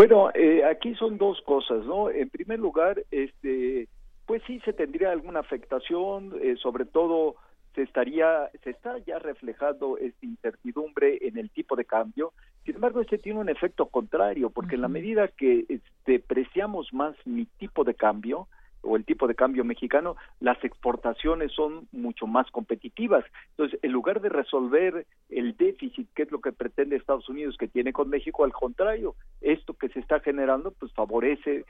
Bueno, 0.00 0.30
eh, 0.32 0.64
aquí 0.64 0.94
son 0.94 1.18
dos 1.18 1.42
cosas, 1.42 1.84
¿no? 1.84 2.08
En 2.08 2.30
primer 2.30 2.58
lugar, 2.58 3.04
este, 3.10 3.86
pues 4.24 4.42
sí 4.46 4.58
se 4.60 4.72
tendría 4.72 5.12
alguna 5.12 5.40
afectación, 5.40 6.32
eh, 6.40 6.56
sobre 6.56 6.86
todo 6.86 7.34
se 7.74 7.82
estaría, 7.82 8.48
se 8.64 8.70
está 8.70 8.96
ya 9.00 9.18
reflejando 9.18 9.98
esta 9.98 10.24
incertidumbre 10.24 11.18
en 11.20 11.36
el 11.36 11.50
tipo 11.50 11.76
de 11.76 11.84
cambio. 11.84 12.32
Sin 12.64 12.76
embargo, 12.76 13.02
este 13.02 13.18
tiene 13.18 13.40
un 13.40 13.50
efecto 13.50 13.88
contrario, 13.88 14.48
porque 14.48 14.76
en 14.76 14.80
la 14.80 14.88
medida 14.88 15.28
que 15.28 15.66
depreciamos 16.06 16.94
más 16.94 17.14
mi 17.26 17.44
tipo 17.44 17.84
de 17.84 17.92
cambio, 17.92 18.48
o 18.82 18.96
el 18.96 19.04
tipo 19.04 19.26
de 19.26 19.34
cambio 19.34 19.64
mexicano, 19.64 20.16
las 20.40 20.62
exportaciones 20.64 21.52
son 21.52 21.88
mucho 21.92 22.26
más 22.26 22.50
competitivas. 22.50 23.24
Entonces, 23.50 23.78
en 23.82 23.92
lugar 23.92 24.20
de 24.20 24.28
resolver 24.28 25.06
el 25.28 25.56
déficit, 25.56 26.08
que 26.14 26.22
es 26.22 26.30
lo 26.30 26.40
que 26.40 26.52
pretende 26.52 26.96
Estados 26.96 27.28
Unidos 27.28 27.56
que 27.58 27.68
tiene 27.68 27.92
con 27.92 28.08
México, 28.08 28.44
al 28.44 28.52
contrario, 28.52 29.14
esto 29.40 29.74
que 29.74 29.88
se 29.88 30.00
está 30.00 30.20
generando, 30.20 30.72
pues 30.72 30.92
favorece 30.92 31.64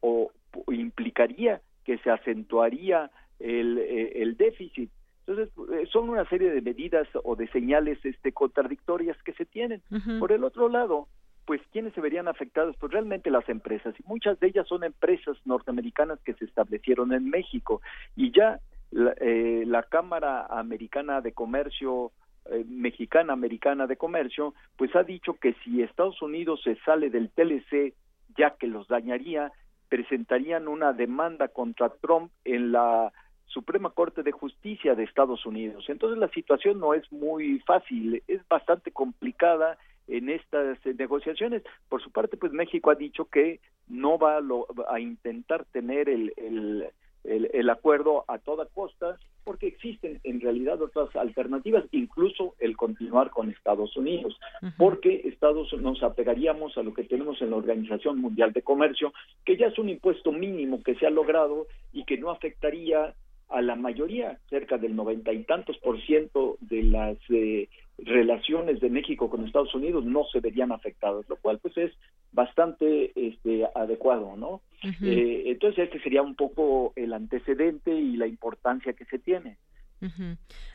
o, 0.00 0.30
implicaría 0.68 1.60
que 1.84 1.98
se 1.98 2.10
acentuaría 2.10 3.10
el, 3.38 3.78
eh, 3.78 4.22
el 4.22 4.36
déficit. 4.36 4.90
Entonces, 5.26 5.54
eh, 5.72 5.86
son 5.90 6.10
una 6.10 6.28
serie 6.28 6.50
de 6.50 6.60
medidas 6.60 7.08
o 7.24 7.34
de 7.34 7.48
señales 7.48 7.98
este, 8.04 8.32
contradictorias 8.32 9.20
que 9.22 9.32
se 9.32 9.46
tienen. 9.46 9.82
Por 10.20 10.32
el 10.32 10.44
otro 10.44 10.68
lado, 10.68 11.08
pues 11.46 11.60
¿quiénes 11.72 11.92
se 11.94 12.00
verían 12.00 12.28
afectados? 12.28 12.76
Pues 12.78 12.92
realmente 12.92 13.30
las 13.30 13.48
empresas, 13.48 13.94
y 13.98 14.02
muchas 14.06 14.38
de 14.40 14.48
ellas 14.48 14.66
son 14.66 14.84
empresas 14.84 15.36
norteamericanas 15.44 16.20
que 16.20 16.34
se 16.34 16.44
establecieron 16.44 17.12
en 17.12 17.28
México, 17.28 17.80
y 18.16 18.32
ya 18.32 18.60
la, 18.90 19.14
eh, 19.20 19.64
la 19.66 19.82
Cámara 19.82 20.46
Americana 20.46 21.20
de 21.20 21.32
Comercio, 21.32 22.12
eh, 22.50 22.64
Mexicana 22.68 23.32
Americana 23.32 23.86
de 23.86 23.96
Comercio, 23.96 24.54
pues 24.76 24.94
ha 24.94 25.02
dicho 25.02 25.34
que 25.34 25.54
si 25.64 25.82
Estados 25.82 26.20
Unidos 26.22 26.60
se 26.62 26.76
sale 26.84 27.10
del 27.10 27.30
TLC, 27.30 27.94
ya 28.36 28.50
que 28.58 28.66
los 28.66 28.86
dañaría, 28.88 29.52
presentarían 29.88 30.68
una 30.68 30.92
demanda 30.92 31.48
contra 31.48 31.88
Trump 31.88 32.30
en 32.44 32.72
la 32.72 33.12
Suprema 33.46 33.90
Corte 33.90 34.22
de 34.22 34.32
Justicia 34.32 34.94
de 34.94 35.04
Estados 35.04 35.46
Unidos. 35.46 35.84
Entonces 35.88 36.18
la 36.18 36.28
situación 36.28 36.80
no 36.80 36.94
es 36.94 37.10
muy 37.12 37.60
fácil, 37.60 38.22
es 38.26 38.46
bastante 38.48 38.90
complicada 38.90 39.78
en 40.08 40.28
estas 40.28 40.78
eh, 40.86 40.94
negociaciones. 40.98 41.62
Por 41.88 42.02
su 42.02 42.10
parte, 42.10 42.36
pues 42.36 42.52
México 42.52 42.90
ha 42.90 42.94
dicho 42.94 43.26
que 43.26 43.60
no 43.88 44.18
va 44.18 44.40
a, 44.88 45.00
intentar 45.00 45.64
tener 45.66 46.08
el, 46.08 46.32
el, 46.36 47.50
el, 47.52 47.70
acuerdo 47.70 48.24
a 48.28 48.38
toda 48.38 48.66
costa, 48.66 49.18
porque 49.44 49.66
existen 49.66 50.20
en 50.24 50.40
realidad 50.40 50.80
otras 50.80 51.14
alternativas, 51.16 51.84
incluso 51.92 52.54
el 52.58 52.76
continuar 52.76 53.30
con 53.30 53.50
Estados 53.50 53.94
Unidos, 53.96 54.38
porque 54.78 55.22
Estados 55.24 55.72
nos 55.74 56.02
apegaríamos 56.02 56.78
a 56.78 56.82
lo 56.82 56.94
que 56.94 57.04
tenemos 57.04 57.40
en 57.42 57.50
la 57.50 57.56
Organización 57.56 58.20
Mundial 58.20 58.52
de 58.52 58.62
Comercio, 58.62 59.12
que 59.44 59.58
ya 59.58 59.66
es 59.66 59.78
un 59.78 59.90
impuesto 59.90 60.32
mínimo 60.32 60.82
que 60.82 60.94
se 60.94 61.06
ha 61.06 61.10
logrado 61.10 61.66
y 61.92 62.04
que 62.04 62.16
no 62.16 62.30
afectaría 62.30 63.14
a 63.54 63.62
la 63.62 63.76
mayoría, 63.76 64.38
cerca 64.50 64.78
del 64.78 64.96
noventa 64.96 65.32
y 65.32 65.44
tantos 65.44 65.78
por 65.78 66.00
ciento 66.02 66.58
de 66.60 66.82
las 66.82 67.16
eh, 67.28 67.68
relaciones 67.98 68.80
de 68.80 68.90
México 68.90 69.30
con 69.30 69.44
Estados 69.44 69.74
Unidos 69.76 70.04
no 70.04 70.24
se 70.24 70.40
verían 70.40 70.72
afectadas, 70.72 71.28
lo 71.28 71.36
cual 71.36 71.60
pues 71.60 71.76
es 71.76 71.92
bastante 72.32 73.12
este, 73.14 73.64
adecuado, 73.76 74.36
¿no? 74.36 74.60
eh, 75.02 75.44
entonces 75.46 75.84
este 75.84 76.00
sería 76.00 76.20
un 76.22 76.34
poco 76.34 76.92
el 76.96 77.12
antecedente 77.12 77.94
y 77.94 78.16
la 78.16 78.26
importancia 78.26 78.92
que 78.92 79.04
se 79.04 79.20
tiene. 79.20 79.56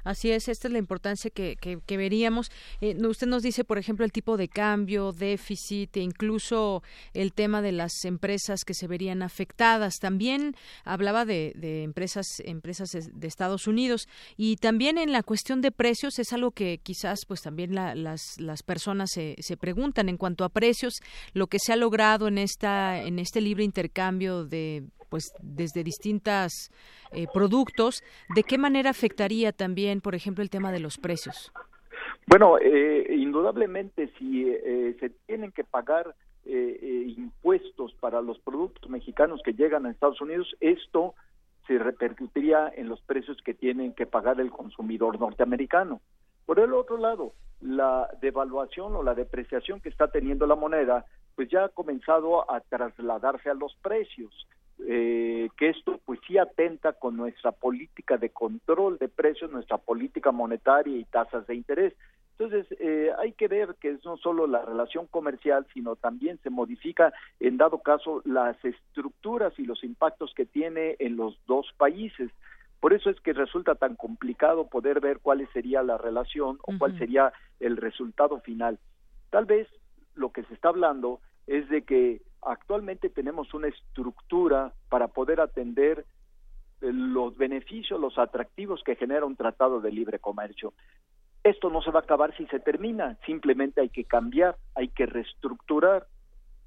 Así 0.03 0.31
es, 0.31 0.47
esta 0.47 0.67
es 0.67 0.71
la 0.71 0.79
importancia 0.79 1.29
que, 1.29 1.55
que, 1.57 1.97
veríamos. 1.97 2.51
Eh, 2.81 2.95
usted 3.05 3.27
nos 3.27 3.43
dice, 3.43 3.63
por 3.63 3.77
ejemplo, 3.77 4.05
el 4.05 4.11
tipo 4.11 4.37
de 4.37 4.47
cambio, 4.47 5.11
déficit 5.11 5.97
e 5.97 6.01
incluso 6.01 6.83
el 7.13 7.33
tema 7.33 7.61
de 7.61 7.71
las 7.71 8.05
empresas 8.05 8.63
que 8.65 8.73
se 8.73 8.87
verían 8.87 9.21
afectadas. 9.21 9.95
También 9.99 10.55
hablaba 10.83 11.25
de, 11.25 11.53
de 11.55 11.83
empresas, 11.83 12.25
empresas 12.45 12.89
de 12.91 13.27
Estados 13.27 13.67
Unidos 13.67 14.07
y 14.37 14.55
también 14.57 14.97
en 14.97 15.11
la 15.11 15.23
cuestión 15.23 15.61
de 15.61 15.71
precios 15.71 16.19
es 16.19 16.33
algo 16.33 16.51
que 16.51 16.79
quizás 16.81 17.25
pues 17.27 17.41
también 17.41 17.75
las, 17.75 18.39
las 18.39 18.63
personas 18.63 19.11
se, 19.11 19.35
se 19.39 19.57
preguntan 19.57 20.09
en 20.09 20.17
cuanto 20.17 20.43
a 20.43 20.49
precios, 20.49 20.93
lo 21.33 21.47
que 21.47 21.59
se 21.59 21.73
ha 21.73 21.75
logrado 21.75 22.27
en 22.27 22.37
esta 22.37 23.01
en 23.01 23.19
este 23.19 23.41
libre 23.41 23.63
intercambio 23.63 24.45
de 24.45 24.83
pues 25.09 25.33
desde 25.41 25.83
distintos 25.83 26.71
eh, 27.11 27.27
productos, 27.33 28.03
¿de 28.35 28.43
qué 28.43 28.57
manera 28.57 28.89
afectaría 28.89 29.51
también, 29.51 30.01
por 30.01 30.15
ejemplo, 30.15 30.43
el 30.43 30.49
tema 30.49 30.71
de 30.71 30.79
los 30.79 30.97
precios? 30.97 31.51
Bueno, 32.27 32.57
eh, 32.59 33.07
indudablemente 33.15 34.11
si 34.17 34.47
eh, 34.47 34.95
se 34.99 35.09
tienen 35.27 35.51
que 35.51 35.63
pagar 35.63 36.15
impuestos 36.45 37.93
para 37.99 38.23
los 38.23 38.39
productos 38.39 38.89
mexicanos 38.89 39.39
que 39.43 39.53
llegan 39.53 39.85
a 39.85 39.91
Estados 39.91 40.19
Unidos, 40.19 40.55
esto 40.61 41.13
se 41.67 41.77
repercutiría 41.77 42.71
en 42.75 42.89
los 42.89 42.99
precios 43.01 43.37
que 43.45 43.53
tienen 43.53 43.93
que 43.93 44.07
pagar 44.07 44.39
el 44.39 44.49
consumidor 44.49 45.19
norteamericano. 45.19 46.01
Por 46.47 46.59
el 46.59 46.73
otro 46.73 46.97
lado, 46.97 47.33
la 47.61 48.09
devaluación 48.21 48.95
o 48.95 49.03
la 49.03 49.13
depreciación 49.13 49.79
que 49.79 49.89
está 49.89 50.09
teniendo 50.09 50.47
la 50.47 50.55
moneda, 50.55 51.05
pues 51.35 51.49
ya 51.49 51.65
ha 51.65 51.69
comenzado 51.69 52.49
a 52.51 52.61
trasladarse 52.61 53.51
a 53.51 53.53
los 53.53 53.75
precios 53.83 54.47
eh, 54.87 55.49
que 55.57 55.69
esto 55.69 55.99
pues 56.05 56.19
sí 56.25 56.37
atenta 56.37 56.93
con 56.93 57.17
nuestra 57.17 57.51
política 57.51 58.17
de 58.17 58.29
control 58.29 58.97
de 58.97 59.09
precios, 59.09 59.51
nuestra 59.51 59.77
política 59.77 60.31
monetaria 60.31 60.97
y 60.97 61.05
tasas 61.05 61.45
de 61.47 61.55
interés. 61.55 61.93
Entonces, 62.37 62.65
eh, 62.79 63.11
hay 63.19 63.33
que 63.33 63.49
ver 63.49 63.75
que 63.81 63.89
es 63.89 64.05
no 64.05 64.15
solo 64.15 64.47
la 64.47 64.63
relación 64.63 65.07
comercial, 65.07 65.67
sino 65.73 65.97
también 65.97 66.39
se 66.41 66.49
modifica, 66.49 67.11
en 67.41 67.57
dado 67.57 67.79
caso, 67.79 68.21
las 68.23 68.55
estructuras 68.63 69.51
y 69.59 69.65
los 69.65 69.83
impactos 69.83 70.33
que 70.33 70.45
tiene 70.45 70.95
en 70.99 71.17
los 71.17 71.37
dos 71.47 71.67
países. 71.75 72.31
Por 72.79 72.93
eso 72.93 73.09
es 73.09 73.19
que 73.19 73.33
resulta 73.33 73.75
tan 73.75 73.97
complicado 73.97 74.67
poder 74.67 75.01
ver 75.01 75.19
cuál 75.19 75.45
sería 75.51 75.83
la 75.83 75.97
relación 75.97 76.57
o 76.61 76.77
cuál 76.77 76.97
sería 76.97 77.33
el 77.59 77.75
resultado 77.75 78.39
final. 78.39 78.79
Tal 79.31 79.43
vez 79.43 79.67
lo 80.15 80.31
que 80.31 80.43
se 80.43 80.53
está 80.53 80.69
hablando 80.69 81.19
es 81.45 81.67
de 81.67 81.81
que 81.81 82.21
actualmente 82.41 83.09
tenemos 83.09 83.53
una 83.53 83.67
estructura 83.67 84.73
para 84.89 85.07
poder 85.07 85.41
atender 85.41 86.05
eh, 86.81 86.91
los 86.91 87.37
beneficios, 87.37 87.99
los 87.99 88.17
atractivos 88.17 88.83
que 88.83 88.95
genera 88.95 89.25
un 89.25 89.35
tratado 89.35 89.81
de 89.81 89.91
libre 89.91 90.19
comercio. 90.19 90.73
Esto 91.43 91.69
no 91.69 91.81
se 91.81 91.91
va 91.91 91.99
a 91.99 92.03
acabar 92.03 92.35
si 92.35 92.45
se 92.47 92.59
termina, 92.59 93.17
simplemente 93.25 93.81
hay 93.81 93.89
que 93.89 94.03
cambiar, 94.03 94.57
hay 94.75 94.89
que 94.89 95.05
reestructurar 95.05 96.07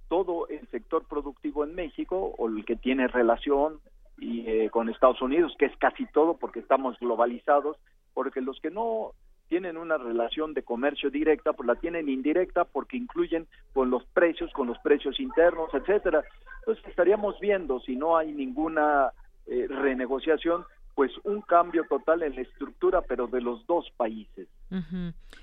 todo 0.08 0.48
el 0.48 0.66
sector 0.68 1.04
productivo 1.06 1.64
en 1.64 1.74
México 1.74 2.34
o 2.36 2.48
el 2.48 2.64
que 2.64 2.76
tiene 2.76 3.08
relación 3.08 3.80
y, 4.18 4.46
eh, 4.46 4.70
con 4.70 4.88
Estados 4.88 5.20
Unidos, 5.22 5.54
que 5.58 5.66
es 5.66 5.76
casi 5.78 6.06
todo 6.06 6.36
porque 6.36 6.60
estamos 6.60 6.98
globalizados, 6.98 7.76
porque 8.14 8.40
los 8.40 8.60
que 8.60 8.70
no 8.70 9.12
tienen 9.48 9.76
una 9.76 9.98
relación 9.98 10.54
de 10.54 10.62
comercio 10.62 11.10
directa, 11.10 11.52
pues 11.52 11.66
la 11.66 11.74
tienen 11.74 12.08
indirecta 12.08 12.64
porque 12.64 12.96
incluyen 12.96 13.46
con 13.72 13.90
los 13.90 14.04
precios, 14.06 14.52
con 14.52 14.66
los 14.66 14.78
precios 14.78 15.20
internos, 15.20 15.68
etcétera. 15.72 16.24
Entonces 16.60 16.84
estaríamos 16.86 17.38
viendo 17.40 17.80
si 17.80 17.96
no 17.96 18.16
hay 18.16 18.32
ninguna 18.32 19.10
eh, 19.46 19.66
renegociación, 19.68 20.64
pues 20.94 21.10
un 21.24 21.40
cambio 21.42 21.84
total 21.88 22.22
en 22.22 22.34
la 22.34 22.42
estructura, 22.42 23.02
pero 23.02 23.26
de 23.26 23.40
los 23.40 23.66
dos 23.66 23.90
países 23.96 24.48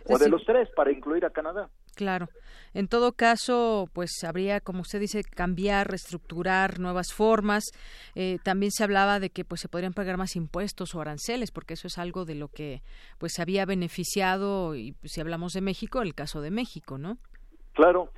o 0.08 0.18
de 0.18 0.30
los 0.30 0.44
tres 0.46 0.70
para 0.76 0.92
incluir 0.92 1.26
a 1.26 1.32
Canadá. 1.32 1.70
Claro. 1.96 2.30
En 2.74 2.88
todo 2.88 3.14
caso, 3.14 3.90
pues 3.94 4.24
habría, 4.24 4.60
como 4.62 4.82
usted 4.82 5.00
dice, 5.00 5.24
cambiar, 5.24 5.90
reestructurar 5.90 6.80
nuevas 6.80 7.14
formas. 7.14 7.64
Eh, 8.16 8.38
también 8.44 8.72
se 8.72 8.84
hablaba 8.84 9.20
de 9.20 9.32
que 9.32 9.44
pues 9.44 9.62
se 9.62 9.70
podrían 9.70 9.94
pagar 9.94 10.18
más 10.18 10.36
impuestos 10.36 10.94
o 10.94 11.02
aranceles, 11.02 11.52
porque 11.52 11.74
eso 11.74 11.88
es 11.88 11.98
algo 11.98 12.26
de 12.26 12.36
lo 12.36 12.48
que 12.48 12.82
pues 13.18 13.40
había 13.40 13.66
beneficiado 13.66 14.76
y 14.76 14.94
pues, 14.94 15.14
si 15.14 15.22
hablamos 15.22 15.54
de 15.54 15.62
México, 15.62 16.02
el 16.02 16.14
caso 16.14 16.42
de 16.42 16.52
México, 16.52 16.98
¿no? 16.98 17.18
Claro. 17.74 18.12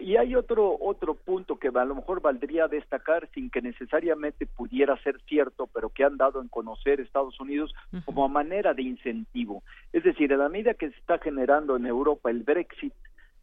Y 0.00 0.16
hay 0.16 0.34
otro 0.34 0.76
otro 0.80 1.14
punto 1.14 1.58
que 1.58 1.68
a 1.68 1.84
lo 1.84 1.94
mejor 1.94 2.20
valdría 2.20 2.68
destacar 2.68 3.28
sin 3.34 3.50
que 3.50 3.62
necesariamente 3.62 4.46
pudiera 4.46 4.96
ser 5.02 5.20
cierto, 5.26 5.66
pero 5.66 5.90
que 5.90 6.04
han 6.04 6.16
dado 6.16 6.40
en 6.40 6.48
conocer 6.48 7.00
Estados 7.00 7.38
Unidos 7.40 7.74
como 8.04 8.28
manera 8.28 8.74
de 8.74 8.82
incentivo. 8.82 9.62
Es 9.92 10.04
decir, 10.04 10.32
a 10.32 10.36
la 10.36 10.48
medida 10.48 10.74
que 10.74 10.90
se 10.90 10.96
está 10.96 11.18
generando 11.18 11.76
en 11.76 11.86
Europa 11.86 12.30
el 12.30 12.42
Brexit, 12.42 12.92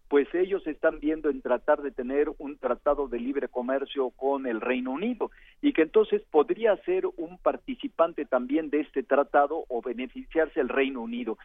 pues 0.07 0.27
ellos 0.33 0.65
están 0.67 0.99
viendo 0.99 1.29
en 1.29 1.41
tratar 1.41 1.81
de 1.81 1.91
tener 1.91 2.29
un 2.37 2.57
tratado 2.57 3.07
de 3.07 3.19
libre 3.19 3.47
comercio 3.47 4.11
con 4.11 4.45
el 4.45 4.61
Reino 4.61 4.91
Unido 4.91 5.31
y 5.61 5.73
que 5.73 5.81
entonces 5.81 6.21
podría 6.29 6.77
ser 6.83 7.05
un 7.17 7.37
participante 7.39 8.25
también 8.25 8.69
de 8.69 8.81
este 8.81 9.03
tratado 9.03 9.65
o 9.67 9.81
beneficiarse 9.81 10.59
el 10.59 10.69
Reino 10.69 11.01
Unido 11.01 11.37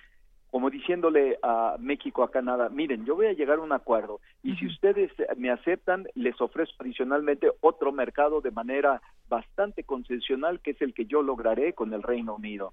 como 0.51 0.71
diciéndole 0.71 1.39
a 1.43 1.77
México, 1.79 2.23
a 2.23 2.31
Canadá, 2.31 2.69
miren, 2.69 3.05
yo 3.05 3.15
voy 3.15 3.27
a 3.27 3.33
llegar 3.33 3.59
a 3.59 3.63
un 3.63 3.73
acuerdo 3.73 4.21
y 4.43 4.57
si 4.57 4.67
ustedes 4.67 5.11
me 5.37 5.51
aceptan, 5.51 6.07
les 6.15 6.41
ofrezco 6.41 6.77
adicionalmente 6.81 7.51
otro 7.61 7.93
mercado 7.93 8.41
de 8.41 8.51
manera 8.51 9.01
bastante 9.29 9.85
concesional, 9.85 10.61
que 10.61 10.73
es 10.73 10.83
el 10.83 10.93
que 10.93 11.07
yo 11.07 11.23
lograré 11.23 11.73
con 11.73 11.95
el 11.95 12.03
Reino 12.03 12.35
Unido. 12.35 12.73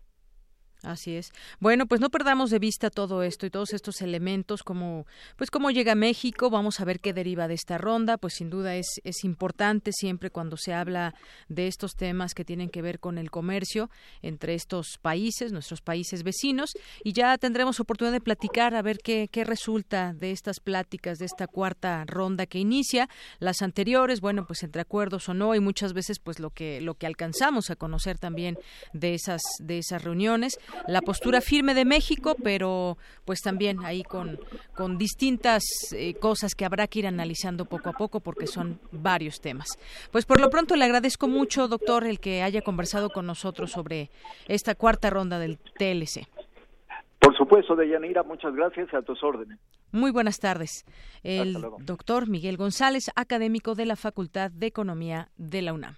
Así 0.83 1.15
es. 1.15 1.31
Bueno, 1.59 1.87
pues 1.87 1.99
no 1.99 2.09
perdamos 2.09 2.51
de 2.51 2.59
vista 2.59 2.91
todo 2.91 3.23
esto 3.23 3.47
y 3.47 3.49
todos 3.49 3.73
estos 3.73 4.01
elementos, 4.01 4.61
como 4.61 5.07
pues 5.35 5.49
cómo 5.49 5.71
llega 5.71 5.95
México, 5.95 6.51
vamos 6.51 6.79
a 6.79 6.85
ver 6.85 6.99
qué 6.99 7.13
deriva 7.13 7.47
de 7.47 7.55
esta 7.55 7.79
ronda, 7.79 8.17
pues 8.17 8.35
sin 8.35 8.51
duda 8.51 8.75
es, 8.75 8.87
es 9.03 9.23
importante 9.23 9.91
siempre 9.91 10.29
cuando 10.29 10.55
se 10.55 10.73
habla 10.73 11.15
de 11.49 11.67
estos 11.67 11.95
temas 11.95 12.35
que 12.35 12.45
tienen 12.45 12.69
que 12.69 12.83
ver 12.83 12.99
con 12.99 13.17
el 13.17 13.31
comercio 13.31 13.89
entre 14.21 14.53
estos 14.53 14.99
países, 15.01 15.51
nuestros 15.51 15.81
países 15.81 16.21
vecinos, 16.21 16.71
y 17.03 17.13
ya 17.13 17.37
tendremos 17.39 17.79
oportunidad 17.79 18.13
de 18.13 18.21
platicar 18.21 18.75
a 18.75 18.83
ver 18.83 18.99
qué, 18.99 19.29
qué 19.31 19.43
resulta 19.43 20.13
de 20.13 20.31
estas 20.31 20.59
pláticas, 20.59 21.17
de 21.17 21.25
esta 21.25 21.47
cuarta 21.47 22.03
ronda 22.05 22.45
que 22.45 22.59
inicia. 22.59 23.09
Las 23.39 23.63
anteriores, 23.63 24.21
bueno, 24.21 24.45
pues 24.45 24.61
entre 24.61 24.83
acuerdos 24.83 25.27
o 25.27 25.33
no, 25.33 25.55
y 25.55 25.59
muchas 25.59 25.93
veces 25.93 26.19
pues 26.19 26.39
lo 26.39 26.51
que, 26.51 26.81
lo 26.81 26.93
que 26.93 27.07
alcanzamos 27.07 27.71
a 27.71 27.75
conocer 27.75 28.19
también 28.19 28.59
de 28.93 29.15
esas, 29.15 29.41
de 29.59 29.79
esas 29.79 30.03
reuniones 30.03 30.59
la 30.87 31.01
postura 31.01 31.41
firme 31.41 31.73
de 31.73 31.85
México, 31.85 32.35
pero 32.43 32.97
pues 33.25 33.41
también 33.41 33.83
ahí 33.85 34.03
con, 34.03 34.39
con 34.75 34.97
distintas 34.97 35.63
eh, 35.91 36.13
cosas 36.15 36.55
que 36.55 36.65
habrá 36.65 36.87
que 36.87 36.99
ir 36.99 37.07
analizando 37.07 37.65
poco 37.65 37.89
a 37.89 37.93
poco 37.93 38.19
porque 38.19 38.47
son 38.47 38.79
varios 38.91 39.41
temas. 39.41 39.67
Pues 40.11 40.25
por 40.25 40.39
lo 40.39 40.49
pronto 40.49 40.75
le 40.75 40.85
agradezco 40.85 41.27
mucho, 41.27 41.67
doctor, 41.67 42.05
el 42.05 42.19
que 42.19 42.43
haya 42.43 42.61
conversado 42.61 43.09
con 43.09 43.25
nosotros 43.25 43.71
sobre 43.71 44.09
esta 44.47 44.75
cuarta 44.75 45.09
ronda 45.09 45.39
del 45.39 45.57
TLC. 45.57 46.27
Por 47.19 47.35
supuesto, 47.35 47.75
Deyanira, 47.75 48.23
muchas 48.23 48.53
gracias 48.55 48.93
a 48.93 49.01
tus 49.01 49.21
órdenes. 49.23 49.59
Muy 49.91 50.11
buenas 50.11 50.39
tardes. 50.39 50.85
El 51.23 51.57
doctor 51.79 52.27
Miguel 52.27 52.57
González, 52.57 53.09
académico 53.15 53.73
de 53.73 53.85
la 53.85 53.95
Facultad 53.95 54.51
de 54.51 54.67
Economía 54.67 55.29
de 55.37 55.61
la 55.61 55.73
UNAM. 55.73 55.97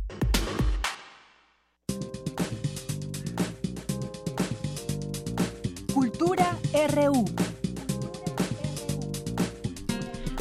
RU. 6.87 7.50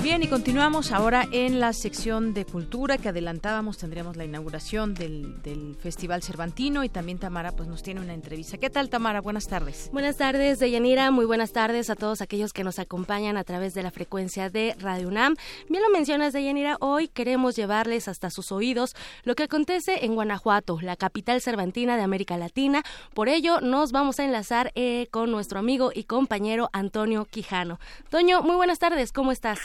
Bien, 0.03 0.22
y 0.22 0.28
continuamos 0.28 0.92
ahora 0.92 1.28
en 1.30 1.61
la 1.61 1.74
sección 1.74 2.32
de 2.32 2.46
cultura 2.46 2.96
que 2.96 3.11
adelantábamos. 3.11 3.76
Tendríamos 3.76 4.16
la 4.16 4.24
inauguración 4.24 4.94
del, 4.94 5.42
del, 5.42 5.76
Festival 5.76 6.22
Cervantino 6.22 6.84
y 6.84 6.88
también 6.88 7.18
Tamara 7.18 7.53
pues 7.53 7.68
nos 7.68 7.82
tiene 7.82 8.01
una 8.01 8.14
entrevista. 8.14 8.57
¿Qué 8.57 8.70
tal, 8.70 8.88
Tamara? 8.88 9.20
Buenas 9.20 9.46
tardes. 9.46 9.90
Buenas 9.92 10.16
tardes, 10.16 10.59
Deyanira. 10.59 11.11
Muy 11.11 11.26
buenas 11.26 11.53
tardes 11.53 11.90
a 11.90 11.96
todos 11.96 12.22
aquellos 12.22 12.55
que 12.55 12.64
nos 12.64 12.78
acompañan 12.78 13.36
a 13.36 13.44
través 13.44 13.74
de 13.74 13.82
la 13.82 13.90
frecuencia 13.90 14.48
de 14.48 14.74
Radio 14.78 15.09
UNAM. 15.09 15.36
Bien 15.68 15.82
lo 15.82 15.90
mencionas, 15.90 16.32
Deyanira. 16.32 16.78
Hoy 16.80 17.09
queremos 17.09 17.55
llevarles 17.55 18.09
hasta 18.09 18.30
sus 18.30 18.53
oídos 18.53 18.96
lo 19.24 19.34
que 19.34 19.42
acontece 19.42 20.07
en 20.07 20.14
Guanajuato, 20.14 20.80
la 20.80 20.96
capital 20.96 21.42
cervantina 21.42 21.98
de 21.98 22.03
América 22.03 22.38
Latina. 22.38 22.82
Por 23.12 23.28
ello, 23.28 23.61
nos 23.61 23.92
vamos 23.92 24.18
a 24.18 24.24
enlazar 24.24 24.72
eh, 24.76 25.09
con 25.11 25.30
nuestro 25.30 25.59
amigo 25.59 25.90
y 25.94 26.05
compañero 26.05 26.70
Antonio 26.72 27.26
Quijano. 27.26 27.78
Toño, 28.09 28.40
muy 28.40 28.57
buenas 28.57 28.78
tardes. 28.78 29.12
¿Cómo 29.12 29.30
estás? 29.30 29.61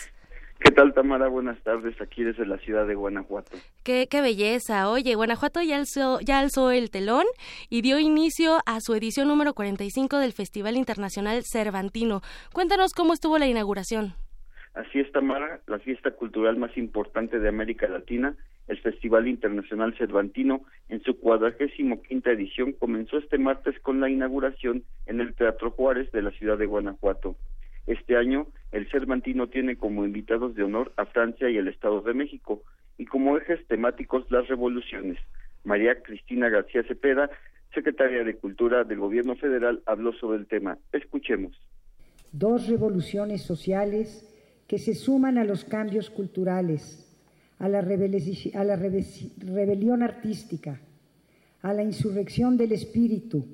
¿Qué 0.60 0.72
tal, 0.72 0.93
Tamara? 0.93 1.28
Buenas 1.28 1.62
tardes, 1.64 1.99
aquí 2.01 2.24
desde 2.24 2.45
la 2.45 2.58
ciudad 2.60 2.88
de 2.88 2.95
Guanajuato. 2.95 3.58
Qué, 3.84 4.08
qué 4.10 4.22
belleza. 4.22 4.89
Oye, 4.89 5.16
Guanajuato 5.16 5.62
ya 5.62 5.78
alzó, 5.78 6.20
ya 6.22 6.39
alzó 6.39 6.72
el 6.72 6.89
telón 6.89 7.26
y 7.70 7.82
dio 7.82 7.99
inicio 7.99 8.58
a 8.66 8.80
su 8.80 8.95
edición 8.95 9.28
número 9.28 9.53
45 9.53 10.18
del 10.18 10.32
Festival 10.32 10.78
Internacional 10.78 11.43
Cervantino. 11.43 12.22
Cuéntanos 12.53 12.93
cómo 12.93 13.14
estuvo 13.14 13.38
la 13.38 13.47
inauguración. 13.47 14.14
Así 14.74 14.99
es, 14.99 15.12
Tamara, 15.12 15.62
la 15.68 15.80
fiesta 15.80 16.12
cultural 16.12 16.58
más 16.58 16.76
importante 16.78 17.39
de 17.39 17.47
América 17.47 17.88
Latina, 17.88 18.36
el 18.68 18.78
Festival 18.80 19.28
Internacional 19.28 19.95
Cervantino, 19.97 20.66
en 20.89 21.01
su 21.03 21.18
cuadragésimo 21.18 22.01
quinta 22.01 22.32
edición, 22.32 22.74
comenzó 22.74 23.18
este 23.18 23.38
martes 23.38 23.80
con 23.80 24.01
la 24.01 24.10
inauguración 24.10 24.84
en 25.06 25.22
el 25.22 25.34
Teatro 25.36 25.72
Juárez 25.72 26.12
de 26.12 26.24
la 26.24 26.32
ciudad 26.32 26.58
de 26.58 26.66
Guanajuato. 26.66 27.38
Este 27.88 28.18
año, 28.18 28.48
el 28.72 28.90
Cervantino 28.90 29.48
tiene 29.48 29.78
como 29.78 30.06
invitados 30.06 30.56
de 30.56 30.64
honor 30.64 30.92
a 30.98 31.06
Francia 31.06 31.50
y 31.50 31.58
el 31.58 31.68
Estado 31.68 32.02
de 32.02 32.14
México, 32.14 32.64
y 32.98 33.06
como 33.06 33.38
ejes 33.38 33.66
temáticos 33.68 34.30
las 34.32 34.48
revoluciones. 34.48 35.20
María 35.64 36.02
Cristina 36.02 36.50
García 36.50 36.84
Cepeda, 36.84 37.30
secretaria 37.74 38.24
de 38.24 38.36
Cultura 38.36 38.84
del 38.84 39.00
Gobierno 39.00 39.36
Federal, 39.36 39.84
habló 39.86 40.14
sobre 40.14 40.40
el 40.40 40.48
tema. 40.48 40.78
Escuchemos. 40.94 41.60
Dos 42.32 42.68
revoluciones 42.68 43.44
sociales 43.44 44.32
que 44.68 44.80
se 44.80 44.96
suman 44.96 45.38
a 45.38 45.44
los 45.44 45.64
cambios 45.64 46.10
culturales, 46.10 47.02
a 47.60 47.70
la, 47.70 47.80
a 47.80 48.64
la 48.64 48.76
rebelión 48.76 50.04
artística, 50.04 50.80
a 51.62 51.74
la 51.74 51.84
insurrección 51.84 52.58
del 52.58 52.72
espíritu, 52.72 53.46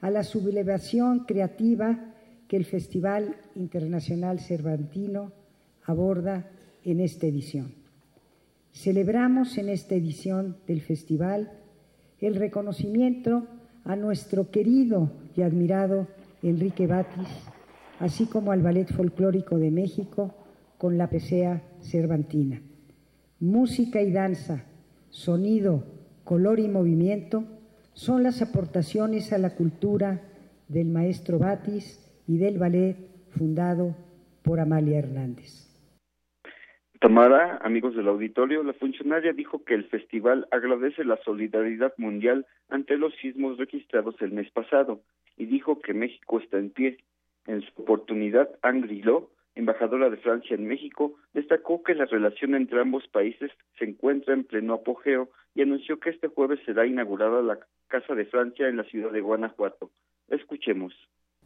a 0.00 0.10
la 0.10 0.24
sublevación 0.24 1.20
creativa 1.20 2.14
que 2.48 2.56
el 2.56 2.64
Festival 2.64 3.36
Internacional 3.54 4.40
Cervantino 4.40 5.32
aborda 5.84 6.48
en 6.84 7.00
esta 7.00 7.26
edición. 7.26 7.74
Celebramos 8.72 9.58
en 9.58 9.68
esta 9.68 9.94
edición 9.94 10.56
del 10.66 10.80
festival 10.80 11.50
el 12.20 12.34
reconocimiento 12.34 13.46
a 13.84 13.96
nuestro 13.96 14.50
querido 14.50 15.12
y 15.34 15.42
admirado 15.42 16.08
Enrique 16.42 16.86
Batis, 16.86 17.28
así 17.98 18.26
como 18.26 18.52
al 18.52 18.62
Ballet 18.62 18.92
Folclórico 18.92 19.58
de 19.58 19.70
México 19.70 20.34
con 20.78 20.98
la 20.98 21.08
Pesea 21.08 21.62
Cervantina. 21.80 22.60
Música 23.40 24.02
y 24.02 24.12
danza, 24.12 24.64
sonido, 25.10 25.84
color 26.24 26.60
y 26.60 26.68
movimiento 26.68 27.44
son 27.94 28.22
las 28.22 28.42
aportaciones 28.42 29.32
a 29.32 29.38
la 29.38 29.54
cultura 29.54 30.22
del 30.68 30.88
maestro 30.88 31.38
Batis 31.38 32.05
y 32.26 32.38
del 32.38 32.58
ballet 32.58 32.96
fundado 33.30 33.94
por 34.42 34.60
Amalia 34.60 34.98
Hernández. 34.98 35.66
Tamara, 37.00 37.58
amigos 37.58 37.94
del 37.94 38.08
auditorio, 38.08 38.62
la 38.62 38.72
funcionaria 38.72 39.32
dijo 39.32 39.64
que 39.64 39.74
el 39.74 39.84
festival 39.84 40.48
agradece 40.50 41.04
la 41.04 41.18
solidaridad 41.24 41.92
mundial 41.98 42.46
ante 42.68 42.96
los 42.96 43.14
sismos 43.16 43.58
registrados 43.58 44.14
el 44.20 44.32
mes 44.32 44.50
pasado 44.50 45.02
y 45.36 45.46
dijo 45.46 45.80
que 45.80 45.92
México 45.92 46.40
está 46.40 46.58
en 46.58 46.70
pie. 46.70 46.98
En 47.46 47.60
su 47.60 47.82
oportunidad, 47.82 48.48
Angrilo, 48.62 49.30
embajadora 49.54 50.10
de 50.10 50.16
Francia 50.16 50.54
en 50.56 50.66
México, 50.66 51.14
destacó 51.34 51.82
que 51.82 51.94
la 51.94 52.06
relación 52.06 52.54
entre 52.54 52.80
ambos 52.80 53.06
países 53.08 53.50
se 53.78 53.84
encuentra 53.84 54.34
en 54.34 54.44
pleno 54.44 54.74
apogeo 54.74 55.28
y 55.54 55.62
anunció 55.62 56.00
que 56.00 56.10
este 56.10 56.28
jueves 56.28 56.60
será 56.64 56.86
inaugurada 56.86 57.42
la 57.42 57.58
Casa 57.88 58.14
de 58.14 58.24
Francia 58.24 58.68
en 58.68 58.78
la 58.78 58.84
ciudad 58.84 59.12
de 59.12 59.20
Guanajuato. 59.20 59.90
Escuchemos. 60.28 60.94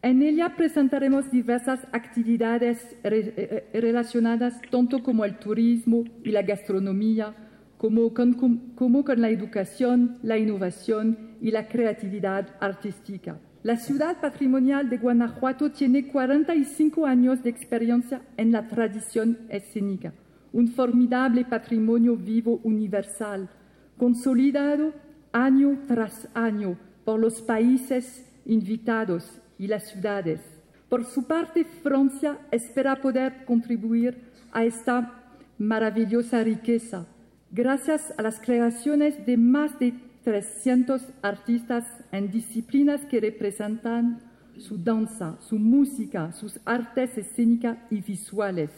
En 0.03 0.22
ella 0.22 0.57
presentaremos 0.57 1.30
diversas 1.30 1.86
actividades 1.92 2.96
eh, 3.05 3.68
eh, 3.74 3.80
relacionadas 3.80 4.59
tanto 4.70 5.03
como 5.03 5.26
el 5.26 5.38
turismo 5.38 6.05
y 6.24 6.30
la 6.30 6.40
gastronomía, 6.40 7.34
como 7.76 8.14
con, 8.14 8.32
como 8.74 9.05
con 9.05 9.20
la 9.20 9.28
educación, 9.28 10.18
la 10.22 10.38
innovación 10.38 11.36
y 11.42 11.51
la 11.51 11.68
creatividad 11.68 12.48
artística. 12.61 13.38
La 13.62 13.76
ciudad 13.76 14.22
patrimonial 14.22 14.88
de 14.88 14.96
Guanajuato 14.96 15.70
tiene 15.70 16.09
45 16.09 17.05
años 17.05 17.42
de 17.42 17.51
experiencia 17.51 18.22
en 18.38 18.53
la 18.53 18.68
tradición 18.68 19.36
escénica, 19.51 20.14
un 20.55 20.68
formidable 20.68 21.44
patrimonio 21.44 22.16
vivo 22.16 22.59
universal, 22.64 23.51
consolidado 23.98 24.94
año 25.32 25.78
tras 25.86 26.26
año 26.32 26.78
por 27.05 27.20
los 27.20 27.42
países 27.42 28.26
invitados 28.46 29.42
y 29.61 29.66
las 29.66 29.90
ciudades. 29.90 30.40
Por 30.88 31.04
su 31.04 31.24
parte, 31.24 31.64
Francia 31.64 32.38
espera 32.50 32.96
poder 32.96 33.44
contribuir 33.44 34.18
a 34.50 34.64
esta 34.64 35.22
maravillosa 35.58 36.42
riqueza 36.42 37.06
gracias 37.50 38.14
a 38.16 38.22
las 38.22 38.40
creaciones 38.40 39.26
de 39.26 39.36
más 39.36 39.78
de 39.78 39.92
300 40.24 41.02
artistas 41.20 41.84
en 42.11 42.30
disciplinas 42.30 43.02
que 43.02 43.20
representan 43.20 44.22
su 44.58 44.78
danza, 44.78 45.36
su 45.40 45.58
música, 45.58 46.32
sus 46.32 46.58
artes 46.64 47.18
escénicas 47.18 47.76
y 47.90 48.00
visuales. 48.00 48.70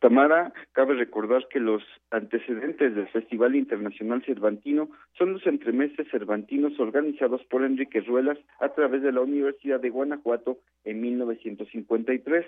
Tamara, 0.00 0.54
cabe 0.72 0.94
recordar 0.94 1.46
que 1.48 1.60
los 1.60 1.82
antecedentes 2.10 2.94
del 2.94 3.06
Festival 3.08 3.54
Internacional 3.54 4.24
Cervantino 4.24 4.88
son 5.18 5.34
los 5.34 5.46
entremeses 5.46 6.08
cervantinos 6.10 6.80
organizados 6.80 7.44
por 7.44 7.64
Enrique 7.64 8.00
Ruelas 8.00 8.38
a 8.60 8.70
través 8.70 9.02
de 9.02 9.12
la 9.12 9.20
Universidad 9.20 9.78
de 9.78 9.90
Guanajuato 9.90 10.58
en 10.84 11.02
1953. 11.02 12.46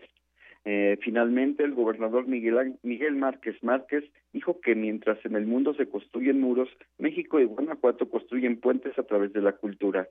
Eh, 0.64 0.98
finalmente, 1.03 1.62
el 1.62 1.74
gobernador 1.74 2.26
Miguel, 2.26 2.78
Miguel 2.82 3.16
Márquez 3.16 3.62
Márquez 3.62 4.05
dijo 4.32 4.59
que 4.61 4.74
mientras 4.74 5.22
en 5.26 5.36
el 5.36 5.44
mundo 5.44 5.74
se 5.74 5.88
construyen 5.88 6.40
muros, 6.40 6.70
México 6.98 7.38
y 7.38 7.44
Guanajuato 7.44 8.09
construyen 8.09 8.61
puentes 8.61 8.98
a 8.98 9.03
través 9.03 9.30
de 9.34 9.42
la 9.42 9.53
cultura. 9.53 10.09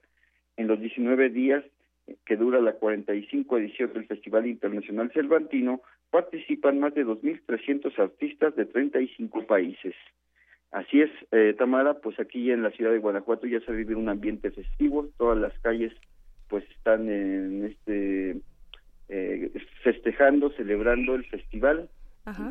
En 0.58 0.68
los 0.68 0.80
19 0.80 1.30
días 1.30 1.64
que 2.26 2.36
dura 2.36 2.62
la 2.62 2.74
45 2.74 3.58
edición 3.58 3.94
del 3.94 4.06
Festival 4.06 4.46
Internacional 4.46 5.12
Cervantino, 5.12 5.82
participan 6.12 6.80
más 6.80 6.94
de 6.94 7.06
2.300 7.06 7.98
artistas 7.98 8.56
de 8.56 8.66
35 8.66 9.48
países. 9.48 9.96
Así 10.72 11.02
es, 11.02 11.10
eh, 11.32 11.56
Tamara, 11.58 11.96
pues 11.96 12.20
aquí 12.20 12.52
en 12.52 12.64
la 12.64 12.72
ciudad 12.72 12.92
de 12.92 13.00
Guanajuato 13.00 13.48
ya 13.48 13.60
se 13.62 13.72
vive 13.72 13.96
un 13.96 14.10
ambiente 14.10 14.52
festivo, 14.52 15.10
todas 15.18 15.38
las 15.38 15.58
calles 15.60 15.94
pues 16.48 16.70
están 16.72 17.10
en 17.10 17.66
este 17.66 18.42
eh, 19.10 19.52
festejando, 19.84 20.52
celebrando 20.52 21.16
el 21.16 21.26
festival. 21.26 21.90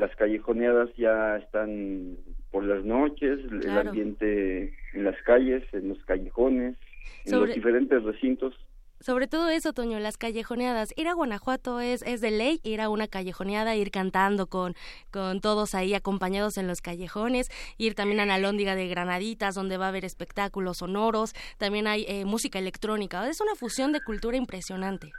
Las 0.00 0.14
callejoneadas 0.16 0.90
ya 0.96 1.36
están 1.36 2.16
por 2.50 2.64
las 2.64 2.84
noches, 2.84 3.38
el 3.52 3.70
ambiente 3.70 4.74
en 4.94 5.04
las 5.04 5.16
calles, 5.22 5.62
en 5.72 5.90
los 5.90 6.04
callejones, 6.04 6.76
en 7.24 7.40
los 7.40 7.54
diferentes 7.54 8.02
recintos 8.02 8.54
sobre 9.01 9.26
todo 9.26 9.48
eso, 9.48 9.72
Toño, 9.72 9.98
las 9.98 10.18
callejoneadas. 10.18 10.92
Ir 10.96 11.09
a 11.09 11.14
Guanajuato 11.14 11.80
es, 11.80 12.03
es 12.03 12.20
de 12.20 12.30
ley, 12.30 12.61
ir 12.62 12.80
a 12.80 12.88
una 12.88 13.09
callejoneada, 13.09 13.74
ir 13.76 13.90
cantando 13.90 14.46
con, 14.46 14.74
con 15.11 15.40
todos 15.40 15.74
ahí 15.74 15.94
acompañados 15.94 16.59
en 16.59 16.66
los 16.66 16.82
callejones, 16.82 17.48
ir 17.78 17.94
también 17.94 18.20
a 18.20 18.26
la 18.26 18.38
Lóndiga 18.38 18.74
de 18.74 18.88
Granaditas, 18.88 19.55
donde 19.55 19.78
va 19.78 19.86
a 19.86 19.88
haber 19.88 20.05
espectáculos 20.05 20.78
sonoros, 20.78 21.34
también 21.59 21.86
hay 21.86 22.05
eh, 22.09 22.24
música 22.24 22.59
electrónica. 22.59 23.28
Es 23.28 23.40
una 23.40 23.55
fusión 23.55 23.92
de 23.92 24.01
cultura 24.01 24.36
impresionante. 24.36 25.12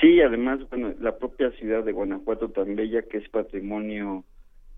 Sí, 0.00 0.20
además, 0.20 0.60
bueno, 0.70 0.94
la 1.00 1.16
propia 1.18 1.50
ciudad 1.52 1.82
de 1.82 1.92
Guanajuato 1.92 2.50
tan 2.50 2.76
bella 2.76 3.02
que 3.02 3.18
es 3.18 3.28
patrimonio 3.30 4.24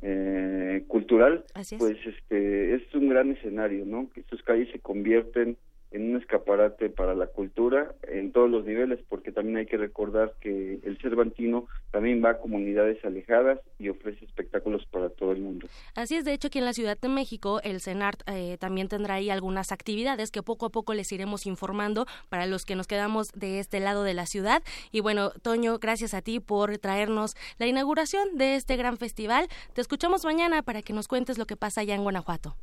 eh, 0.03 0.85
cultural, 0.89 1.45
pues 1.79 1.99
este 2.07 2.75
es 2.75 2.95
un 2.95 3.11
gran 3.11 3.33
escenario, 3.33 3.85
¿no? 3.85 4.09
Que 4.15 4.23
sus 4.23 4.43
calles 4.43 4.71
se 4.73 4.79
convierten 4.79 5.59
en 5.91 6.11
un 6.11 6.21
escaparate 6.21 6.89
para 6.89 7.15
la 7.15 7.27
cultura 7.27 7.93
en 8.09 8.33
todos 8.33 8.49
los 8.49 8.65
niveles, 8.65 9.01
porque 9.09 9.33
también 9.33 9.59
hay 9.59 9.67
que 9.67 9.77
recordar 9.77 10.35
que 10.41 10.79
el 10.85 10.99
Cervantino 10.99 11.67
también 11.91 12.25
va 12.25 12.31
a 12.31 12.39
comunidades 12.39 13.05
alejadas 13.05 13.59
y 13.79 13.89
ofrece 13.89 14.25
espectáculos 14.25 14.87
para 14.87 15.11
todo 15.11 15.33
el 15.33 15.41
mundo. 15.41 15.67
Así 15.95 16.17
es, 16.17 16.25
de 16.25 16.33
hecho, 16.33 16.49
aquí 16.49 16.59
en 16.59 16.65
la 16.65 16.73
Ciudad 16.73 16.99
de 16.99 17.09
México, 17.09 17.61
el 17.65 17.81
CENART 17.81 18.23
eh, 18.27 18.57
también 18.59 18.89
tendrá 18.89 19.15
ahí 19.15 19.31
algunas 19.31 19.73
actividades 19.73 20.31
que 20.31 20.43
poco 20.43 20.67
a 20.67 20.71
poco 20.71 20.95
les 20.95 21.11
iremos 21.13 21.47
informando 21.47 22.07
para 22.29 22.47
los 22.47 22.65
que 22.65 22.77
nos 22.77 22.87
quedamos 22.87 23.33
de 23.33 23.59
este 23.59 23.81
lado 23.81 24.05
de 24.05 24.15
la 24.15 24.27
ciudad. 24.27 24.63
Y 24.93 25.01
bueno, 25.01 25.31
Toño, 25.43 25.79
gracias 25.79 26.15
a 26.15 26.23
ti 26.23 26.41
por 26.41 26.79
traernos 26.79 27.35
la 27.59 27.67
inauguración 27.67 28.37
de 28.37 28.57
este 28.57 28.77
gran 28.77 28.97
festival. 28.97 29.49
Te 29.75 29.81
escuchamos 29.81 30.25
mañana 30.25 30.63
para 30.63 30.83
que 30.83 30.93
nos 30.93 31.09
cuentes 31.09 31.39
lo 31.39 31.47
que 31.47 31.57
pasa 31.57 31.81
allá 31.81 31.95
en 31.95 32.03
Guanajuato. 32.03 32.57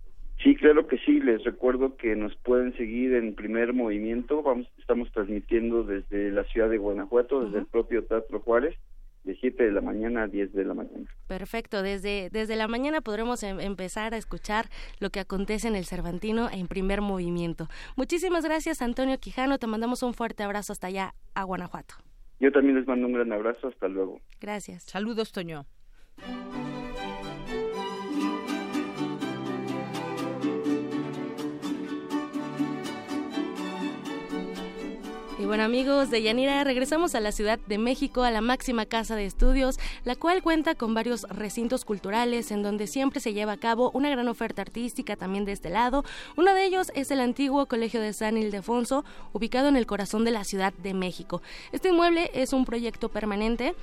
Sí, 0.44 0.56
claro 0.56 0.88
que 0.88 0.98
sí. 1.00 1.20
Les 1.20 1.44
recuerdo 1.44 1.96
que 1.98 2.16
nos 2.16 2.36
pueden 2.38 2.76
seguir 2.78 3.14
en 3.16 3.36
primer 3.36 3.74
movimiento. 3.74 4.44
Vamos, 4.44 4.68
estamos 4.78 5.12
transmitiendo 5.12 5.84
desde 5.84 6.32
la 6.32 6.44
ciudad 6.46 6.70
de 6.70 6.78
Guanajuato, 6.78 7.46
desde 7.46 7.60
el 7.60 7.66
propio 7.66 8.04
Teatro 8.06 8.40
Juárez, 8.42 8.76
de 9.24 9.36
7 9.36 9.64
de 9.64 9.72
la 9.72 9.82
mañana 9.82 10.24
a 10.24 10.28
10 10.28 10.54
de 10.54 10.64
la 10.64 10.74
mañana. 10.74 11.06
Perfecto. 11.28 11.82
Desde, 11.82 12.30
desde 12.32 12.56
la 12.56 12.68
mañana 12.68 13.02
podremos 13.02 13.42
em, 13.44 13.60
empezar 13.60 14.14
a 14.14 14.18
escuchar 14.18 14.66
lo 15.00 15.10
que 15.10 15.20
acontece 15.20 15.68
en 15.68 15.76
el 15.76 15.86
Cervantino 15.86 16.50
en 16.52 16.68
primer 16.68 17.02
movimiento. 17.02 17.68
Muchísimas 17.96 18.46
gracias, 18.46 18.82
Antonio 18.82 19.18
Quijano. 19.20 19.58
Te 19.58 19.68
mandamos 19.68 20.04
un 20.04 20.14
fuerte 20.14 20.44
abrazo 20.44 20.72
hasta 20.72 20.88
allá, 20.88 21.14
a 21.34 21.44
Guanajuato. 21.44 21.96
Yo 22.40 22.52
también 22.52 22.76
les 22.76 22.88
mando 22.88 23.08
un 23.08 23.14
gran 23.14 23.32
abrazo. 23.34 23.68
Hasta 23.68 23.88
luego. 23.88 24.22
Gracias. 24.40 24.84
Saludos, 24.84 25.32
Toño. 25.32 25.66
Bueno 35.48 35.64
amigos 35.64 36.12
de 36.12 36.22
Yanira, 36.22 36.62
regresamos 36.66 37.16
a 37.16 37.22
la 37.22 37.32
Ciudad 37.32 37.58
de 37.68 37.78
México, 37.78 38.24
a 38.24 38.32
la 38.32 38.42
máxima 38.42 38.86
casa 38.86 39.16
de 39.16 39.26
estudios, 39.26 39.80
la 40.04 40.18
cual 40.18 40.44
cuenta 40.44 40.76
con 40.76 40.94
varios 40.94 41.24
recintos 41.30 41.86
culturales 41.86 42.52
en 42.52 42.64
donde 42.64 42.86
siempre 42.86 43.22
se 43.22 43.34
lleva 43.34 43.54
a 43.54 43.58
cabo 43.58 43.90
una 43.94 44.10
gran 44.10 44.28
oferta 44.28 44.62
artística 44.62 45.16
también 45.16 45.46
de 45.46 45.54
este 45.54 45.70
lado. 45.70 46.04
Uno 46.36 46.54
de 46.54 46.66
ellos 46.66 46.92
es 46.96 47.12
el 47.12 47.22
antiguo 47.22 47.66
Colegio 47.66 48.02
de 48.02 48.12
San 48.12 48.38
Ildefonso, 48.38 49.06
ubicado 49.32 49.70
en 49.70 49.78
el 49.78 49.86
corazón 49.86 50.26
de 50.26 50.32
la 50.32 50.44
Ciudad 50.44 50.74
de 50.74 50.94
México. 50.94 51.42
Este 51.72 51.90
inmueble 51.90 52.30
es 52.34 52.52
un 52.52 52.66
proyecto 52.66 53.08
permanente 53.08 53.74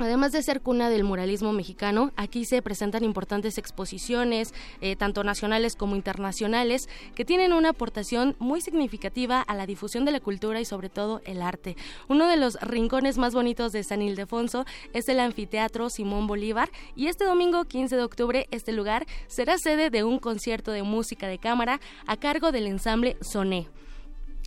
Además 0.00 0.32
de 0.32 0.42
ser 0.42 0.62
cuna 0.62 0.88
del 0.88 1.04
muralismo 1.04 1.52
mexicano, 1.52 2.10
aquí 2.16 2.46
se 2.46 2.62
presentan 2.62 3.04
importantes 3.04 3.58
exposiciones, 3.58 4.54
eh, 4.80 4.96
tanto 4.96 5.24
nacionales 5.24 5.76
como 5.76 5.94
internacionales, 5.94 6.88
que 7.14 7.26
tienen 7.26 7.52
una 7.52 7.70
aportación 7.70 8.34
muy 8.38 8.62
significativa 8.62 9.42
a 9.42 9.54
la 9.54 9.66
difusión 9.66 10.06
de 10.06 10.12
la 10.12 10.20
cultura 10.20 10.58
y 10.58 10.64
sobre 10.64 10.88
todo 10.88 11.20
el 11.26 11.42
arte. 11.42 11.76
Uno 12.08 12.28
de 12.28 12.38
los 12.38 12.58
rincones 12.62 13.18
más 13.18 13.34
bonitos 13.34 13.72
de 13.72 13.84
San 13.84 14.00
Ildefonso 14.00 14.64
es 14.94 15.06
el 15.10 15.20
anfiteatro 15.20 15.90
Simón 15.90 16.26
Bolívar 16.26 16.70
y 16.96 17.08
este 17.08 17.26
domingo 17.26 17.66
15 17.66 17.96
de 17.96 18.02
octubre 18.02 18.48
este 18.50 18.72
lugar 18.72 19.06
será 19.26 19.58
sede 19.58 19.90
de 19.90 20.02
un 20.02 20.18
concierto 20.18 20.70
de 20.70 20.82
música 20.82 21.28
de 21.28 21.38
cámara 21.38 21.78
a 22.06 22.16
cargo 22.16 22.52
del 22.52 22.66
ensamble 22.68 23.18
Soné. 23.20 23.68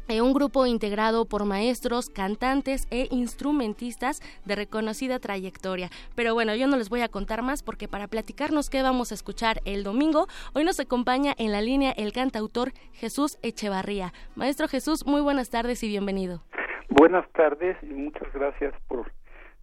Eh, 0.09 0.21
un 0.21 0.33
grupo 0.33 0.65
integrado 0.65 1.25
por 1.25 1.45
maestros, 1.45 2.09
cantantes 2.09 2.87
e 2.91 3.07
instrumentistas 3.09 4.21
de 4.43 4.55
reconocida 4.55 5.19
trayectoria. 5.19 5.89
Pero 6.13 6.33
bueno, 6.33 6.55
yo 6.55 6.67
no 6.67 6.75
les 6.75 6.89
voy 6.89 7.01
a 7.01 7.07
contar 7.07 7.41
más 7.41 7.63
porque 7.63 7.87
para 7.87 8.07
platicarnos 8.07 8.69
qué 8.69 8.83
vamos 8.83 9.11
a 9.11 9.15
escuchar 9.15 9.61
el 9.63 9.83
domingo, 9.83 10.27
hoy 10.53 10.65
nos 10.65 10.81
acompaña 10.81 11.33
en 11.37 11.53
la 11.53 11.61
línea 11.61 11.93
el 11.95 12.11
cantautor 12.11 12.73
Jesús 12.91 13.37
Echevarría. 13.43 14.11
Maestro 14.35 14.67
Jesús, 14.67 15.05
muy 15.05 15.21
buenas 15.21 15.49
tardes 15.49 15.81
y 15.83 15.87
bienvenido. 15.87 16.41
Buenas 16.89 17.29
tardes 17.31 17.77
y 17.81 17.93
muchas 17.93 18.31
gracias 18.33 18.73
por 18.89 19.11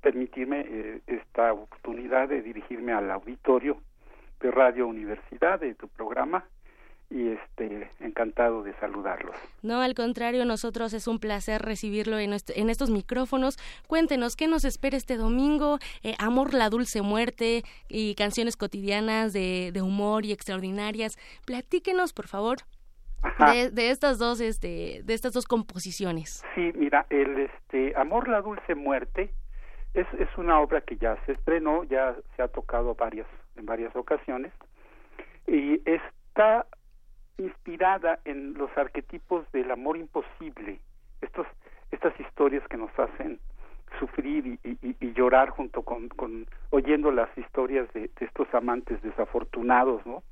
permitirme 0.01 0.65
eh, 0.67 1.01
esta 1.07 1.53
oportunidad 1.53 2.29
de 2.29 2.41
dirigirme 2.41 2.93
al 2.93 3.11
auditorio 3.11 3.77
de 4.41 4.51
Radio 4.51 4.87
Universidad 4.87 5.61
de 5.61 5.75
tu 5.75 5.87
programa 5.89 6.45
y 7.11 7.29
este 7.29 7.91
encantado 7.99 8.63
de 8.63 8.73
saludarlos. 8.75 9.35
No, 9.63 9.81
al 9.81 9.95
contrario, 9.95 10.45
nosotros 10.45 10.93
es 10.93 11.09
un 11.09 11.19
placer 11.19 11.61
recibirlo 11.61 12.19
en, 12.19 12.33
en 12.33 12.71
estos 12.71 12.91
micrófonos. 12.91 13.59
Cuéntenos 13.89 14.37
qué 14.37 14.47
nos 14.47 14.65
espera 14.65 14.97
este 14.97 15.17
domingo, 15.17 15.79
eh, 16.03 16.15
Amor 16.19 16.55
la 16.55 16.71
dulce 16.71 17.03
muerte 17.03 17.65
y 17.89 18.15
canciones 18.15 18.57
cotidianas 18.57 19.33
de, 19.33 19.71
de 19.73 19.83
humor 19.83 20.25
y 20.25 20.33
extraordinarias. 20.33 21.19
Platíquenos, 21.47 22.13
por 22.13 22.29
favor. 22.29 22.59
De, 23.53 23.71
de, 23.71 23.91
estas 23.91 24.19
dos 24.19 24.41
este 24.41 25.03
de 25.05 25.13
estas 25.13 25.35
dos 25.35 25.45
composiciones 25.45 26.43
sí 26.55 26.73
mira 26.75 27.05
el 27.11 27.39
este 27.39 27.93
amor 27.95 28.29
la 28.29 28.41
dulce 28.41 28.75
muerte 28.75 29.35
es, 29.93 30.07
es 30.19 30.29
una 30.39 30.59
obra 30.59 30.81
que 30.81 30.97
ya 30.97 31.23
se 31.27 31.33
estrenó 31.33 31.85
ya 31.85 32.17
se 32.35 32.43
ha 32.43 32.49
tocado 32.49 32.95
varias 32.95 33.27
en 33.57 33.67
varias 33.67 33.95
ocasiones 33.95 34.55
y 35.47 35.83
está 35.85 36.67
inspirada 37.41 38.19
en 38.25 38.55
los 38.55 38.71
arquetipos 38.77 39.51
del 39.53 39.71
amor 39.71 39.97
imposible, 39.97 40.81
estos, 41.21 41.47
estas 41.91 42.19
historias 42.21 42.67
que 42.69 42.77
nos 42.77 42.91
hacen 42.99 43.39
sufrir 43.99 44.59
y, 44.63 45.13
llorar 45.15 45.51
junto 45.51 45.83
con, 45.83 46.09
con, 46.09 46.47
oyendo 46.71 47.11
las 47.11 47.29
historias 47.37 47.93
de, 47.93 48.11
estos 48.21 48.47
amantes 48.55 49.03
desafortunados, 49.03 50.05
¿no? 50.07 50.23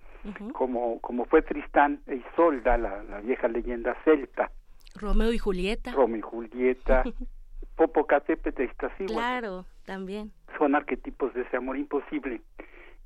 como, 0.52 1.00
como 1.00 1.24
fue 1.26 1.42
Tristán 1.42 2.00
e 2.06 2.16
Isolda, 2.16 2.78
la, 2.78 3.02
la 3.04 3.20
vieja 3.20 3.48
leyenda 3.48 3.96
celta. 4.04 4.50
Romeo 4.94 5.32
y 5.32 5.38
Julieta. 5.38 5.92
Romeo 5.92 6.18
y 6.18 6.22
Julieta. 6.22 7.04
Popocatépetl 7.76 8.62
e 8.62 9.06
Claro, 9.06 9.64
también. 9.86 10.32
Son 10.58 10.74
arquetipos 10.74 11.32
de 11.34 11.42
ese 11.42 11.56
amor 11.56 11.76
imposible. 11.76 12.40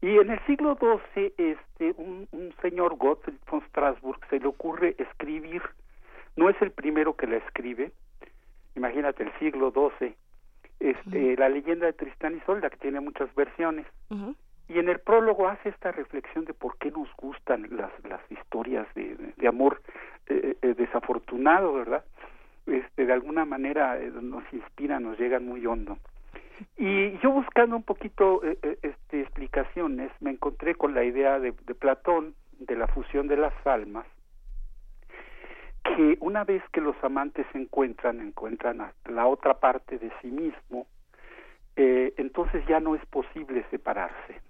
Y 0.03 0.19
en 0.19 0.31
el 0.31 0.41
siglo 0.47 0.77
XII, 0.81 1.33
este, 1.39 1.95
un, 1.97 2.29
señor 2.61 2.97
Gottfried 2.97 3.39
von 3.49 3.63
Strasbourg 3.69 4.19
se 4.29 4.41
le 4.41 4.49
ocurre 4.49 4.97
escribir, 4.99 5.63
no 6.37 6.49
es 6.49 6.61
el 6.61 6.73
primero 6.73 7.15
que 7.15 7.29
la 7.29 7.37
escribe, 7.37 7.93
imagínate 8.75 9.23
el 9.23 9.33
siglo 9.39 9.71
XII, 9.71 10.15
este, 10.81 11.37
la 11.37 11.49
leyenda 11.49 11.87
de 11.87 11.93
Tristán 11.93 12.37
y 12.37 12.41
Solda, 12.41 12.69
que 12.69 12.79
tiene 12.79 12.99
muchas 12.99 13.33
versiones. 13.37 13.87
Y 14.69 14.79
en 14.79 14.89
el 14.89 14.99
prólogo 14.99 15.49
hace 15.49 15.69
esta 15.69 15.93
reflexión 15.93 16.47
de 16.47 16.55
por 16.55 16.77
qué 16.79 16.91
nos 16.91 17.09
gustan 17.17 17.69
las, 17.71 17.93
las 18.05 18.21
historias 18.31 18.93
de, 18.95 19.17
de 19.37 19.49
amor 19.49 19.83
eh, 20.27 20.57
eh, 20.63 20.75
desafortunado, 20.75 21.75
¿verdad? 21.75 22.05
Este, 22.67 23.07
de 23.07 23.13
alguna 23.13 23.45
manera 23.45 24.01
eh, 24.01 24.11
nos 24.11 24.45
inspira, 24.53 24.99
nos 24.99 25.19
llegan 25.19 25.47
muy 25.47 25.65
hondo. 25.67 25.99
Y 26.77 27.19
yo 27.19 27.31
buscando 27.31 27.77
un 27.77 27.83
poquito 27.83 28.43
eh, 28.45 28.59
eh, 28.63 28.79
este, 28.83 29.21
explicaciones, 29.21 30.11
me 30.21 30.31
encontré 30.31 30.75
con 30.75 30.95
la 30.95 31.05
idea 31.05 31.39
de, 31.39 31.53
Platón 31.53 32.35
de 32.59 32.77
la 32.77 32.87
fusión 32.89 33.29
de 33.29 33.37
las 33.37 33.55
almas, 33.67 34.07
que 35.85 36.17
una 36.21 36.45
vez 36.45 36.63
que 36.73 36.81
los 36.81 36.97
amantes 37.03 37.47
se 37.53 37.59
encuentran, 37.59 38.21
encuentran 38.21 38.81
a 38.81 38.93
la 39.07 39.27
otra 39.27 39.55
parte 39.55 39.99
de 39.99 40.13
sí 40.21 40.29
mismo, 40.29 40.87
eh, 41.75 42.15
entonces 42.17 42.65
ya 42.67 42.81
no 42.81 42.95
es 42.95 43.05
posible 43.07 43.65
separarse. 43.71 44.41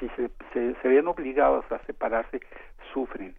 Si 0.00 0.08
se, 0.10 0.30
se, 0.52 0.74
se, 0.80 0.88
ven 0.88 1.08
obligados 1.08 1.70
a 1.72 1.78
separarse, 1.86 2.40
sufren. 2.92 3.34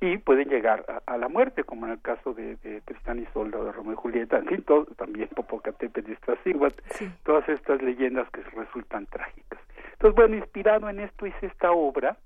Y 0.00 0.16
pueden 0.18 0.48
llegar 0.48 0.84
a, 0.88 1.12
a 1.12 1.18
la 1.18 1.28
muerte, 1.28 1.64
como 1.64 1.86
en 1.86 1.92
el 1.92 2.00
caso 2.00 2.32
de, 2.32 2.56
de 2.56 2.80
Tristán 2.82 3.18
y 3.18 3.26
Solda, 3.32 3.62
de 3.62 3.72
Romeo 3.72 3.92
y 3.92 3.96
Julieta, 3.96 4.38
en 4.38 4.46
fin, 4.46 4.62
todo, 4.62 4.86
también 4.96 5.28
Popocatépetl 5.28 6.10
y 6.10 6.12
Iztaccíhuatl, 6.14 6.82
sí. 6.92 7.10
todas 7.24 7.48
estas 7.48 7.82
leyendas 7.82 8.28
que 8.30 8.42
resultan 8.42 9.06
trágicas. 9.06 9.60
Entonces, 9.92 10.16
bueno, 10.16 10.36
inspirado 10.36 10.88
en 10.88 11.00
esto 11.00 11.26
hice 11.26 11.46
esta 11.46 11.72
obra, 11.72 12.16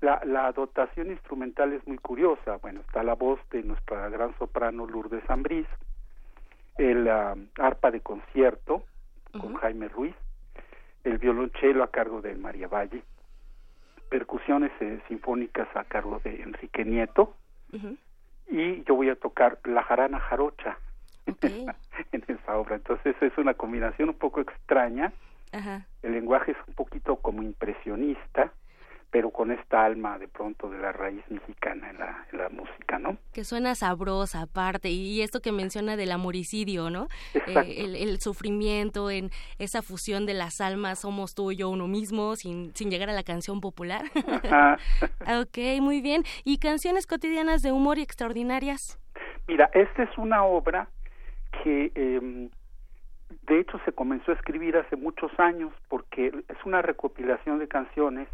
la, 0.00 0.22
la, 0.24 0.50
dotación 0.52 1.10
instrumental 1.10 1.72
es 1.72 1.86
muy 1.86 1.98
curiosa. 1.98 2.56
Bueno, 2.62 2.80
está 2.80 3.02
la 3.02 3.14
voz 3.14 3.38
de 3.50 3.62
nuestra 3.62 4.08
gran 4.08 4.36
soprano 4.38 4.86
Lourdes 4.86 5.28
Ambrís, 5.28 5.66
el 6.78 7.06
uh, 7.06 7.62
arpa 7.62 7.90
de 7.90 8.00
concierto 8.00 8.76
uh 8.76 8.82
-huh. 9.32 9.40
con 9.40 9.54
Jaime 9.54 9.88
Ruiz, 9.88 10.14
el 11.04 11.18
violonchelo 11.18 11.84
a 11.84 11.90
cargo 11.90 12.22
de 12.22 12.34
María 12.36 12.68
Valle, 12.68 13.02
percusiones 14.14 14.70
eh, 14.78 15.00
sinfónicas 15.08 15.66
a 15.74 15.82
cargo 15.82 16.20
de 16.22 16.40
Enrique 16.40 16.84
Nieto, 16.84 17.34
uh 17.72 17.76
-huh. 17.76 17.96
y 18.46 18.84
yo 18.84 18.94
voy 18.94 19.10
a 19.10 19.16
tocar 19.16 19.58
la 19.64 19.82
jarana 19.82 20.20
jarocha 20.20 20.78
okay. 21.28 21.66
en 22.12 22.24
esa 22.28 22.56
obra. 22.56 22.76
Entonces 22.76 23.16
es 23.20 23.36
una 23.38 23.54
combinación 23.54 24.10
un 24.10 24.14
poco 24.14 24.40
extraña. 24.40 25.12
Ajá. 25.50 25.84
El 26.04 26.12
lenguaje 26.12 26.52
es 26.52 26.58
un 26.68 26.74
poquito 26.74 27.16
como 27.16 27.42
impresionista 27.42 28.52
pero 29.14 29.30
con 29.30 29.52
esta 29.52 29.84
alma 29.84 30.18
de 30.18 30.26
pronto 30.26 30.68
de 30.68 30.76
la 30.78 30.90
raíz 30.90 31.22
mexicana 31.30 31.88
en 31.88 31.98
la, 32.00 32.26
en 32.32 32.38
la 32.38 32.48
música, 32.48 32.98
¿no? 32.98 33.16
Que 33.32 33.44
suena 33.44 33.76
sabrosa 33.76 34.40
aparte, 34.40 34.88
y 34.88 35.22
esto 35.22 35.38
que 35.38 35.52
menciona 35.52 35.96
del 35.96 36.10
amoricidio, 36.10 36.90
¿no? 36.90 37.06
Eh, 37.46 37.84
el, 37.84 37.94
el, 37.94 38.18
sufrimiento 38.18 39.12
en 39.12 39.30
esa 39.60 39.82
fusión 39.82 40.26
de 40.26 40.34
las 40.34 40.60
almas, 40.60 40.98
somos 40.98 41.36
tú 41.36 41.52
y 41.52 41.56
yo 41.56 41.68
uno 41.68 41.86
mismo, 41.86 42.34
sin, 42.34 42.74
sin 42.74 42.90
llegar 42.90 43.08
a 43.08 43.12
la 43.12 43.22
canción 43.22 43.60
popular. 43.60 44.02
ok, 45.20 45.58
muy 45.80 46.00
bien. 46.00 46.24
¿Y 46.42 46.58
canciones 46.58 47.06
cotidianas 47.06 47.62
de 47.62 47.70
humor 47.70 47.98
y 47.98 48.02
extraordinarias? 48.02 48.98
Mira, 49.46 49.70
esta 49.74 50.02
es 50.02 50.18
una 50.18 50.42
obra 50.42 50.88
que... 51.62 51.92
Eh, 51.94 52.50
de 53.46 53.60
hecho 53.60 53.78
se 53.84 53.92
comenzó 53.92 54.30
a 54.30 54.34
escribir 54.34 54.76
hace 54.76 54.96
muchos 54.96 55.30
años 55.38 55.72
porque 55.88 56.28
es 56.48 56.64
una 56.64 56.80
recopilación 56.80 57.58
de 57.58 57.68
canciones 57.68 58.28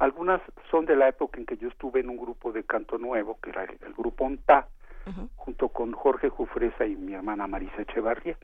algunas 0.00 0.40
son 0.70 0.86
de 0.86 0.96
la 0.96 1.08
época 1.08 1.38
en 1.38 1.46
que 1.46 1.58
yo 1.58 1.68
estuve 1.68 2.00
en 2.00 2.08
un 2.08 2.16
grupo 2.16 2.52
de 2.52 2.64
canto 2.64 2.98
nuevo, 2.98 3.38
que 3.42 3.50
era 3.50 3.64
el, 3.64 3.78
el 3.86 3.92
grupo 3.92 4.24
ONTA, 4.24 4.66
uh 5.06 5.10
-huh. 5.10 5.28
junto 5.36 5.68
con 5.68 5.92
Jorge 5.92 6.30
Jufresa 6.30 6.86
y 6.86 6.96
mi 6.96 7.12
hermana 7.12 7.46
Marisa 7.46 7.82
Echevarría. 7.82 8.36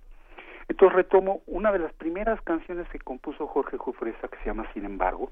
Entonces 0.69 0.95
retomo 0.95 1.41
una 1.47 1.73
de 1.73 1.79
las 1.79 1.93
primeras 1.95 2.41
canciones 2.43 2.87
que 2.91 2.99
compuso 2.99 3.47
Jorge 3.47 3.79
Jufresa, 3.79 4.29
que 4.29 4.37
se 4.39 4.47
llama 4.47 4.71
Sin 4.75 4.85
embargo, 4.85 5.31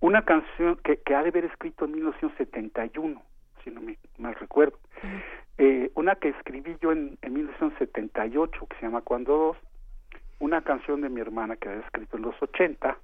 una 0.00 0.22
canción 0.22 0.76
que, 0.82 0.96
que 0.96 1.14
ha 1.14 1.22
de 1.22 1.28
haber 1.28 1.44
escrito 1.44 1.84
en 1.84 1.92
1971, 1.92 3.22
si 3.62 3.70
no 3.70 3.80
me 3.80 3.96
mal 4.18 4.34
recuerdo, 4.34 4.76
uh 4.76 5.06
-huh. 5.06 5.22
eh, 5.58 5.90
una 5.94 6.16
que 6.16 6.30
escribí 6.30 6.76
yo 6.80 6.90
en, 6.90 7.18
en 7.22 7.32
1978, 7.32 8.66
que 8.66 8.76
se 8.76 8.82
llama 8.82 9.02
Cuando 9.02 9.32
Dos, 9.36 9.56
una 10.40 10.60
canción 10.62 11.02
de 11.02 11.08
mi 11.08 11.20
hermana 11.20 11.54
que 11.56 11.68
había 11.68 11.82
escrito 11.82 12.16
en 12.16 12.24
los 12.24 12.34
80, 12.42 12.98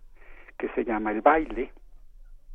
que 0.58 0.68
se 0.70 0.84
llama 0.84 1.12
El 1.12 1.20
baile, 1.20 1.70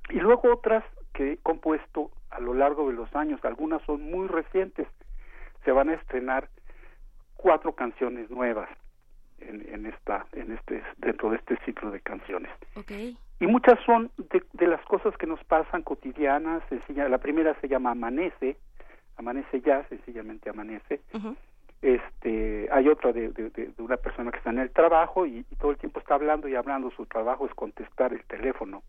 y 0.09 0.19
luego 0.19 0.53
otras 0.53 0.83
que 1.13 1.33
he 1.33 1.37
compuesto 1.37 2.11
a 2.29 2.39
lo 2.39 2.53
largo 2.53 2.87
de 2.87 2.93
los 2.93 3.13
años, 3.15 3.43
algunas 3.43 3.81
son 3.83 4.01
muy 4.01 4.27
recientes, 4.27 4.87
se 5.63 5.71
van 5.71 5.89
a 5.89 5.93
estrenar 5.93 6.49
cuatro 7.35 7.73
canciones 7.73 8.29
nuevas 8.29 8.69
en, 9.39 9.65
en 9.73 9.85
esta, 9.85 10.25
en 10.33 10.51
este, 10.51 10.83
dentro 10.97 11.29
de 11.29 11.37
este 11.37 11.57
ciclo 11.65 11.91
de 11.91 12.01
canciones. 12.01 12.51
Okay. 12.75 13.17
Y 13.39 13.47
muchas 13.47 13.79
son 13.85 14.11
de, 14.17 14.43
de, 14.53 14.67
las 14.67 14.83
cosas 14.85 15.15
que 15.17 15.27
nos 15.27 15.43
pasan 15.43 15.81
cotidianas, 15.81 16.63
sencilla, 16.69 17.09
la 17.09 17.17
primera 17.17 17.59
se 17.61 17.67
llama 17.67 17.91
Amanece, 17.91 18.57
Amanece 19.17 19.61
ya, 19.61 19.87
sencillamente 19.87 20.49
Amanece. 20.49 21.01
Uh 21.13 21.17
-huh. 21.17 21.35
Este, 21.81 22.67
hay 22.71 22.87
otra 22.87 23.11
de, 23.11 23.29
de, 23.29 23.49
de, 23.49 23.73
una 23.77 23.97
persona 23.97 24.31
que 24.31 24.37
está 24.37 24.49
en 24.49 24.59
el 24.59 24.71
trabajo 24.71 25.25
y, 25.25 25.45
y 25.51 25.55
todo 25.57 25.71
el 25.71 25.77
tiempo 25.77 25.99
está 25.99 26.15
hablando 26.15 26.47
y 26.47 26.55
hablando, 26.55 26.89
su 26.91 27.05
trabajo 27.05 27.45
es 27.45 27.53
contestar 27.53 28.13
el 28.13 28.23
teléfono 28.23 28.81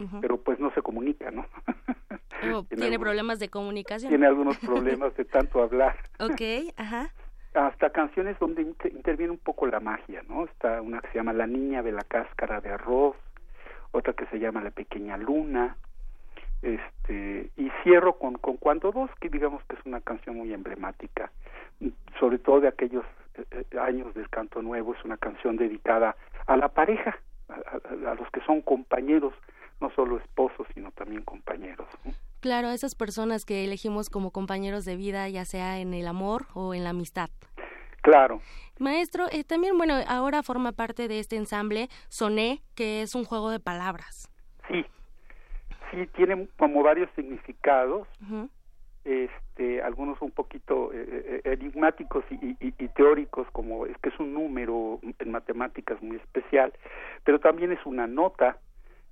Uh 0.00 0.04
-huh. 0.04 0.20
pero 0.20 0.38
pues 0.38 0.58
no 0.58 0.72
se 0.72 0.82
comunica, 0.82 1.30
¿no? 1.30 1.46
Oh, 2.52 2.62
¿Tiene, 2.64 2.84
algunos, 2.84 3.00
problemas 3.00 3.38
de 3.38 3.48
comunicación? 3.48 4.10
Tiene 4.10 4.26
algunos 4.26 4.58
problemas 4.98 5.16
de 5.16 5.24
tanto 5.24 5.62
hablar. 5.62 5.96
ok, 6.18 6.72
ajá. 6.76 7.10
Hasta 7.54 7.90
canciones 7.90 8.38
donde 8.38 8.62
inter 8.62 8.92
interviene 8.92 9.32
un 9.32 9.38
poco 9.38 9.66
la 9.66 9.80
magia, 9.80 10.22
¿no? 10.28 10.44
Está 10.44 10.82
una 10.82 11.00
que 11.00 11.08
se 11.08 11.14
llama 11.14 11.32
La 11.32 11.46
niña 11.46 11.82
de 11.82 11.92
la 11.92 12.02
cáscara 12.02 12.60
de 12.60 12.70
arroz, 12.70 13.16
otra 13.92 14.12
que 14.12 14.26
se 14.26 14.38
llama 14.38 14.60
La 14.60 14.72
pequeña 14.72 15.16
luna, 15.16 15.76
este, 16.62 17.50
y 17.56 17.70
cierro 17.82 18.14
con, 18.18 18.34
con 18.34 18.56
Cuando 18.56 18.90
Dos, 18.90 19.10
que 19.20 19.28
digamos 19.28 19.62
que 19.64 19.76
es 19.76 19.86
una 19.86 20.00
canción 20.00 20.36
muy 20.36 20.52
emblemática, 20.52 21.30
sobre 22.18 22.38
todo 22.38 22.60
de 22.60 22.68
aquellos 22.68 23.04
eh, 23.36 23.78
años 23.78 24.12
del 24.14 24.28
canto 24.30 24.62
nuevo, 24.62 24.94
es 24.94 25.04
una 25.04 25.16
canción 25.16 25.56
dedicada 25.56 26.16
a 26.46 26.56
la 26.56 26.68
pareja, 26.68 27.16
a, 27.48 27.54
a, 27.54 28.10
a 28.10 28.14
los 28.16 28.28
que 28.30 28.40
son 28.40 28.62
compañeros, 28.62 29.34
no 29.84 29.90
solo 29.94 30.16
esposos, 30.16 30.66
sino 30.74 30.90
también 30.92 31.22
compañeros. 31.24 31.86
Claro, 32.40 32.70
esas 32.70 32.94
personas 32.94 33.44
que 33.44 33.64
elegimos 33.64 34.08
como 34.08 34.30
compañeros 34.30 34.86
de 34.86 34.96
vida, 34.96 35.28
ya 35.28 35.44
sea 35.44 35.78
en 35.78 35.92
el 35.92 36.06
amor 36.06 36.46
o 36.54 36.72
en 36.74 36.84
la 36.84 36.90
amistad. 36.90 37.28
Claro. 38.00 38.40
Maestro, 38.78 39.26
eh, 39.30 39.44
también, 39.44 39.76
bueno, 39.76 39.94
ahora 40.08 40.42
forma 40.42 40.72
parte 40.72 41.06
de 41.06 41.18
este 41.20 41.36
ensamble 41.36 41.88
Soné, 42.08 42.62
que 42.74 43.02
es 43.02 43.14
un 43.14 43.24
juego 43.24 43.50
de 43.50 43.60
palabras. 43.60 44.30
Sí, 44.68 44.84
sí, 45.90 46.06
tiene 46.16 46.48
como 46.58 46.82
varios 46.82 47.10
significados, 47.14 48.08
uh 48.22 48.34
-huh. 48.34 48.48
este, 49.04 49.82
algunos 49.82 50.20
un 50.22 50.30
poquito 50.30 50.90
eh, 50.94 51.42
enigmáticos 51.44 52.24
y, 52.30 52.56
y, 52.58 52.74
y, 52.78 52.88
teóricos, 52.88 53.46
como 53.52 53.84
es 53.86 53.96
que 53.98 54.08
es 54.08 54.18
un 54.18 54.32
número 54.32 54.98
en 55.02 55.30
matemáticas 55.30 56.02
muy 56.02 56.16
especial, 56.16 56.72
pero 57.24 57.38
también 57.38 57.70
es 57.72 57.84
una 57.84 58.06
nota, 58.06 58.58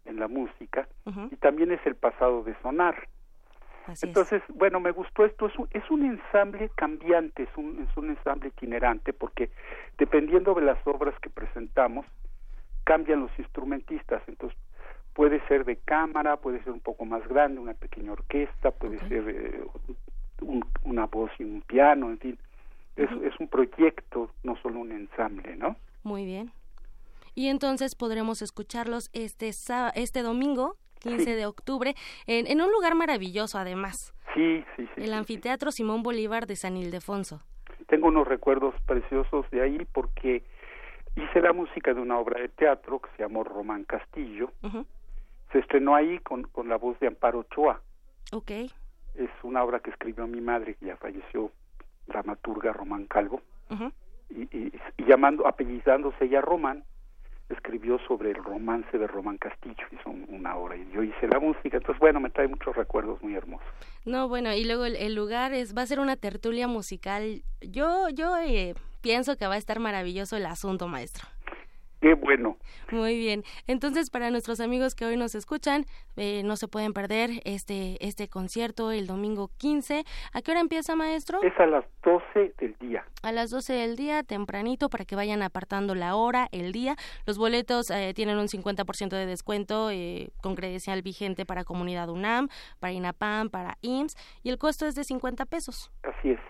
en 0.05 0.19
la 0.19 0.29
música 0.29 0.89
uh 1.07 1.11
-huh. 1.11 1.33
y 1.33 1.37
también 1.37 1.73
es 1.73 1.85
el 1.87 1.95
pasado 1.95 2.43
de 2.43 2.55
sonar. 2.63 3.09
Así 3.87 4.07
Entonces, 4.07 4.43
es. 4.49 4.57
bueno, 4.57 4.79
me 4.81 4.93
gustó 4.93 5.25
esto, 5.25 5.47
es 5.47 5.59
un, 5.59 5.69
es 5.73 5.91
un 5.91 6.05
ensamble 6.05 6.71
cambiante, 6.77 7.45
es 7.45 7.57
un, 7.57 7.87
es 7.89 7.97
un 7.97 8.11
ensamble 8.11 8.49
itinerante, 8.49 9.13
porque 9.13 9.51
dependiendo 9.99 10.55
de 10.55 10.63
las 10.63 10.79
obras 10.87 11.19
que 11.21 11.31
presentamos, 11.31 12.07
cambian 12.85 13.21
los 13.21 13.37
instrumentistas, 13.39 14.23
entonces 14.29 14.59
puede 15.15 15.41
ser 15.49 15.65
de 15.65 15.77
cámara, 15.77 16.37
puede 16.37 16.63
ser 16.63 16.73
un 16.73 16.81
poco 16.81 17.05
más 17.05 17.27
grande, 17.29 17.61
una 17.61 17.75
pequeña 17.75 18.13
orquesta, 18.13 18.71
puede 18.71 18.97
okay. 18.97 19.09
ser 19.09 19.29
eh, 19.29 19.65
un, 20.43 20.65
una 20.85 21.07
voz 21.07 21.31
y 21.39 21.45
un 21.45 21.63
piano, 21.63 22.11
en 22.11 22.19
fin, 22.19 22.39
uh 22.97 23.01
-huh. 23.01 23.27
es, 23.27 23.33
es 23.35 23.41
un 23.41 23.49
proyecto, 23.49 24.31
no 24.45 24.57
solo 24.63 24.79
un 24.79 24.93
ensamble, 24.93 25.57
¿no? 25.57 25.77
Muy 26.05 26.25
bien 26.25 26.53
y 27.35 27.49
entonces 27.49 27.95
podremos 27.95 28.43
escucharlos 28.43 29.11
este 29.13 29.49
este 29.49 30.23
domingo 30.23 30.77
15 31.01 31.25
sí. 31.25 31.33
de 31.33 31.47
octubre 31.47 31.95
en, 32.27 32.47
en, 32.47 32.61
un 32.61 32.71
lugar 32.71 32.95
maravilloso 32.95 33.59
además. 33.59 34.15
Sí, 34.35 34.65
sí, 34.77 34.87
sí. 34.95 35.01
El 35.03 35.09
sí, 35.09 35.13
Anfiteatro 35.13 35.71
sí. 35.71 35.79
Simón 35.79 36.03
Bolívar 36.03 36.47
de 36.47 36.57
San 36.57 36.77
Ildefonso. 36.77 37.43
Tengo 37.89 38.09
unos 38.09 38.27
recuerdos 38.27 38.75
preciosos 38.87 39.51
de 39.51 39.63
ahí 39.63 39.87
porque 39.93 40.45
hice 41.17 41.41
la 41.41 41.53
música 41.53 41.93
de 41.93 42.01
una 42.01 42.19
obra 42.19 42.41
de 42.41 42.49
teatro 42.49 43.01
que 43.01 43.11
se 43.17 43.23
llamó 43.23 43.45
Román 43.45 43.85
Castillo. 43.85 44.51
Uh 44.63 44.69
-huh. 44.69 44.87
Se 45.53 45.59
estrenó 45.59 45.95
ahí 45.95 46.19
con, 46.21 46.45
con 46.45 46.69
la 46.69 46.77
voz 46.77 46.99
de 47.01 47.09
Amparo 47.09 47.41
Ochoa. 47.41 47.81
Ok. 48.33 48.51
Es 49.15 49.31
una 49.43 49.63
obra 49.63 49.81
que 49.81 49.91
escribió 49.91 50.27
mi 50.27 50.41
madre, 50.41 50.75
que 50.75 50.87
ya 50.87 50.97
falleció, 50.97 51.51
dramaturga 52.07 52.73
Román 52.73 53.07
Calvo. 53.07 53.43
Uh 53.69 53.75
-huh. 53.75 53.93
y, 54.31 54.43
y, 54.57 54.73
y, 54.97 55.05
llamando, 55.05 55.47
apellidándose 55.47 56.25
ella 56.25 56.41
Román, 56.41 56.85
escribió 57.49 57.99
sobre 58.07 58.31
el 58.31 58.37
romance 58.37 58.97
de 58.97 59.07
Román 59.07 59.39
Castillo, 59.39 59.85
hizo 59.91 60.11
una 60.29 60.57
obra 60.57 60.77
y 60.77 60.91
yo 60.93 61.03
hice 61.03 61.29
la 61.29 61.39
música, 61.39 61.77
entonces 61.77 61.99
bueno, 61.99 62.21
me 62.21 62.31
trae 62.31 62.49
muchos 62.49 62.75
recuerdos 62.75 63.23
muy 63.23 63.35
hermosos. 63.35 63.67
No, 64.05 64.29
bueno, 64.29 64.53
y 64.53 64.65
luego 64.65 64.85
el, 64.85 64.97
el 64.97 65.15
lugar 65.15 65.53
es 65.53 65.77
va 65.77 65.83
a 65.83 65.87
ser 65.87 66.01
una 66.01 66.17
tertulia 66.17 66.67
musical. 66.67 67.43
Yo 67.61 68.09
yo 68.09 68.37
eh, 68.39 68.75
pienso 69.01 69.37
que 69.37 69.47
va 69.47 69.55
a 69.55 69.59
estar 69.59 69.79
maravilloso 69.81 70.37
el 70.37 70.47
asunto, 70.47 70.89
maestro. 70.89 71.29
Qué 72.03 72.15
bueno. 72.15 72.57
Muy 72.91 73.17
bien. 73.17 73.45
Entonces, 73.69 74.11
para 74.11 74.33
nuestros 74.33 74.59
amigos 74.59 74.97
que 74.97 75.05
hoy 75.05 75.17
nos 75.17 75.37
escuchan, 75.37 75.85
eh, 76.17 76.43
no 76.45 76.57
se 76.57 76.67
pueden 76.67 76.93
perder 76.93 77.31
este 77.45 77.97
este 78.05 78.29
concierto 78.29 78.91
el 78.91 79.07
domingo 79.07 79.51
15. 79.59 80.03
¿A 80.33 80.43
qué 80.43 80.51
hora 80.51 80.59
empieza, 80.59 80.97
maestro? 80.97 81.41
Es 81.45 81.57
a 81.61 81.67
las 81.67 81.85
12 82.03 82.55
del 82.59 82.75
día. 82.81 83.05
A 83.23 83.31
las 83.31 83.51
12 83.51 83.75
del 83.75 83.95
día, 83.95 84.25
tempranito, 84.25 84.91
para 84.91 85.05
que 85.05 85.15
vayan 85.15 85.43
apartando 85.43 85.95
la 85.95 86.17
hora, 86.17 86.49
el 86.51 86.73
día. 86.73 86.97
Los 87.25 87.39
boletos 87.39 87.89
eh, 87.91 88.13
tienen 88.17 88.37
un 88.37 88.49
50% 88.49 89.11
de 89.11 89.27
descuento 89.27 89.89
eh, 89.93 90.31
con 90.43 90.57
credencial 90.57 91.03
vigente 91.03 91.47
para 91.47 91.63
Comunidad 91.63 92.09
UNAM, 92.09 92.49
para 92.81 92.93
INAPAM, 92.93 93.49
para 93.49 93.79
IMSS, 93.81 94.17
y 94.43 94.51
el 94.51 94.59
costo 94.59 94.87
es 94.87 94.97
de 94.97 95.05
50 95.05 95.47
pesos. 95.47 95.93
Así 96.03 96.31
es. 96.31 96.41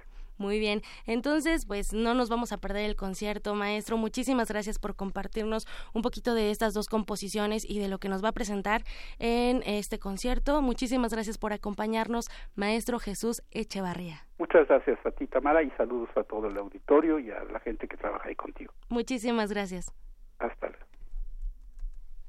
Muy 0.43 0.59
bien, 0.59 0.83
entonces 1.07 1.67
pues 1.67 1.93
no 1.93 2.15
nos 2.15 2.29
vamos 2.29 2.51
a 2.51 2.59
perder 2.59 2.85
el 2.85 2.97
concierto, 2.97 3.55
maestro. 3.55 3.97
Muchísimas 3.97 4.49
gracias 4.49 4.81
por 4.81 4.97
compartirnos 4.97 5.69
un 5.95 6.03
poquito 6.03 6.35
de 6.35 6.51
estas 6.51 6.75
dos 6.75 6.89
composiciones 6.89 7.65
y 7.65 7.79
de 7.79 7.87
lo 7.87 7.99
que 7.99 8.09
nos 8.09 8.25
va 8.25 8.31
a 8.31 8.33
presentar 8.33 8.83
en 9.21 9.63
este 9.65 10.01
concierto. 10.01 10.61
Muchísimas 10.61 11.13
gracias 11.13 11.39
por 11.39 11.53
acompañarnos, 11.53 12.29
maestro 12.57 12.99
Jesús 12.99 13.45
Echevarría. 13.53 14.27
Muchas 14.37 14.67
gracias 14.67 14.99
a 15.07 15.13
ti, 15.13 15.29
Tamara, 15.29 15.63
y 15.63 15.71
saludos 15.77 16.09
a 16.17 16.25
todo 16.25 16.49
el 16.49 16.59
auditorio 16.59 17.21
y 17.21 17.31
a 17.31 17.45
la 17.45 17.61
gente 17.61 17.87
que 17.87 17.97
trabaja 17.97 18.29
ahí 18.29 18.35
contigo. 18.35 18.73
Muchísimas 18.89 19.53
gracias. 19.53 19.95
Hasta 20.41 20.67
luego. 20.67 20.72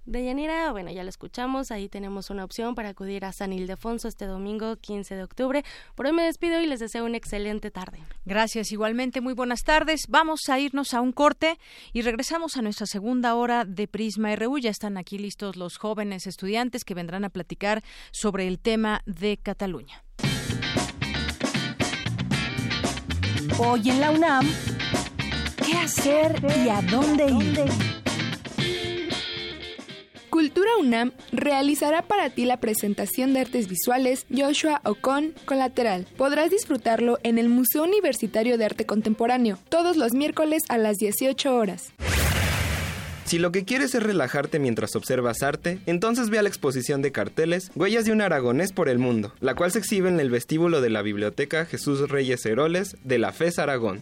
Deyanira, 0.05 0.69
bueno, 0.73 0.91
ya 0.91 1.03
lo 1.03 1.09
escuchamos, 1.09 1.71
ahí 1.71 1.87
tenemos 1.87 2.29
una 2.29 2.43
opción 2.43 2.75
para 2.75 2.89
acudir 2.89 3.23
a 3.23 3.31
San 3.31 3.53
Ildefonso 3.53 4.09
este 4.09 4.25
domingo 4.25 4.75
15 4.75 5.15
de 5.15 5.23
octubre. 5.23 5.63
Por 5.95 6.07
hoy 6.07 6.11
me 6.11 6.23
despido 6.23 6.59
y 6.59 6.67
les 6.67 6.81
deseo 6.81 7.05
una 7.05 7.15
excelente 7.15 7.71
tarde. 7.71 7.99
Gracias, 8.25 8.73
igualmente, 8.73 9.21
muy 9.21 9.33
buenas 9.33 9.63
tardes. 9.63 10.01
Vamos 10.09 10.49
a 10.49 10.59
irnos 10.59 10.93
a 10.93 10.99
un 10.99 11.13
corte 11.13 11.57
y 11.93 12.01
regresamos 12.01 12.57
a 12.57 12.61
nuestra 12.61 12.85
segunda 12.85 13.35
hora 13.35 13.63
de 13.63 13.87
Prisma 13.87 14.35
RU. 14.35 14.57
Ya 14.57 14.71
están 14.71 14.97
aquí 14.97 15.17
listos 15.17 15.55
los 15.55 15.77
jóvenes 15.77 16.27
estudiantes 16.27 16.83
que 16.83 16.95
vendrán 16.95 17.23
a 17.23 17.29
platicar 17.29 17.81
sobre 18.11 18.47
el 18.47 18.59
tema 18.59 19.01
de 19.05 19.37
Cataluña. 19.37 20.03
Hoy 23.57 23.89
en 23.89 23.99
la 24.01 24.11
UNAM, 24.11 24.49
¿qué 25.65 25.77
hacer 25.77 26.43
y 26.65 26.69
a 26.69 26.81
dónde 26.81 27.27
ir? 27.27 27.92
Cultura 30.33 30.71
UNAM 30.79 31.11
realizará 31.31 32.01
para 32.01 32.31
ti 32.31 32.45
la 32.45 32.57
presentación 32.57 33.35
de 33.35 33.41
artes 33.41 33.67
visuales 33.67 34.25
Joshua 34.35 34.81
Ocon 34.83 35.35
Colateral. 35.45 36.07
Podrás 36.17 36.49
disfrutarlo 36.49 37.19
en 37.21 37.37
el 37.37 37.49
Museo 37.49 37.83
Universitario 37.83 38.57
de 38.57 38.65
Arte 38.65 38.87
Contemporáneo, 38.87 39.59
todos 39.69 39.95
los 39.95 40.13
miércoles 40.13 40.63
a 40.69 40.79
las 40.79 40.97
18 40.97 41.55
horas. 41.55 41.93
Si 43.25 43.37
lo 43.37 43.51
que 43.51 43.63
quieres 43.63 43.93
es 43.93 44.01
relajarte 44.01 44.57
mientras 44.57 44.95
observas 44.95 45.43
arte, 45.43 45.77
entonces 45.85 46.31
ve 46.31 46.39
a 46.39 46.41
la 46.41 46.49
exposición 46.49 47.03
de 47.03 47.11
carteles 47.11 47.69
Huellas 47.75 48.05
de 48.05 48.11
un 48.11 48.21
aragonés 48.21 48.71
por 48.71 48.89
el 48.89 48.97
mundo, 48.97 49.35
la 49.39 49.53
cual 49.53 49.71
se 49.71 49.77
exhibe 49.77 50.09
en 50.09 50.19
el 50.19 50.31
vestíbulo 50.31 50.81
de 50.81 50.89
la 50.89 51.03
Biblioteca 51.03 51.67
Jesús 51.67 52.09
Reyes 52.09 52.43
Heroles 52.47 52.97
de 53.03 53.19
la 53.19 53.33
FES 53.33 53.59
Aragón. 53.59 54.01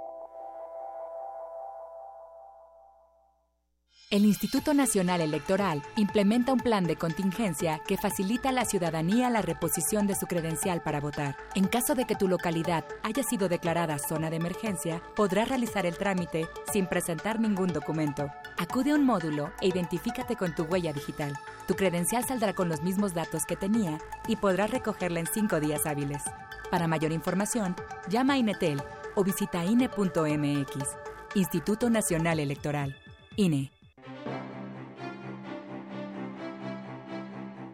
El 4.11 4.25
Instituto 4.25 4.73
Nacional 4.73 5.21
Electoral 5.21 5.81
implementa 5.95 6.51
un 6.51 6.59
plan 6.59 6.83
de 6.83 6.97
contingencia 6.97 7.79
que 7.87 7.95
facilita 7.95 8.49
a 8.49 8.51
la 8.51 8.65
ciudadanía 8.65 9.29
la 9.29 9.41
reposición 9.41 10.05
de 10.05 10.15
su 10.15 10.27
credencial 10.27 10.81
para 10.83 10.99
votar. 10.99 11.37
En 11.55 11.65
caso 11.65 11.95
de 11.95 12.03
que 12.03 12.17
tu 12.17 12.27
localidad 12.27 12.83
haya 13.03 13.23
sido 13.23 13.47
declarada 13.47 13.97
zona 13.99 14.29
de 14.29 14.35
emergencia, 14.35 15.01
podrás 15.15 15.47
realizar 15.47 15.85
el 15.85 15.97
trámite 15.97 16.49
sin 16.73 16.87
presentar 16.87 17.39
ningún 17.39 17.71
documento. 17.71 18.29
Acude 18.57 18.91
a 18.91 18.95
un 18.95 19.05
módulo 19.05 19.53
e 19.61 19.69
identifícate 19.69 20.35
con 20.35 20.53
tu 20.55 20.63
huella 20.63 20.91
digital. 20.91 21.31
Tu 21.65 21.75
credencial 21.75 22.25
saldrá 22.25 22.51
con 22.51 22.67
los 22.67 22.81
mismos 22.81 23.13
datos 23.13 23.45
que 23.45 23.55
tenía 23.55 23.97
y 24.27 24.35
podrás 24.35 24.71
recogerla 24.71 25.21
en 25.21 25.27
cinco 25.27 25.61
días 25.61 25.85
hábiles. 25.85 26.21
Para 26.69 26.85
mayor 26.85 27.13
información, 27.13 27.77
llama 28.09 28.33
a 28.33 28.37
Inetel 28.39 28.83
o 29.15 29.23
visita 29.23 29.63
INE.mx. 29.63 30.97
Instituto 31.33 31.89
Nacional 31.89 32.41
Electoral. 32.41 32.93
INE. 33.37 33.71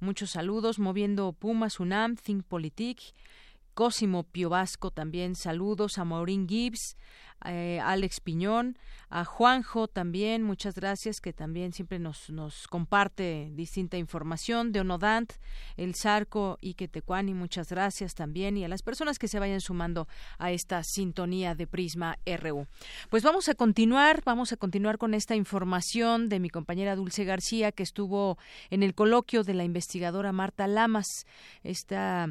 Muchos 0.00 0.30
saludos. 0.30 0.78
Moviendo 0.78 1.32
Pumas, 1.32 1.80
UNAM, 1.80 2.16
Think 2.16 2.44
Politique. 2.44 3.14
Cosimo 3.74 4.22
Piovasco 4.24 4.90
también 4.90 5.34
saludos 5.34 5.98
a 5.98 6.04
Maureen 6.06 6.48
Gibbs, 6.48 6.96
eh, 7.44 7.80
Alex 7.82 8.20
Piñón, 8.20 8.76
a 9.08 9.24
Juanjo 9.24 9.86
también, 9.86 10.42
muchas 10.42 10.74
gracias, 10.74 11.20
que 11.20 11.32
también 11.32 11.72
siempre 11.72 11.98
nos, 11.98 12.28
comparte 12.68 13.50
distinta 13.52 13.96
información, 13.98 14.72
de 14.72 14.80
Onodant, 14.80 15.32
el 15.76 15.94
Zarco 15.94 16.58
y 16.60 16.74
Quetecuani, 16.74 17.34
muchas 17.34 17.68
gracias 17.68 18.14
también, 18.14 18.56
y 18.56 18.64
a 18.64 18.68
las 18.68 18.82
personas 18.82 19.18
que 19.18 19.28
se 19.28 19.38
vayan 19.38 19.60
sumando 19.60 20.08
a 20.38 20.50
esta 20.50 20.82
sintonía 20.82 21.54
de 21.54 21.66
Prisma 21.66 22.18
RU. 22.26 22.66
Pues 23.10 23.22
vamos 23.22 23.48
a 23.48 23.54
continuar, 23.54 24.22
vamos 24.24 24.52
a 24.52 24.56
continuar 24.56 24.98
con 24.98 25.14
esta 25.14 25.36
información 25.36 26.28
de 26.28 26.40
mi 26.40 26.50
compañera 26.50 26.96
Dulce 26.96 27.24
García, 27.24 27.70
que 27.70 27.84
estuvo 27.84 28.38
en 28.70 28.82
el 28.82 28.94
coloquio 28.94 29.44
de 29.44 29.54
la 29.54 29.64
investigadora 29.64 30.32
Marta 30.32 30.66
Lamas, 30.66 31.26
esta 31.62 32.28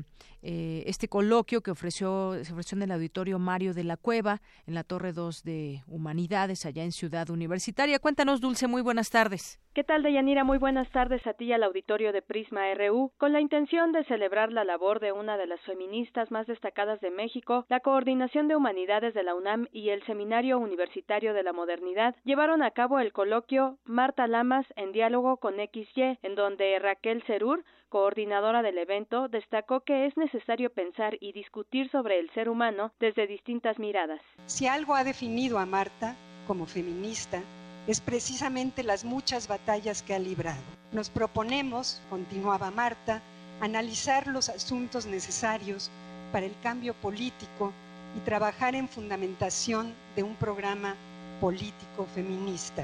eh, 0.47 0.83
este 0.85 1.07
coloquio 1.07 1.61
que 1.61 1.71
ofreció, 1.71 2.37
se 2.43 2.53
ofreció 2.53 2.75
en 2.75 2.83
el 2.83 2.91
auditorio 2.91 3.39
Mario 3.39 3.73
de 3.73 3.83
la 3.83 3.97
Cueva, 3.97 4.43
en 4.67 4.75
la 4.75 4.83
Torre 4.83 4.94
2 4.99 5.43
de 5.43 5.83
Humanidades, 5.87 6.65
allá 6.65 6.83
en 6.83 6.91
Ciudad 6.91 7.29
Universitaria. 7.29 7.99
Cuéntanos, 7.99 8.41
Dulce, 8.41 8.67
muy 8.67 8.81
buenas 8.81 9.09
tardes. 9.09 9.59
¿Qué 9.75 9.83
tal, 9.83 10.03
Deyanira? 10.03 10.45
Muy 10.45 10.57
buenas 10.57 10.89
tardes 10.91 11.27
a 11.27 11.33
ti 11.33 11.47
y 11.47 11.51
al 11.51 11.61
auditorio 11.61 12.13
de 12.13 12.21
Prisma 12.21 12.61
RU. 12.75 13.11
Con 13.17 13.33
la 13.33 13.41
intención 13.41 13.91
de 13.91 14.05
celebrar 14.05 14.53
la 14.53 14.63
labor 14.63 15.01
de 15.01 15.11
una 15.11 15.35
de 15.35 15.47
las 15.47 15.59
feministas 15.63 16.31
más 16.31 16.47
destacadas 16.47 17.01
de 17.01 17.11
México, 17.11 17.65
la 17.67 17.81
Coordinación 17.81 18.47
de 18.47 18.55
Humanidades 18.55 19.13
de 19.13 19.23
la 19.23 19.35
UNAM 19.35 19.67
y 19.73 19.89
el 19.89 20.01
Seminario 20.05 20.59
Universitario 20.59 21.33
de 21.33 21.43
la 21.43 21.51
Modernidad 21.51 22.15
llevaron 22.23 22.63
a 22.63 22.71
cabo 22.71 22.99
el 22.99 23.11
coloquio 23.11 23.77
Marta 23.83 24.27
Lamas 24.27 24.65
en 24.77 24.93
diálogo 24.93 25.35
con 25.35 25.55
XY, 25.55 26.19
en 26.21 26.35
donde 26.35 26.79
Raquel 26.79 27.21
Cerur 27.23 27.65
coordinadora 27.89 28.61
del 28.61 28.77
evento, 28.77 29.27
destacó 29.27 29.81
que 29.81 30.05
es 30.05 30.17
necesario 30.17 30.69
pensar 30.69 31.17
y 31.19 31.33
discutir 31.33 31.89
sobre 31.91 32.19
el 32.19 32.29
ser 32.31 32.49
humano 32.49 32.91
desde 32.99 33.27
distintas 33.27 33.77
miradas. 33.77 34.21
Si 34.47 34.67
algo 34.67 34.95
ha 34.95 35.03
definido 35.03 35.59
a 35.59 35.65
Marta 35.65 36.15
como 36.47 36.65
feminista, 36.65 37.41
es 37.87 38.01
precisamente 38.01 38.83
las 38.83 39.03
muchas 39.03 39.47
batallas 39.47 40.01
que 40.01 40.15
ha 40.15 40.19
librado. 40.19 40.61
Nos 40.91 41.09
proponemos, 41.09 42.01
continuaba 42.09 42.71
Marta, 42.71 43.21
analizar 43.61 44.27
los 44.27 44.49
asuntos 44.49 45.05
necesarios 45.05 45.91
para 46.31 46.45
el 46.45 46.55
cambio 46.63 46.93
político 46.95 47.71
y 48.17 48.19
trabajar 48.21 48.75
en 48.75 48.89
fundamentación 48.89 49.93
de 50.15 50.23
un 50.23 50.35
programa 50.35 50.95
político 51.39 52.07
feminista. 52.15 52.83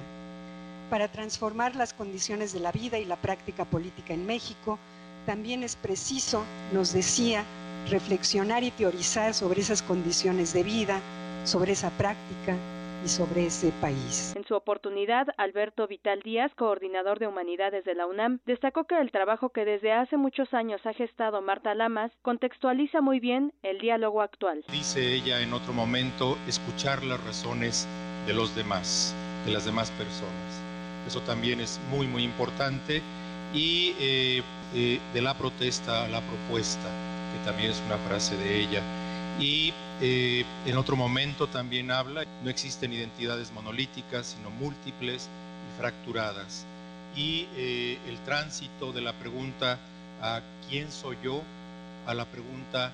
Para 0.90 1.08
transformar 1.08 1.76
las 1.76 1.94
condiciones 1.94 2.54
de 2.54 2.60
la 2.60 2.72
vida 2.72 3.00
y 3.00 3.06
la 3.06 3.16
práctica 3.16 3.66
política 3.66 4.14
en 4.14 4.26
México, 4.26 4.78
también 5.26 5.64
es 5.64 5.76
preciso, 5.76 6.44
nos 6.74 6.94
decía, 6.94 7.44
reflexionar 7.90 8.64
y 8.64 8.72
teorizar 8.72 9.34
sobre 9.34 9.62
esas 9.62 9.82
condiciones 9.82 10.54
de 10.54 10.64
vida, 10.64 11.00
sobre 11.46 11.72
esa 11.72 11.90
práctica 11.92 12.56
y 13.04 13.08
sobre 13.08 13.46
ese 13.48 13.72
país. 13.82 14.34
En 14.36 14.46
su 14.46 14.56
oportunidad, 14.56 15.28
Alberto 15.38 15.88
Vital 15.88 16.22
Díaz, 16.24 16.52
coordinador 16.56 17.20
de 17.20 17.28
humanidades 17.28 17.86
de 17.86 17.96
la 17.96 18.06
UNAM, 18.06 18.40
destacó 18.46 18.86
que 18.86 19.00
el 19.00 19.12
trabajo 19.12 19.50
que 19.50 19.66
desde 19.66 19.92
hace 19.92 20.18
muchos 20.18 20.54
años 20.54 20.86
ha 20.86 20.94
gestado 20.94 21.42
Marta 21.42 21.74
Lamas 21.76 22.12
contextualiza 22.22 23.02
muy 23.02 23.20
bien 23.20 23.54
el 23.64 23.80
diálogo 23.80 24.22
actual. 24.22 24.64
Dice 24.72 25.14
ella 25.14 25.42
en 25.42 25.54
otro 25.54 25.74
momento, 25.74 26.38
escuchar 26.48 27.04
las 27.04 27.24
razones 27.24 27.88
de 28.28 28.34
los 28.34 28.56
demás, 28.56 29.16
de 29.46 29.52
las 29.52 29.66
demás 29.66 29.92
personas. 29.92 30.62
Eso 31.08 31.22
también 31.22 31.60
es 31.60 31.80
muy, 31.90 32.08
muy 32.08 32.24
importante 32.24 33.02
y 33.54 33.96
eh, 34.00 34.44
eh, 34.74 35.00
de 35.14 35.22
la 35.22 35.34
protesta 35.38 36.06
a 36.06 36.08
la 36.08 36.22
propuesta, 36.22 36.88
que 37.34 37.50
también 37.50 37.72
es 37.72 37.82
una 37.88 37.98
frase 37.98 38.38
de 38.38 38.62
ella. 38.62 38.82
Y 39.42 39.74
eh, 40.02 40.46
en 40.66 40.78
otro 40.78 40.96
momento 40.96 41.48
también 41.48 41.92
habla, 41.92 42.26
no 42.44 42.50
existen 42.50 42.94
identidades 42.94 43.52
monolíticas, 43.52 44.36
sino 44.38 44.52
múltiples 44.52 45.28
y 45.28 45.80
fracturadas. 45.80 46.66
Y 47.16 47.48
el 47.58 48.18
tránsito 48.24 48.94
de 48.94 49.02
la 49.02 49.12
pregunta 49.12 49.78
a 50.22 50.42
quién 50.70 50.90
soy 50.92 51.18
yo 51.22 51.42
a 52.08 52.14
la 52.14 52.26
pregunta 52.26 52.92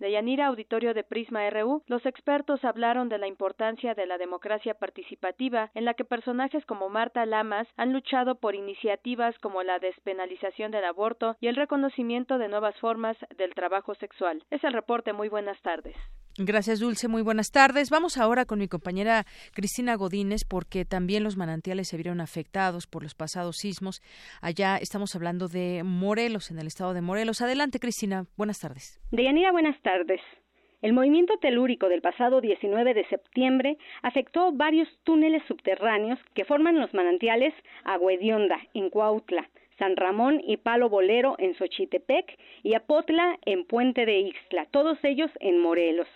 De 0.00 0.12
Yanira 0.12 0.46
Auditorio 0.46 0.94
de 0.94 1.02
Prisma 1.02 1.50
RU, 1.50 1.82
los 1.86 2.06
expertos 2.06 2.64
hablaron 2.64 3.08
de 3.08 3.18
la 3.18 3.26
importancia 3.26 3.94
de 3.94 4.06
la 4.06 4.16
democracia 4.16 4.74
participativa, 4.74 5.70
en 5.74 5.84
la 5.84 5.94
que 5.94 6.04
personajes 6.04 6.64
como 6.66 6.88
Marta 6.88 7.26
Lamas 7.26 7.66
han 7.76 7.92
luchado 7.92 8.36
por 8.36 8.54
iniciativas 8.54 9.36
como 9.40 9.64
la 9.64 9.80
despenalización 9.80 10.70
del 10.70 10.84
aborto 10.84 11.36
y 11.40 11.48
el 11.48 11.56
reconocimiento 11.56 12.38
de 12.38 12.48
nuevas 12.48 12.78
formas 12.78 13.16
del 13.36 13.54
trabajo 13.54 13.96
sexual. 13.96 14.44
Es 14.50 14.62
el 14.62 14.72
reporte. 14.72 15.12
Muy 15.12 15.28
buenas 15.28 15.60
tardes. 15.62 15.96
Gracias, 16.40 16.78
Dulce. 16.78 17.08
Muy 17.08 17.22
buenas 17.22 17.50
tardes. 17.50 17.90
Vamos 17.90 18.16
ahora 18.16 18.44
con 18.44 18.60
mi 18.60 18.68
compañera 18.68 19.24
Cristina 19.54 19.96
Godínez, 19.96 20.44
porque 20.48 20.84
también 20.84 21.24
los 21.24 21.36
manantiales 21.36 21.88
se 21.88 21.96
vieron 21.96 22.20
afectados 22.20 22.86
por 22.86 23.02
los 23.02 23.16
pasados 23.16 23.56
sismos. 23.56 24.00
Allá 24.40 24.76
estamos 24.76 25.16
hablando 25.16 25.48
de 25.48 25.82
Morelos, 25.84 26.52
en 26.52 26.60
el 26.60 26.68
estado 26.68 26.94
de 26.94 27.00
Morelos. 27.00 27.42
Adelante, 27.42 27.80
Cristina. 27.80 28.26
Buenas 28.36 28.60
tardes. 28.60 29.00
Deyanira, 29.10 29.50
buenas 29.50 29.82
tardes. 29.82 30.20
El 30.80 30.92
movimiento 30.92 31.36
telúrico 31.38 31.88
del 31.88 32.02
pasado 32.02 32.40
19 32.40 32.94
de 32.94 33.04
septiembre 33.08 33.76
afectó 34.02 34.52
varios 34.52 34.86
túneles 35.02 35.42
subterráneos 35.48 36.20
que 36.34 36.44
forman 36.44 36.78
los 36.78 36.94
manantiales 36.94 37.52
Agüedionda, 37.82 38.60
en 38.74 38.90
Cuautla, 38.90 39.50
San 39.76 39.96
Ramón 39.96 40.40
y 40.46 40.58
Palo 40.58 40.88
Bolero 40.88 41.34
en 41.38 41.56
Xochitepec 41.56 42.38
y 42.62 42.74
Apotla 42.74 43.38
en 43.44 43.64
Puente 43.64 44.06
de 44.06 44.20
Ixtla, 44.20 44.66
todos 44.66 44.98
ellos 45.02 45.32
en 45.40 45.60
Morelos 45.60 46.06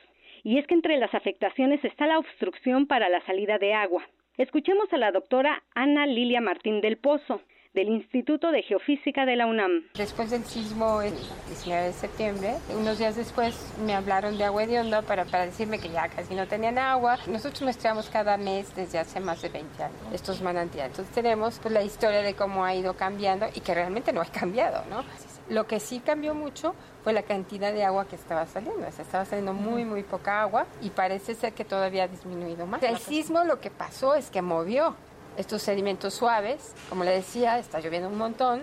y 0.45 0.59
es 0.59 0.67
que 0.67 0.75
entre 0.75 0.99
las 0.99 1.15
afectaciones 1.15 1.85
está 1.85 2.07
la 2.07 2.19
obstrucción 2.19 2.87
para 2.87 3.09
la 3.09 3.25
salida 3.27 3.59
de 3.59 3.75
agua. 3.75 4.03
Escuchemos 4.37 4.93
a 4.93 4.97
la 4.97 5.13
doctora 5.13 5.63
Ana 5.75 6.07
Lilia 6.07 6.41
Martín 6.41 6.81
del 6.81 6.97
Pozo, 6.97 7.43
del 7.75 7.89
Instituto 7.89 8.51
de 8.51 8.63
Geofísica 8.63 9.25
de 9.25 9.37
la 9.37 9.47
UNAM. 9.47 9.85
Después 9.95 10.31
del 10.31 10.45
sismo 10.45 11.01
el 11.01 11.15
19 11.47 11.87
de 11.87 11.93
septiembre, 11.93 12.55
unos 12.79 12.99
días 12.99 13.17
después 13.17 13.75
me 13.85 13.95
hablaron 13.95 14.37
de 14.37 14.45
agua 14.45 14.67
de 14.67 14.81
onda 14.81 15.03
para, 15.03 15.25
para 15.25 15.47
decirme 15.47 15.79
que 15.79 15.89
ya 15.89 16.09
casi 16.09 16.35
no 16.35 16.47
tenían 16.47 16.79
agua. 16.79 17.19
Nosotros 17.27 17.63
muestramos 17.63 18.11
cada 18.11 18.37
mes 18.37 18.75
desde 18.77 18.99
hace 18.99 19.21
más 19.21 19.41
de 19.41 19.49
20 19.49 19.83
años 19.83 19.97
estos 20.13 20.43
manantiales. 20.43 20.93
Entonces 20.93 21.15
tenemos 21.15 21.59
pues, 21.61 21.73
la 21.73 21.83
historia 21.83 22.21
de 22.23 22.35
cómo 22.35 22.65
ha 22.65 22.75
ido 22.75 22.95
cambiando 22.95 23.47
y 23.55 23.61
que 23.61 23.75
realmente 23.75 24.13
no 24.13 24.21
ha 24.21 24.27
cambiado, 24.27 24.85
¿no? 24.91 25.05
Lo 25.49 25.67
que 25.67 25.81
sí 25.81 26.01
cambió 26.01 26.35
mucho 26.35 26.75
fue 27.03 27.13
la 27.13 27.23
cantidad 27.23 27.73
de 27.73 27.85
agua 27.85 28.07
que 28.07 28.17
estaba 28.17 28.47
saliendo. 28.47 28.87
O 28.87 28.93
sea, 28.93 29.05
estaba 29.05 29.25
saliendo 29.25 29.53
muy, 29.53 29.85
muy 29.85 30.03
poca 30.03 30.43
agua 30.43 30.67
y 30.81 30.91
parece 30.91 31.35
ser 31.35 31.53
que 31.53 31.65
todavía 31.65 32.05
ha 32.05 32.09
disminuido 32.09 32.67
más. 32.67 32.83
El 32.83 32.99
sismo 32.99 33.45
lo 33.45 33.61
que 33.61 33.71
pasó 33.71 34.15
es 34.15 34.31
que 34.31 34.43
movió 34.43 34.95
estos 35.37 35.63
sedimentos 35.63 36.15
suaves. 36.15 36.75
Como 36.89 37.05
le 37.05 37.11
decía, 37.11 37.59
está 37.59 37.81
lloviendo 37.81 38.09
un 38.09 38.19
montón 38.19 38.63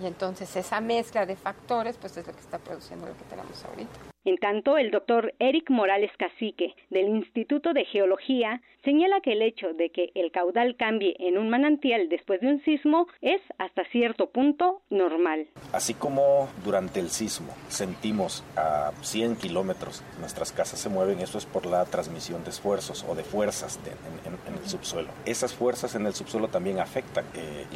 y 0.00 0.06
entonces 0.06 0.54
esa 0.56 0.80
mezcla 0.80 1.26
de 1.26 1.36
factores 1.36 1.96
pues 1.96 2.16
es 2.16 2.26
lo 2.26 2.32
que 2.32 2.40
está 2.40 2.58
produciendo 2.58 3.06
lo 3.06 3.16
que 3.16 3.24
tenemos 3.24 3.64
ahorita. 3.64 4.13
En 4.24 4.38
tanto, 4.38 4.78
el 4.78 4.90
doctor 4.90 5.34
Eric 5.38 5.68
Morales 5.68 6.10
Cacique, 6.16 6.74
del 6.88 7.08
Instituto 7.08 7.74
de 7.74 7.84
Geología, 7.84 8.62
señala 8.82 9.20
que 9.20 9.32
el 9.32 9.42
hecho 9.42 9.74
de 9.74 9.90
que 9.90 10.12
el 10.14 10.30
caudal 10.30 10.76
cambie 10.76 11.14
en 11.18 11.36
un 11.36 11.50
manantial 11.50 12.08
después 12.08 12.40
de 12.40 12.48
un 12.48 12.64
sismo 12.64 13.06
es 13.20 13.40
hasta 13.58 13.84
cierto 13.90 14.30
punto 14.30 14.80
normal. 14.88 15.46
Así 15.72 15.92
como 15.92 16.48
durante 16.64 17.00
el 17.00 17.10
sismo 17.10 17.52
sentimos 17.68 18.44
a 18.56 18.92
100 19.02 19.36
kilómetros 19.36 20.02
nuestras 20.20 20.52
casas 20.52 20.80
se 20.80 20.88
mueven, 20.88 21.20
eso 21.20 21.36
es 21.36 21.44
por 21.44 21.66
la 21.66 21.84
transmisión 21.84 22.44
de 22.44 22.50
esfuerzos 22.50 23.04
o 23.08 23.14
de 23.14 23.24
fuerzas 23.24 23.78
en, 23.86 24.54
el 24.54 24.68
subsuelo. 24.68 25.08
Esas 25.26 25.54
fuerzas 25.54 25.94
en 25.94 26.06
el 26.06 26.14
subsuelo 26.14 26.48
también 26.48 26.78
afectan 26.78 27.24
eh, 27.34 27.66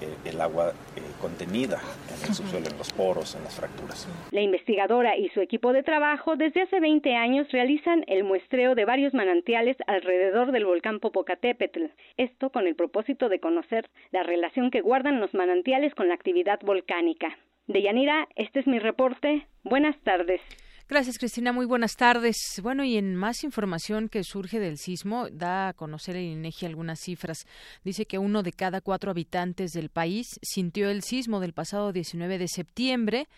eh, 0.00 0.14
el 0.24 0.40
agua 0.40 0.70
eh, 0.96 1.00
contenida 1.20 1.80
en 2.08 2.28
el 2.28 2.34
subsuelo, 2.34 2.68
en 2.68 2.76
los 2.76 2.92
poros, 2.92 3.34
en 3.34 3.44
las 3.44 3.54
fracturas. 3.54 4.08
La 4.30 4.40
investigadora 4.40 5.16
y 5.16 5.28
su 5.30 5.40
equipo 5.40 5.72
de 5.72 5.82
trabajo 5.82 5.93
desde 6.36 6.62
hace 6.62 6.80
20 6.80 7.14
años 7.14 7.50
realizan 7.52 8.04
el 8.08 8.24
muestreo 8.24 8.74
de 8.74 8.84
varios 8.84 9.14
manantiales 9.14 9.76
alrededor 9.86 10.50
del 10.50 10.64
volcán 10.64 10.98
Popocatépetl. 10.98 11.84
Esto 12.16 12.50
con 12.50 12.66
el 12.66 12.74
propósito 12.74 13.28
de 13.28 13.38
conocer 13.38 13.88
la 14.10 14.24
relación 14.24 14.72
que 14.72 14.80
guardan 14.80 15.20
los 15.20 15.32
manantiales 15.34 15.94
con 15.94 16.08
la 16.08 16.14
actividad 16.14 16.58
volcánica. 16.62 17.38
Deyanira, 17.68 18.26
este 18.34 18.58
es 18.60 18.66
mi 18.66 18.80
reporte. 18.80 19.46
Buenas 19.62 19.96
tardes. 20.00 20.40
Gracias, 20.86 21.16
Cristina. 21.16 21.50
Muy 21.50 21.64
buenas 21.64 21.96
tardes. 21.96 22.36
Bueno, 22.62 22.84
y 22.84 22.98
en 22.98 23.16
más 23.16 23.42
información 23.42 24.10
que 24.10 24.22
surge 24.22 24.60
del 24.60 24.76
sismo, 24.76 25.30
da 25.30 25.68
a 25.68 25.72
conocer 25.72 26.14
el 26.14 26.24
INEGI 26.24 26.66
algunas 26.66 27.00
cifras. 27.00 27.46
Dice 27.84 28.04
que 28.04 28.18
uno 28.18 28.42
de 28.42 28.52
cada 28.52 28.82
cuatro 28.82 29.10
habitantes 29.10 29.72
del 29.72 29.88
país 29.88 30.38
sintió 30.42 30.90
el 30.90 31.02
sismo 31.02 31.40
del 31.40 31.54
pasado 31.54 31.90
19 31.90 32.36
de 32.36 32.48
septiembre 32.48 33.28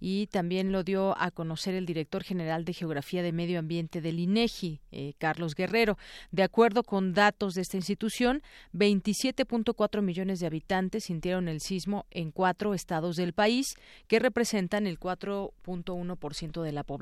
y 0.00 0.26
también 0.26 0.72
lo 0.72 0.82
dio 0.82 1.16
a 1.16 1.30
conocer 1.30 1.76
el 1.76 1.86
director 1.86 2.24
general 2.24 2.64
de 2.64 2.72
Geografía 2.72 3.22
de 3.22 3.30
Medio 3.30 3.60
Ambiente 3.60 4.00
del 4.00 4.18
INEGI, 4.18 4.80
eh, 4.90 5.12
Carlos 5.18 5.54
Guerrero. 5.54 5.98
De 6.32 6.42
acuerdo 6.42 6.82
con 6.82 7.14
datos 7.14 7.54
de 7.54 7.62
esta 7.62 7.76
institución, 7.76 8.42
27.4 8.74 10.02
millones 10.02 10.40
de 10.40 10.46
habitantes 10.48 11.04
sintieron 11.04 11.46
el 11.46 11.60
sismo 11.60 12.04
en 12.10 12.32
cuatro 12.32 12.74
estados 12.74 13.14
del 13.14 13.32
país, 13.32 13.76
que 14.08 14.18
representan 14.18 14.88
el 14.88 14.98
4.1% 14.98 16.62
de 16.62 16.72
la 16.72 16.82
población 16.82 16.95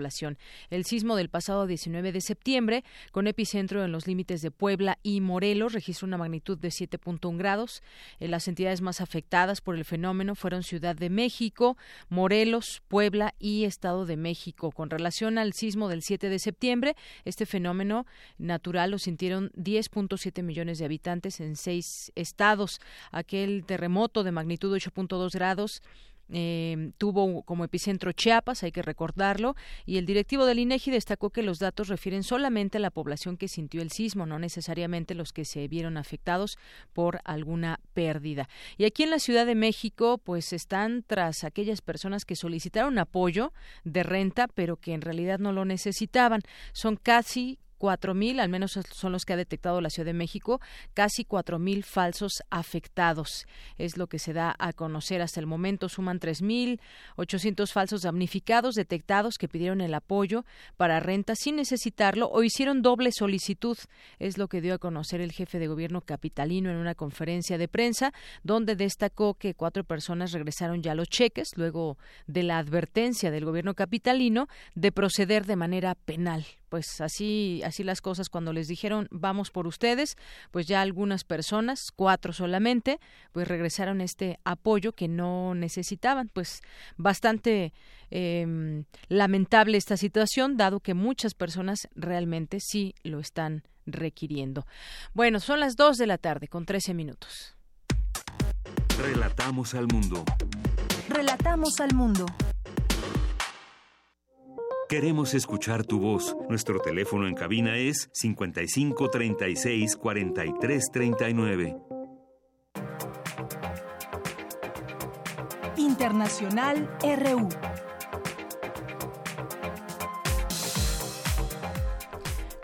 El 0.70 0.84
sismo 0.84 1.16
del 1.16 1.28
pasado 1.28 1.66
19 1.66 2.12
de 2.12 2.20
septiembre, 2.20 2.84
con 3.12 3.26
epicentro 3.26 3.84
en 3.84 3.92
los 3.92 4.06
límites 4.06 4.42
de 4.42 4.50
Puebla 4.50 4.98
y 5.02 5.20
Morelos, 5.20 5.72
registró 5.72 6.06
una 6.06 6.18
magnitud 6.18 6.58
de 6.58 6.68
7.1 6.68 7.36
grados. 7.36 7.82
En 8.20 8.30
las 8.30 8.48
entidades 8.48 8.80
más 8.80 9.00
afectadas 9.00 9.60
por 9.60 9.76
el 9.76 9.84
fenómeno 9.84 10.34
fueron 10.34 10.62
Ciudad 10.62 10.96
de 10.96 11.10
México, 11.10 11.76
Morelos, 12.08 12.82
Puebla 12.88 13.34
y 13.38 13.64
Estado 13.64 14.06
de 14.06 14.16
México. 14.16 14.70
Con 14.72 14.90
relación 14.90 15.38
al 15.38 15.52
sismo 15.52 15.88
del 15.88 16.02
7 16.02 16.28
de 16.28 16.38
septiembre, 16.38 16.96
este 17.24 17.46
fenómeno 17.46 18.06
natural 18.38 18.90
lo 18.90 18.98
sintieron 18.98 19.50
10.7 19.52 20.42
millones 20.42 20.78
de 20.78 20.84
habitantes 20.84 21.40
en 21.40 21.56
seis 21.56 22.12
estados. 22.14 22.80
Aquel 23.10 23.64
terremoto 23.64 24.24
de 24.24 24.32
magnitud 24.32 24.74
8.2 24.74 25.32
grados 25.32 25.82
eh, 26.30 26.92
tuvo 26.98 27.42
como 27.42 27.64
epicentro 27.64 28.12
Chiapas, 28.12 28.62
hay 28.62 28.72
que 28.72 28.82
recordarlo, 28.82 29.56
y 29.86 29.98
el 29.98 30.06
directivo 30.06 30.46
del 30.46 30.58
INEGI 30.58 30.90
destacó 30.90 31.30
que 31.30 31.42
los 31.42 31.58
datos 31.58 31.88
refieren 31.88 32.22
solamente 32.22 32.78
a 32.78 32.80
la 32.80 32.90
población 32.90 33.36
que 33.36 33.48
sintió 33.48 33.82
el 33.82 33.90
sismo, 33.90 34.26
no 34.26 34.38
necesariamente 34.38 35.14
los 35.14 35.32
que 35.32 35.44
se 35.44 35.68
vieron 35.68 35.96
afectados 35.96 36.58
por 36.92 37.20
alguna 37.24 37.80
pérdida. 37.92 38.48
Y 38.76 38.84
aquí 38.84 39.02
en 39.02 39.10
la 39.10 39.18
Ciudad 39.18 39.46
de 39.46 39.54
México, 39.54 40.18
pues 40.18 40.52
están 40.52 41.04
tras 41.06 41.44
aquellas 41.44 41.80
personas 41.80 42.24
que 42.24 42.36
solicitaron 42.36 42.98
apoyo 42.98 43.52
de 43.84 44.02
renta, 44.02 44.48
pero 44.48 44.76
que 44.76 44.92
en 44.92 45.00
realidad 45.00 45.38
no 45.38 45.52
lo 45.52 45.64
necesitaban. 45.64 46.42
Son 46.72 46.96
casi 46.96 47.58
cuatro 47.84 48.14
mil, 48.14 48.40
al 48.40 48.48
menos 48.48 48.78
son 48.94 49.12
los 49.12 49.26
que 49.26 49.34
ha 49.34 49.36
detectado 49.36 49.82
la 49.82 49.90
Ciudad 49.90 50.06
de 50.06 50.14
México, 50.14 50.58
casi 50.94 51.22
cuatro 51.26 51.58
mil 51.58 51.84
falsos 51.84 52.42
afectados. 52.48 53.44
Es 53.76 53.98
lo 53.98 54.06
que 54.06 54.18
se 54.18 54.32
da 54.32 54.56
a 54.58 54.72
conocer 54.72 55.20
hasta 55.20 55.38
el 55.38 55.46
momento. 55.46 55.90
Suman 55.90 56.18
tres 56.18 56.40
mil 56.40 56.80
ochocientos 57.16 57.74
falsos 57.74 58.00
damnificados 58.00 58.74
detectados 58.74 59.36
que 59.36 59.48
pidieron 59.48 59.82
el 59.82 59.92
apoyo 59.92 60.46
para 60.78 60.98
renta 60.98 61.34
sin 61.36 61.56
necesitarlo 61.56 62.30
o 62.30 62.42
hicieron 62.42 62.80
doble 62.80 63.12
solicitud. 63.12 63.76
Es 64.18 64.38
lo 64.38 64.48
que 64.48 64.62
dio 64.62 64.72
a 64.72 64.78
conocer 64.78 65.20
el 65.20 65.32
jefe 65.32 65.58
de 65.58 65.66
gobierno 65.66 66.00
capitalino 66.00 66.70
en 66.70 66.76
una 66.76 66.94
conferencia 66.94 67.58
de 67.58 67.68
prensa, 67.68 68.14
donde 68.44 68.76
destacó 68.76 69.34
que 69.34 69.52
cuatro 69.52 69.84
personas 69.84 70.32
regresaron 70.32 70.82
ya 70.82 70.94
los 70.94 71.10
cheques 71.10 71.50
luego 71.54 71.98
de 72.26 72.44
la 72.44 72.56
advertencia 72.56 73.30
del 73.30 73.44
gobierno 73.44 73.74
capitalino 73.74 74.48
de 74.74 74.90
proceder 74.90 75.44
de 75.44 75.56
manera 75.56 75.94
penal 75.94 76.46
pues 76.74 77.00
así, 77.00 77.62
así 77.64 77.84
las 77.84 78.00
cosas 78.00 78.28
cuando 78.28 78.52
les 78.52 78.66
dijeron 78.66 79.06
vamos 79.12 79.52
por 79.52 79.68
ustedes, 79.68 80.16
pues 80.50 80.66
ya 80.66 80.82
algunas 80.82 81.22
personas, 81.22 81.92
cuatro 81.94 82.32
solamente, 82.32 82.98
pues 83.30 83.46
regresaron 83.46 84.00
este 84.00 84.40
apoyo 84.42 84.90
que 84.90 85.06
no 85.06 85.54
necesitaban, 85.54 86.30
pues 86.32 86.62
bastante 86.96 87.72
em, 88.10 88.86
lamentable 89.06 89.78
esta 89.78 89.96
situación, 89.96 90.56
dado 90.56 90.80
que 90.80 90.94
muchas 90.94 91.34
personas 91.34 91.86
realmente 91.94 92.58
sí 92.58 92.96
lo 93.04 93.20
están 93.20 93.62
requiriendo. 93.86 94.66
Bueno, 95.12 95.38
son 95.38 95.60
las 95.60 95.76
dos 95.76 95.96
de 95.96 96.08
la 96.08 96.18
tarde 96.18 96.48
con 96.48 96.66
trece 96.66 96.92
minutos. 96.92 97.54
Relatamos 98.98 99.74
al 99.76 99.86
mundo. 99.86 100.24
Relatamos 101.08 101.78
al 101.78 101.94
mundo. 101.94 102.26
Queremos 104.94 105.34
escuchar 105.34 105.82
tu 105.82 105.98
voz. 105.98 106.36
Nuestro 106.48 106.78
teléfono 106.78 107.26
en 107.26 107.34
cabina 107.34 107.76
es 107.76 108.08
55 108.12 109.10
36 109.10 109.96
43 109.96 110.84
39. 110.92 111.76
Internacional 115.78 116.88
RU. 117.02 117.48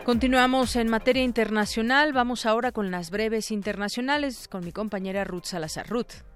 Continuamos 0.05 0.77
en 0.77 0.87
materia 0.87 1.23
internacional. 1.23 2.13
Vamos 2.13 2.45
ahora 2.45 2.71
con 2.71 2.91
las 2.91 3.09
breves 3.11 3.51
internacionales 3.51 4.47
con 4.47 4.63
mi 4.63 4.71
compañera 4.71 5.25
Ruth 5.25 5.43
Salazar. 5.43 5.89
Ruth. 5.89 6.30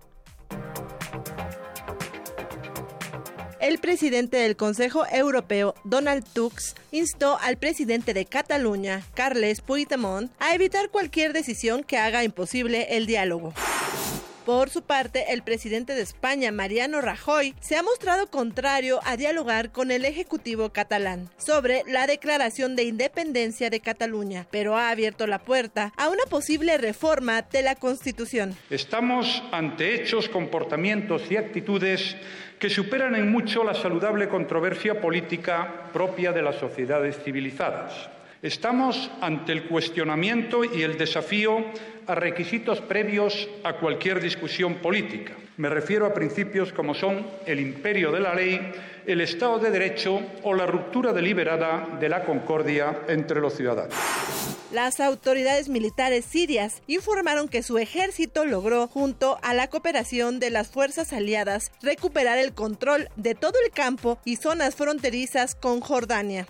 El 3.65 3.79
presidente 3.79 4.37
del 4.37 4.55
Consejo 4.55 5.07
Europeo, 5.11 5.73
Donald 5.83 6.23
Tusk, 6.33 6.77
instó 6.91 7.39
al 7.41 7.57
presidente 7.57 8.13
de 8.13 8.27
Cataluña, 8.27 9.01
Carles 9.15 9.61
Puigdemont, 9.61 10.29
a 10.37 10.53
evitar 10.53 10.91
cualquier 10.91 11.33
decisión 11.33 11.83
que 11.83 11.97
haga 11.97 12.23
imposible 12.23 12.95
el 12.95 13.07
diálogo. 13.07 13.55
Por 14.45 14.69
su 14.69 14.83
parte, 14.83 15.33
el 15.33 15.41
presidente 15.41 15.95
de 15.95 16.03
España, 16.03 16.51
Mariano 16.51 17.01
Rajoy, 17.01 17.55
se 17.61 17.77
ha 17.77 17.81
mostrado 17.81 18.27
contrario 18.27 18.99
a 19.03 19.17
dialogar 19.17 19.71
con 19.71 19.89
el 19.89 20.05
Ejecutivo 20.05 20.69
catalán 20.69 21.29
sobre 21.37 21.81
la 21.87 22.05
declaración 22.05 22.75
de 22.75 22.83
independencia 22.83 23.71
de 23.71 23.79
Cataluña, 23.79 24.45
pero 24.51 24.77
ha 24.77 24.91
abierto 24.91 25.25
la 25.25 25.39
puerta 25.39 25.93
a 25.97 26.09
una 26.09 26.25
posible 26.29 26.77
reforma 26.77 27.41
de 27.41 27.63
la 27.63 27.73
Constitución. 27.73 28.55
Estamos 28.69 29.41
ante 29.51 29.95
hechos, 29.95 30.29
comportamientos 30.29 31.23
y 31.31 31.37
actitudes 31.37 32.15
que 32.59 32.69
superan 32.69 33.15
en 33.15 33.31
mucho 33.31 33.63
la 33.63 33.73
saludable 33.73 34.29
controversia 34.29 35.01
política 35.01 35.89
propia 35.91 36.31
de 36.31 36.43
las 36.43 36.57
sociedades 36.57 37.17
civilizadas. 37.23 38.14
Estamos 38.41 39.09
ante 39.21 39.53
el 39.53 39.63
cuestionamiento 39.63 40.63
y 40.63 40.83
el 40.83 40.97
desafío 40.97 41.65
a 42.05 42.15
requisitos 42.15 42.81
previos 42.81 43.47
a 43.63 43.73
cualquier 43.73 44.21
discusión 44.21 44.75
política. 44.75 45.33
Me 45.57 45.69
refiero 45.69 46.05
a 46.05 46.13
principios 46.13 46.73
como 46.73 46.93
son 46.93 47.25
el 47.45 47.59
imperio 47.59 48.11
de 48.11 48.19
la 48.19 48.35
ley, 48.35 48.59
el 49.07 49.21
Estado 49.21 49.57
de 49.59 49.71
Derecho 49.71 50.21
o 50.43 50.53
la 50.53 50.65
ruptura 50.65 51.13
deliberada 51.13 51.97
de 51.99 52.09
la 52.09 52.25
concordia 52.25 53.03
entre 53.07 53.39
los 53.39 53.55
ciudadanos. 53.55 53.95
Las 54.71 54.99
autoridades 54.99 55.69
militares 55.69 56.25
sirias 56.25 56.81
informaron 56.87 57.47
que 57.47 57.63
su 57.63 57.77
ejército 57.77 58.45
logró, 58.45 58.87
junto 58.87 59.37
a 59.41 59.53
la 59.53 59.69
cooperación 59.69 60.39
de 60.39 60.49
las 60.49 60.67
fuerzas 60.67 61.13
aliadas, 61.13 61.71
recuperar 61.81 62.37
el 62.37 62.53
control 62.53 63.07
de 63.15 63.35
todo 63.35 63.53
el 63.63 63.71
campo 63.71 64.19
y 64.25 64.35
zonas 64.35 64.75
fronterizas 64.75 65.55
con 65.55 65.79
Jordania. 65.79 66.47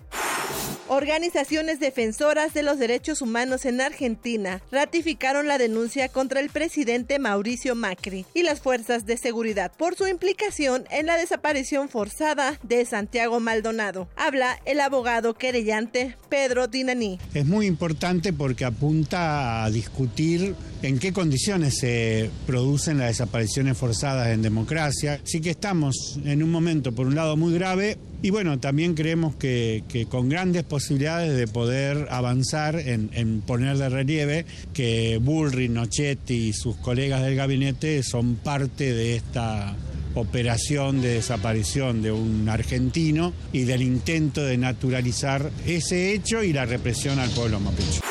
Organizaciones 0.88 1.80
defensoras 1.80 2.54
de 2.54 2.62
los 2.62 2.78
derechos 2.78 3.24
humanos 3.24 3.66
en 3.66 3.82
Argentina 3.82 4.62
ratificaron 4.72 5.48
la 5.48 5.58
denuncia 5.58 6.10
contra 6.10 6.40
el 6.40 6.52
presidente 6.52 7.18
Mauricio 7.18 7.74
Macri 7.74 8.28
y 8.36 8.44
las 8.44 8.62
fuerzas 8.62 9.08
de 9.08 9.18
seguridad 9.18 9.72
por 9.76 9.96
su 9.96 10.08
implicación 10.08 10.86
en 10.92 11.08
la 11.08 11.18
desaparición 11.18 11.90
forzada 11.90 12.60
de 12.62 12.86
Santiago 12.86 13.40
Maldonado. 13.40 14.08
Habla 14.16 14.60
el 14.66 14.80
abogado 14.80 15.34
querellante 15.34 16.18
Pedro 16.30 16.68
Dinaní. 16.68 17.18
Es 17.34 17.48
muy 17.48 17.66
importante 17.66 18.32
porque 18.32 18.64
apunta 18.64 19.64
a 19.64 19.72
discutir 19.72 20.54
en 20.84 21.00
qué 21.00 21.14
condiciones 21.14 21.80
se 21.80 22.30
producen 22.46 23.00
las 23.00 23.08
desapariciones 23.08 23.76
forzadas 23.76 24.28
en 24.28 24.44
democracia. 24.44 25.20
Sí 25.24 25.42
que 25.42 25.50
estamos 25.50 26.20
en 26.24 26.44
un 26.44 26.52
momento, 26.52 26.94
por 26.94 27.08
un 27.08 27.16
lado, 27.16 27.36
muy 27.38 27.56
grave 27.56 27.98
Y 28.22 28.30
bueno, 28.32 28.60
también 28.60 28.96
creemos 28.96 29.36
que, 29.36 29.84
con 30.10 30.30
grandes 30.30 30.64
posibilidades 30.64 31.36
de 31.38 31.48
poder 31.48 32.08
avanzar 32.10 32.80
en, 32.80 33.42
poner 33.42 33.78
de 33.78 33.90
relieve 33.90 34.46
que 34.74 35.20
Bullrich, 35.22 35.70
Nochetti 35.70 36.48
y 36.48 36.54
sus 36.54 36.76
colegas 36.78 37.24
del 37.24 37.36
gabinete 37.36 38.02
son 38.04 38.36
parte 38.36 38.94
de 38.94 39.16
esta 39.16 39.76
operación 40.16 41.02
de 41.02 41.16
desaparición 41.16 42.02
de 42.02 42.12
un 42.12 42.48
argentino 42.50 43.34
y 43.52 43.64
del 43.64 43.82
intento 43.82 44.44
de 44.44 44.58
naturalizar 44.58 45.52
ese 45.68 46.14
hecho 46.14 46.42
y 46.42 46.54
la 46.54 46.66
represión 46.66 47.20
al 47.20 47.30
pueblo 47.30 47.60
mapuche. 47.60 48.02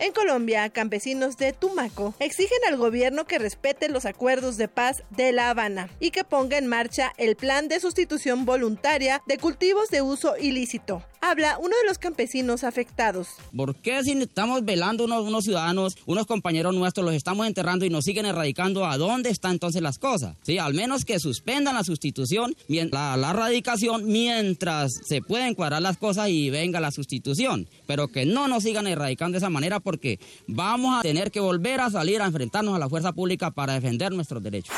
En 0.00 0.12
Colombia, 0.12 0.70
campesinos 0.70 1.36
de 1.36 1.52
Tumaco 1.52 2.14
exigen 2.20 2.58
al 2.66 2.78
gobierno 2.78 3.26
que 3.26 3.38
respete 3.38 3.90
los 3.90 4.06
acuerdos 4.06 4.56
de 4.56 4.66
paz 4.66 5.02
de 5.10 5.30
La 5.30 5.50
Habana 5.50 5.90
y 6.00 6.10
que 6.10 6.24
ponga 6.24 6.56
en 6.56 6.66
marcha 6.66 7.12
el 7.18 7.36
plan 7.36 7.68
de 7.68 7.80
sustitución 7.80 8.46
voluntaria 8.46 9.22
de 9.26 9.36
cultivos 9.36 9.90
de 9.90 10.00
uso 10.00 10.38
ilícito. 10.38 11.04
Habla 11.22 11.58
uno 11.58 11.76
de 11.76 11.86
los 11.86 11.98
campesinos 11.98 12.64
afectados. 12.64 13.28
¿Por 13.54 13.74
qué 13.76 14.02
si 14.02 14.12
estamos 14.12 14.64
velando 14.64 15.04
unos, 15.04 15.26
unos 15.26 15.44
ciudadanos, 15.44 15.98
unos 16.06 16.26
compañeros 16.26 16.74
nuestros, 16.74 17.04
los 17.04 17.14
estamos 17.14 17.46
enterrando 17.46 17.84
y 17.84 17.90
nos 17.90 18.06
siguen 18.06 18.24
erradicando? 18.24 18.86
¿A 18.86 18.96
dónde 18.96 19.28
están 19.28 19.52
entonces 19.52 19.82
las 19.82 19.98
cosas? 19.98 20.36
Sí, 20.42 20.56
al 20.56 20.72
menos 20.72 21.04
que 21.04 21.18
suspendan 21.20 21.74
la 21.74 21.84
sustitución, 21.84 22.56
la, 22.68 23.18
la 23.18 23.30
erradicación, 23.30 24.06
mientras 24.06 24.92
se 25.04 25.20
pueden 25.20 25.54
cuadrar 25.54 25.82
las 25.82 25.98
cosas 25.98 26.30
y 26.30 26.48
venga 26.48 26.80
la 26.80 26.90
sustitución. 26.90 27.68
Pero 27.86 28.08
que 28.08 28.24
no 28.24 28.48
nos 28.48 28.62
sigan 28.62 28.86
erradicando 28.86 29.32
de 29.32 29.38
esa 29.38 29.50
manera 29.50 29.78
porque 29.78 30.18
vamos 30.46 30.98
a 30.98 31.02
tener 31.02 31.30
que 31.30 31.40
volver 31.40 31.82
a 31.82 31.90
salir 31.90 32.22
a 32.22 32.26
enfrentarnos 32.26 32.74
a 32.74 32.78
la 32.78 32.88
fuerza 32.88 33.12
pública 33.12 33.50
para 33.50 33.74
defender 33.74 34.10
nuestros 34.12 34.42
derechos. 34.42 34.74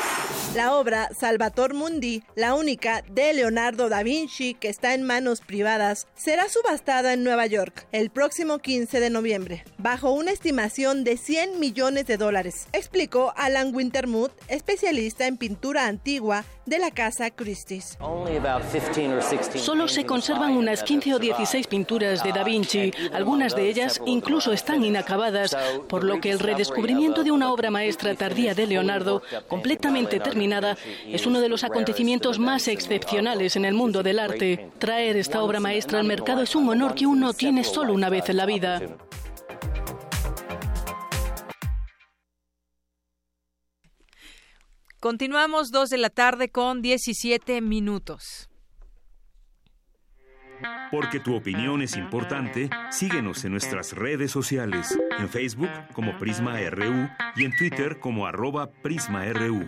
La 0.55 0.75
obra 0.75 1.09
Salvator 1.19 1.73
Mundi, 1.73 2.21
la 2.35 2.53
única 2.53 3.01
de 3.09 3.33
Leonardo 3.33 3.89
da 3.89 4.03
Vinci 4.03 4.53
que 4.53 4.69
está 4.69 4.93
en 4.93 5.01
manos 5.01 5.41
privadas, 5.41 6.05
será 6.33 6.49
subastada 6.49 7.13
en 7.13 7.23
Nueva 7.23 7.45
York 7.45 7.85
el 7.91 8.09
próximo 8.09 8.57
15 8.57 8.99
de 8.99 9.11
noviembre, 9.11 9.63
bajo 9.77 10.09
una 10.09 10.31
estimación 10.31 11.03
de 11.03 11.15
100 11.15 11.59
millones 11.59 12.07
de 12.07 12.17
dólares, 12.17 12.67
explicó 12.73 13.33
Alan 13.37 13.69
Wintermuth, 13.75 14.31
especialista 14.47 15.27
en 15.27 15.37
pintura 15.37 15.85
antigua 15.85 16.43
de 16.65 16.79
la 16.79 16.89
casa 16.89 17.29
Christie's. 17.29 17.99
Solo 19.57 19.87
se 19.87 20.05
conservan 20.05 20.57
unas 20.57 20.81
15 20.81 21.13
o 21.13 21.19
16 21.19 21.67
pinturas 21.67 22.23
de 22.23 22.31
Da 22.31 22.43
Vinci, 22.43 22.91
algunas 23.11 23.55
de 23.55 23.69
ellas 23.69 24.01
incluso 24.07 24.53
están 24.53 24.83
inacabadas, 24.83 25.55
por 25.87 26.03
lo 26.03 26.19
que 26.19 26.31
el 26.31 26.39
redescubrimiento 26.39 27.23
de 27.23 27.31
una 27.31 27.51
obra 27.51 27.69
maestra 27.69 28.15
tardía 28.15 28.55
de 28.55 28.65
Leonardo, 28.65 29.21
completamente 29.47 30.19
terminada, 30.19 30.77
es 31.05 31.27
uno 31.27 31.41
de 31.41 31.49
los 31.49 31.63
acontecimientos 31.63 32.39
más 32.39 32.67
excepcionales 32.69 33.55
en 33.55 33.65
el 33.65 33.75
mundo 33.75 34.01
del 34.01 34.17
arte. 34.17 34.71
Traer 34.79 35.17
esta 35.17 35.43
obra 35.43 35.59
maestra 35.59 35.99
al 35.99 36.05
mercado 36.05 36.22
es 36.25 36.55
un 36.55 36.69
honor 36.69 36.95
que 36.95 37.05
uno 37.05 37.33
tiene 37.33 37.63
solo 37.63 37.93
una 37.93 38.09
vez 38.09 38.29
en 38.29 38.37
la 38.37 38.45
vida. 38.45 38.81
Continuamos 44.99 45.71
dos 45.71 45.89
de 45.89 45.97
la 45.97 46.09
tarde 46.09 46.49
con 46.49 46.81
17 46.81 47.59
minutos. 47.61 48.49
Porque 50.91 51.19
tu 51.19 51.35
opinión 51.35 51.81
es 51.81 51.97
importante, 51.97 52.69
síguenos 52.89 53.43
en 53.43 53.51
nuestras 53.51 53.91
redes 53.91 54.31
sociales, 54.31 54.97
en 55.19 55.27
Facebook 55.27 55.69
como 55.93 56.17
Prisma 56.17 56.57
RU 56.69 57.09
y 57.35 57.43
en 57.43 57.55
Twitter 57.57 57.99
como 57.99 58.25
arroba 58.25 58.71
PrismaRU. 58.71 59.67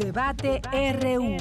Debate 0.00 0.62
RU. 0.94 1.36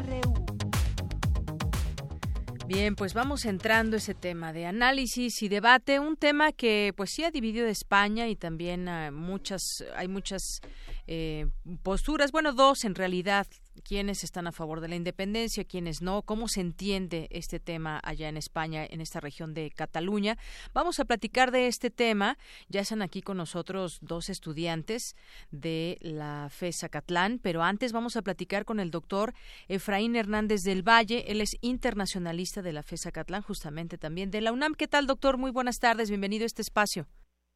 Bien, 2.68 2.96
pues 2.98 3.14
vamos 3.14 3.46
entrando 3.46 3.96
ese 3.96 4.14
tema 4.14 4.52
de 4.52 4.66
análisis 4.66 5.42
y 5.42 5.48
debate, 5.48 6.02
un 6.02 6.18
tema 6.18 6.52
que 6.52 6.94
pues 6.98 7.12
sí 7.12 7.24
ha 7.24 7.32
dividido 7.32 7.68
España 7.68 8.28
y 8.28 8.36
también 8.36 8.90
muchas, 9.14 9.86
hay 9.96 10.10
muchas 10.10 10.60
eh, 11.08 11.48
posturas, 11.84 12.34
bueno, 12.34 12.52
dos 12.52 12.84
en 12.84 12.96
realidad, 12.96 13.48
quiénes 13.84 14.24
están 14.24 14.48
a 14.48 14.52
favor 14.52 14.82
de 14.82 14.88
la 14.88 14.96
independencia, 14.96 15.64
quiénes 15.64 16.02
no, 16.02 16.22
cómo 16.22 16.48
se 16.48 16.62
entiende 16.62 17.28
este 17.32 17.60
tema 17.60 18.00
allá 18.04 18.30
en 18.30 18.38
España, 18.38 18.86
en 18.86 19.02
esta 19.02 19.20
región 19.20 19.54
de 19.54 19.72
Cataluña. 19.72 20.38
Vamos 20.74 21.00
a 21.00 21.06
platicar 21.06 21.52
de 21.52 21.68
este 21.68 21.90
tema. 21.90 22.38
Ya 22.68 22.82
están 22.82 23.02
aquí 23.02 23.22
con 23.22 23.38
nosotros 23.38 24.00
dos 24.02 24.30
estudiantes 24.30 25.16
de 25.52 25.98
la 26.02 26.48
FESA 26.50 26.90
Catlán, 26.90 27.40
pero 27.42 27.64
antes 27.64 27.94
vamos 27.94 28.16
a 28.16 28.22
platicar 28.22 28.66
con 28.66 28.80
el 28.80 28.92
doctor 28.92 29.34
Efraín 29.68 30.16
Hernández 30.16 30.62
del 30.62 30.88
Valle. 30.88 31.32
Él 31.32 31.42
es 31.42 31.58
internacionalista 31.62 32.62
de 32.62 32.74
la 32.74 32.84
FESA 32.84 33.12
Catlán, 33.12 33.42
justamente 33.42 33.98
también 33.98 34.32
de 34.32 34.42
la 34.42 34.52
UNAM. 34.52 34.76
¿Qué 34.76 34.88
tal, 34.88 35.08
doctor? 35.08 35.38
Muy 35.38 35.52
buenas 35.52 35.80
tardes. 35.80 36.10
Bienvenido 36.10 36.44
a 36.44 36.48
este 36.48 36.62
espacio. 36.62 37.08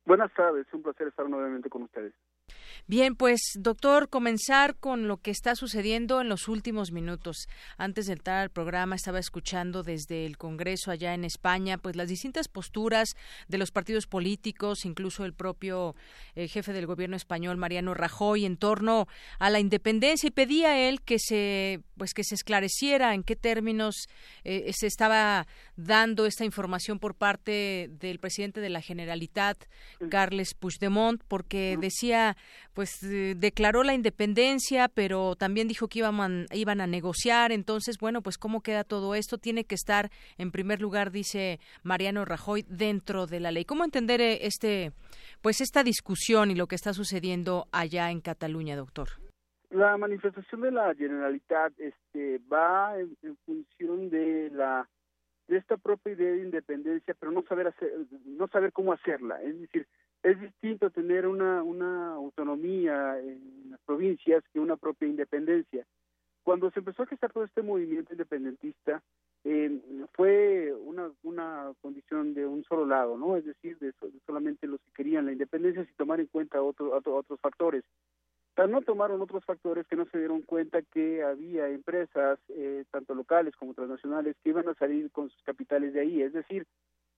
Buenas 0.06 0.34
tardes, 0.34 0.66
un 0.74 0.84
placer 0.84 1.08
estar 1.08 1.30
nuevamente 1.30 1.70
con 1.70 1.84
ustedes. 1.84 2.14
Bien, 2.86 3.16
pues 3.16 3.40
doctor, 3.56 4.10
comenzar 4.10 4.76
con 4.76 5.08
lo 5.08 5.16
que 5.16 5.32
está 5.32 5.56
sucediendo 5.56 6.20
en 6.20 6.28
los 6.28 6.50
últimos 6.50 6.92
minutos. 6.92 7.48
Antes 7.78 8.08
de 8.08 8.14
entrar 8.14 8.40
al 8.40 8.50
programa 8.50 8.98
estaba 8.98 9.20
escuchando 9.20 9.84
desde 9.84 10.26
el 10.26 10.38
Congreso 10.38 10.92
allá 10.92 11.14
en 11.14 11.24
España, 11.24 11.78
pues 11.78 11.96
las 11.96 12.10
distintas 12.10 12.50
posturas 12.50 13.16
de 13.48 13.58
los 13.58 13.72
partidos 13.72 14.06
políticos, 14.06 14.84
incluso 14.84 15.24
el 15.24 15.34
propio 15.34 15.96
eh, 16.36 16.50
jefe 16.50 16.74
del 16.74 16.86
gobierno 16.86 17.16
español 17.16 17.56
Mariano 17.56 17.94
Rajoy 17.94 18.44
en 18.44 18.58
torno 18.58 19.08
a 19.40 19.50
la 19.50 19.62
independencia. 19.62 20.28
Y 20.28 20.32
pedía 20.32 20.78
él 20.78 21.02
que 21.02 21.20
se 21.20 21.80
pues 21.96 22.14
que 22.14 22.26
se 22.26 22.36
esclareciera 22.36 23.14
en 23.14 23.24
qué 23.24 23.38
términos 23.38 24.10
eh, 24.44 24.72
se 24.74 24.88
estaba 24.88 25.48
dando 25.78 26.26
esta 26.26 26.44
información 26.44 27.00
por 27.00 27.16
parte 27.16 27.90
del 27.92 28.20
presidente 28.20 28.60
de 28.60 28.70
la 28.70 28.82
Generalitat, 28.82 29.58
Carles 30.10 30.54
Puigdemont, 30.54 31.24
porque 31.30 31.78
decía 31.80 32.36
pues 32.74 33.04
eh, 33.04 33.36
declaró 33.38 33.84
la 33.84 33.94
independencia, 33.94 34.88
pero 34.88 35.36
también 35.36 35.68
dijo 35.68 35.88
que 35.88 36.00
iban, 36.00 36.46
iban 36.52 36.82
a 36.82 36.88
negociar. 36.88 37.52
Entonces, 37.52 37.98
bueno, 38.00 38.22
pues 38.22 38.38
cómo 38.38 38.62
queda 38.62 38.84
todo 38.84 39.16
esto 39.16 39.38
tiene 39.38 39.64
que 39.64 39.76
estar 39.76 40.10
en 40.38 40.52
primer 40.52 40.82
lugar, 40.82 41.12
dice 41.12 41.60
Mariano 41.84 42.26
Rajoy, 42.26 42.66
dentro 42.68 43.28
de 43.28 43.40
la 43.40 43.52
ley. 43.52 43.66
¿Cómo 43.66 43.84
entender 43.84 44.22
eh, 44.22 44.40
este, 44.46 44.92
pues 45.42 45.62
esta 45.62 45.84
discusión 45.84 46.52
y 46.52 46.56
lo 46.56 46.68
que 46.68 46.76
está 46.76 46.94
sucediendo 46.94 47.68
allá 47.72 48.10
en 48.12 48.22
Cataluña, 48.22 48.76
doctor? 48.76 49.10
La 49.70 49.98
manifestación 49.98 50.62
de 50.62 50.72
la 50.72 50.94
Generalitat 50.94 51.74
este, 51.80 52.40
va 52.52 52.96
en, 53.00 53.38
función 53.46 54.10
de 54.10 54.50
la 54.52 54.88
de 55.48 55.58
esta 55.58 55.78
propia 55.78 56.14
idea 56.14 56.32
de 56.32 56.44
independencia, 56.44 57.14
pero 57.20 57.32
no 57.32 57.44
saber 57.44 57.68
hacer, 57.68 57.92
no 58.26 58.48
saber 58.48 58.72
cómo 58.72 58.94
hacerla. 58.94 59.42
Es 59.42 59.60
decir, 59.60 59.88
es 60.24 60.40
distinto 60.40 60.90
tener 60.90 61.28
una, 61.28 61.62
una 61.64 62.14
autonomía 62.14 63.20
en 63.20 63.72
las 63.72 63.80
provincias 63.82 64.44
que 64.54 64.60
una 64.60 64.78
propia 64.78 65.08
independencia. 65.08 65.86
Cuando 66.44 66.72
se 66.72 66.80
empezó 66.80 67.04
a 67.04 67.08
gestar 67.08 67.32
todo 67.32 67.44
este 67.44 67.62
movimiento 67.62 68.14
independentista, 68.14 69.02
eh, 69.44 69.82
fue 70.14 70.74
una, 70.74 71.12
una 71.24 71.74
condición 71.82 72.34
de 72.34 72.46
un 72.46 72.64
solo 72.64 72.86
lado, 72.86 73.18
¿no? 73.18 73.36
Es 73.36 73.46
decir, 73.46 73.78
de, 73.80 73.94
solamente 74.26 74.68
los 74.68 74.80
que 74.82 74.92
querían 74.94 75.26
la 75.26 75.34
independencia 75.34 75.86
sin 75.86 75.96
tomar 75.96 76.22
en 76.22 76.28
cuenta 76.28 76.62
otro, 76.62 76.96
otros 76.96 77.40
factores. 77.42 77.84
Pero 78.56 78.68
no 78.70 78.82
tomaron 78.82 79.22
otros 79.22 79.44
factores 79.44 79.86
que 79.88 79.96
no 79.96 80.06
se 80.06 80.20
dieron 80.20 80.44
cuenta 80.44 80.82
que 80.82 81.24
había 81.24 81.68
empresas, 81.68 82.40
eh, 82.50 82.86
tanto 82.92 83.16
locales 83.16 83.56
como 83.56 83.74
transnacionales, 83.74 84.36
que 84.44 84.50
iban 84.50 84.70
a 84.70 84.76
salir 84.76 85.12
con 85.12 85.30
sus 85.30 85.42
capitales 85.44 85.94
de 85.94 86.02
ahí. 86.02 86.22
Es 86.22 86.34
decir, 86.34 86.66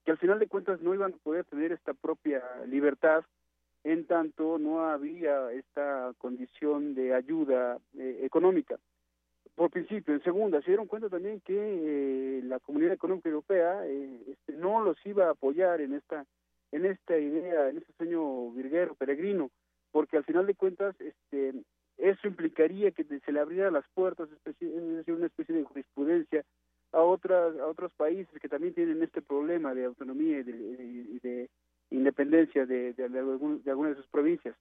que 0.05 0.11
al 0.11 0.17
final 0.19 0.39
de 0.39 0.47
cuentas 0.47 0.81
no 0.81 0.93
iban 0.93 1.13
a 1.13 1.17
poder 1.17 1.45
tener 1.45 1.71
esta 1.71 1.93
propia 1.93 2.43
libertad 2.67 3.25
en 3.83 4.05
tanto 4.05 4.57
no 4.57 4.85
había 4.87 5.51
esta 5.51 6.13
condición 6.17 6.95
de 6.95 7.13
ayuda 7.13 7.77
eh, 7.97 8.21
económica. 8.23 8.77
Por 9.55 9.69
principio, 9.69 10.13
en 10.13 10.23
segunda, 10.23 10.59
se 10.61 10.71
dieron 10.71 10.87
cuenta 10.87 11.09
también 11.09 11.39
que 11.41 11.55
eh, 11.55 12.41
la 12.43 12.59
Comunidad 12.59 12.93
Económica 12.93 13.29
Europea 13.29 13.85
eh, 13.85 14.21
este, 14.27 14.53
no 14.53 14.83
los 14.83 14.97
iba 15.05 15.27
a 15.27 15.31
apoyar 15.31 15.81
en 15.81 15.93
esta 15.93 16.25
en 16.71 16.85
esta 16.85 17.17
idea, 17.17 17.69
en 17.69 17.77
este 17.77 17.93
sueño 17.93 18.51
virguero, 18.51 18.95
peregrino, 18.95 19.49
porque 19.91 20.17
al 20.17 20.25
final 20.25 20.45
de 20.45 20.55
cuentas 20.55 20.93
este, 20.99 21.53
eso 21.97 22.27
implicaría 22.27 22.91
que 22.91 23.05
se 23.05 23.31
le 23.31 23.39
abriera 23.39 23.71
las 23.71 23.85
puertas, 23.93 24.27
es 24.29 24.43
decir, 24.43 25.13
una 25.13 25.27
especie 25.27 25.55
de 25.55 25.63
jurisprudencia 25.63 26.43
a 26.95 27.01
otras 27.01 27.57
a 27.59 27.67
otros 27.67 27.91
países 27.97 28.39
que 28.39 28.47
también 28.47 28.73
tienen 28.73 29.03
este 29.03 29.21
problema 29.21 29.73
de 29.73 29.85
autonomía 29.85 30.39
y 30.39 31.19
de, 31.19 31.49
independencia 31.91 32.65
de, 32.65 32.93
de, 32.93 33.09
de, 33.09 33.19
algunas 33.19 33.63
de 33.63 33.95
sus 33.95 34.07
provincias. 34.07 34.55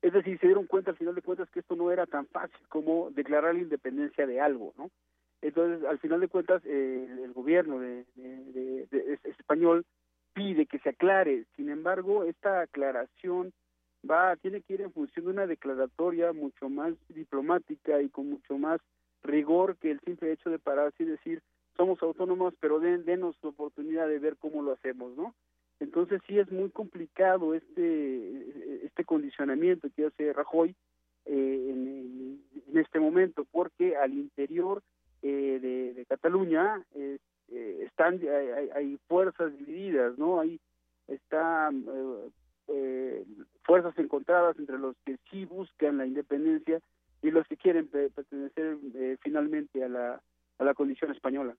Es 0.00 0.12
decir, 0.12 0.38
se 0.40 0.46
dieron 0.46 0.66
cuenta 0.66 0.90
al 0.90 0.96
final 0.96 1.14
de 1.14 1.22
cuentas 1.22 1.50
que 1.50 1.60
esto 1.60 1.76
no 1.76 1.90
era 1.90 2.06
tan 2.06 2.26
fácil 2.26 2.66
como 2.68 3.10
declarar 3.10 3.54
la 3.54 3.62
independencia 3.62 4.26
de 4.26 4.40
algo, 4.40 4.72
¿no? 4.76 4.90
Entonces, 5.42 5.86
al 5.86 5.98
final 5.98 6.20
de 6.20 6.28
cuentas, 6.28 6.62
eh, 6.64 7.06
el 7.24 7.32
gobierno 7.32 7.78
de, 7.78 8.04
español 9.24 9.84
pide 10.32 10.66
que 10.66 10.78
se 10.80 10.90
aclare. 10.90 11.44
Sin 11.56 11.68
embargo, 11.68 12.24
esta 12.24 12.62
aclaración 12.62 13.52
va 14.08 14.36
tiene 14.36 14.62
que 14.62 14.74
ir 14.74 14.80
en 14.80 14.92
función 14.92 15.26
de 15.26 15.32
una 15.32 15.46
declaratoria 15.46 16.32
mucho 16.32 16.68
más 16.68 16.94
diplomática 17.08 18.00
y 18.00 18.08
con 18.08 18.30
mucho 18.30 18.58
más 18.58 18.80
rigor 19.22 19.76
que 19.76 19.90
el 19.90 20.00
simple 20.00 20.32
hecho 20.32 20.50
de 20.50 20.58
pararse 20.58 21.02
y 21.02 21.06
decir 21.06 21.42
somos 21.76 22.02
autónomos, 22.02 22.54
pero 22.60 22.80
den, 22.80 23.04
denos 23.04 23.36
la 23.42 23.50
oportunidad 23.50 24.08
de 24.08 24.18
ver 24.18 24.36
cómo 24.36 24.62
lo 24.62 24.72
hacemos, 24.72 25.16
¿no? 25.16 25.34
Entonces 25.80 26.20
sí 26.26 26.38
es 26.38 26.50
muy 26.50 26.70
complicado 26.70 27.54
este 27.54 28.84
este 28.84 29.04
condicionamiento 29.04 29.88
que 29.94 30.06
hace 30.06 30.32
Rajoy 30.32 30.74
eh, 31.24 31.70
en, 31.70 32.78
este 32.78 33.00
momento, 33.00 33.44
porque 33.50 33.96
al 33.96 34.12
interior 34.12 34.82
eh, 35.22 35.92
de, 35.94 36.04
Cataluña 36.06 36.82
eh, 36.94 37.18
están 37.80 38.20
hay, 38.74 38.98
fuerzas 39.08 39.56
divididas, 39.58 40.16
¿no? 40.18 40.40
Hay 40.40 40.60
están 41.06 41.84
fuerzas 43.62 43.98
encontradas 43.98 44.58
entre 44.58 44.78
los 44.78 44.96
que 45.04 45.16
sí 45.30 45.44
buscan 45.44 45.98
la 45.98 46.06
independencia 46.06 46.80
y 47.22 47.30
los 47.30 47.46
que 47.46 47.56
quieren 47.56 47.88
pertenecer 47.88 48.78
finalmente 49.22 49.82
a 49.82 49.88
la 49.88 50.22
a 50.58 50.64
la 50.64 50.74
condición 50.74 51.12
española. 51.12 51.56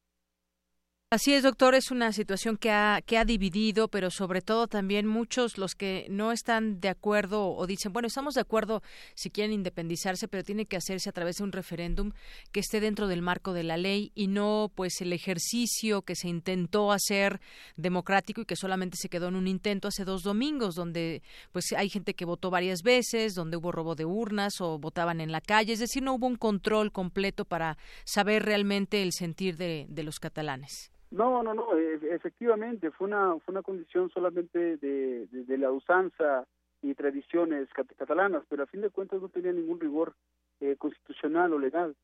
Así 1.11 1.33
es, 1.33 1.41
doctor, 1.41 1.73
es 1.73 1.89
una 1.89 2.13
situación 2.13 2.55
que 2.55 2.69
ha, 2.69 3.01
que 3.03 3.17
ha 3.17 3.25
dividido, 3.25 3.87
pero 3.87 4.11
sobre 4.11 4.43
todo 4.43 4.67
también 4.67 5.07
muchos 5.07 5.57
los 5.57 5.73
que 5.73 6.05
no 6.07 6.31
están 6.31 6.79
de 6.79 6.87
acuerdo 6.87 7.49
o 7.49 7.65
dicen, 7.65 7.91
bueno, 7.93 8.05
estamos 8.05 8.35
de 8.35 8.41
acuerdo 8.41 8.83
si 9.15 9.31
quieren 9.31 9.51
independizarse, 9.51 10.27
pero 10.27 10.43
tiene 10.43 10.67
que 10.67 10.77
hacerse 10.77 11.09
a 11.09 11.11
través 11.11 11.37
de 11.37 11.45
un 11.45 11.51
referéndum 11.51 12.11
que 12.51 12.59
esté 12.59 12.79
dentro 12.79 13.07
del 13.07 13.23
marco 13.23 13.53
de 13.53 13.63
la 13.63 13.75
ley 13.75 14.11
y 14.13 14.27
no 14.27 14.71
pues 14.75 15.01
el 15.01 15.11
ejercicio 15.11 16.03
que 16.03 16.15
se 16.15 16.27
intentó 16.27 16.91
hacer 16.91 17.41
democrático 17.75 18.41
y 18.41 18.45
que 18.45 18.55
solamente 18.55 18.95
se 18.95 19.09
quedó 19.09 19.29
en 19.29 19.35
un 19.35 19.47
intento 19.47 19.87
hace 19.87 20.05
dos 20.05 20.21
domingos, 20.21 20.75
donde 20.75 21.23
pues 21.51 21.73
hay 21.75 21.89
gente 21.89 22.13
que 22.13 22.25
votó 22.25 22.51
varias 22.51 22.83
veces, 22.83 23.33
donde 23.33 23.57
hubo 23.57 23.71
robo 23.71 23.95
de 23.95 24.05
urnas 24.05 24.61
o 24.61 24.77
votaban 24.77 25.21
en 25.21 25.31
la 25.31 25.41
calle, 25.41 25.73
es 25.73 25.79
decir, 25.79 26.03
no 26.03 26.13
hubo 26.13 26.27
un 26.27 26.35
control 26.35 26.91
completo 26.91 27.45
para 27.45 27.79
saber 28.05 28.45
realmente 28.45 29.01
el 29.01 29.11
sentir 29.11 29.57
de, 29.57 29.87
de 29.89 30.03
los 30.03 30.19
catalanes. 30.19 30.91
No, 31.11 31.41
no, 31.41 31.53
no, 31.53 31.75
e, 31.75 31.99
efectivamente, 32.13 32.91
fue 32.91 33.07
una, 33.07 33.39
fue 33.39 33.53
una 33.53 33.63
condición 33.63 34.09
solamente 34.11 34.77
de, 34.77 35.27
de, 35.27 35.57
la 35.57 35.71
usanza 35.71 36.45
y 36.81 36.93
tradiciones 36.93 37.67
catalanas, 37.73 38.43
pero 38.47 38.63
a 38.63 38.67
fin 38.67 38.81
de 38.81 38.91
cuentas 38.91 39.21
no 39.21 39.29
tenía 39.29 39.51
ningún 39.51 39.79
rigor 39.79 40.13
eh, 40.59 40.75
constitucional 40.77 41.53
o 41.53 41.59
legal. 41.59 41.95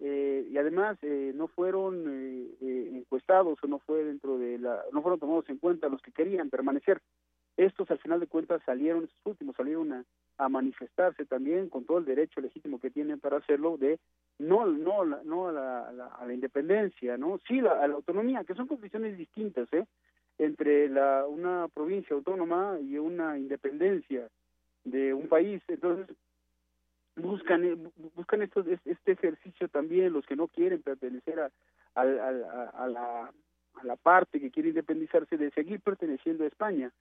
Eh, 0.00 0.48
y 0.50 0.56
además 0.56 0.98
eh, 1.02 1.32
no 1.34 1.46
fueron 1.46 2.04
encuestados 2.60 3.58
o 3.62 3.66
no 3.68 3.78
fue 3.78 4.02
dentro 4.02 4.38
de 4.38 4.58
la 4.58 4.82
no 4.92 5.02
fueron 5.02 5.20
tomados 5.20 5.48
en 5.48 5.58
cuenta 5.58 5.88
los 5.88 6.02
que 6.02 6.10
querían 6.10 6.50
permanecer 6.50 7.00
estos 7.56 7.90
al 7.90 7.98
final 7.98 8.20
de 8.20 8.26
cuentas 8.26 8.62
salieron, 8.64 9.04
estos 9.04 9.26
últimos 9.26 9.56
salieron 9.56 9.92
a, 9.92 10.04
manifestarse 10.48 11.24
también 11.26 11.68
con 11.68 11.84
todo 11.84 11.98
el 11.98 12.04
derecho 12.04 12.40
legítimo 12.40 12.80
que 12.80 12.90
tienen 12.90 13.20
para 13.20 13.36
hacerlo 13.36 13.76
de 13.76 14.00
no 14.38 14.66
no 14.66 15.04
no 15.04 15.48
a 15.48 15.52
la, 15.52 15.88
a 16.18 16.26
la, 16.26 16.34
independencia, 16.34 17.16
¿no? 17.16 17.38
Sí 17.46 17.60
a 17.60 17.86
la 17.86 17.94
autonomía, 17.94 18.42
que 18.42 18.54
son 18.54 18.66
condiciones 18.66 19.16
distintas, 19.16 19.72
¿eh? 19.72 19.86
entre 20.38 20.88
la 20.88 21.24
una 21.26 21.68
provincia 21.68 22.16
autónoma 22.16 22.78
y 22.80 22.98
una 22.98 23.38
independencia 23.38 24.28
de 24.82 25.14
un 25.14 25.28
país. 25.28 25.62
Entonces 25.68 26.16
buscan 27.14 27.92
buscan 28.16 28.42
esto, 28.42 28.64
este 28.84 29.12
ejercicio 29.12 29.68
también 29.68 30.12
los 30.12 30.26
que 30.26 30.34
no 30.34 30.48
quieren 30.48 30.82
pertenecer 30.82 31.38
a, 31.38 31.50
a, 31.94 32.02
a, 32.02 32.88
la 32.88 33.32
a 33.74 33.84
la 33.84 33.96
parte 33.96 34.40
que 34.40 34.50
quiere 34.50 34.70
independizarse 34.70 35.36
de 35.36 35.52
seguir 35.52 35.80
perteneciendo 35.80 36.42
a 36.42 36.48
España 36.48 36.92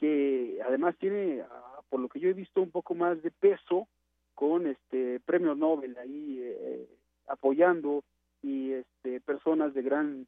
que 0.00 0.58
además 0.66 0.96
tiene, 0.98 1.42
ah, 1.42 1.80
por 1.90 2.00
lo 2.00 2.08
que 2.08 2.18
yo 2.18 2.30
he 2.30 2.32
visto, 2.32 2.62
un 2.62 2.70
poco 2.70 2.94
más 2.94 3.22
de 3.22 3.30
peso 3.30 3.86
con 4.34 4.66
este 4.66 5.20
premio 5.20 5.54
Nobel 5.54 5.96
ahí 5.98 6.40
eh, 6.42 6.88
apoyando 7.28 8.02
y 8.42 8.72
este 8.72 9.20
personas 9.20 9.74
de 9.74 9.82
gran 9.82 10.26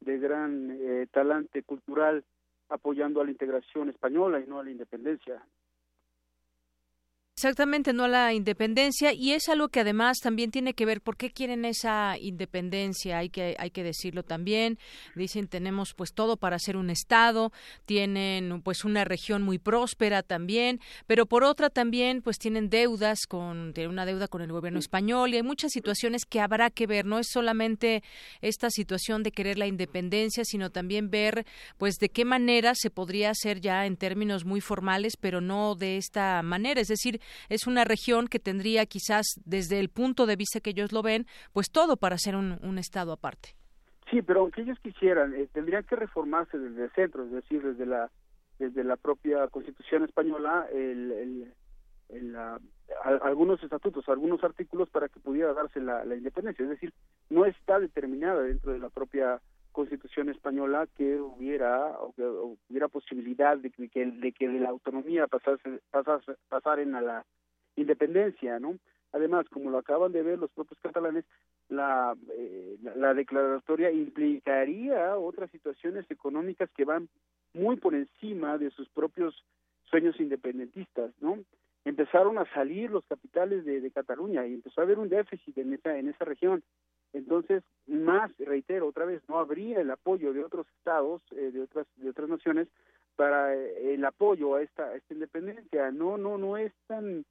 de 0.00 0.18
gran 0.18 0.76
eh, 0.78 1.06
talante 1.10 1.62
cultural 1.62 2.22
apoyando 2.68 3.22
a 3.22 3.24
la 3.24 3.30
integración 3.30 3.88
española 3.88 4.40
y 4.40 4.46
no 4.46 4.60
a 4.60 4.64
la 4.64 4.70
independencia. 4.70 5.42
Exactamente, 7.38 7.92
no 7.92 8.04
a 8.04 8.08
la 8.08 8.32
independencia 8.32 9.12
y 9.12 9.32
es 9.32 9.50
algo 9.50 9.68
que 9.68 9.80
además 9.80 10.20
también 10.20 10.50
tiene 10.50 10.72
que 10.72 10.86
ver 10.86 11.02
por 11.02 11.18
qué 11.18 11.30
quieren 11.30 11.66
esa 11.66 12.16
independencia, 12.18 13.18
hay 13.18 13.28
que 13.28 13.54
hay 13.58 13.70
que 13.70 13.82
decirlo 13.82 14.22
también. 14.22 14.78
Dicen 15.14 15.46
tenemos 15.46 15.92
pues 15.92 16.14
todo 16.14 16.38
para 16.38 16.58
ser 16.58 16.78
un 16.78 16.88
estado, 16.88 17.52
tienen 17.84 18.62
pues 18.62 18.86
una 18.86 19.04
región 19.04 19.42
muy 19.42 19.58
próspera 19.58 20.22
también, 20.22 20.80
pero 21.06 21.26
por 21.26 21.44
otra 21.44 21.68
también 21.68 22.22
pues 22.22 22.38
tienen 22.38 22.70
deudas 22.70 23.26
con 23.28 23.74
una 23.76 24.06
deuda 24.06 24.28
con 24.28 24.40
el 24.40 24.50
gobierno 24.50 24.78
español 24.78 25.34
y 25.34 25.36
hay 25.36 25.42
muchas 25.42 25.72
situaciones 25.72 26.24
que 26.24 26.40
habrá 26.40 26.70
que 26.70 26.86
ver, 26.86 27.04
no 27.04 27.18
es 27.18 27.28
solamente 27.28 28.02
esta 28.40 28.70
situación 28.70 29.22
de 29.22 29.32
querer 29.32 29.58
la 29.58 29.66
independencia, 29.66 30.46
sino 30.46 30.70
también 30.70 31.10
ver 31.10 31.44
pues 31.76 31.96
de 31.96 32.08
qué 32.08 32.24
manera 32.24 32.74
se 32.74 32.88
podría 32.88 33.28
hacer 33.28 33.60
ya 33.60 33.84
en 33.84 33.98
términos 33.98 34.46
muy 34.46 34.62
formales, 34.62 35.18
pero 35.18 35.42
no 35.42 35.74
de 35.74 35.98
esta 35.98 36.40
manera, 36.42 36.80
es 36.80 36.88
decir, 36.88 37.20
es 37.48 37.66
una 37.66 37.84
región 37.84 38.28
que 38.28 38.38
tendría 38.38 38.86
quizás 38.86 39.26
desde 39.44 39.78
el 39.78 39.88
punto 39.88 40.26
de 40.26 40.36
vista 40.36 40.60
que 40.60 40.70
ellos 40.70 40.92
lo 40.92 41.02
ven, 41.02 41.26
pues 41.52 41.70
todo 41.70 41.96
para 41.96 42.18
ser 42.18 42.36
un, 42.36 42.78
estado 42.78 43.12
aparte. 43.12 43.54
Sí, 44.10 44.22
pero 44.22 44.40
aunque 44.40 44.62
ellos 44.62 44.78
quisieran, 44.80 45.34
eh, 45.34 45.48
tendrían 45.52 45.84
que 45.84 45.96
reformarse 45.96 46.58
desde 46.58 46.84
el 46.84 46.90
centro, 46.92 47.24
es 47.24 47.32
decir, 47.32 47.62
desde 47.62 47.86
la 47.86 48.10
desde 48.58 48.84
la 48.84 48.96
propia 48.96 49.48
Constitución 49.48 50.04
española, 50.04 50.66
el, 50.72 51.52
algunos 53.22 53.62
estatutos, 53.62 54.08
algunos 54.08 54.42
artículos 54.44 54.88
para 54.90 55.08
que 55.08 55.20
pudiera 55.20 55.52
darse 55.52 55.80
la, 55.80 56.04
independencia. 56.14 56.62
Es 56.62 56.70
decir, 56.70 56.92
no 57.28 57.44
está 57.44 57.78
determinada 57.78 58.42
dentro 58.42 58.72
de 58.72 58.78
la 58.78 58.88
propia 58.88 59.40
Constitución 59.76 60.30
española 60.30 60.88
que 60.96 61.20
hubiera 61.20 62.00
o 62.00 62.10
que 62.14 62.24
hubiera 62.24 62.88
posibilidad 62.88 63.58
de 63.58 63.70
que, 63.70 64.06
de 64.06 64.32
que 64.32 64.48
de 64.48 64.58
la 64.58 64.70
autonomía 64.70 65.26
pasase, 65.26 65.80
pasase, 65.90 66.32
pasaren 66.48 66.94
a 66.94 67.02
la 67.02 67.26
independencia, 67.76 68.58
¿no? 68.58 68.78
Además, 69.12 69.44
como 69.50 69.68
lo 69.68 69.76
acaban 69.76 70.12
de 70.12 70.22
ver 70.22 70.38
los 70.38 70.50
propios 70.52 70.80
catalanes, 70.80 71.26
la, 71.68 72.16
eh, 72.32 72.78
la, 72.96 73.12
declaratoria 73.12 73.90
implicaría 73.90 75.18
otras 75.18 75.50
situaciones 75.50 76.10
económicas 76.10 76.70
que 76.74 76.86
van 76.86 77.10
muy 77.52 77.76
por 77.76 77.94
encima 77.94 78.56
de 78.56 78.70
sus 78.70 78.88
propios 78.88 79.44
sueños 79.90 80.18
independentistas, 80.18 81.10
¿no? 81.20 81.44
Empezaron 81.86 82.36
a 82.36 82.44
salir 82.52 82.90
los 82.90 83.04
capitales 83.06 83.64
de, 83.64 83.80
de 83.80 83.90
Cataluña 83.90 84.46
y 84.46 84.54
empezó 84.54 84.82
a 84.82 84.84
haber 84.84 84.98
un 84.98 85.08
déficit 85.08 85.56
en 85.56 85.72
esa 85.72 85.96
en 85.96 86.08
esa 86.08 86.26
región 86.26 86.62
entonces, 87.16 87.62
más, 87.86 88.30
reitero 88.38 88.88
otra 88.88 89.06
vez, 89.06 89.22
no 89.26 89.38
habría 89.38 89.80
el 89.80 89.90
apoyo 89.90 90.34
de 90.34 90.44
otros 90.44 90.66
estados, 90.78 91.22
eh, 91.30 91.50
de 91.50 91.62
otras 91.62 91.86
de 91.96 92.10
otras 92.10 92.28
naciones 92.28 92.68
para 93.16 93.54
eh, 93.54 93.94
el 93.94 94.04
apoyo 94.04 94.54
a 94.54 94.62
esta, 94.62 94.94
esta 94.94 95.14
independencia. 95.14 95.90
No, 95.92 96.18
no, 96.18 96.36
no 96.36 96.58
es 96.58 96.72
tan 96.86 97.24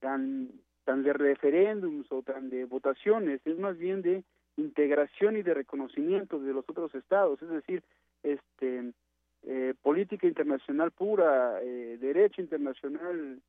tan 0.00 0.48
tan 0.84 1.02
de 1.02 1.12
referéndums 1.12 2.10
o 2.10 2.22
tan 2.22 2.48
de 2.48 2.64
votaciones, 2.64 3.42
es 3.44 3.58
más 3.58 3.76
bien 3.76 4.00
de 4.00 4.24
integración 4.56 5.36
y 5.36 5.42
de 5.42 5.52
reconocimiento 5.52 6.38
de 6.40 6.54
los 6.54 6.64
otros 6.66 6.94
estados, 6.94 7.40
es 7.42 7.50
decir, 7.50 7.82
este 8.22 8.94
eh, 9.42 9.74
política 9.82 10.26
internacional 10.26 10.90
pura, 10.90 11.60
derecho 11.60 12.40
internacional 12.40 13.42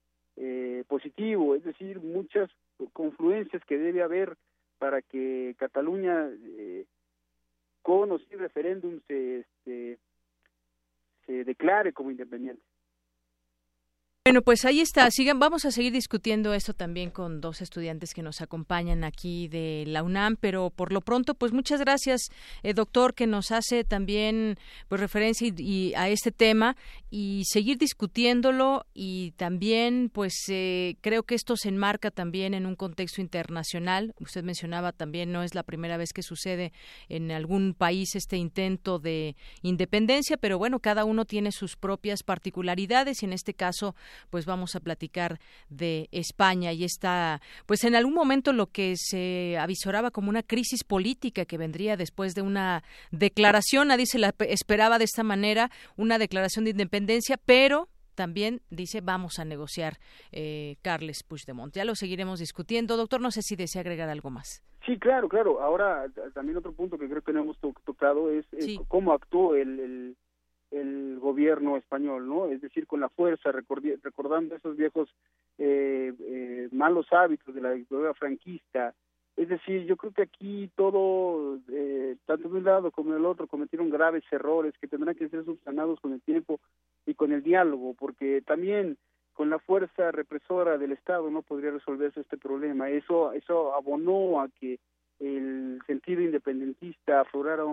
positivo, 0.87 1.55
es 1.55 1.63
decir, 1.63 1.99
muchas 1.99 2.49
confluencias 2.93 3.63
que 3.65 3.77
debe 3.77 4.01
haber 4.01 4.37
para 4.77 5.01
que 5.01 5.55
Cataluña 5.57 6.29
eh, 6.57 6.85
con 7.81 8.11
o 8.11 8.19
sin 8.19 8.39
referéndum 8.39 8.99
se, 9.07 9.39
este, 9.39 9.99
se 11.25 11.43
declare 11.43 11.93
como 11.93 12.11
independiente. 12.11 12.63
Bueno, 14.30 14.43
pues 14.43 14.64
ahí 14.64 14.80
está. 14.80 15.10
Sigan, 15.10 15.39
vamos 15.39 15.65
a 15.65 15.72
seguir 15.72 15.91
discutiendo 15.91 16.53
esto 16.53 16.76
también 16.76 17.10
con 17.10 17.41
dos 17.41 17.61
estudiantes 17.61 18.14
que 18.14 18.22
nos 18.22 18.41
acompañan 18.41 19.03
aquí 19.03 19.47
de 19.47 19.85
la 19.88 20.03
UNAM, 20.03 20.35
pero 20.39 20.69
por 20.69 20.93
lo 20.93 21.01
pronto, 21.01 21.34
pues 21.34 21.51
muchas 21.51 21.80
gracias, 21.80 22.30
eh, 22.61 22.76
doctor, 22.76 23.15
que 23.15 23.26
nos 23.26 23.49
hace 23.49 23.84
también 23.84 24.60
pues 24.88 25.01
referencia 25.01 25.51
y, 25.57 25.95
a 25.95 26.10
este 26.10 26.31
tema 26.31 26.77
y 27.10 27.41
seguir 27.45 27.80
discutiéndolo 27.80 28.85
y 28.93 29.31
también, 29.31 30.11
pues 30.14 30.35
eh, 30.49 30.97
creo 31.01 31.23
que 31.23 31.34
esto 31.34 31.57
se 31.57 31.69
enmarca 31.69 32.11
también 32.11 32.53
en 32.53 32.68
un 32.68 32.76
contexto 32.76 33.22
internacional. 33.22 34.14
Usted 34.19 34.43
mencionaba 34.43 34.91
también 34.91 35.31
no 35.31 35.41
es 35.41 35.56
la 35.56 35.64
primera 35.64 35.97
vez 35.97 36.14
que 36.14 36.22
sucede 36.22 36.72
en 37.07 37.31
algún 37.31 37.73
país 37.73 38.14
este 38.14 38.38
intento 38.38 38.99
de 38.99 39.35
independencia, 39.64 40.38
pero 40.38 40.60
bueno, 40.60 40.81
cada 40.81 41.03
uno 41.03 41.26
tiene 41.26 41.51
sus 41.51 41.76
propias 41.76 42.22
particularidades 42.22 43.23
y 43.23 43.26
en 43.26 43.34
este 43.34 43.56
caso 43.56 43.95
pues 44.29 44.45
vamos 44.45 44.75
a 44.75 44.79
platicar 44.79 45.39
de 45.69 46.07
España 46.11 46.73
y 46.73 46.83
está, 46.83 47.41
pues 47.65 47.83
en 47.83 47.95
algún 47.95 48.13
momento 48.13 48.53
lo 48.53 48.67
que 48.67 48.95
se 48.97 49.57
avisoraba 49.57 50.11
como 50.11 50.29
una 50.29 50.43
crisis 50.43 50.83
política 50.83 51.45
que 51.45 51.57
vendría 51.57 51.97
después 51.97 52.35
de 52.35 52.41
una 52.41 52.83
declaración, 53.11 53.89
nadie 53.89 54.05
se 54.05 54.19
la 54.19 54.33
esperaba 54.39 54.97
de 54.97 55.05
esta 55.05 55.23
manera, 55.23 55.71
una 55.95 56.17
declaración 56.17 56.65
de 56.65 56.71
independencia, 56.71 57.37
pero 57.37 57.89
también 58.19 58.59
dice 58.69 58.99
vamos 58.99 59.39
a 59.39 59.45
negociar 59.45 59.93
eh, 60.33 60.75
Carles 60.81 61.23
Puigdemont. 61.23 61.73
Ya 61.73 61.85
lo 61.85 61.95
seguiremos 61.95 62.39
discutiendo. 62.39 62.97
Doctor, 62.97 63.21
no 63.21 63.31
sé 63.31 63.41
si 63.41 63.55
desea 63.55 63.79
agregar 63.79 64.09
algo 64.09 64.29
más. 64.29 64.61
Sí, 64.85 64.99
claro, 64.99 65.29
claro. 65.29 65.61
Ahora, 65.61 66.05
también 66.33 66.57
otro 66.57 66.73
punto 66.73 66.97
que 66.97 67.07
creo 67.07 67.21
que 67.21 67.31
no 67.31 67.43
hemos 67.43 67.57
tocado 67.85 68.29
es, 68.29 68.45
cómo 68.89 69.13
actuó 69.13 69.55
el, 69.55 69.79
el 69.79 70.17
gobierno 71.19 71.77
español, 71.77 72.27
¿no? 72.27 72.47
Es 72.47 72.61
decir, 72.61 72.87
con 72.87 72.99
la 72.99 73.09
fuerza, 73.09 73.51
recordando 73.51 74.55
esos 74.55 74.75
viejos 74.75 75.09
eh, 75.57 76.13
eh, 76.19 76.69
malos 76.71 77.05
hábitos 77.11 77.53
de 77.53 77.61
la 77.61 77.71
dictadura 77.71 78.13
franquista. 78.13 78.93
Es 79.37 79.47
decir, 79.47 79.85
yo 79.85 79.95
creo 79.95 80.11
que 80.11 80.23
aquí 80.23 80.69
todo, 80.75 81.59
eh, 81.71 82.17
tanto 82.25 82.49
de 82.49 82.57
un 82.57 82.63
lado 82.63 82.91
como 82.91 83.13
del 83.13 83.25
otro, 83.25 83.47
cometieron 83.47 83.89
graves 83.89 84.23
errores 84.31 84.73
que 84.81 84.87
tendrán 84.87 85.15
que 85.15 85.29
ser 85.29 85.45
subsanados 85.45 85.99
con 86.01 86.13
el 86.13 86.21
tiempo 86.21 86.59
y 87.05 87.13
con 87.13 87.31
el 87.31 87.41
diálogo, 87.41 87.93
porque 87.93 88.41
también 88.41 88.97
con 89.33 89.49
la 89.49 89.59
fuerza 89.59 90.11
represora 90.11 90.77
del 90.77 90.91
Estado 90.91 91.29
no 91.31 91.41
podría 91.41 91.71
resolverse 91.71 92.19
este 92.19 92.37
problema. 92.37 92.89
Eso, 92.89 93.31
eso 93.31 93.73
abonó 93.73 94.41
a 94.41 94.49
que 94.49 94.79
el 95.19 95.79
sentido 95.87 96.21
independentista 96.21 97.21
aflorara 97.21 97.63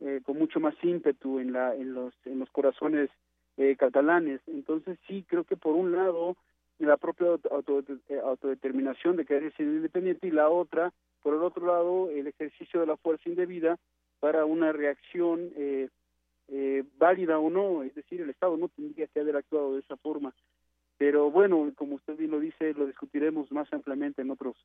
eh, 0.00 0.20
con 0.24 0.38
mucho 0.38 0.60
más 0.60 0.74
ímpetu 0.82 1.38
en, 1.38 1.52
la, 1.52 1.74
en, 1.74 1.94
los, 1.94 2.14
en 2.24 2.38
los 2.38 2.50
corazones 2.50 3.10
eh, 3.56 3.76
catalanes. 3.76 4.40
Entonces 4.46 4.98
sí, 5.06 5.24
creo 5.28 5.44
que 5.44 5.56
por 5.56 5.74
un 5.74 5.92
lado 5.92 6.36
la 6.78 6.96
propia 6.96 7.26
eh, 8.08 8.20
autodeterminación 8.24 9.16
de 9.16 9.26
querer 9.26 9.54
ser 9.54 9.66
independiente 9.66 10.26
y 10.26 10.30
la 10.30 10.48
otra, 10.48 10.92
por 11.22 11.34
el 11.34 11.42
otro 11.42 11.66
lado, 11.66 12.10
el 12.10 12.26
ejercicio 12.26 12.80
de 12.80 12.86
la 12.86 12.96
fuerza 12.96 13.28
indebida 13.28 13.78
para 14.18 14.46
una 14.46 14.72
reacción 14.72 15.50
eh, 15.56 15.88
válida 16.98 17.38
o 17.38 17.50
no, 17.50 17.82
es 17.82 17.94
decir, 17.94 18.20
el 18.20 18.30
Estado 18.30 18.56
no 18.56 18.68
tendría 18.68 19.06
que 19.06 19.20
haber 19.20 19.36
actuado 19.36 19.74
de 19.74 19.80
esa 19.80 19.96
forma. 19.98 20.34
Pero 20.96 21.30
bueno, 21.30 21.70
como 21.76 21.96
usted 21.96 22.16
bien 22.16 22.30
lo 22.30 22.40
dice, 22.40 22.74
lo 22.74 22.86
discutiremos 22.86 23.52
más 23.52 23.72
ampliamente 23.72 24.22
en 24.22 24.30
otros 24.30 24.56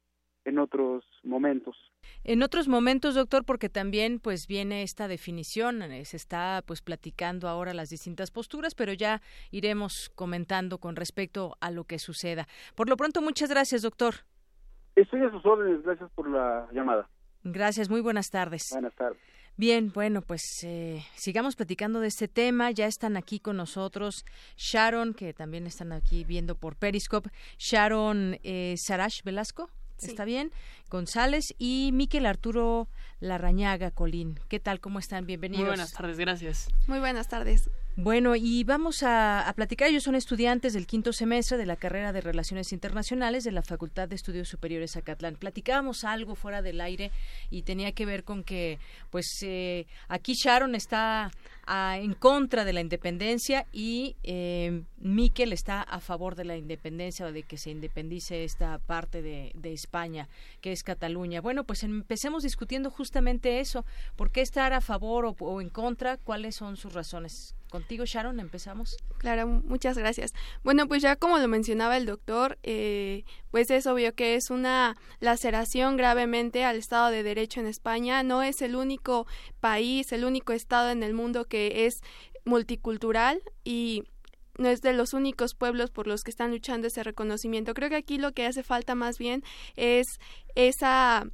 en 0.45 0.59
otros 0.59 1.03
momentos. 1.23 1.75
En 2.23 2.43
otros 2.43 2.67
momentos, 2.67 3.15
doctor, 3.15 3.43
porque 3.43 3.67
también 3.67 4.19
pues 4.19 4.47
viene 4.47 4.83
esta 4.83 5.07
definición, 5.07 5.81
eh, 5.81 6.05
se 6.05 6.17
está 6.17 6.63
pues 6.65 6.81
platicando 6.81 7.47
ahora 7.47 7.73
las 7.73 7.89
distintas 7.89 8.31
posturas, 8.31 8.75
pero 8.75 8.93
ya 8.93 9.21
iremos 9.51 10.09
comentando 10.15 10.77
con 10.77 10.95
respecto 10.95 11.55
a 11.59 11.71
lo 11.71 11.83
que 11.83 11.99
suceda. 11.99 12.47
Por 12.75 12.89
lo 12.89 12.95
pronto, 12.95 13.21
muchas 13.21 13.49
gracias, 13.49 13.81
doctor. 13.81 14.15
Estoy 14.95 15.21
a 15.23 15.31
sus 15.31 15.45
órdenes, 15.45 15.83
gracias 15.83 16.09
por 16.11 16.29
la 16.29 16.67
llamada. 16.71 17.09
Gracias, 17.43 17.89
muy 17.89 18.01
buenas 18.01 18.29
tardes. 18.29 18.63
Buenas 18.71 18.95
tardes. 18.95 19.19
Bien, 19.57 19.91
bueno, 19.93 20.21
pues 20.21 20.41
eh, 20.63 21.01
sigamos 21.15 21.55
platicando 21.55 22.01
de 22.01 22.07
este 22.07 22.27
tema. 22.27 22.71
Ya 22.71 22.87
están 22.87 23.15
aquí 23.15 23.39
con 23.39 23.55
nosotros 23.55 24.25
Sharon, 24.57 25.13
que 25.13 25.33
también 25.33 25.65
están 25.65 25.93
aquí 25.93 26.25
viendo 26.25 26.55
por 26.55 26.75
Periscope. 26.75 27.29
Sharon 27.57 28.37
eh, 28.43 28.75
Sarash 28.77 29.23
Velasco. 29.23 29.69
¿Está 30.01 30.25
bien? 30.25 30.51
González 30.89 31.53
y 31.57 31.91
Miquel 31.93 32.25
Arturo 32.25 32.87
Larrañaga 33.19 33.91
Colín. 33.91 34.39
¿Qué 34.47 34.59
tal? 34.59 34.79
¿Cómo 34.79 34.99
están? 34.99 35.25
Bienvenidos. 35.25 35.61
Muy 35.61 35.69
buenas 35.69 35.93
tardes, 35.93 36.17
gracias. 36.17 36.67
Muy 36.87 36.99
buenas 36.99 37.27
tardes. 37.27 37.69
Bueno, 37.97 38.35
y 38.35 38.65
vamos 38.65 39.03
a, 39.03 39.49
platicar. 39.55 39.87
Ellos 39.87 40.03
son 40.03 40.15
estudiantes 40.15 40.73
del 40.73 40.85
quinto 40.85 41.13
semestre 41.13 41.57
de 41.57 41.65
la 41.65 41.77
carrera 41.77 42.11
de 42.11 42.19
Relaciones 42.19 42.73
Internacionales 42.73 43.45
de 43.45 43.53
la 43.53 43.61
Facultad 43.61 44.09
de 44.09 44.15
Estudios 44.15 44.49
Superiores 44.49 44.97
Acatlán. 44.97 45.37
Platicábamos 45.37 46.03
algo 46.03 46.35
fuera 46.35 46.61
del 46.61 46.81
aire 46.81 47.11
y 47.49 47.61
tenía 47.61 47.93
que 47.93 48.05
ver 48.05 48.25
con 48.25 48.43
que, 48.43 48.79
pues, 49.11 49.25
eh, 49.43 49.87
aquí 50.09 50.33
Sharon 50.33 50.75
está 50.75 51.31
en 51.67 52.13
contra 52.15 52.65
de 52.65 52.73
la 52.73 52.81
independencia 52.81 53.65
y 53.71 54.17
eh, 54.23 54.83
Miquel 54.97 55.53
está 55.53 55.81
a 55.81 56.01
favor 56.01 56.35
de 56.35 56.43
la 56.43 56.57
independencia 56.57 57.25
o 57.25 57.31
de 57.31 57.43
que 57.43 57.57
se 57.57 57.71
independice 57.71 58.43
esta 58.43 58.77
parte 58.77 59.21
de, 59.21 59.53
España, 59.63 60.27
que 60.59 60.73
es 60.73 60.83
Cataluña. 60.83 61.39
Bueno, 61.39 61.63
pues 61.63 61.83
empecemos 61.83 62.43
discutiendo 62.43 62.91
justamente 62.91 63.61
eso. 63.61 63.85
¿Por 64.17 64.31
qué 64.31 64.41
estar 64.41 64.73
a 64.73 64.81
favor 64.81 65.33
o 65.39 65.61
en 65.61 65.69
contra? 65.69 66.17
¿Cuáles 66.17 66.55
son 66.55 66.75
sus 66.75 66.93
razones? 66.93 67.55
Contigo, 67.75 68.05
Sharon, 68.05 68.39
empezamos. 68.39 68.95
Claro, 69.17 69.47
muchas 69.47 69.97
gracias. 69.97 70.31
Bueno, 70.63 70.87
pues 70.87 71.01
ya 71.01 71.17
como 71.17 71.39
lo 71.39 71.49
mencionaba 71.49 71.97
el 71.97 72.05
doctor, 72.05 72.57
eh, 72.63 73.25
pues 73.51 73.69
es 73.69 73.85
obvio 73.85 74.15
que 74.15 74.35
es 74.35 74.49
una 74.49 74.95
laceración 75.19 75.97
gravemente 75.97 76.63
al 76.63 76.77
Estado 76.77 77.11
de 77.11 77.21
Derecho 77.21 77.59
en 77.59 77.67
España. 77.67 78.23
No 78.23 78.43
es 78.43 78.61
el 78.61 78.77
único 78.77 79.27
país, 79.59 80.13
el 80.13 80.23
único 80.23 80.53
Estado 80.53 80.89
en 80.89 81.03
el 81.03 81.13
mundo 81.13 81.49
que 81.49 81.85
es 81.85 81.95
multicultural 82.45 83.41
y 83.65 84.05
no 84.57 84.69
es 84.69 84.81
de 84.81 84.93
los 84.93 85.13
únicos 85.13 85.53
pueblos 85.53 85.91
por 85.91 86.07
los 86.07 86.23
que 86.23 86.31
están 86.31 86.51
luchando 86.51 86.87
ese 86.87 87.03
reconocimiento. 87.03 87.73
Creo 87.73 87.89
que 87.89 87.97
aquí 87.97 88.17
lo 88.17 88.31
que 88.31 88.45
hace 88.45 88.63
falta 88.63 88.95
más 88.95 89.17
bien 89.17 89.43
es 89.75 90.21
esa 90.55 91.27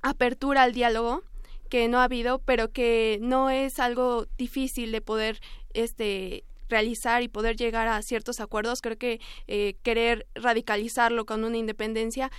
apertura 0.00 0.62
al 0.62 0.72
diálogo 0.72 1.22
que 1.68 1.88
no 1.88 1.98
ha 1.98 2.04
habido, 2.04 2.38
pero 2.38 2.70
que 2.70 3.18
no 3.20 3.50
es 3.50 3.78
algo 3.78 4.26
difícil 4.38 4.92
de 4.92 5.00
poder 5.00 5.40
este 5.76 6.44
realizar 6.68 7.22
y 7.22 7.28
poder 7.28 7.56
llegar 7.56 7.88
a 7.88 8.02
ciertos 8.02 8.40
acuerdos. 8.40 8.82
Creo 8.82 8.98
que 8.98 9.20
eh, 9.46 9.76
querer 9.82 10.26
radicalizarlo 10.34 11.24
con 11.24 11.44
una 11.44 11.56
independencia 11.56 12.30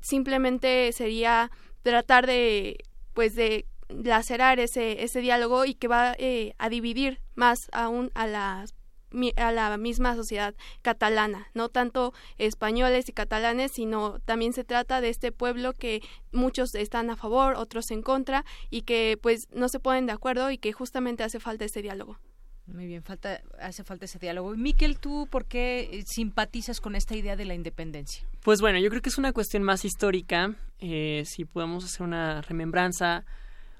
simplemente 0.00 0.92
sería 0.92 1.50
tratar 1.82 2.26
de 2.26 2.84
pues 3.14 3.34
de 3.34 3.66
lacerar 3.88 4.58
ese 4.58 5.04
ese 5.04 5.20
diálogo 5.20 5.64
y 5.64 5.74
que 5.74 5.88
va 5.88 6.14
eh, 6.18 6.54
a 6.58 6.68
dividir 6.68 7.20
más 7.34 7.68
aún 7.72 8.10
a 8.14 8.26
las 8.26 8.74
a 9.36 9.52
la 9.52 9.76
misma 9.78 10.14
sociedad 10.14 10.54
catalana, 10.82 11.48
no 11.54 11.68
tanto 11.68 12.12
españoles 12.38 13.08
y 13.08 13.12
catalanes, 13.12 13.72
sino 13.72 14.18
también 14.24 14.52
se 14.52 14.64
trata 14.64 15.00
de 15.00 15.08
este 15.08 15.32
pueblo 15.32 15.72
que 15.72 16.02
muchos 16.32 16.74
están 16.74 17.08
a 17.08 17.16
favor, 17.16 17.54
otros 17.54 17.90
en 17.92 18.02
contra 18.02 18.44
y 18.68 18.82
que 18.82 19.16
pues 19.22 19.48
no 19.52 19.68
se 19.68 19.80
ponen 19.80 20.06
de 20.06 20.12
acuerdo 20.12 20.50
y 20.50 20.58
que 20.58 20.72
justamente 20.72 21.22
hace 21.22 21.40
falta 21.40 21.64
ese 21.64 21.82
diálogo. 21.82 22.18
Muy 22.66 22.86
bien, 22.86 23.02
falta, 23.04 23.40
hace 23.60 23.84
falta 23.84 24.06
ese 24.06 24.18
diálogo. 24.18 24.56
Miquel, 24.56 24.98
¿tú 24.98 25.28
por 25.30 25.44
qué 25.44 25.88
eh, 25.92 26.02
simpatizas 26.04 26.80
con 26.80 26.96
esta 26.96 27.14
idea 27.14 27.36
de 27.36 27.44
la 27.44 27.54
independencia? 27.54 28.26
Pues 28.42 28.60
bueno, 28.60 28.78
yo 28.80 28.90
creo 28.90 29.00
que 29.00 29.08
es 29.08 29.18
una 29.18 29.32
cuestión 29.32 29.62
más 29.62 29.84
histórica. 29.84 30.56
Eh, 30.80 31.22
si 31.26 31.44
podemos 31.44 31.84
hacer 31.84 32.02
una 32.02 32.42
remembranza 32.42 33.24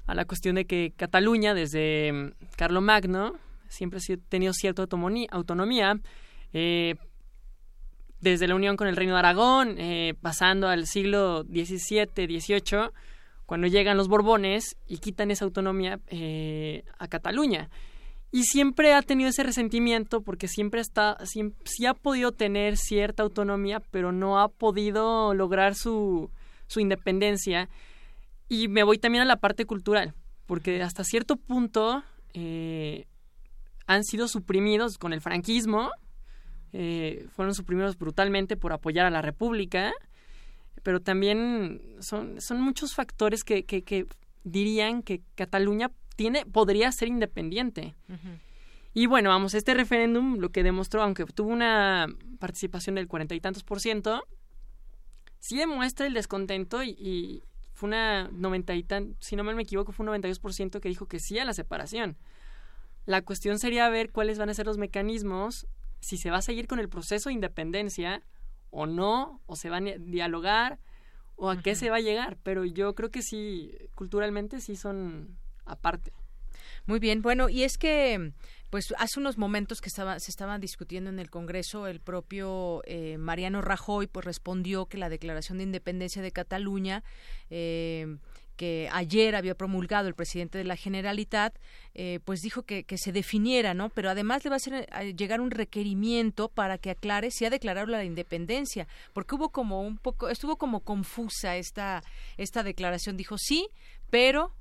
a 0.06 0.14
la 0.14 0.24
cuestión 0.24 0.54
de 0.54 0.66
que 0.66 0.92
Cataluña, 0.96 1.52
desde 1.52 2.12
mm, 2.12 2.32
Carlomagno, 2.56 3.34
siempre 3.68 3.98
ha 3.98 4.16
tenido 4.28 4.52
cierta 4.52 4.82
autonomía. 4.82 6.00
Eh, 6.52 6.94
desde 8.20 8.46
la 8.46 8.54
unión 8.54 8.76
con 8.76 8.86
el 8.86 8.96
Reino 8.96 9.12
de 9.12 9.18
Aragón, 9.18 9.76
pasando 10.22 10.68
al 10.68 10.86
siglo 10.86 11.42
XVII, 11.44 12.08
XVIII, 12.14 12.90
cuando 13.44 13.66
llegan 13.66 13.98
los 13.98 14.08
Borbones 14.08 14.76
y 14.88 14.98
quitan 14.98 15.30
esa 15.30 15.44
autonomía 15.44 16.00
a 16.98 17.08
Cataluña 17.08 17.68
y 18.32 18.44
siempre 18.44 18.92
ha 18.92 19.02
tenido 19.02 19.30
ese 19.30 19.42
resentimiento 19.42 20.20
porque 20.20 20.48
siempre 20.48 20.80
está 20.80 21.16
siempre, 21.24 21.58
sí 21.64 21.86
ha 21.86 21.94
podido 21.94 22.32
tener 22.32 22.76
cierta 22.76 23.22
autonomía 23.22 23.80
pero 23.90 24.12
no 24.12 24.40
ha 24.40 24.48
podido 24.48 25.32
lograr 25.34 25.74
su, 25.74 26.30
su 26.66 26.80
independencia. 26.80 27.68
Y 28.48 28.68
me 28.68 28.82
voy 28.82 28.98
también 28.98 29.22
a 29.22 29.26
la 29.26 29.36
parte 29.36 29.64
cultural 29.64 30.14
porque 30.46 30.82
hasta 30.82 31.04
cierto 31.04 31.36
punto 31.36 32.02
eh, 32.34 33.06
han 33.86 34.04
sido 34.04 34.28
suprimidos 34.28 34.98
con 34.98 35.12
el 35.12 35.20
franquismo 35.20 35.90
eh, 36.72 37.26
fueron 37.34 37.54
suprimidos 37.54 37.96
brutalmente 37.96 38.56
por 38.56 38.72
apoyar 38.72 39.06
a 39.06 39.10
la 39.10 39.22
república 39.22 39.92
pero 40.82 41.00
también 41.00 41.82
son, 42.00 42.40
son 42.40 42.60
muchos 42.60 42.94
factores 42.94 43.42
que, 43.42 43.64
que 43.64 44.06
dirían 44.44 45.02
que 45.02 45.22
Cataluña 45.34 45.90
tiene, 46.16 46.46
podría 46.46 46.90
ser 46.90 47.08
independiente. 47.08 47.94
Y 48.94 49.06
bueno, 49.06 49.28
vamos, 49.28 49.52
este 49.54 49.74
referéndum 49.74 50.38
lo 50.38 50.48
que 50.50 50.62
demostró, 50.62 51.02
aunque 51.02 51.26
tuvo 51.26 51.50
una 51.50 52.06
participación 52.38 52.94
del 52.94 53.08
cuarenta 53.08 53.34
y 53.34 53.40
tantos 53.40 53.62
por 53.62 53.78
ciento, 53.78 54.26
sí 55.38 55.58
demuestra 55.58 56.06
el 56.06 56.14
descontento 56.14 56.82
y, 56.82 57.42
fue 57.74 57.88
una 57.88 58.30
noventa 58.32 58.74
y 58.74 58.82
tan, 58.82 59.16
si 59.20 59.36
no 59.36 59.44
me 59.44 59.60
equivoco, 59.60 59.92
fue 59.92 60.06
un 60.06 60.22
92% 60.22 60.80
que 60.80 60.88
dijo 60.88 61.04
que 61.08 61.20
sí 61.20 61.38
a 61.38 61.44
la 61.44 61.52
separación. 61.52 62.16
La 63.04 63.20
cuestión 63.20 63.58
sería 63.58 63.86
ver 63.90 64.12
cuáles 64.12 64.38
van 64.38 64.48
a 64.48 64.54
ser 64.54 64.64
los 64.64 64.78
mecanismos, 64.78 65.66
si 66.00 66.16
se 66.16 66.30
va 66.30 66.38
a 66.38 66.42
seguir 66.42 66.66
con 66.66 66.78
el 66.78 66.88
proceso 66.88 67.28
de 67.28 67.34
independencia 67.34 68.22
o 68.70 68.86
no, 68.86 69.42
o 69.44 69.56
se 69.56 69.68
va 69.68 69.76
a 69.76 69.80
dialogar, 69.80 70.78
o 71.34 71.50
a 71.50 71.60
qué 71.60 71.74
se 71.74 71.90
va 71.90 71.96
a 71.96 72.00
llegar. 72.00 72.38
Pero 72.42 72.64
yo 72.64 72.94
creo 72.94 73.10
que 73.10 73.20
sí, 73.20 73.76
culturalmente 73.94 74.62
sí 74.62 74.74
son 74.74 75.36
aparte. 75.66 76.12
Muy 76.86 76.98
bien, 76.98 77.20
bueno, 77.20 77.48
y 77.48 77.64
es 77.64 77.78
que 77.78 78.32
pues 78.70 78.92
hace 78.98 79.20
unos 79.20 79.38
momentos 79.38 79.80
que 79.80 79.90
se 79.90 80.30
estaban 80.30 80.60
discutiendo 80.60 81.10
en 81.10 81.18
el 81.18 81.30
Congreso, 81.30 81.86
el 81.86 82.00
propio 82.00 82.82
eh, 82.84 83.16
Mariano 83.18 83.62
Rajoy 83.62 84.06
pues 84.06 84.24
respondió 84.24 84.86
que 84.86 84.98
la 84.98 85.08
declaración 85.08 85.58
de 85.58 85.64
independencia 85.64 86.22
de 86.22 86.32
Cataluña 86.32 87.02
eh, 87.50 88.16
que 88.56 88.88
ayer 88.92 89.36
había 89.36 89.54
promulgado 89.54 90.08
el 90.08 90.14
presidente 90.14 90.58
de 90.58 90.64
la 90.64 90.76
Generalitat, 90.76 91.54
eh, 91.94 92.20
pues 92.24 92.40
dijo 92.40 92.62
que, 92.62 92.84
se 92.96 93.12
definiera, 93.12 93.74
¿no? 93.74 93.90
Pero 93.90 94.10
además 94.10 94.44
le 94.44 94.50
va 94.50 94.56
a, 94.56 94.56
hacer, 94.56 94.86
llegar 95.14 95.40
un 95.40 95.50
requerimiento 95.50 96.48
para 96.48 96.78
que 96.78 96.90
aclare 96.90 97.30
si 97.30 97.44
ha 97.44 97.50
declarado 97.50 97.86
la 97.86 98.04
independencia, 98.04 98.88
porque 99.12 99.34
hubo 99.34 99.50
como 99.50 99.82
un 99.82 99.98
poco, 99.98 100.28
estuvo 100.28 100.56
como 100.56 100.80
confusa 100.80 101.56
esta, 101.56 102.02
esta 102.38 102.62
declaración. 102.62 103.16
Dijo 103.16 103.36
sí, 103.38 103.68
pero 104.10 104.52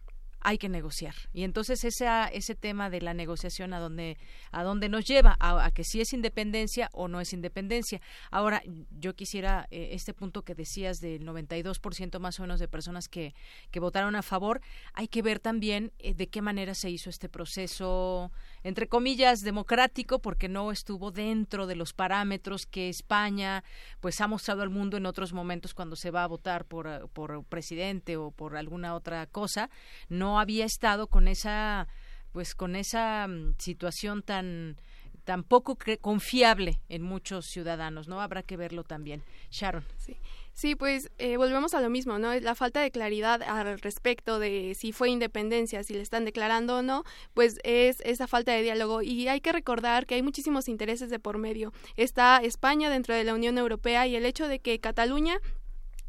hay 0.45 0.59
que 0.59 0.69
negociar. 0.69 1.15
Y 1.33 1.43
entonces 1.43 1.83
ese, 1.83 2.05
ese 2.31 2.53
tema 2.53 2.91
de 2.91 3.01
la 3.01 3.15
negociación 3.15 3.73
a 3.73 3.79
dónde, 3.79 4.19
a 4.51 4.61
dónde 4.61 4.89
nos 4.89 5.03
lleva, 5.03 5.35
a, 5.39 5.71
que 5.71 5.83
si 5.83 6.01
es 6.01 6.13
independencia 6.13 6.91
o 6.93 7.07
no 7.07 7.19
es 7.19 7.33
independencia. 7.33 7.99
Ahora, 8.29 8.61
yo 8.91 9.15
quisiera 9.15 9.67
eh, 9.71 9.89
este 9.93 10.13
punto 10.13 10.43
que 10.43 10.53
decías 10.53 10.99
del 10.99 11.25
92% 11.25 12.19
más 12.19 12.39
o 12.39 12.43
menos 12.43 12.59
de 12.59 12.67
personas 12.67 13.07
que, 13.07 13.33
que 13.71 13.79
votaron 13.79 14.15
a 14.15 14.21
favor, 14.21 14.61
hay 14.93 15.07
que 15.07 15.23
ver 15.23 15.39
también 15.39 15.91
eh, 15.97 16.13
de 16.13 16.27
qué 16.27 16.43
manera 16.43 16.75
se 16.75 16.91
hizo 16.91 17.09
este 17.09 17.27
proceso, 17.27 18.31
entre 18.61 18.87
comillas, 18.87 19.41
democrático, 19.41 20.19
porque 20.19 20.47
no 20.47 20.71
estuvo 20.71 21.09
dentro 21.09 21.65
de 21.65 21.75
los 21.75 21.93
parámetros 21.93 22.67
que 22.67 22.89
España 22.89 23.63
pues 23.99 24.21
ha 24.21 24.27
mostrado 24.27 24.61
al 24.61 24.69
mundo 24.69 24.95
en 24.97 25.07
otros 25.07 25.33
momentos 25.33 25.73
cuando 25.73 25.95
se 25.95 26.11
va 26.11 26.23
a 26.23 26.27
votar 26.27 26.65
por, 26.65 27.09
por 27.09 27.43
presidente 27.45 28.15
o 28.15 28.29
por 28.29 28.57
alguna 28.57 28.93
otra 28.93 29.25
cosa. 29.25 29.71
No 30.07 30.34
había 30.39 30.65
estado 30.65 31.07
con 31.07 31.27
esa 31.27 31.87
pues 32.31 32.53
con 32.53 32.75
esa 32.75 33.27
mm, 33.27 33.55
situación 33.59 34.21
tan 34.21 34.77
tan 35.25 35.43
poco 35.43 35.77
confiable 36.01 36.79
en 36.87 37.01
muchos 37.01 37.47
ciudadanos, 37.47 38.07
¿no? 38.07 38.21
Habrá 38.21 38.43
que 38.43 38.57
verlo 38.57 38.83
también. 38.83 39.23
Sharon. 39.49 39.83
Sí. 39.97 40.17
Sí, 40.53 40.73
pues 40.75 41.11
eh, 41.17 41.35
volvemos 41.35 41.73
a 41.73 41.81
lo 41.81 41.89
mismo, 41.89 42.17
¿no? 42.17 42.33
La 42.39 42.55
falta 42.55 42.79
de 42.79 42.89
claridad 42.89 43.43
al 43.43 43.77
respecto 43.79 44.39
de 44.39 44.73
si 44.73 44.93
fue 44.93 45.09
independencia, 45.09 45.83
si 45.83 45.93
le 45.93 46.01
están 46.01 46.23
declarando 46.23 46.77
o 46.77 46.81
no, 46.81 47.03
pues 47.33 47.59
es 47.65 47.99
esa 48.05 48.25
falta 48.25 48.53
de 48.53 48.61
diálogo. 48.61 49.01
Y 49.01 49.27
hay 49.27 49.41
que 49.41 49.51
recordar 49.51 50.05
que 50.05 50.15
hay 50.15 50.21
muchísimos 50.21 50.69
intereses 50.69 51.09
de 51.09 51.19
por 51.19 51.39
medio. 51.39 51.73
Está 51.97 52.37
España 52.37 52.89
dentro 52.89 53.13
de 53.13 53.25
la 53.25 53.33
Unión 53.33 53.57
Europea 53.57 54.07
y 54.07 54.15
el 54.15 54.25
hecho 54.25 54.47
de 54.47 54.59
que 54.59 54.79
Cataluña 54.79 55.39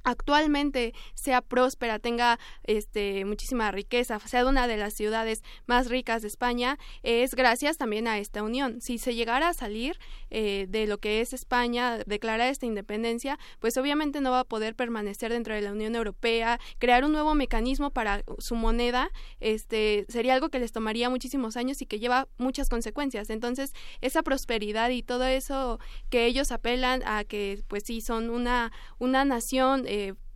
actualmente 0.06 0.94
sea 1.14 1.42
próspera, 1.42 1.98
tenga 1.98 2.38
este 2.62 3.24
muchísima 3.24 3.72
riqueza, 3.72 4.20
sea 4.20 4.46
una 4.46 4.68
de 4.68 4.76
las 4.76 4.94
ciudades 4.94 5.42
más 5.66 5.88
ricas 5.88 6.22
de 6.22 6.28
España, 6.28 6.78
es 7.02 7.34
gracias 7.34 7.76
también 7.76 8.06
a 8.06 8.18
esta 8.18 8.44
unión. 8.44 8.80
Si 8.80 8.98
se 8.98 9.16
llegara 9.16 9.48
a 9.48 9.54
salir 9.54 9.98
eh, 10.30 10.66
de 10.68 10.86
lo 10.86 10.98
que 10.98 11.20
es 11.20 11.32
España, 11.32 11.98
declarar 12.06 12.48
esta 12.48 12.66
independencia, 12.66 13.36
pues 13.58 13.76
obviamente 13.76 14.20
no 14.20 14.30
va 14.30 14.40
a 14.40 14.44
poder 14.44 14.76
permanecer 14.76 15.32
dentro 15.32 15.54
de 15.54 15.60
la 15.60 15.72
Unión 15.72 15.96
Europea, 15.96 16.60
crear 16.78 17.04
un 17.04 17.10
nuevo 17.10 17.34
mecanismo 17.34 17.90
para 17.90 18.22
su 18.38 18.54
moneda, 18.54 19.10
este 19.40 20.06
sería 20.08 20.34
algo 20.34 20.50
que 20.50 20.60
les 20.60 20.70
tomaría 20.70 21.10
muchísimos 21.10 21.56
años 21.56 21.82
y 21.82 21.86
que 21.86 21.98
lleva 21.98 22.28
muchas 22.38 22.68
consecuencias. 22.68 23.28
Entonces, 23.28 23.72
esa 24.00 24.22
prosperidad 24.22 24.90
y 24.90 25.02
todo 25.02 25.24
eso 25.24 25.80
que 26.10 26.26
ellos 26.26 26.52
apelan 26.52 27.02
a 27.06 27.24
que 27.24 27.64
pues 27.66 27.82
sí 27.84 28.00
son 28.00 28.30
una 28.30 28.70
una 28.98 29.24
nación 29.24 29.84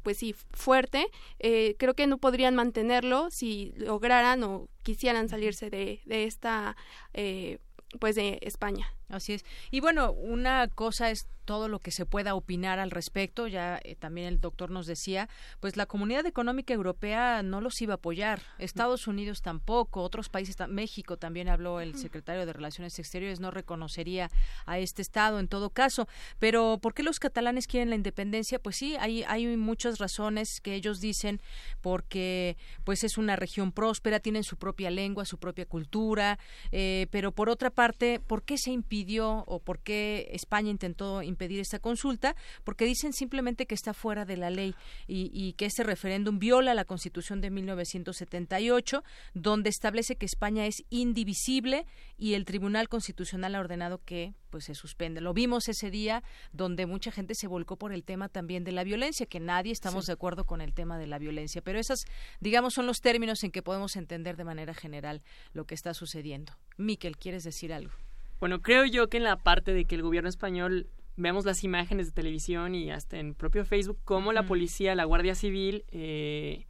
pues 0.02 0.16
sí, 0.16 0.34
fuerte, 0.52 1.06
eh, 1.38 1.76
creo 1.78 1.94
que 1.94 2.06
no 2.06 2.18
podrían 2.18 2.54
mantenerlo 2.54 3.30
si 3.30 3.72
lograran 3.76 4.42
o 4.42 4.68
quisieran 4.82 5.28
salirse 5.28 5.70
de, 5.70 6.00
de 6.06 6.24
esta, 6.24 6.76
eh, 7.12 7.58
pues 7.98 8.14
de 8.14 8.38
España. 8.42 8.94
Así 9.08 9.34
es. 9.34 9.44
Y 9.70 9.80
bueno, 9.80 10.12
una 10.12 10.68
cosa 10.68 11.10
es 11.10 11.26
todo 11.50 11.66
lo 11.66 11.80
que 11.80 11.90
se 11.90 12.06
pueda 12.06 12.36
opinar 12.36 12.78
al 12.78 12.92
respecto, 12.92 13.48
ya 13.48 13.80
eh, 13.82 13.96
también 13.96 14.28
el 14.28 14.40
doctor 14.40 14.70
nos 14.70 14.86
decía, 14.86 15.28
pues 15.58 15.76
la 15.76 15.86
Comunidad 15.86 16.24
Económica 16.24 16.72
Europea 16.72 17.42
no 17.42 17.60
los 17.60 17.82
iba 17.82 17.94
a 17.94 17.96
apoyar, 17.96 18.40
Estados 18.58 19.08
Unidos 19.08 19.42
tampoco, 19.42 20.04
otros 20.04 20.28
países, 20.28 20.54
México 20.68 21.16
también 21.16 21.48
habló 21.48 21.80
el 21.80 21.96
secretario 21.96 22.46
de 22.46 22.52
Relaciones 22.52 22.96
Exteriores, 23.00 23.40
no 23.40 23.50
reconocería 23.50 24.30
a 24.64 24.78
este 24.78 25.02
Estado 25.02 25.40
en 25.40 25.48
todo 25.48 25.70
caso, 25.70 26.06
pero 26.38 26.78
¿por 26.80 26.94
qué 26.94 27.02
los 27.02 27.18
catalanes 27.18 27.66
quieren 27.66 27.90
la 27.90 27.96
independencia? 27.96 28.60
Pues 28.60 28.76
sí, 28.76 28.94
hay, 29.00 29.24
hay 29.24 29.56
muchas 29.56 29.98
razones 29.98 30.60
que 30.62 30.76
ellos 30.76 31.00
dicen, 31.00 31.40
porque 31.80 32.56
pues 32.84 33.02
es 33.02 33.18
una 33.18 33.34
región 33.34 33.72
próspera, 33.72 34.20
tienen 34.20 34.44
su 34.44 34.56
propia 34.56 34.90
lengua, 34.90 35.24
su 35.24 35.38
propia 35.38 35.66
cultura, 35.66 36.38
eh, 36.70 37.08
pero 37.10 37.32
por 37.32 37.48
otra 37.48 37.70
parte, 37.70 38.20
¿por 38.20 38.44
qué 38.44 38.56
se 38.56 38.70
impide 38.70 39.00
o 39.20 39.60
por 39.64 39.80
qué 39.80 40.28
España 40.32 40.70
intentó 40.70 41.22
impedir 41.22 41.39
esta 41.48 41.78
consulta, 41.78 42.36
porque 42.64 42.84
dicen 42.84 43.12
simplemente 43.12 43.66
que 43.66 43.74
está 43.74 43.94
fuera 43.94 44.24
de 44.24 44.36
la 44.36 44.50
ley 44.50 44.74
y, 45.06 45.54
que 45.54 45.66
ese 45.66 45.82
referéndum 45.82 46.38
viola 46.38 46.74
la 46.74 46.84
Constitución 46.84 47.40
de 47.40 47.50
1978, 47.50 49.02
donde 49.34 49.70
establece 49.70 50.16
que 50.16 50.26
España 50.26 50.66
es 50.66 50.84
indivisible 50.90 51.86
y 52.16 52.34
el 52.34 52.44
Tribunal 52.44 52.88
Constitucional 52.88 53.54
ha 53.54 53.60
ordenado 53.60 54.00
que 54.04 54.34
pues 54.50 54.64
se 54.64 54.74
suspende. 54.74 55.20
Lo 55.20 55.32
vimos 55.32 55.68
ese 55.68 55.90
día 55.90 56.22
donde 56.52 56.86
mucha 56.86 57.10
gente 57.10 57.34
se 57.34 57.46
volcó 57.46 57.76
por 57.76 57.92
el 57.92 58.04
tema 58.04 58.28
también 58.28 58.64
de 58.64 58.72
la 58.72 58.84
violencia, 58.84 59.26
que 59.26 59.40
nadie 59.40 59.72
estamos 59.72 60.06
de 60.06 60.12
acuerdo 60.12 60.44
con 60.44 60.60
el 60.60 60.74
tema 60.74 60.98
de 60.98 61.06
la 61.06 61.18
violencia, 61.18 61.62
pero 61.62 61.78
esos, 61.78 62.04
digamos, 62.40 62.74
son 62.74 62.86
los 62.86 63.00
términos 63.00 63.42
en 63.44 63.52
que 63.52 63.62
podemos 63.62 63.96
entender 63.96 64.36
de 64.36 64.44
manera 64.44 64.74
general 64.74 65.22
lo 65.52 65.64
que 65.64 65.74
está 65.74 65.94
sucediendo. 65.94 66.52
Miquel, 66.76 67.16
¿quieres 67.16 67.44
decir 67.44 67.72
algo? 67.72 67.92
Bueno, 68.40 68.62
creo 68.62 68.86
yo 68.86 69.08
que 69.08 69.18
en 69.18 69.24
la 69.24 69.36
parte 69.36 69.74
de 69.74 69.84
que 69.84 69.94
el 69.94 70.02
gobierno 70.02 70.30
español 70.30 70.88
vemos 71.16 71.44
las 71.44 71.64
imágenes 71.64 72.06
de 72.06 72.12
televisión 72.12 72.74
y 72.74 72.90
hasta 72.90 73.18
en 73.18 73.34
propio 73.34 73.64
Facebook 73.64 73.98
cómo 74.04 74.32
la 74.32 74.46
policía, 74.46 74.94
la 74.94 75.04
Guardia 75.04 75.34
Civil 75.34 75.84
eh, 75.88 76.66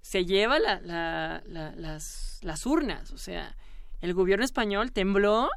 se 0.00 0.24
lleva 0.24 0.58
las, 0.58 2.40
las 2.42 2.66
urnas. 2.66 3.12
O 3.12 3.18
sea, 3.18 3.56
el 4.00 4.14
gobierno 4.14 4.44
español 4.44 4.92
tembló 4.92 5.48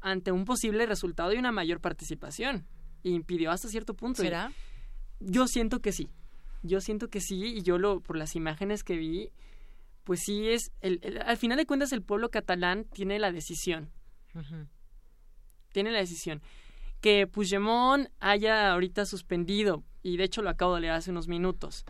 ante 0.00 0.32
un 0.32 0.44
posible 0.44 0.86
resultado 0.86 1.32
y 1.32 1.38
una 1.38 1.52
mayor 1.52 1.80
participación 1.80 2.66
e 3.04 3.10
impidió 3.10 3.50
hasta 3.50 3.68
cierto 3.68 3.94
punto. 3.94 4.22
¿Será? 4.22 4.52
Yo 5.20 5.46
siento 5.46 5.80
que 5.80 5.92
sí. 5.92 6.10
Yo 6.62 6.80
siento 6.80 7.08
que 7.08 7.20
sí 7.20 7.44
y 7.44 7.62
yo 7.62 7.78
lo 7.78 8.00
por 8.00 8.16
las 8.16 8.34
imágenes 8.34 8.82
que 8.82 8.96
vi, 8.96 9.30
pues 10.04 10.20
sí 10.24 10.48
es 10.48 10.72
el, 10.80 11.20
al 11.24 11.36
final 11.36 11.56
de 11.56 11.66
cuentas 11.66 11.92
el 11.92 12.02
pueblo 12.02 12.30
catalán 12.30 12.84
tiene 12.84 13.18
la 13.18 13.30
decisión 13.30 13.90
tiene 15.72 15.90
la 15.90 15.98
decisión. 15.98 16.42
Que 17.00 17.26
Puigdemont 17.26 18.08
haya 18.20 18.72
ahorita 18.72 19.06
suspendido, 19.06 19.84
y 20.02 20.16
de 20.16 20.24
hecho 20.24 20.42
lo 20.42 20.50
acabo 20.50 20.74
de 20.74 20.82
leer 20.82 20.94
hace 20.94 21.10
unos 21.10 21.28
minutos, 21.28 21.84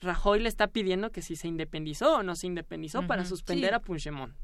Rajoy 0.00 0.40
le 0.40 0.48
está 0.48 0.68
pidiendo 0.68 1.10
que 1.10 1.22
si 1.22 1.34
se 1.36 1.48
independizó 1.48 2.16
o 2.16 2.22
no 2.22 2.36
se 2.36 2.46
independizó 2.46 3.06
para 3.06 3.24
suspender 3.24 3.74
a 3.74 3.80
Puigdemont. 3.80 4.34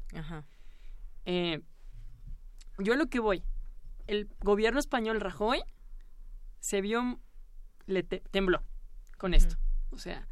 Eh, 1.25 1.61
yo 2.79 2.95
lo 2.95 3.07
que 3.07 3.19
voy, 3.19 3.43
el 4.07 4.27
gobierno 4.39 4.79
español 4.79 5.21
Rajoy 5.21 5.61
se 6.59 6.81
vio, 6.81 7.19
le 7.85 8.03
tembló 8.03 8.63
con 9.17 9.33
esto. 9.33 9.55
O 9.91 9.97
sea, 9.97 10.27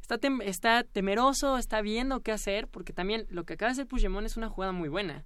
está, 0.00 0.18
está 0.42 0.84
temeroso, 0.84 1.56
está 1.56 1.80
viendo 1.80 2.20
qué 2.20 2.32
hacer, 2.32 2.68
porque 2.68 2.92
también 2.92 3.26
lo 3.30 3.44
que 3.44 3.54
acaba 3.54 3.70
de 3.70 3.72
hacer 3.72 3.86
Puigdemont 3.86 4.26
es 4.26 4.36
una 4.36 4.48
jugada 4.48 4.72
muy 4.72 4.88
buena. 4.88 5.24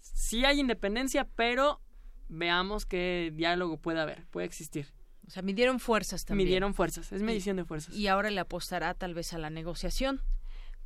Sí 0.00 0.44
hay 0.44 0.60
independencia, 0.60 1.26
pero 1.34 1.80
veamos 2.28 2.86
qué 2.86 3.32
diálogo 3.34 3.76
puede 3.78 4.00
haber, 4.00 4.24
puede 4.26 4.46
existir. 4.46 4.86
O 5.26 5.30
sea, 5.30 5.42
midieron 5.42 5.80
fuerzas 5.80 6.24
también. 6.24 6.46
Midieron 6.46 6.74
fuerzas, 6.74 7.12
es 7.12 7.22
medición 7.22 7.56
de 7.56 7.64
fuerzas. 7.64 7.94
Y 7.94 8.06
ahora 8.06 8.30
le 8.30 8.40
apostará 8.40 8.94
tal 8.94 9.14
vez 9.14 9.32
a 9.32 9.38
la 9.38 9.50
negociación. 9.50 10.20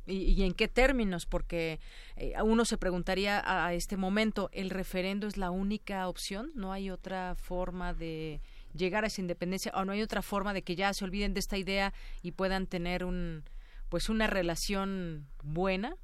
¿Y, 0.07 0.41
en 0.41 0.53
qué 0.53 0.67
términos? 0.67 1.27
Porque 1.27 1.79
eh, 2.15 2.33
uno 2.43 2.65
se 2.65 2.77
preguntaría 2.77 3.41
a, 3.45 3.73
este 3.75 3.97
momento, 3.97 4.49
¿el 4.51 4.71
referendo 4.71 5.27
es 5.27 5.37
la 5.37 5.51
única 5.51 6.07
opción? 6.07 6.51
¿No 6.55 6.73
hay 6.73 6.89
otra 6.89 7.35
forma 7.35 7.93
de 7.93 8.41
llegar 8.73 9.03
a 9.03 9.07
esa 9.07 9.21
independencia 9.21 9.71
o 9.75 9.85
no 9.85 9.91
hay 9.91 10.01
otra 10.01 10.23
forma 10.23 10.53
de 10.53 10.63
que 10.63 10.75
ya 10.75 10.91
se 10.93 11.05
olviden 11.05 11.35
de 11.35 11.39
esta 11.39 11.57
idea 11.57 11.93
y 12.23 12.31
puedan 12.31 12.65
tener 12.65 13.03
un 13.03 13.43
pues 13.89 14.07
una 14.07 14.25
relación 14.25 15.27
buena 15.43 15.97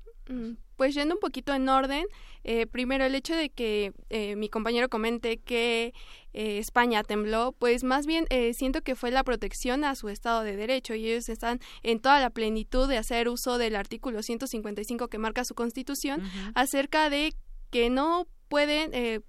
pues 0.78 0.94
yendo 0.94 1.16
un 1.16 1.20
poquito 1.20 1.54
en 1.54 1.68
orden, 1.68 2.06
eh, 2.44 2.68
primero 2.68 3.04
el 3.04 3.16
hecho 3.16 3.36
de 3.36 3.50
que 3.50 3.94
eh, 4.10 4.36
mi 4.36 4.48
compañero 4.48 4.90
comente 4.90 5.38
que 5.38 5.94
eh, 6.34 6.60
España 6.60 7.04
tembló, 7.04 7.54
pues 7.58 7.84
más 7.84 8.06
bien 8.06 8.26
siento 8.54 8.82
que 8.82 8.96
fue 8.96 9.10
la 9.12 9.24
protección 9.24 9.84
a 9.84 9.96
su 9.96 10.08
Estado 10.10 10.44
de 10.44 10.56
Derecho 10.56 10.94
y 10.94 11.10
ellos 11.10 11.30
están 11.30 11.60
en 11.82 12.00
toda 12.00 12.20
la 12.20 12.30
plenitud 12.30 12.88
de 12.88 12.98
hacer 12.98 13.28
uso 13.28 13.58
del 13.58 13.76
artículo 13.76 14.22
155 14.22 15.08
que 15.08 15.18
marca 15.18 15.44
su 15.44 15.56
constitución 15.56 16.22
acerca 16.54 17.10
de 17.10 17.34
que 17.72 17.90
no 17.90 18.28
pueden, 18.48 18.94
eh, 18.94 19.22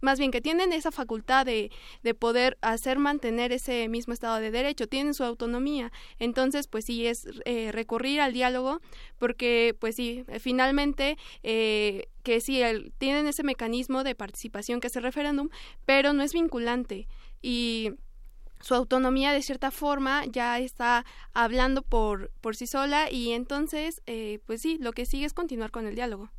más 0.00 0.18
bien 0.18 0.30
que 0.30 0.40
tienen 0.40 0.72
esa 0.72 0.90
facultad 0.90 1.46
de, 1.46 1.70
de 2.02 2.14
poder 2.14 2.58
hacer 2.60 2.98
mantener 2.98 3.52
ese 3.52 3.88
mismo 3.88 4.12
estado 4.12 4.36
de 4.36 4.50
derecho, 4.50 4.86
tienen 4.86 5.14
su 5.14 5.24
autonomía. 5.24 5.92
Entonces, 6.18 6.66
pues 6.66 6.84
sí, 6.84 7.06
es 7.06 7.26
eh, 7.44 7.72
recurrir 7.72 8.20
al 8.20 8.32
diálogo, 8.32 8.80
porque, 9.18 9.76
pues 9.78 9.96
sí, 9.96 10.24
finalmente, 10.40 11.16
eh, 11.42 12.08
que 12.22 12.40
sí, 12.40 12.60
tienen 12.98 13.26
ese 13.26 13.42
mecanismo 13.42 14.04
de 14.04 14.14
participación 14.14 14.80
que 14.80 14.88
es 14.88 14.96
el 14.96 15.02
referéndum, 15.02 15.48
pero 15.84 16.12
no 16.12 16.22
es 16.22 16.32
vinculante. 16.32 17.08
Y 17.42 17.92
su 18.60 18.74
autonomía 18.74 19.32
de 19.32 19.42
cierta 19.42 19.70
forma 19.70 20.24
ya 20.26 20.58
está 20.58 21.04
hablando 21.32 21.82
por, 21.82 22.30
por 22.40 22.56
sí 22.56 22.66
sola 22.66 23.10
y 23.10 23.32
entonces, 23.32 24.02
eh, 24.06 24.40
pues 24.46 24.62
sí, 24.62 24.78
lo 24.80 24.92
que 24.92 25.06
sigue 25.06 25.26
es 25.26 25.34
continuar 25.34 25.70
con 25.70 25.86
el 25.86 25.94
diálogo. 25.94 26.30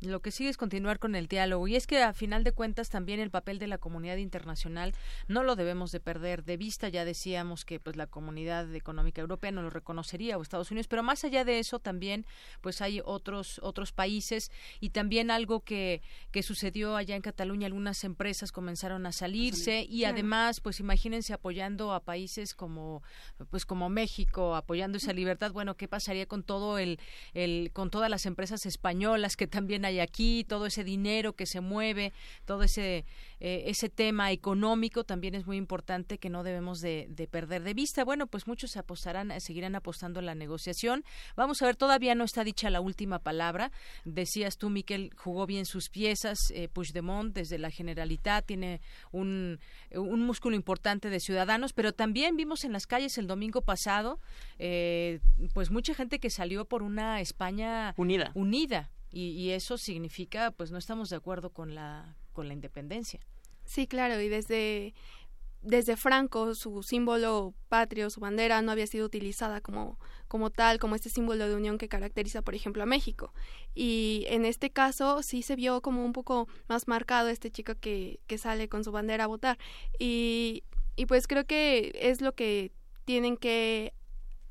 Lo 0.00 0.22
que 0.22 0.30
sigue 0.30 0.48
es 0.48 0.56
continuar 0.56 0.98
con 0.98 1.14
el 1.14 1.26
diálogo 1.26 1.68
y 1.68 1.76
es 1.76 1.86
que 1.86 2.02
a 2.02 2.14
final 2.14 2.42
de 2.42 2.52
cuentas 2.52 2.88
también 2.88 3.20
el 3.20 3.30
papel 3.30 3.58
de 3.58 3.66
la 3.66 3.76
comunidad 3.76 4.16
internacional 4.16 4.94
no 5.28 5.42
lo 5.42 5.56
debemos 5.56 5.92
de 5.92 6.00
perder 6.00 6.42
de 6.44 6.56
vista. 6.56 6.88
Ya 6.88 7.04
decíamos 7.04 7.66
que 7.66 7.80
pues 7.80 7.96
la 7.96 8.06
comunidad 8.06 8.74
económica 8.74 9.20
europea 9.20 9.50
no 9.50 9.60
lo 9.60 9.68
reconocería 9.68 10.38
o 10.38 10.42
Estados 10.42 10.70
Unidos, 10.70 10.88
pero 10.88 11.02
más 11.02 11.22
allá 11.24 11.44
de 11.44 11.58
eso 11.58 11.80
también 11.80 12.24
pues 12.62 12.80
hay 12.80 13.02
otros 13.04 13.60
otros 13.62 13.92
países 13.92 14.50
y 14.80 14.90
también 14.90 15.30
algo 15.30 15.60
que 15.60 16.00
que 16.30 16.42
sucedió 16.42 16.96
allá 16.96 17.14
en 17.14 17.22
Cataluña 17.22 17.66
algunas 17.66 18.02
empresas 18.02 18.52
comenzaron 18.52 19.04
a 19.04 19.12
salirse 19.12 19.82
y 19.82 20.04
además 20.04 20.62
pues 20.62 20.80
imagínense 20.80 21.34
apoyando 21.34 21.92
a 21.92 22.00
países 22.04 22.54
como 22.54 23.02
pues 23.50 23.66
como 23.66 23.90
México 23.90 24.54
apoyando 24.56 24.96
esa 24.96 25.12
libertad. 25.12 25.52
Bueno, 25.52 25.76
¿qué 25.76 25.88
pasaría 25.88 26.24
con 26.24 26.42
todo 26.42 26.78
el 26.78 26.98
el 27.34 27.70
con 27.74 27.90
todas 27.90 28.08
las 28.08 28.24
empresas 28.24 28.64
españolas 28.64 29.36
que 29.36 29.46
también 29.46 29.84
hay 29.84 29.89
aquí, 29.98 30.44
todo 30.48 30.66
ese 30.66 30.84
dinero 30.84 31.32
que 31.32 31.46
se 31.46 31.60
mueve, 31.60 32.12
todo 32.44 32.62
ese 32.62 33.04
eh, 33.40 33.70
ese 33.70 33.88
tema 33.88 34.30
económico 34.32 35.04
también 35.04 35.34
es 35.34 35.46
muy 35.46 35.56
importante 35.56 36.18
que 36.18 36.28
no 36.28 36.42
debemos 36.42 36.80
de, 36.80 37.08
perder 37.30 37.62
de 37.62 37.72
vista. 37.72 38.04
Bueno, 38.04 38.26
pues 38.26 38.46
muchos 38.46 38.76
apostarán, 38.76 39.32
seguirán 39.40 39.74
apostando 39.74 40.20
en 40.20 40.26
la 40.26 40.34
negociación. 40.34 41.04
Vamos 41.36 41.62
a 41.62 41.66
ver, 41.66 41.76
todavía 41.76 42.14
no 42.14 42.24
está 42.24 42.44
dicha 42.44 42.68
la 42.68 42.82
última 42.82 43.18
palabra. 43.18 43.72
Decías 44.04 44.58
tú, 44.58 44.68
Miquel, 44.68 45.10
jugó 45.16 45.46
bien 45.46 45.64
sus 45.64 45.88
piezas. 45.88 46.38
Eh, 46.50 46.68
Puigdemont, 46.68 47.34
desde 47.34 47.56
la 47.56 47.70
Generalitat, 47.70 48.44
tiene 48.44 48.82
un, 49.10 49.58
un 49.94 50.20
músculo 50.22 50.54
importante 50.54 51.08
de 51.08 51.18
ciudadanos, 51.18 51.72
pero 51.72 51.94
también 51.94 52.36
vimos 52.36 52.64
en 52.64 52.72
las 52.72 52.86
calles 52.86 53.16
el 53.16 53.26
domingo 53.26 53.62
pasado, 53.62 54.20
eh, 54.58 55.20
pues 55.54 55.70
mucha 55.70 55.94
gente 55.94 56.18
que 56.18 56.28
salió 56.28 56.66
por 56.66 56.82
una 56.82 57.22
España 57.22 57.94
unida. 57.96 58.32
unida. 58.34 58.90
Y, 59.10 59.30
y, 59.30 59.50
eso 59.50 59.76
significa 59.76 60.52
pues 60.52 60.70
no 60.70 60.78
estamos 60.78 61.10
de 61.10 61.16
acuerdo 61.16 61.50
con 61.50 61.74
la 61.74 62.16
con 62.32 62.46
la 62.48 62.54
independencia. 62.54 63.20
Sí, 63.64 63.86
claro, 63.86 64.20
y 64.20 64.28
desde 64.28 64.94
desde 65.62 65.96
Franco 65.96 66.54
su 66.54 66.82
símbolo 66.82 67.54
patrio, 67.68 68.08
su 68.08 68.20
bandera 68.20 68.62
no 68.62 68.72
había 68.72 68.86
sido 68.86 69.06
utilizada 69.06 69.60
como 69.60 69.98
como 70.30 70.50
tal, 70.50 70.78
como 70.78 70.94
este 70.94 71.10
símbolo 71.10 71.48
de 71.48 71.56
unión 71.56 71.76
que 71.76 71.88
caracteriza, 71.88 72.40
por 72.42 72.54
ejemplo, 72.54 72.84
a 72.84 72.86
México. 72.86 73.34
Y 73.74 74.26
en 74.28 74.44
este 74.44 74.70
caso 74.70 75.24
sí 75.24 75.42
se 75.42 75.56
vio 75.56 75.80
como 75.82 76.04
un 76.04 76.12
poco 76.12 76.46
más 76.68 76.86
marcado 76.86 77.28
este 77.28 77.50
chico 77.50 77.74
que, 77.74 78.20
que 78.28 78.38
sale 78.38 78.68
con 78.68 78.84
su 78.84 78.92
bandera 78.92 79.24
a 79.24 79.26
votar. 79.26 79.58
Y, 79.98 80.62
y 80.94 81.06
pues 81.06 81.26
creo 81.26 81.46
que 81.46 81.92
es 81.96 82.20
lo 82.20 82.36
que 82.36 82.70
tienen 83.04 83.36
que 83.36 83.92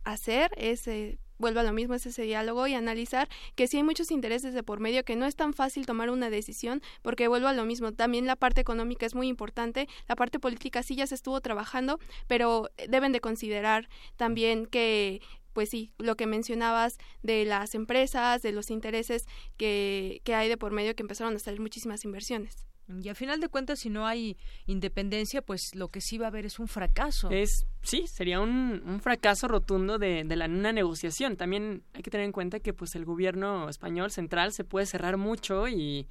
hacer, 0.03 0.51
es 0.57 0.85
eh, 0.89 1.17
vuelvo 1.39 1.61
a 1.61 1.63
lo 1.63 1.73
mismo, 1.73 1.95
es 1.95 2.05
ese 2.05 2.23
diálogo 2.23 2.67
y 2.67 2.75
analizar 2.75 3.27
que 3.55 3.67
sí 3.67 3.77
hay 3.77 3.83
muchos 3.83 4.11
intereses 4.11 4.53
de 4.53 4.61
por 4.61 4.79
medio, 4.79 5.03
que 5.03 5.15
no 5.15 5.25
es 5.25 5.35
tan 5.35 5.53
fácil 5.53 5.85
tomar 5.85 6.09
una 6.09 6.29
decisión, 6.29 6.81
porque 7.01 7.27
vuelvo 7.27 7.47
a 7.47 7.53
lo 7.53 7.65
mismo, 7.65 7.93
también 7.93 8.27
la 8.27 8.35
parte 8.35 8.61
económica 8.61 9.05
es 9.05 9.15
muy 9.15 9.27
importante, 9.27 9.87
la 10.07 10.15
parte 10.15 10.39
política 10.39 10.83
sí 10.83 10.95
ya 10.95 11.07
se 11.07 11.15
estuvo 11.15 11.41
trabajando, 11.41 11.99
pero 12.27 12.69
deben 12.87 13.11
de 13.11 13.21
considerar 13.21 13.89
también 14.17 14.67
que 14.67 15.21
pues 15.53 15.69
sí, 15.69 15.91
lo 15.97 16.15
que 16.15 16.27
mencionabas 16.27 16.99
de 17.23 17.43
las 17.43 17.73
empresas, 17.73 18.41
de 18.41 18.51
los 18.51 18.69
intereses 18.69 19.25
que, 19.57 20.21
que 20.23 20.35
hay 20.35 20.47
de 20.47 20.57
por 20.57 20.71
medio 20.71 20.95
que 20.95 21.03
empezaron 21.03 21.35
a 21.35 21.39
salir 21.39 21.59
muchísimas 21.59 22.05
inversiones. 22.05 22.68
Y 23.01 23.07
al 23.07 23.15
final 23.15 23.39
de 23.39 23.49
cuentas, 23.49 23.79
si 23.79 23.89
no 23.89 24.07
hay 24.07 24.35
independencia, 24.65 25.43
pues 25.43 25.75
lo 25.75 25.89
que 25.89 26.01
sí 26.01 26.17
va 26.17 26.25
a 26.25 26.29
haber 26.29 26.47
es 26.47 26.57
un 26.57 26.67
fracaso. 26.67 27.29
Es, 27.29 27.67
sí, 27.83 28.07
sería 28.07 28.39
un, 28.39 28.81
un 28.83 28.99
fracaso 28.99 29.47
rotundo 29.47 29.99
de, 29.99 30.23
de 30.23 30.35
la, 30.35 30.45
una 30.45 30.73
negociación. 30.73 31.37
También 31.37 31.83
hay 31.93 32.01
que 32.01 32.09
tener 32.09 32.25
en 32.25 32.31
cuenta 32.31 32.59
que 32.59 32.73
pues 32.73 32.95
el 32.95 33.05
gobierno 33.05 33.69
español 33.69 34.09
central 34.09 34.53
se 34.53 34.63
puede 34.63 34.87
cerrar 34.87 35.17
mucho 35.17 35.67
y, 35.67 36.07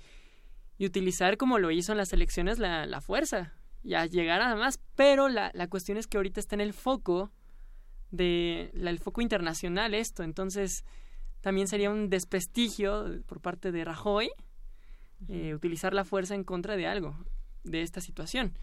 y 0.79 0.87
utilizar, 0.87 1.37
como 1.37 1.59
lo 1.59 1.73
hizo 1.73 1.91
en 1.93 1.99
las 1.99 2.13
elecciones, 2.13 2.61
la, 2.61 2.87
la 2.87 3.01
fuerza 3.01 3.55
y 3.83 3.95
a 3.95 4.07
llegar 4.07 4.41
a 4.41 4.55
más. 4.55 4.79
Pero 4.95 5.29
la, 5.29 5.51
la 5.55 5.67
cuestión 5.69 5.99
es 5.99 6.07
que 6.07 6.17
ahorita 6.17 6.39
está 6.39 6.55
en 6.55 6.61
el 6.61 6.75
foco 6.75 7.33
de 8.13 8.71
la, 8.73 8.91
el 8.91 9.01
foco 9.01 9.21
internacional 9.21 9.95
esto. 9.95 10.23
Entonces, 10.23 10.85
también 11.41 11.67
sería 11.67 11.91
un 11.91 12.09
desprestigio 12.09 13.21
por 13.27 13.41
parte 13.41 13.73
de 13.73 13.85
Rajoy 13.85 14.31
eh, 15.27 15.55
utilizar 15.55 15.95
la 15.95 16.05
fuerza 16.05 16.35
en 16.35 16.45
contra 16.45 16.77
de 16.77 16.87
algo 16.87 17.17
de 17.65 17.83
esta 17.83 18.01
situación. 18.01 18.57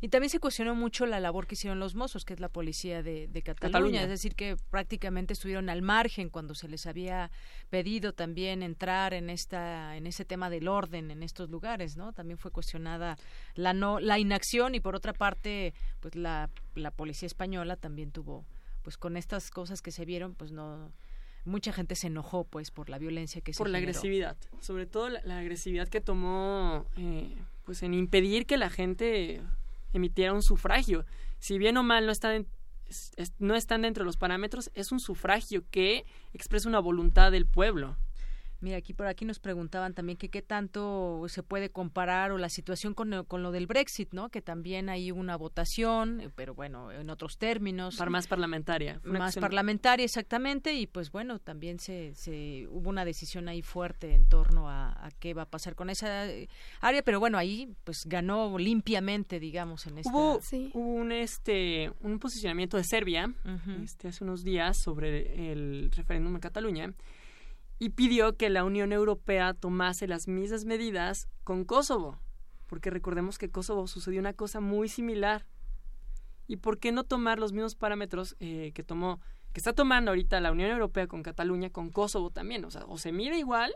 Y 0.00 0.08
también 0.08 0.30
se 0.30 0.38
cuestionó 0.38 0.74
mucho 0.74 1.06
la 1.06 1.20
labor 1.20 1.46
que 1.46 1.54
hicieron 1.54 1.78
los 1.78 1.94
mozos, 1.94 2.24
que 2.24 2.34
es 2.34 2.40
la 2.40 2.48
policía 2.48 3.02
de, 3.02 3.28
Cataluña, 3.44 4.02
es 4.02 4.08
decir, 4.08 4.34
que 4.34 4.56
prácticamente 4.70 5.32
estuvieron 5.32 5.68
al 5.68 5.82
margen 5.82 6.30
cuando 6.30 6.54
se 6.54 6.68
les 6.68 6.86
había 6.86 7.30
pedido 7.70 8.12
también 8.12 8.62
entrar 8.62 9.14
en 9.14 9.30
esta 9.30 9.96
en 9.96 10.06
ese 10.06 10.24
tema 10.24 10.50
del 10.50 10.68
orden 10.68 11.10
en 11.10 11.22
estos 11.22 11.50
lugares, 11.50 11.96
¿no? 11.96 12.12
También 12.12 12.38
fue 12.38 12.50
cuestionada 12.50 13.18
la 13.54 13.74
no 13.74 14.00
la 14.00 14.18
inacción 14.18 14.74
y 14.74 14.80
por 14.80 14.94
otra 14.94 15.12
parte, 15.12 15.74
pues 16.00 16.14
la, 16.14 16.50
la 16.74 16.90
policía 16.90 17.26
española 17.26 17.76
también 17.76 18.12
tuvo 18.12 18.44
pues 18.82 18.96
con 18.96 19.16
estas 19.16 19.50
cosas 19.50 19.82
que 19.82 19.92
se 19.92 20.04
vieron, 20.04 20.34
pues 20.34 20.52
no 20.52 20.92
mucha 21.44 21.72
gente 21.72 21.96
se 21.96 22.06
enojó 22.06 22.44
pues 22.44 22.70
por 22.70 22.88
la 22.88 22.98
violencia 22.98 23.40
que 23.40 23.52
se 23.52 23.58
por 23.58 23.68
la 23.68 23.78
agresividad 23.78 24.36
sobre 24.60 24.86
todo 24.86 25.08
la, 25.08 25.38
agresividad 25.38 25.88
que 25.88 26.00
tomó 26.00 26.86
eh, 26.96 27.36
pues 27.64 27.82
en 27.82 27.94
impedir 27.94 28.46
que 28.46 28.56
la 28.56 28.70
gente 28.70 29.40
emitiera 29.92 30.32
un 30.32 30.42
sufragio. 30.42 31.04
Si 31.38 31.58
bien 31.58 31.76
o 31.76 31.82
mal 31.82 32.06
no 32.06 32.12
están 32.12 32.46
no 33.38 33.54
están 33.54 33.82
dentro 33.82 34.02
de 34.02 34.06
los 34.06 34.18
parámetros 34.18 34.70
es 34.74 34.92
un 34.92 35.00
sufragio 35.00 35.64
que 35.70 36.04
expresa 36.34 36.68
una 36.68 36.78
voluntad 36.78 37.32
del 37.32 37.46
pueblo 37.46 37.96
Mira, 38.62 38.76
aquí 38.76 38.94
por 38.94 39.08
aquí 39.08 39.24
nos 39.24 39.40
preguntaban 39.40 39.92
también 39.92 40.16
que 40.16 40.28
qué 40.28 40.40
tanto 40.40 41.24
se 41.26 41.42
puede 41.42 41.70
comparar 41.70 42.30
o 42.30 42.38
la 42.38 42.48
situación 42.48 42.94
con, 42.94 43.24
con, 43.24 43.42
lo 43.42 43.50
del 43.50 43.66
Brexit, 43.66 44.12
¿no? 44.12 44.28
Que 44.28 44.40
también 44.40 44.88
hay 44.88 45.10
una 45.10 45.34
votación, 45.34 46.20
eh, 46.20 46.30
pero 46.32 46.54
bueno, 46.54 46.92
en 46.92 47.10
otros 47.10 47.38
términos. 47.38 47.96
Para 47.96 48.12
más 48.12 48.28
parlamentaria. 48.28 49.00
Más 49.02 49.36
parlamentaria, 49.36 50.04
exactamente, 50.04 50.74
y 50.74 50.86
pues 50.86 51.10
bueno, 51.10 51.40
también 51.40 51.80
se, 51.80 52.14
se 52.14 52.68
hubo 52.70 52.88
una 52.88 53.04
decisión 53.04 53.48
ahí 53.48 53.62
fuerte 53.62 54.14
en 54.14 54.26
torno 54.26 54.70
a, 54.70 55.10
qué 55.18 55.34
va 55.34 55.42
a 55.42 55.50
pasar 55.50 55.74
con 55.74 55.90
esa 55.90 56.30
eh, 56.30 56.48
área, 56.80 57.02
pero 57.02 57.18
bueno, 57.18 57.38
ahí 57.38 57.74
pues 57.82 58.06
ganó 58.06 58.56
limpiamente, 58.58 59.40
digamos, 59.40 59.88
en 59.88 59.98
esta... 59.98 60.12
Hubo, 60.12 60.38
hubo 60.74 60.94
un, 60.94 61.10
este, 61.10 61.90
un 62.00 62.20
posicionamiento 62.20 62.76
de 62.76 62.84
Serbia 62.84 63.34
este, 63.82 64.06
hace 64.06 64.22
unos 64.22 64.44
días 64.44 64.76
sobre 64.76 65.50
el 65.50 65.90
referéndum 65.90 66.36
en 66.36 66.40
Cataluña, 66.40 66.94
y 67.82 67.88
pidió 67.88 68.36
que 68.36 68.48
la 68.48 68.62
Unión 68.62 68.92
Europea 68.92 69.54
tomase 69.54 70.06
las 70.06 70.28
mismas 70.28 70.64
medidas 70.64 71.26
con 71.42 71.64
Kosovo, 71.64 72.20
porque 72.68 72.90
recordemos 72.90 73.38
que 73.38 73.50
Kosovo 73.50 73.88
sucedió 73.88 74.20
una 74.20 74.34
cosa 74.34 74.60
muy 74.60 74.88
similar. 74.88 75.46
¿Y 76.46 76.58
por 76.58 76.78
qué 76.78 76.92
no 76.92 77.02
tomar 77.02 77.40
los 77.40 77.52
mismos 77.52 77.74
parámetros 77.74 78.36
eh, 78.38 78.70
que 78.72 78.84
tomó, 78.84 79.18
que 79.52 79.58
está 79.58 79.72
tomando 79.72 80.12
ahorita 80.12 80.38
la 80.38 80.52
Unión 80.52 80.70
Europea 80.70 81.08
con 81.08 81.24
Cataluña, 81.24 81.70
con 81.70 81.90
Kosovo 81.90 82.30
también? 82.30 82.64
O 82.64 82.70
sea, 82.70 82.84
o 82.86 82.98
se 82.98 83.10
mide 83.10 83.36
igual 83.36 83.74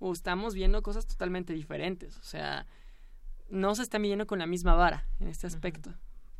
o 0.00 0.12
estamos 0.12 0.54
viendo 0.54 0.82
cosas 0.82 1.06
totalmente 1.06 1.52
diferentes. 1.52 2.18
O 2.18 2.24
sea, 2.24 2.66
no 3.48 3.76
se 3.76 3.84
está 3.84 4.00
midiendo 4.00 4.26
con 4.26 4.40
la 4.40 4.46
misma 4.46 4.74
vara 4.74 5.06
en 5.20 5.28
este 5.28 5.46
aspecto. 5.46 5.94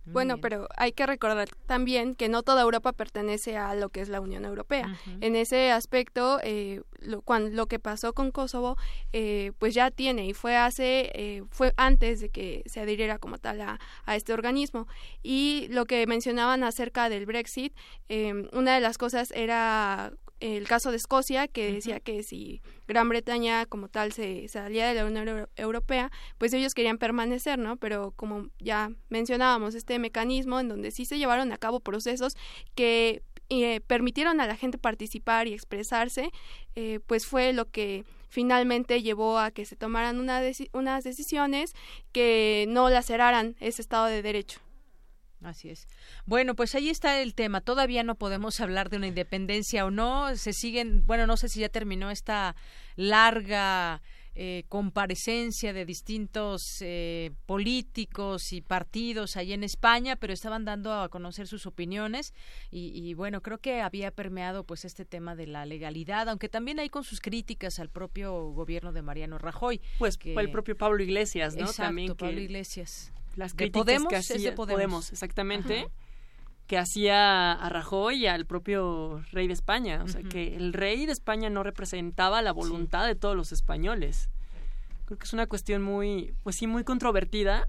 Bueno, 0.06 0.39
pero 0.39 0.68
hay 0.76 0.93
que 0.93 1.06
recordar 1.06 1.48
también 1.66 2.14
que 2.14 2.28
no 2.28 2.43
toda 2.43 2.62
Europa 2.62 2.93
pertenece 2.93 3.56
a 3.56 3.74
lo 3.74 3.89
que 3.89 4.01
es 4.01 4.09
la 4.09 4.20
Unión 4.20 4.44
Europea. 4.44 4.98
En 5.20 5.36
ese 5.36 5.72
aspecto, 5.72 6.40
eh, 6.43 6.82
lo, 6.98 7.22
cuando, 7.22 7.51
lo 7.51 7.66
que 7.66 7.78
pasó 7.78 8.12
con 8.12 8.31
Kosovo, 8.31 8.76
eh, 9.12 9.52
pues 9.59 9.74
ya 9.74 9.90
tiene 9.90 10.26
y 10.26 10.35
fue 10.35 10.56
hace, 10.56 11.10
eh, 11.14 11.43
fue 11.51 11.72
antes 11.76 12.20
de 12.20 12.28
que 12.28 12.62
se 12.66 12.81
adhiriera 12.81 13.18
como 13.18 13.39
tal 13.39 13.60
a, 13.60 13.81
a 14.05 14.16
este 14.16 14.32
organismo. 14.32 14.86
Y 15.22 15.68
lo 15.70 15.86
que 15.86 16.06
mencionaban 16.06 16.64
acerca 16.64 17.09
del 17.09 17.26
Brexit, 17.26 17.74
una 18.52 18.74
de 18.74 18.81
las 18.81 18.98
cosas 18.98 19.31
era 19.31 20.12
el 20.40 20.66
caso 20.66 20.90
de 20.90 20.97
Escocia, 20.97 21.48
que 21.48 21.73
decía 21.73 22.01
que 22.01 22.23
si 22.23 22.61
Gran 22.86 23.09
Bretaña 23.09 23.66
como 23.66 23.89
tal 23.89 24.12
se 24.12 24.47
salía 24.48 24.89
de 24.89 24.94
la 24.94 25.06
Unión 25.06 25.48
Europea, 25.56 26.11
pues 26.39 26.52
ellos 26.52 26.74
querían 26.74 26.98
permanecer, 26.98 27.59
¿no? 27.59 27.77
Pero 27.77 28.12
como 28.16 28.48
ya 28.59 28.90
mencionábamos, 29.09 29.74
este 29.74 29.98
mecanismo 29.98 30.61
en 30.61 30.69
donde 30.69 30.90
sí 30.90 31.05
se 31.05 31.19
llevaron 31.19 31.52
a 31.52 31.59
cabo 31.59 31.81
procesos 31.81 32.36
que 32.74 33.23
eh, 33.51 33.81
permitieron 33.86 34.40
a 34.40 34.47
la 34.47 34.56
gente 34.56 34.78
participar 34.78 35.47
y 35.47 35.55
expresarse, 35.55 36.31
eh, 36.74 37.01
pues 37.06 37.27
fue 37.27 37.52
lo 37.52 37.70
que 37.70 38.05
finalmente 38.28 39.02
llevó 39.02 39.39
a 39.39 39.51
que 39.51 39.65
se 39.65 39.77
tomaran 39.77 40.19
unas 40.19 41.05
decisiones 41.05 41.73
que 42.11 42.66
no 42.69 42.90
laceraran 42.90 43.55
ese 43.61 43.81
Estado 43.81 44.06
de 44.06 44.23
Derecho. 44.23 44.61
Así 45.45 45.69
es. 45.69 45.87
Bueno, 46.25 46.57
pues 46.57 46.75
ahí 46.75 46.89
está 46.89 47.21
el 47.21 47.35
tema. 47.35 47.61
Todavía 47.61 48.03
no 48.03 48.15
podemos 48.15 48.61
hablar 48.61 48.89
de 48.89 48.97
una 48.97 49.07
independencia 49.07 49.85
o 49.85 49.91
no. 49.91 50.35
Se 50.37 50.53
siguen, 50.53 51.05
bueno, 51.07 51.27
no 51.27 51.37
sé 51.37 51.49
si 51.49 51.61
ya 51.61 51.69
terminó 51.69 52.11
esta 52.11 52.57
larga 52.97 54.01
eh, 54.37 54.65
comparecencia 54.69 55.73
de 55.73 55.85
distintos 55.85 56.79
eh, 56.81 57.31
políticos 57.47 58.53
y 58.53 58.62
partidos 58.62 59.37
ahí 59.37 59.53
en 59.53 59.62
España, 59.62 60.16
pero 60.16 60.33
estaban 60.33 60.65
dando 60.65 60.93
a 60.93 61.09
conocer 61.09 61.47
sus 61.47 61.66
opiniones 61.66 62.35
y, 62.71 63.15
bueno, 63.15 63.43
creo 63.43 63.59
que 63.59 63.81
había 63.81 64.11
permeado 64.11 64.65
pues 64.65 64.85
este 64.85 65.05
tema 65.05 65.37
de 65.37 65.47
la 65.47 65.66
legalidad, 65.66 66.29
aunque 66.29 66.49
también 66.49 66.81
hay 66.81 66.89
con 66.89 67.05
sus 67.05 67.21
críticas 67.21 67.79
al 67.79 67.91
propio 67.91 68.51
gobierno 68.51 68.93
de 68.93 69.03
Mariano 69.03 69.39
Rajoy. 69.39 69.81
Pues 69.99 70.19
el 70.25 70.51
propio 70.51 70.77
Pablo 70.77 71.01
Iglesias, 71.01 71.55
¿no? 71.55 71.73
también 71.73 72.16
Pablo 72.16 72.41
Iglesias. 72.41 73.12
Las 73.36 73.55
críticas 73.55 73.85
Podemos, 73.85 74.09
que 74.09 74.16
hacía, 74.16 74.55
Podemos. 74.55 75.12
exactamente. 75.12 75.89
que 76.66 76.78
hacía 76.78 77.52
a 77.52 77.69
Rajoy 77.69 78.23
y 78.23 78.27
al 78.27 78.47
propio 78.47 79.23
rey 79.32 79.47
de 79.47 79.52
España. 79.52 80.02
O 80.02 80.09
sea, 80.09 80.23
que 80.23 80.56
el 80.56 80.73
rey 80.73 81.05
de 81.05 81.12
España 81.12 81.51
no 81.51 81.62
representaba 81.62 82.40
la 82.40 82.52
voluntad 82.52 83.06
de 83.06 83.15
todos 83.15 83.36
los 83.36 83.52
españoles. 83.52 84.31
Creo 85.05 85.19
que 85.19 85.24
es 85.24 85.32
una 85.35 85.47
cuestión 85.47 85.82
muy, 85.82 86.35
pues 86.43 86.56
sí, 86.56 86.66
muy 86.66 86.82
controvertida, 86.82 87.66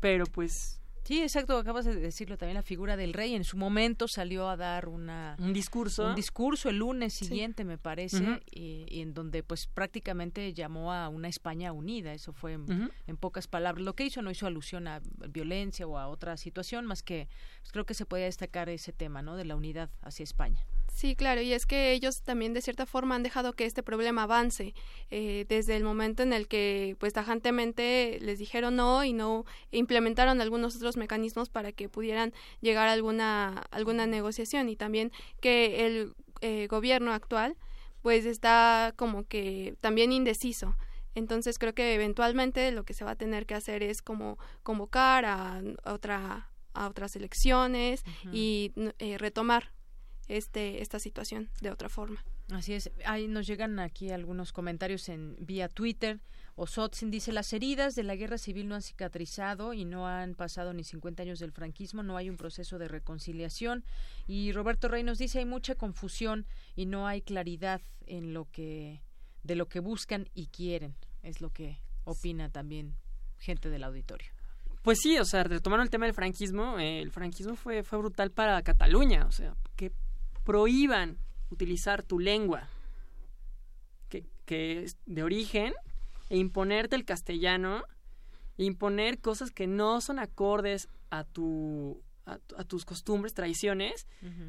pero 0.00 0.24
pues 0.26 0.77
Sí, 1.04 1.22
exacto, 1.22 1.56
acabas 1.56 1.84
de 1.84 1.94
decirlo 1.96 2.36
también, 2.36 2.54
la 2.54 2.62
figura 2.62 2.96
del 2.96 3.14
rey 3.14 3.34
en 3.34 3.44
su 3.44 3.56
momento 3.56 4.08
salió 4.08 4.48
a 4.48 4.56
dar 4.56 4.88
una 4.88 5.36
un 5.38 5.52
discurso, 5.52 6.08
un 6.08 6.14
discurso 6.14 6.68
el 6.68 6.76
lunes 6.76 7.14
siguiente, 7.14 7.64
me 7.64 7.78
parece, 7.78 8.42
y, 8.50 9.00
en 9.00 9.14
donde 9.14 9.42
pues 9.42 9.66
prácticamente 9.66 10.52
llamó 10.52 10.92
a 10.92 11.08
una 11.08 11.28
España 11.28 11.72
unida, 11.72 12.12
eso 12.12 12.32
fue 12.32 12.52
en, 12.52 13.16
pocas 13.16 13.48
palabras. 13.48 13.84
Lo 13.84 13.94
que 13.94 14.04
hizo 14.04 14.22
no 14.22 14.30
hizo 14.30 14.46
alusión 14.46 14.86
a 14.86 15.00
violencia 15.30 15.86
o 15.86 15.98
a 15.98 16.08
otra 16.08 16.36
situación, 16.36 16.86
más 16.86 17.02
que 17.02 17.28
pues, 17.60 17.72
creo 17.72 17.86
que 17.86 17.94
se 17.94 18.06
podía 18.06 18.26
destacar 18.26 18.68
ese 18.68 18.92
tema, 18.92 19.22
¿no? 19.22 19.36
De 19.36 19.44
la 19.44 19.56
unidad 19.56 19.90
hacia 20.02 20.24
España. 20.24 20.64
Sí, 20.98 21.14
claro, 21.14 21.40
y 21.40 21.52
es 21.52 21.64
que 21.64 21.92
ellos 21.92 22.22
también 22.22 22.54
de 22.54 22.60
cierta 22.60 22.84
forma 22.84 23.14
han 23.14 23.22
dejado 23.22 23.52
que 23.52 23.66
este 23.66 23.84
problema 23.84 24.24
avance 24.24 24.74
eh, 25.12 25.46
desde 25.48 25.76
el 25.76 25.84
momento 25.84 26.24
en 26.24 26.32
el 26.32 26.48
que 26.48 26.96
pues 26.98 27.12
tajantemente 27.12 28.18
les 28.20 28.40
dijeron 28.40 28.74
no 28.74 29.04
y 29.04 29.12
no 29.12 29.44
implementaron 29.70 30.40
algunos 30.40 30.74
otros 30.74 30.96
mecanismos 30.96 31.50
para 31.50 31.70
que 31.70 31.88
pudieran 31.88 32.34
llegar 32.60 32.88
a 32.88 32.94
alguna 32.94 33.58
alguna 33.70 34.08
negociación. 34.08 34.68
Y 34.68 34.74
también 34.74 35.12
que 35.40 35.86
el 35.86 36.14
eh, 36.40 36.66
gobierno 36.66 37.12
actual 37.12 37.56
pues 38.02 38.26
está 38.26 38.92
como 38.96 39.22
que 39.22 39.76
también 39.80 40.10
indeciso. 40.10 40.76
Entonces 41.14 41.60
creo 41.60 41.74
que 41.74 41.94
eventualmente 41.94 42.72
lo 42.72 42.82
que 42.82 42.94
se 42.94 43.04
va 43.04 43.12
a 43.12 43.16
tener 43.16 43.46
que 43.46 43.54
hacer 43.54 43.84
es 43.84 44.02
como 44.02 44.36
convocar 44.64 45.26
a, 45.26 45.62
otra 45.84 46.50
a 46.74 46.88
otras 46.88 47.14
elecciones 47.14 48.02
y 48.32 48.72
eh, 48.98 49.16
retomar 49.16 49.77
este, 50.28 50.82
esta 50.82 50.98
situación 50.98 51.48
de 51.60 51.70
otra 51.70 51.88
forma. 51.88 52.24
Así 52.50 52.74
es. 52.74 52.90
Ahí 53.04 53.28
nos 53.28 53.46
llegan 53.46 53.78
aquí 53.78 54.10
algunos 54.10 54.52
comentarios 54.52 55.08
en 55.08 55.36
vía 55.40 55.68
Twitter. 55.68 56.20
Osotzin 56.56 57.10
dice, 57.10 57.32
las 57.32 57.52
heridas 57.52 57.94
de 57.94 58.02
la 58.02 58.16
guerra 58.16 58.36
civil 58.36 58.68
no 58.68 58.74
han 58.74 58.82
cicatrizado 58.82 59.74
y 59.74 59.84
no 59.84 60.08
han 60.08 60.34
pasado 60.34 60.72
ni 60.72 60.82
50 60.82 61.22
años 61.22 61.38
del 61.38 61.52
franquismo, 61.52 62.02
no 62.02 62.16
hay 62.16 62.30
un 62.30 62.36
proceso 62.36 62.78
de 62.78 62.88
reconciliación. 62.88 63.84
Y 64.26 64.52
Roberto 64.52 64.88
Rey 64.88 65.02
nos 65.04 65.18
dice, 65.18 65.38
hay 65.38 65.44
mucha 65.44 65.76
confusión 65.76 66.46
y 66.74 66.86
no 66.86 67.06
hay 67.06 67.22
claridad 67.22 67.80
en 68.06 68.34
lo 68.34 68.50
que, 68.50 69.02
de 69.44 69.54
lo 69.54 69.68
que 69.68 69.80
buscan 69.80 70.28
y 70.34 70.46
quieren. 70.46 70.96
Es 71.22 71.40
lo 71.40 71.50
que 71.50 71.78
opina 72.04 72.50
también 72.50 72.96
gente 73.38 73.70
del 73.70 73.84
auditorio. 73.84 74.28
Pues 74.82 74.98
sí, 75.00 75.18
o 75.18 75.24
sea, 75.24 75.44
retomando 75.44 75.82
el 75.84 75.90
tema 75.90 76.06
del 76.06 76.14
franquismo, 76.14 76.78
eh, 76.78 77.00
el 77.00 77.10
franquismo 77.10 77.56
fue, 77.56 77.82
fue 77.82 77.98
brutal 77.98 78.30
para 78.30 78.62
Cataluña, 78.62 79.26
o 79.26 79.32
sea, 79.32 79.54
que 79.76 79.92
prohíban 80.48 81.18
utilizar 81.50 82.02
tu 82.02 82.18
lengua, 82.18 82.70
que, 84.08 84.82
es 84.82 84.96
de 85.04 85.22
origen, 85.22 85.74
e 86.30 86.38
imponerte 86.38 86.96
el 86.96 87.04
castellano, 87.04 87.84
e 88.56 88.64
imponer 88.64 89.20
cosas 89.20 89.50
que 89.50 89.66
no 89.66 90.00
son 90.00 90.18
acordes 90.18 90.88
a 91.10 91.24
tu 91.24 92.02
a, 92.24 92.64
tus 92.64 92.86
costumbres, 92.86 93.34
tradiciones, 93.34 94.06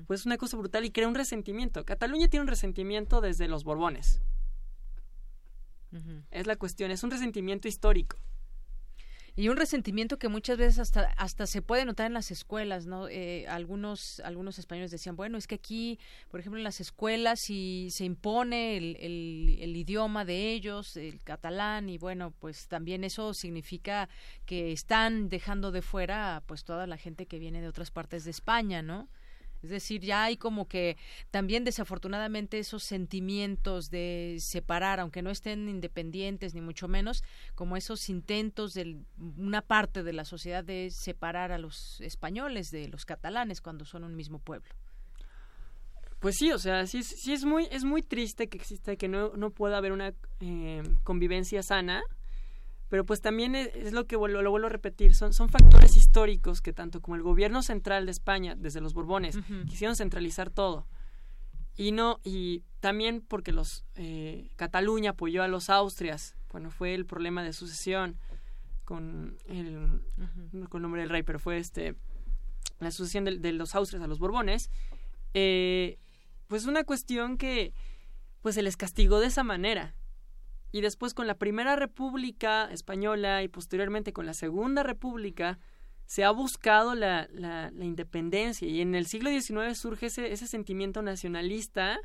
pues 0.08 0.22
es 0.22 0.26
una 0.26 0.38
cosa 0.38 0.56
brutal 0.56 0.86
y 0.86 0.92
crea 0.92 1.08
un 1.08 1.16
resentimiento. 1.16 1.84
Cataluña 1.84 2.30
tiene 2.30 2.44
un 2.44 2.48
resentimiento 2.48 3.20
desde 3.20 3.50
los 3.50 3.66
Borbones. 3.66 4.22
Es 6.32 6.48
la 6.48 6.56
cuestión, 6.56 6.92
es 6.92 7.04
un 7.04 7.12
resentimiento 7.12 7.68
histórico 7.68 8.16
y 9.40 9.48
un 9.48 9.56
resentimiento 9.56 10.20
que 10.20 10.28
muchas 10.28 10.58
veces 10.58 10.80
hasta 10.80 11.14
hasta 11.16 11.48
se 11.48 11.62
puede 11.62 11.86
notar 11.86 12.08
en 12.08 12.14
las 12.14 12.30
escuelas 12.30 12.88
no 12.88 13.08
eh, 13.08 13.48
algunos 13.48 14.20
algunos 14.26 14.60
españoles 14.60 14.92
decían 14.92 15.16
bueno 15.16 15.38
es 15.38 15.48
que 15.48 15.56
aquí 15.56 15.98
por 16.30 16.42
ejemplo 16.42 16.58
en 16.58 16.66
las 16.66 16.82
escuelas 16.82 17.40
si 17.40 17.88
se 17.92 18.04
impone 18.04 18.76
el, 18.76 18.98
el, 19.00 19.76
idioma 19.78 20.26
de 20.26 20.52
ellos 20.52 20.98
el 20.98 21.22
catalán 21.22 21.88
y 21.88 21.98
bueno 21.98 22.34
pues 22.40 22.68
también 22.68 23.06
eso 23.06 23.34
significa 23.34 24.10
que 24.46 24.74
están 24.74 25.30
dejando 25.30 25.72
de 25.72 25.84
fuera 25.84 26.44
pues 26.46 26.66
toda 26.66 26.86
la 26.86 26.98
gente 26.98 27.26
que 27.26 27.40
viene 27.40 27.62
de 27.62 27.70
otras 27.70 27.92
partes 27.92 28.26
de 28.26 28.32
España 28.32 28.82
no 28.82 29.08
es 29.62 29.70
decir, 29.70 30.02
ya 30.02 30.24
hay 30.24 30.38
como 30.38 30.68
que 30.68 30.98
también 31.32 31.64
desafortunadamente 31.64 32.60
esos 32.60 32.84
sentimientos 32.84 33.90
de 33.90 34.38
separar, 34.40 35.00
aunque 35.00 35.22
no 35.22 35.30
estén 35.30 35.68
independientes 35.68 36.54
ni 36.54 36.62
mucho 36.62 36.88
menos, 36.88 37.24
como 37.56 37.76
esos 37.76 38.10
intentos 38.10 38.74
de 38.74 38.98
una 39.38 39.62
parte 39.62 40.04
de 40.04 40.14
la 40.14 40.26
sociedad 40.26 40.64
de 40.64 40.90
separar 40.92 41.52
a 41.52 41.58
los 41.58 42.00
españoles 42.02 42.72
de 42.72 42.88
los 42.88 43.06
catalanes 43.06 43.62
cuando 43.62 43.86
son 43.86 44.04
un 44.04 44.16
mismo 44.16 44.40
pueblo. 44.40 44.70
Pues 46.20 46.36
sí, 46.38 46.52
o 46.52 46.60
sea, 46.60 46.86
sí, 46.86 47.02
sí 47.04 47.32
es 47.32 47.46
muy 47.46 47.68
es 47.72 47.86
muy 47.86 48.02
triste 48.02 48.50
que 48.50 48.58
exista 48.58 48.98
que 48.98 49.08
no, 49.08 49.32
no 49.38 49.52
pueda 49.52 49.78
haber 49.78 49.94
una 49.94 50.14
eh, 50.42 50.84
convivencia 51.04 51.64
sana 51.64 52.04
pero 52.90 53.06
pues 53.06 53.22
también 53.22 53.56
es, 53.56 53.94
lo 53.94 54.06
que 54.06 54.16
vuelvo, 54.16 54.42
lo 54.42 54.50
vuelvo 54.50 54.68
a 54.68 54.72
repetir, 54.72 55.16
son, 55.16 55.32
son 55.34 55.50
factores 55.50 55.96
históricos 55.96 56.62
que 56.62 56.74
tanto 56.74 57.02
como 57.02 57.16
el 57.16 57.22
gobierno 57.22 57.62
central 57.62 58.06
de 58.06 58.12
España, 58.12 58.56
desde 58.56 58.82
los 58.82 58.94
Borbones, 58.94 59.38
quisieron 59.70 59.96
centralizar 59.96 60.50
todo. 60.50 60.88
Y 61.78 61.92
no, 61.92 62.20
y 62.24 62.64
también 62.80 63.22
porque 63.26 63.54
los 63.54 63.86
eh, 63.96 64.50
Cataluña 64.56 65.12
apoyó 65.12 65.44
a 65.44 65.48
los 65.48 65.70
Austrias 65.70 66.36
cuando 66.50 66.72
fue 66.72 66.94
el 66.94 67.06
problema 67.06 67.44
de 67.44 67.54
sucesión 67.54 68.18
con 68.84 69.38
el, 69.46 70.02
con 70.68 70.80
el 70.80 70.82
nombre 70.82 71.02
del 71.02 71.10
rey, 71.10 71.24
pero 71.24 71.40
fue 71.40 71.58
este 71.58 71.96
la 72.80 72.92
sucesión 72.92 73.24
de, 73.26 73.52
los 73.52 73.76
Austrias 73.76 74.04
a 74.04 74.08
los 74.08 74.20
Borbones, 74.20 74.72
eh, 75.34 76.00
pues 76.48 76.66
una 76.66 76.84
cuestión 76.84 77.38
que 77.38 77.74
pues 78.42 78.56
se 78.56 78.62
les 78.62 78.78
castigó 78.78 79.20
de 79.20 79.28
esa 79.28 79.44
manera 79.44 79.94
y 80.72 80.82
después 80.82 81.14
con 81.14 81.28
la 81.28 81.36
Primera 81.36 81.76
República 81.76 82.70
Española 82.72 83.44
y 83.44 83.48
posteriormente 83.48 84.14
con 84.14 84.26
la 84.26 84.34
Segunda 84.34 84.84
República 84.84 85.60
se 86.06 86.24
ha 86.24 86.32
buscado 86.32 86.96
la, 86.96 87.28
la, 87.32 87.72
independencia. 87.80 88.68
Y 88.68 88.82
en 88.82 88.96
el 88.96 89.06
siglo 89.06 89.30
XIX 89.30 89.78
surge 89.78 90.08
ese, 90.08 90.32
ese 90.32 90.48
sentimiento 90.48 91.02
nacionalista 91.02 92.00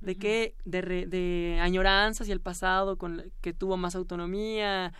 de 0.00 0.16
que 0.16 0.54
de, 0.64 1.06
de 1.06 1.58
añoranza 1.60 2.24
hacia 2.24 2.34
el 2.34 2.40
pasado 2.40 2.98
con 2.98 3.32
que 3.40 3.52
tuvo 3.52 3.76
más 3.76 3.94
autonomía. 3.94 4.92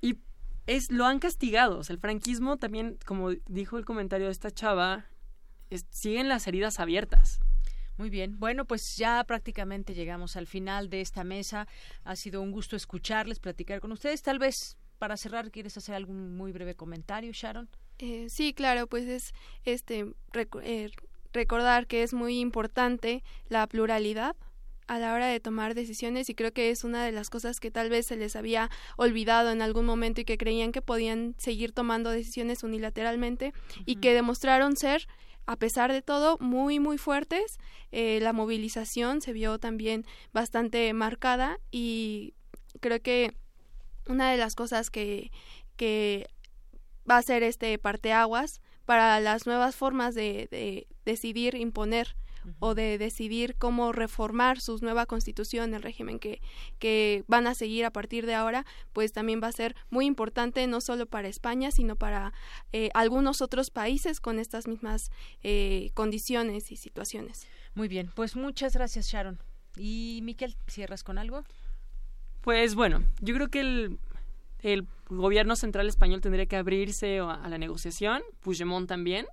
Y 0.00 0.18
es 0.66 0.92
lo 0.92 1.06
han 1.06 1.18
castigado. 1.18 1.78
O 1.78 1.84
sea, 1.84 1.94
el 1.94 2.00
franquismo 2.00 2.56
también 2.56 2.98
como 3.04 3.30
dijo 3.48 3.76
el 3.76 3.84
comentario 3.84 4.26
de 4.26 4.32
esta 4.32 4.50
chava 4.50 5.06
siguen 5.90 6.28
las 6.28 6.46
heridas 6.46 6.80
abiertas 6.80 7.40
muy 8.00 8.08
bien. 8.08 8.40
Bueno, 8.40 8.64
pues 8.64 8.96
ya 8.96 9.22
prácticamente 9.24 9.92
llegamos 9.92 10.34
al 10.36 10.46
final 10.46 10.88
de 10.88 11.02
esta 11.02 11.22
mesa. 11.22 11.68
Ha 12.02 12.16
sido 12.16 12.40
un 12.40 12.50
gusto 12.50 12.74
escucharles, 12.74 13.38
platicar 13.40 13.78
con 13.80 13.92
ustedes. 13.92 14.22
Tal 14.22 14.38
vez 14.38 14.78
para 14.98 15.18
cerrar, 15.18 15.50
¿quieres 15.50 15.76
hacer 15.76 15.94
algún 15.94 16.34
muy 16.34 16.50
breve 16.50 16.74
comentario, 16.74 17.30
Sharon? 17.34 17.68
Eh, 17.98 18.30
sí, 18.30 18.54
claro, 18.54 18.86
pues 18.86 19.06
es 19.06 19.34
este 19.66 20.14
eh, 20.62 20.90
recordar 21.34 21.86
que 21.86 22.02
es 22.02 22.14
muy 22.14 22.40
importante 22.40 23.22
la 23.50 23.66
pluralidad 23.66 24.34
a 24.86 24.98
la 24.98 25.12
hora 25.12 25.26
de 25.26 25.38
tomar 25.38 25.74
decisiones 25.74 26.30
y 26.30 26.34
creo 26.34 26.52
que 26.52 26.70
es 26.70 26.84
una 26.84 27.04
de 27.04 27.12
las 27.12 27.28
cosas 27.28 27.60
que 27.60 27.70
tal 27.70 27.90
vez 27.90 28.06
se 28.06 28.16
les 28.16 28.34
había 28.34 28.70
olvidado 28.96 29.50
en 29.50 29.60
algún 29.60 29.84
momento 29.84 30.22
y 30.22 30.24
que 30.24 30.38
creían 30.38 30.72
que 30.72 30.80
podían 30.80 31.34
seguir 31.36 31.72
tomando 31.72 32.10
decisiones 32.10 32.62
unilateralmente 32.62 33.52
y 33.84 33.96
que 33.96 34.14
demostraron 34.14 34.74
ser 34.74 35.06
a 35.46 35.56
pesar 35.56 35.92
de 35.92 36.02
todo, 36.02 36.38
muy, 36.38 36.78
muy 36.78 36.98
fuertes. 36.98 37.58
Eh, 37.92 38.20
la 38.20 38.32
movilización 38.32 39.20
se 39.20 39.32
vio 39.32 39.58
también 39.58 40.04
bastante 40.32 40.92
marcada 40.92 41.58
y 41.70 42.34
creo 42.80 43.00
que 43.00 43.36
una 44.06 44.30
de 44.30 44.36
las 44.36 44.54
cosas 44.54 44.90
que, 44.90 45.30
que 45.76 46.28
va 47.08 47.16
a 47.16 47.22
ser 47.22 47.42
este 47.42 47.78
parteaguas 47.78 48.60
para 48.84 49.20
las 49.20 49.46
nuevas 49.46 49.76
formas 49.76 50.14
de, 50.14 50.48
de 50.50 50.86
decidir 51.04 51.54
imponer 51.54 52.16
o 52.58 52.74
de 52.74 52.98
decidir 52.98 53.56
cómo 53.56 53.92
reformar 53.92 54.60
su 54.60 54.78
nueva 54.80 55.06
constitución, 55.06 55.74
el 55.74 55.82
régimen 55.82 56.18
que, 56.18 56.40
que 56.78 57.24
van 57.28 57.46
a 57.46 57.54
seguir 57.54 57.84
a 57.84 57.90
partir 57.90 58.26
de 58.26 58.34
ahora, 58.34 58.64
pues 58.92 59.12
también 59.12 59.40
va 59.42 59.48
a 59.48 59.52
ser 59.52 59.76
muy 59.90 60.06
importante 60.06 60.66
no 60.66 60.80
solo 60.80 61.06
para 61.06 61.28
España, 61.28 61.70
sino 61.70 61.96
para 61.96 62.32
eh, 62.72 62.90
algunos 62.94 63.40
otros 63.42 63.70
países 63.70 64.20
con 64.20 64.38
estas 64.38 64.66
mismas 64.66 65.10
eh, 65.42 65.90
condiciones 65.94 66.72
y 66.72 66.76
situaciones. 66.76 67.46
Muy 67.74 67.88
bien, 67.88 68.10
pues 68.14 68.36
muchas 68.36 68.74
gracias 68.74 69.06
Sharon. 69.06 69.38
Y 69.76 70.20
Miquel, 70.22 70.56
¿cierras 70.66 71.04
con 71.04 71.18
algo? 71.18 71.44
Pues 72.40 72.74
bueno, 72.74 73.04
yo 73.20 73.34
creo 73.34 73.48
que 73.48 73.60
el, 73.60 73.98
el 74.60 74.86
gobierno 75.08 75.56
central 75.56 75.88
español 75.88 76.20
tendría 76.20 76.46
que 76.46 76.56
abrirse 76.56 77.18
a, 77.18 77.34
a 77.34 77.48
la 77.48 77.58
negociación, 77.58 78.22
Puigdemont 78.40 78.88
también, 78.88 79.26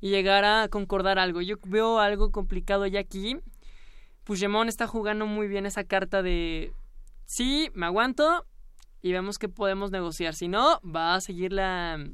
y 0.00 0.10
llegar 0.10 0.44
a 0.44 0.68
concordar 0.68 1.18
algo. 1.18 1.40
Yo 1.40 1.56
veo 1.66 1.98
algo 1.98 2.32
complicado 2.32 2.86
ya 2.86 3.00
aquí. 3.00 3.36
Puigdemont 4.24 4.68
está 4.68 4.86
jugando 4.86 5.26
muy 5.26 5.48
bien 5.48 5.66
esa 5.66 5.84
carta 5.84 6.22
de 6.22 6.72
sí, 7.26 7.70
me 7.74 7.86
aguanto 7.86 8.46
y 9.02 9.12
vemos 9.12 9.38
que 9.38 9.48
podemos 9.48 9.90
negociar. 9.90 10.34
Si 10.34 10.48
no, 10.48 10.80
va 10.82 11.14
a 11.14 11.20
seguir 11.20 11.52
la 11.52 12.04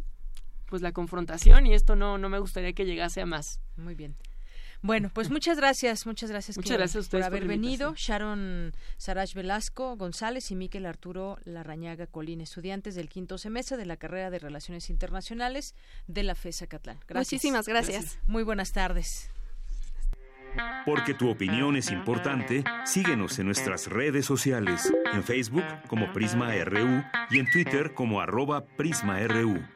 pues 0.68 0.82
la 0.82 0.90
confrontación 0.92 1.64
y 1.66 1.74
esto 1.74 1.94
no 1.94 2.18
no 2.18 2.28
me 2.28 2.40
gustaría 2.40 2.72
que 2.72 2.86
llegase 2.86 3.20
a 3.20 3.26
más. 3.26 3.60
Muy 3.76 3.94
bien. 3.94 4.16
Bueno, 4.82 5.10
pues 5.12 5.30
muchas 5.30 5.56
gracias, 5.56 6.06
muchas 6.06 6.30
gracias, 6.30 6.56
muchas 6.56 6.76
gracias 6.76 7.08
por 7.08 7.22
haber 7.22 7.46
venido. 7.46 7.94
Sharon 7.96 8.72
Sarach 8.96 9.34
Velasco 9.34 9.96
González 9.96 10.50
y 10.50 10.56
Miquel 10.56 10.86
Arturo 10.86 11.38
Larrañaga 11.44 12.06
Colín, 12.06 12.40
estudiantes 12.40 12.94
del 12.94 13.08
quinto 13.08 13.38
semestre 13.38 13.76
de 13.76 13.86
la 13.86 13.96
carrera 13.96 14.30
de 14.30 14.38
Relaciones 14.38 14.90
Internacionales 14.90 15.74
de 16.06 16.22
la 16.22 16.34
FESA 16.34 16.66
Catlán. 16.66 16.98
Gracias. 17.08 17.32
Muchísimas 17.32 17.66
gracias. 17.66 18.02
gracias. 18.02 18.28
Muy 18.28 18.42
buenas 18.42 18.72
tardes. 18.72 19.30
Porque 20.84 21.14
tu 21.14 21.28
opinión 21.28 21.76
es 21.76 21.90
importante, 21.90 22.64
síguenos 22.84 23.38
en 23.38 23.46
nuestras 23.46 23.88
redes 23.88 24.24
sociales, 24.24 24.92
en 25.12 25.22
Facebook 25.22 25.64
como 25.88 26.12
Prisma 26.12 26.52
RU 26.64 27.02
y 27.30 27.38
en 27.38 27.50
Twitter 27.50 27.92
como 27.92 28.20
arroba 28.20 28.64
PrismaRU. 28.64 29.75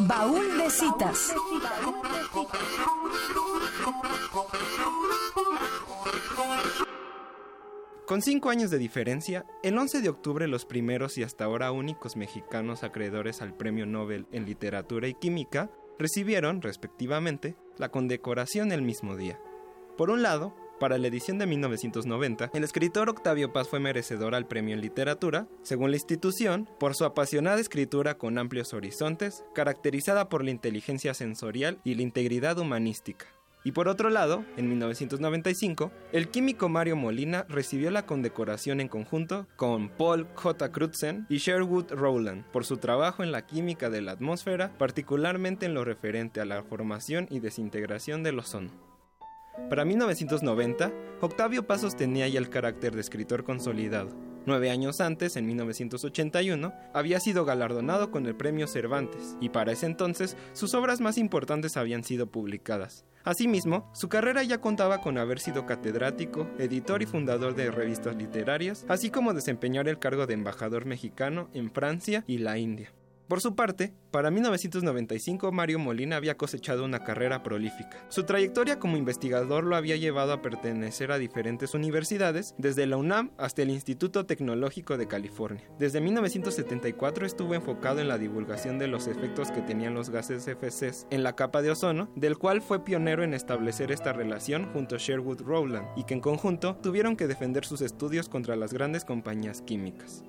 Baúl 0.00 0.56
de 0.56 0.70
citas. 0.70 1.34
Con 8.06 8.22
cinco 8.22 8.50
años 8.50 8.70
de 8.70 8.78
diferencia, 8.78 9.44
el 9.62 9.76
11 9.76 10.00
de 10.00 10.08
octubre 10.08 10.48
los 10.48 10.64
primeros 10.64 11.18
y 11.18 11.22
hasta 11.22 11.44
ahora 11.44 11.72
únicos 11.72 12.16
mexicanos 12.16 12.82
acreedores 12.84 13.42
al 13.42 13.54
Premio 13.54 13.86
Nobel 13.86 14.26
en 14.32 14.46
Literatura 14.46 15.08
y 15.08 15.14
Química 15.14 15.70
recibieron, 15.98 16.62
respectivamente, 16.62 17.56
la 17.76 17.90
condecoración 17.90 18.72
el 18.72 18.82
mismo 18.82 19.16
día. 19.16 19.38
Por 19.96 20.10
un 20.10 20.22
lado, 20.22 20.54
para 20.82 20.98
la 20.98 21.06
edición 21.06 21.38
de 21.38 21.46
1990, 21.46 22.50
el 22.52 22.64
escritor 22.64 23.08
Octavio 23.08 23.52
Paz 23.52 23.68
fue 23.68 23.78
merecedor 23.78 24.34
al 24.34 24.48
premio 24.48 24.74
en 24.74 24.80
literatura, 24.80 25.46
según 25.62 25.92
la 25.92 25.96
institución, 25.96 26.68
por 26.80 26.96
su 26.96 27.04
apasionada 27.04 27.60
escritura 27.60 28.18
con 28.18 28.36
amplios 28.36 28.74
horizontes, 28.74 29.44
caracterizada 29.54 30.28
por 30.28 30.42
la 30.42 30.50
inteligencia 30.50 31.14
sensorial 31.14 31.78
y 31.84 31.94
la 31.94 32.02
integridad 32.02 32.58
humanística. 32.58 33.26
Y 33.62 33.70
por 33.70 33.86
otro 33.86 34.10
lado, 34.10 34.44
en 34.56 34.70
1995, 34.70 35.92
el 36.10 36.30
químico 36.30 36.68
Mario 36.68 36.96
Molina 36.96 37.46
recibió 37.48 37.92
la 37.92 38.04
condecoración 38.04 38.80
en 38.80 38.88
conjunto 38.88 39.46
con 39.54 39.88
Paul 39.88 40.26
J. 40.34 40.72
Crutzen 40.72 41.26
y 41.28 41.36
Sherwood 41.36 41.92
Rowland 41.92 42.44
por 42.46 42.64
su 42.64 42.78
trabajo 42.78 43.22
en 43.22 43.30
la 43.30 43.46
química 43.46 43.88
de 43.88 44.02
la 44.02 44.10
atmósfera, 44.10 44.76
particularmente 44.78 45.64
en 45.64 45.74
lo 45.74 45.84
referente 45.84 46.40
a 46.40 46.44
la 46.44 46.64
formación 46.64 47.28
y 47.30 47.38
desintegración 47.38 48.24
del 48.24 48.40
ozono. 48.40 48.91
Para 49.68 49.84
1990, 49.84 50.92
Octavio 51.20 51.66
Paz 51.66 51.82
sostenía 51.82 52.26
ya 52.28 52.38
el 52.38 52.50
carácter 52.50 52.94
de 52.94 53.00
escritor 53.00 53.44
consolidado. 53.44 54.10
Nueve 54.44 54.70
años 54.70 55.00
antes, 55.00 55.36
en 55.36 55.46
1981, 55.46 56.74
había 56.92 57.20
sido 57.20 57.44
galardonado 57.44 58.10
con 58.10 58.26
el 58.26 58.34
Premio 58.34 58.66
Cervantes, 58.66 59.36
y 59.40 59.50
para 59.50 59.72
ese 59.72 59.86
entonces 59.86 60.36
sus 60.52 60.74
obras 60.74 61.00
más 61.00 61.16
importantes 61.16 61.76
habían 61.76 62.02
sido 62.02 62.26
publicadas. 62.26 63.04
Asimismo, 63.24 63.88
su 63.94 64.08
carrera 64.08 64.42
ya 64.42 64.60
contaba 64.60 65.00
con 65.00 65.16
haber 65.16 65.38
sido 65.38 65.64
catedrático, 65.64 66.48
editor 66.58 67.02
y 67.02 67.06
fundador 67.06 67.54
de 67.54 67.70
revistas 67.70 68.16
literarias, 68.16 68.84
así 68.88 69.10
como 69.10 69.32
desempeñar 69.32 69.86
el 69.86 70.00
cargo 70.00 70.26
de 70.26 70.34
embajador 70.34 70.86
mexicano 70.86 71.48
en 71.54 71.70
Francia 71.70 72.24
y 72.26 72.38
la 72.38 72.58
India. 72.58 72.92
Por 73.32 73.40
su 73.40 73.54
parte, 73.54 73.94
para 74.10 74.30
1995 74.30 75.52
Mario 75.52 75.78
Molina 75.78 76.16
había 76.16 76.36
cosechado 76.36 76.84
una 76.84 77.02
carrera 77.02 77.42
prolífica. 77.42 78.04
Su 78.10 78.24
trayectoria 78.24 78.78
como 78.78 78.98
investigador 78.98 79.64
lo 79.64 79.74
había 79.74 79.96
llevado 79.96 80.34
a 80.34 80.42
pertenecer 80.42 81.10
a 81.10 81.16
diferentes 81.16 81.72
universidades, 81.72 82.54
desde 82.58 82.86
la 82.86 82.98
UNAM 82.98 83.30
hasta 83.38 83.62
el 83.62 83.70
Instituto 83.70 84.26
Tecnológico 84.26 84.98
de 84.98 85.08
California. 85.08 85.64
Desde 85.78 86.02
1974 86.02 87.24
estuvo 87.24 87.54
enfocado 87.54 88.00
en 88.00 88.08
la 88.08 88.18
divulgación 88.18 88.78
de 88.78 88.88
los 88.88 89.06
efectos 89.06 89.50
que 89.50 89.62
tenían 89.62 89.94
los 89.94 90.10
gases 90.10 90.44
FCs 90.44 91.06
en 91.08 91.22
la 91.22 91.34
capa 91.34 91.62
de 91.62 91.70
ozono, 91.70 92.12
del 92.14 92.36
cual 92.36 92.60
fue 92.60 92.84
pionero 92.84 93.24
en 93.24 93.32
establecer 93.32 93.92
esta 93.92 94.12
relación 94.12 94.70
junto 94.74 94.96
a 94.96 94.98
Sherwood 94.98 95.40
Rowland, 95.40 95.88
y 95.96 96.04
que 96.04 96.12
en 96.12 96.20
conjunto 96.20 96.76
tuvieron 96.82 97.16
que 97.16 97.28
defender 97.28 97.64
sus 97.64 97.80
estudios 97.80 98.28
contra 98.28 98.56
las 98.56 98.74
grandes 98.74 99.06
compañías 99.06 99.62
químicas. 99.62 100.22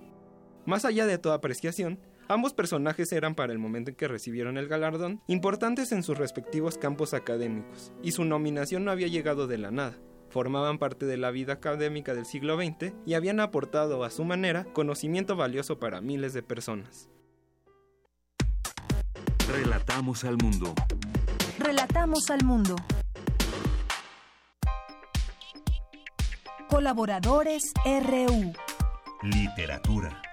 Más 0.66 0.86
allá 0.86 1.06
de 1.06 1.18
toda 1.18 1.36
apreciación, 1.36 2.00
Ambos 2.28 2.54
personajes 2.54 3.12
eran 3.12 3.36
para 3.36 3.52
el 3.52 3.60
momento 3.60 3.92
en 3.92 3.96
que 3.96 4.08
recibieron 4.08 4.58
el 4.58 4.68
galardón 4.68 5.22
importantes 5.28 5.92
en 5.92 6.04
sus 6.04 6.18
respectivos 6.18 6.78
campos 6.78 7.14
académicos, 7.14 7.92
y 8.02 8.14
su 8.14 8.24
nominación 8.24 8.86
no 8.86 8.92
había 8.92 9.08
llegado 9.08 9.48
de 9.48 9.58
la 9.58 9.72
nada. 9.72 9.98
Formaban 10.30 10.80
parte 10.80 11.06
de 11.06 11.18
la 11.18 11.30
vida 11.30 11.54
académica 11.54 12.16
del 12.16 12.26
siglo 12.26 12.58
XX 12.58 12.94
y 13.06 13.14
habían 13.14 13.40
aportado 13.40 14.04
a 14.04 14.10
su 14.10 14.24
manera 14.24 14.66
conocimiento 14.74 15.36
valioso 15.36 15.78
para 15.78 16.02
miles 16.02 16.34
de 16.34 16.42
personas. 16.42 17.10
Relatamos 19.52 20.24
al 20.24 20.38
mundo. 20.38 20.74
Relatamos 21.60 22.32
al 22.32 22.44
mundo. 22.44 22.76
Colaboradores 26.68 27.62
RU. 27.86 28.54
Literatura. 29.22 30.33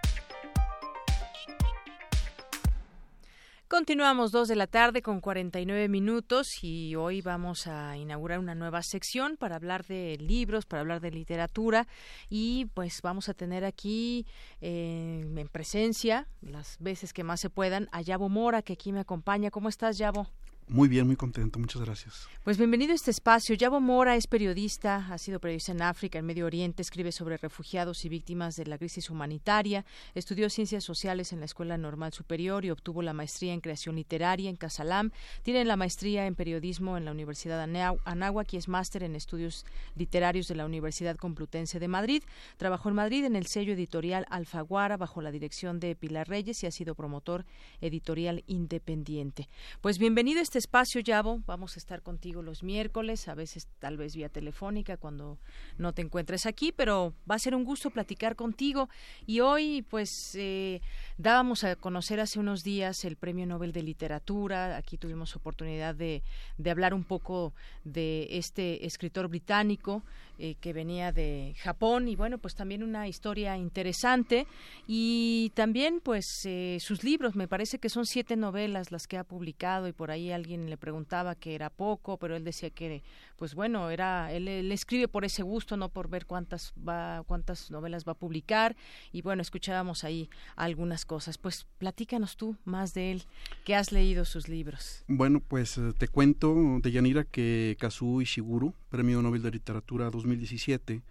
Continuamos 3.71 4.33
dos 4.33 4.49
de 4.49 4.57
la 4.57 4.67
tarde 4.67 5.01
con 5.01 5.21
49 5.21 5.87
minutos 5.87 6.65
y 6.65 6.97
hoy 6.97 7.23
vamos 7.23 7.69
a 7.69 7.97
inaugurar 7.97 8.41
una 8.41 8.57
nueva 8.57 8.83
sección 8.83 9.37
para 9.37 9.55
hablar 9.55 9.87
de 9.87 10.17
libros, 10.19 10.67
para 10.67 10.81
hablar 10.81 11.01
de 11.01 11.13
literatura 11.13 11.87
y 12.29 12.65
pues 12.75 13.01
vamos 13.01 13.29
a 13.29 13.35
tener 13.35 13.65
aquí 13.65 14.27
eh, 14.61 15.23
en 15.37 15.49
presencia 15.53 16.27
las 16.41 16.79
veces 16.81 17.13
que 17.13 17.23
más 17.23 17.39
se 17.39 17.49
puedan 17.49 17.89
a 17.93 18.03
Yabo 18.03 18.29
Mora 18.29 18.63
que 18.63 18.73
aquí 18.73 18.91
me 18.91 18.99
acompaña. 18.99 19.53
¿Cómo 19.53 19.69
estás, 19.69 19.99
Yabo? 19.99 20.27
Muy 20.73 20.89
bien, 20.89 21.09
muy 21.09 21.17
contento, 21.17 21.59
muchas 21.59 21.83
gracias. 21.83 22.29
Pues 22.45 22.57
bienvenido 22.57 22.93
a 22.93 22.95
este 22.95 23.11
espacio. 23.11 23.57
Yabo 23.57 23.81
Mora 23.81 24.15
es 24.15 24.29
periodista, 24.29 25.09
ha 25.11 25.19
sido 25.19 25.41
periodista 25.41 25.73
en 25.73 25.83
África, 25.83 26.21
en 26.21 26.25
Medio 26.25 26.47
Oriente, 26.47 26.81
escribe 26.81 27.11
sobre 27.11 27.39
refugiados 27.39 28.05
y 28.05 28.09
víctimas 28.09 28.55
de 28.55 28.67
la 28.67 28.79
crisis 28.79 29.11
humanitaria, 29.11 29.85
estudió 30.15 30.49
ciencias 30.49 30.85
sociales 30.85 31.33
en 31.33 31.41
la 31.41 31.47
Escuela 31.47 31.77
Normal 31.77 32.13
Superior 32.13 32.65
y 32.65 32.71
obtuvo 32.71 33.03
la 33.03 33.13
maestría 33.13 33.53
en 33.53 33.61
creación 33.61 33.97
literaria 33.97 34.49
en 34.49 34.55
Casalam, 34.55 35.11
tiene 35.43 35.65
la 35.65 35.75
maestría 35.75 36.27
en 36.27 36.37
periodismo 36.37 36.97
en 36.97 37.05
la 37.05 37.11
Universidad 37.11 37.61
Anáhuac 38.05 38.53
y 38.55 38.57
es 38.57 38.69
máster 38.69 39.03
en 39.03 39.17
estudios 39.17 39.67
literarios 39.97 40.47
de 40.47 40.55
la 40.55 40.67
Universidad 40.67 41.17
Complutense 41.17 41.81
de 41.81 41.89
Madrid. 41.89 42.23
Trabajó 42.59 42.91
en 42.91 42.95
Madrid 42.95 43.25
en 43.25 43.35
el 43.35 43.47
sello 43.47 43.73
editorial 43.73 44.25
Alfaguara 44.31 44.97
bajo 44.97 45.21
la 45.21 45.33
dirección 45.33 45.81
de 45.81 45.97
Pilar 45.97 46.29
Reyes 46.29 46.63
y 46.63 46.69
ha 46.69 46.71
sido 46.71 46.95
promotor 46.95 47.45
editorial 47.81 48.45
independiente. 48.47 49.49
Pues 49.81 49.99
bienvenido 49.99 50.39
a 50.39 50.43
este 50.45 50.60
espacio, 50.61 51.01
Yabo. 51.01 51.43
Vamos 51.47 51.77
a 51.77 51.81
estar 51.81 52.03
contigo 52.03 52.43
los 52.43 52.63
miércoles, 52.63 53.27
a 53.27 53.35
veces 53.35 53.67
tal 53.81 53.97
vez 53.97 54.15
vía 54.15 54.29
telefónica 54.29 54.97
cuando 54.97 55.39
no 55.79 55.93
te 55.93 56.03
encuentres 56.03 56.47
aquí, 56.47 56.71
pero 56.71 57.13
va 57.29 57.35
a 57.35 57.39
ser 57.41 57.55
un 57.55 57.65
gusto 57.65 57.91
platicar 57.91 58.37
contigo. 58.37 58.89
Y 59.27 59.41
hoy, 59.41 59.83
pues, 59.83 60.11
eh, 60.35 60.81
dábamos 61.19 61.65
a 61.65 61.75
conocer 61.77 62.21
hace 62.21 62.39
unos 62.39 62.63
días 62.63 63.05
el 63.05 63.17
Premio 63.17 63.47
Nobel 63.47 63.73
de 63.73 63.83
Literatura. 63.83 64.77
Aquí 64.77 64.97
tuvimos 64.97 65.35
oportunidad 65.35 65.95
de, 65.95 66.23
de 66.59 66.71
hablar 66.71 66.95
un 66.95 67.05
poco 67.05 67.53
de 67.85 68.29
este 68.31 68.87
escritor 68.87 69.29
británico 69.29 70.05
eh, 70.43 70.55
que 70.59 70.73
venía 70.73 71.13
de 71.13 71.55
Japón 71.59 72.09
y 72.09 72.17
bueno, 72.17 72.39
pues 72.39 72.55
también 72.55 72.83
una 72.83 73.07
historia 73.07 73.59
interesante 73.59 74.47
y 74.87 75.53
también 75.55 76.01
pues 76.03 76.25
eh, 76.47 76.79
sus 76.81 77.05
libros, 77.05 77.37
me 77.37 77.47
parece 77.47 77.79
que 77.79 77.91
son 77.91 78.07
siete 78.07 78.37
novelas 78.37 78.91
las 78.91 79.07
que 79.07 79.19
ha 79.19 79.25
publicado 79.25 79.87
y 79.87 79.93
por 79.93 80.11
ahí 80.11 80.33
alguien 80.33 80.50
le 80.57 80.77
preguntaba 80.77 81.35
que 81.35 81.55
era 81.55 81.69
poco, 81.69 82.17
pero 82.17 82.37
él 82.37 82.45
decía 82.45 82.71
que 82.71 83.03
pues 83.37 83.55
bueno, 83.55 83.91
era 83.91 84.33
él, 84.33 84.49
escribe 84.73 85.09
por 85.09 85.25
ese 85.25 85.43
gusto, 85.43 85.77
no 85.77 85.91
por 85.91 86.09
ver 86.09 86.27
cuántas 86.27 86.73
va 86.77 87.23
cuántas 87.27 87.71
novelas 87.71 88.05
va 88.07 88.13
a 88.13 88.15
publicar 88.17 88.77
y 89.13 89.23
bueno, 89.23 89.43
escuchábamos 89.43 90.05
ahí 90.05 90.31
algunas 90.57 91.05
cosas. 91.05 91.39
Pues 91.39 91.67
platícanos 91.79 92.37
tú 92.37 92.57
más 92.65 92.95
de 92.95 93.13
él, 93.13 93.23
que 93.65 93.75
has 93.75 93.93
leído 93.93 94.25
sus 94.25 94.49
libros. 94.49 95.05
Bueno, 95.07 95.41
pues 95.41 95.77
eh, 95.79 95.93
te 95.97 96.09
cuento 96.09 96.55
de 96.83 96.91
Yanira 96.91 97.25
que 97.25 97.77
Kazuo 97.79 98.23
Ishiguro, 98.23 98.75
Premio 98.89 99.21
Nobel 99.23 99.43
de 99.43 99.51
Literatura 99.51 100.11
2000 100.11 100.31
2017. 100.31 101.03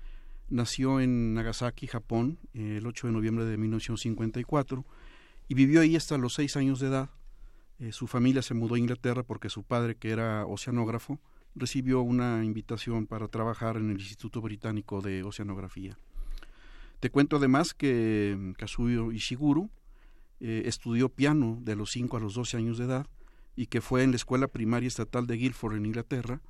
Nació 0.50 1.00
en 1.00 1.34
Nagasaki, 1.36 1.88
Japón, 1.88 2.40
el 2.54 2.86
8 2.86 3.08
de 3.08 3.14
noviembre 3.14 3.46
de 3.46 3.58
1954 3.58 4.86
y 5.48 5.54
vivió 5.54 5.82
ahí 5.82 5.96
hasta 5.96 6.18
los 6.18 6.34
seis 6.34 6.56
años 6.56 6.80
de 6.80 6.88
edad. 6.88 7.10
Eh, 7.80 7.94
su 7.94 8.08
familia 8.08 8.42
se 8.42 8.54
mudó 8.54 8.76
a 8.76 8.80
Inglaterra 8.80 9.24
porque 9.24 9.50
su 9.50 9.64
padre, 9.64 9.96
que 9.96 10.12
era 10.12 10.46
oceanógrafo, 10.46 11.20
recibió 11.56 12.02
una 12.02 12.44
invitación 12.44 13.08
para 13.08 13.28
trabajar 13.28 13.78
en 13.78 13.90
el 13.90 14.00
Instituto 14.00 14.42
Británico 14.42 15.02
de 15.02 15.24
Oceanografía. 15.24 15.98
Te 17.00 17.10
cuento 17.10 17.38
además 17.38 17.74
que 17.74 18.54
Kazuyo 18.58 19.12
Ishiguro 19.14 19.70
eh, 20.42 20.64
estudió 20.66 21.10
piano 21.10 21.58
de 21.62 21.78
los 21.78 21.92
5 21.92 22.18
a 22.18 22.20
los 22.20 22.34
12 22.34 22.58
años 22.58 22.78
de 22.78 22.86
edad 22.86 23.08
y 23.56 23.68
que 23.68 23.82
fue 23.82 24.04
en 24.04 24.12
la 24.12 24.18
Escuela 24.18 24.48
Primaria 24.48 24.88
Estatal 24.88 25.26
de 25.26 25.38
Guildford 25.38 25.78
en 25.78 25.86
Inglaterra, 25.86 26.42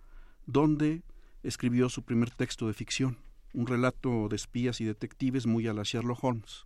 donde 0.48 1.04
escribió 1.44 1.90
su 1.90 2.04
primer 2.04 2.32
texto 2.32 2.68
de 2.68 2.74
ficción, 2.74 3.18
un 3.54 3.68
relato 3.68 4.28
de 4.30 4.36
espías 4.36 4.82
y 4.82 4.86
detectives 4.86 5.46
muy 5.46 5.68
a 5.68 5.74
la 5.74 5.84
Sherlock 5.84 6.24
Holmes. 6.24 6.64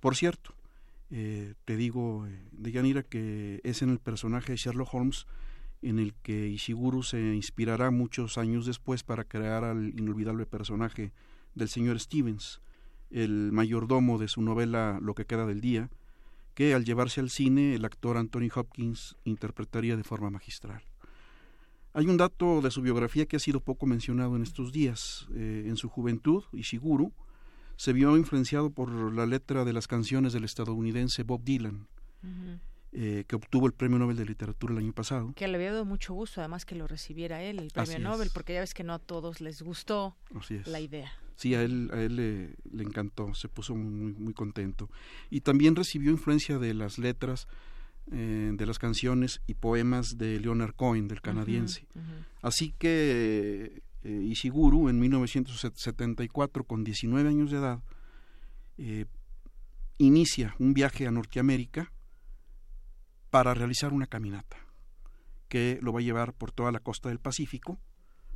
Por 0.00 0.16
cierto, 0.16 0.54
eh, 1.14 1.52
te 1.66 1.76
digo, 1.76 2.26
eh, 2.26 2.48
de 2.52 2.72
Yanira, 2.72 3.02
que 3.02 3.60
es 3.64 3.82
en 3.82 3.90
el 3.90 3.98
personaje 3.98 4.52
de 4.52 4.56
Sherlock 4.56 4.94
Holmes 4.94 5.26
en 5.82 5.98
el 5.98 6.14
que 6.14 6.48
Ishiguro 6.48 7.02
se 7.02 7.34
inspirará 7.34 7.90
muchos 7.90 8.38
años 8.38 8.64
después 8.64 9.02
para 9.02 9.24
crear 9.24 9.62
al 9.62 9.88
inolvidable 9.98 10.46
personaje 10.46 11.12
del 11.54 11.68
señor 11.68 12.00
Stevens, 12.00 12.62
el 13.10 13.52
mayordomo 13.52 14.16
de 14.16 14.28
su 14.28 14.40
novela 14.40 14.98
Lo 15.02 15.14
que 15.14 15.26
queda 15.26 15.44
del 15.44 15.60
día, 15.60 15.90
que 16.54 16.72
al 16.72 16.86
llevarse 16.86 17.20
al 17.20 17.28
cine 17.28 17.74
el 17.74 17.84
actor 17.84 18.16
Anthony 18.16 18.48
Hopkins 18.54 19.16
interpretaría 19.24 19.98
de 19.98 20.04
forma 20.04 20.30
magistral. 20.30 20.82
Hay 21.92 22.06
un 22.06 22.16
dato 22.16 22.62
de 22.62 22.70
su 22.70 22.80
biografía 22.80 23.26
que 23.26 23.36
ha 23.36 23.40
sido 23.40 23.60
poco 23.60 23.84
mencionado 23.84 24.34
en 24.36 24.42
estos 24.42 24.72
días. 24.72 25.28
Eh, 25.34 25.64
en 25.66 25.76
su 25.76 25.90
juventud, 25.90 26.44
Ishiguro 26.52 27.12
se 27.76 27.92
vio 27.92 28.16
influenciado 28.16 28.70
por 28.70 28.90
la 29.12 29.26
letra 29.26 29.64
de 29.64 29.72
las 29.72 29.86
canciones 29.86 30.32
del 30.32 30.44
estadounidense 30.44 31.22
Bob 31.22 31.42
Dylan, 31.44 31.86
eh, 32.92 33.24
que 33.26 33.36
obtuvo 33.36 33.66
el 33.66 33.72
Premio 33.72 33.98
Nobel 33.98 34.16
de 34.16 34.26
Literatura 34.26 34.72
el 34.72 34.78
año 34.78 34.92
pasado. 34.92 35.32
Que 35.34 35.48
le 35.48 35.56
había 35.56 35.72
dado 35.72 35.84
mucho 35.84 36.14
gusto, 36.14 36.40
además, 36.40 36.64
que 36.64 36.74
lo 36.74 36.86
recibiera 36.86 37.42
él, 37.42 37.58
el 37.58 37.70
Premio 37.70 37.98
Nobel, 37.98 38.30
porque 38.32 38.54
ya 38.54 38.60
ves 38.60 38.74
que 38.74 38.84
no 38.84 38.94
a 38.94 38.98
todos 38.98 39.40
les 39.40 39.62
gustó 39.62 40.16
la 40.66 40.80
idea. 40.80 41.12
Sí, 41.36 41.54
a 41.54 41.62
él, 41.62 41.90
a 41.92 42.00
él 42.00 42.16
le, 42.16 42.56
le, 42.70 42.84
encantó, 42.84 43.34
se 43.34 43.48
puso 43.48 43.74
muy, 43.74 44.12
muy 44.12 44.34
contento. 44.34 44.90
Y 45.30 45.40
también 45.40 45.74
recibió 45.74 46.10
influencia 46.10 46.58
de 46.58 46.74
las 46.74 46.98
letras 46.98 47.48
eh, 48.10 48.50
de 48.52 48.66
las 48.66 48.80
canciones 48.80 49.40
y 49.46 49.54
poemas 49.54 50.18
de 50.18 50.40
Leonard 50.40 50.74
Cohen, 50.74 51.06
del 51.06 51.22
canadiense. 51.22 51.86
Así 52.42 52.74
que 52.76 53.82
eh, 54.04 54.10
Ishiguro, 54.10 54.88
en 54.88 54.98
1974, 54.98 56.64
con 56.64 56.84
19 56.84 57.28
años 57.28 57.50
de 57.50 57.58
edad, 57.58 57.82
eh, 58.78 59.06
inicia 59.98 60.54
un 60.58 60.74
viaje 60.74 61.06
a 61.06 61.10
Norteamérica 61.10 61.92
para 63.30 63.54
realizar 63.54 63.92
una 63.92 64.06
caminata 64.06 64.56
que 65.48 65.78
lo 65.82 65.92
va 65.92 66.00
a 66.00 66.02
llevar 66.02 66.32
por 66.32 66.50
toda 66.50 66.72
la 66.72 66.80
costa 66.80 67.10
del 67.10 67.18
Pacífico, 67.18 67.78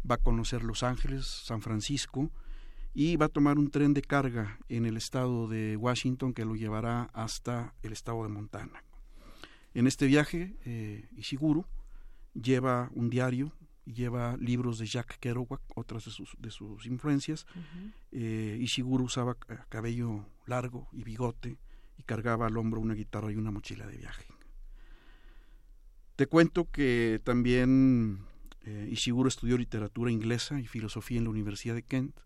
va 0.09 0.16
a 0.16 0.22
conocer 0.22 0.62
Los 0.62 0.82
Ángeles, 0.82 1.26
San 1.26 1.62
Francisco 1.62 2.30
y 2.94 3.16
va 3.16 3.26
a 3.26 3.30
tomar 3.30 3.59
un 3.59 3.70
tren 3.70 3.94
de 3.94 4.02
carga 4.02 4.59
en 4.68 4.86
el 4.86 4.97
estado 4.97 5.48
de 5.48 5.76
Washington 5.76 6.32
que 6.32 6.44
lo 6.44 6.56
llevará 6.56 7.10
hasta 7.12 7.74
el 7.82 7.93
estado 7.93 8.22
de 8.22 8.28
Montana. 8.28 8.84
En 9.74 9.86
este 9.86 10.06
viaje, 10.06 10.56
eh, 10.64 11.09
Ishiguro 11.16 11.66
lleva 12.34 12.90
un 12.94 13.10
diario, 13.10 13.52
lleva 13.86 14.36
libros 14.36 14.78
de 14.78 14.86
Jack 14.86 15.18
Kerouac, 15.18 15.62
otras 15.74 16.04
de 16.04 16.10
sus, 16.10 16.36
de 16.38 16.50
sus 16.50 16.86
influencias. 16.86 17.46
Eh, 18.12 18.58
Ishiguro 18.60 19.04
usaba 19.04 19.36
cabello 19.68 20.26
largo 20.46 20.88
y 20.92 21.04
bigote 21.04 21.58
y 21.98 22.02
cargaba 22.02 22.46
al 22.46 22.56
hombro 22.56 22.80
una 22.80 22.94
guitarra 22.94 23.32
y 23.32 23.36
una 23.36 23.50
mochila 23.50 23.86
de 23.86 23.96
viaje. 23.96 24.26
Te 26.16 26.26
cuento 26.26 26.70
que 26.70 27.20
también 27.24 28.20
eh, 28.62 28.88
Ishiguro 28.90 29.28
estudió 29.28 29.56
literatura 29.56 30.10
inglesa 30.10 30.60
y 30.60 30.66
filosofía 30.66 31.18
en 31.18 31.24
la 31.24 31.30
Universidad 31.30 31.74
de 31.74 31.82
Kent 31.82 32.18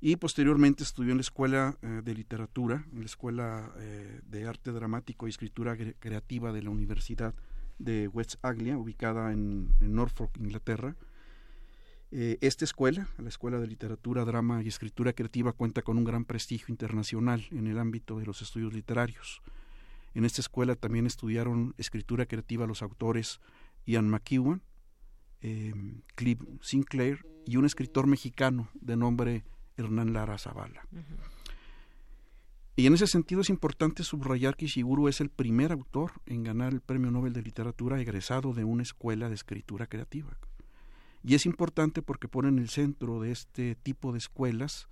y 0.00 0.16
posteriormente 0.16 0.82
estudió 0.82 1.12
en 1.12 1.18
la 1.18 1.22
Escuela 1.22 1.78
eh, 1.82 2.00
de 2.04 2.14
Literatura, 2.14 2.86
en 2.92 3.00
la 3.00 3.06
Escuela 3.06 3.72
eh, 3.78 4.20
de 4.24 4.46
Arte 4.46 4.72
Dramático 4.72 5.26
y 5.26 5.30
Escritura 5.30 5.76
Creativa 5.98 6.52
de 6.52 6.62
la 6.62 6.70
Universidad 6.70 7.34
de 7.78 8.08
West 8.08 8.36
Anglia, 8.42 8.78
ubicada 8.78 9.32
en, 9.32 9.72
Norfolk, 9.80 10.36
Inglaterra. 10.38 10.96
Eh, 12.10 12.38
esta 12.40 12.64
escuela, 12.64 13.08
la 13.18 13.28
Escuela 13.28 13.58
de 13.58 13.66
Literatura, 13.66 14.24
Drama 14.24 14.62
y 14.62 14.68
Escritura 14.68 15.12
Creativa, 15.12 15.52
cuenta 15.52 15.82
con 15.82 15.98
un 15.98 16.04
gran 16.04 16.24
prestigio 16.24 16.66
internacional 16.68 17.46
en 17.50 17.66
el 17.66 17.78
ámbito 17.78 18.18
de 18.18 18.26
los 18.26 18.42
estudios 18.42 18.72
literarios. 18.72 19.42
En 20.14 20.24
esta 20.24 20.40
escuela 20.40 20.76
también 20.76 21.06
estudiaron 21.06 21.74
escritura 21.76 22.26
creativa 22.26 22.66
los 22.66 22.82
autores 22.82 23.40
Ian 23.84 24.08
McEwan, 24.08 24.62
Clive 26.14 26.46
Sinclair 26.62 27.26
y 27.44 27.56
un 27.56 27.66
escritor 27.66 28.06
mexicano 28.06 28.70
de 28.74 28.96
nombre 28.96 29.44
Hernán 29.76 30.12
Lara 30.12 30.38
Zavala. 30.38 30.82
Y 32.78 32.86
en 32.86 32.92
ese 32.92 33.06
sentido 33.06 33.40
es 33.40 33.48
importante 33.48 34.04
subrayar 34.04 34.54
que 34.54 34.66
Ishiguro 34.66 35.08
es 35.08 35.22
el 35.22 35.30
primer 35.30 35.72
autor 35.72 36.12
en 36.26 36.44
ganar 36.44 36.74
el 36.74 36.82
Premio 36.82 37.10
Nobel 37.10 37.32
de 37.32 37.40
Literatura 37.40 37.98
egresado 37.98 38.52
de 38.52 38.64
una 38.64 38.82
escuela 38.82 39.30
de 39.30 39.34
escritura 39.34 39.86
creativa. 39.86 40.36
Y 41.24 41.34
es 41.34 41.46
importante 41.46 42.02
porque 42.02 42.28
pone 42.28 42.48
en 42.48 42.58
el 42.58 42.68
centro 42.68 43.18
de 43.18 43.32
este 43.32 43.76
tipo 43.76 44.12
de 44.12 44.18
escuelas 44.18 44.88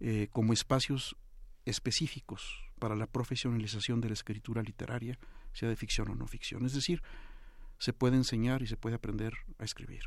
eh, 0.00 0.26
como 0.32 0.52
espacios 0.52 1.16
específicos 1.64 2.64
para 2.80 2.96
la 2.96 3.06
profesionalización 3.06 4.00
de 4.00 4.08
la 4.08 4.14
escritura 4.14 4.62
literaria, 4.62 5.16
sea 5.52 5.68
de 5.68 5.76
ficción 5.76 6.10
o 6.10 6.16
no 6.16 6.26
ficción. 6.26 6.66
Es 6.66 6.74
decir, 6.74 7.02
se 7.78 7.92
puede 7.92 8.16
enseñar 8.16 8.62
y 8.62 8.66
se 8.66 8.76
puede 8.76 8.96
aprender 8.96 9.34
a 9.58 9.64
escribir. 9.64 10.02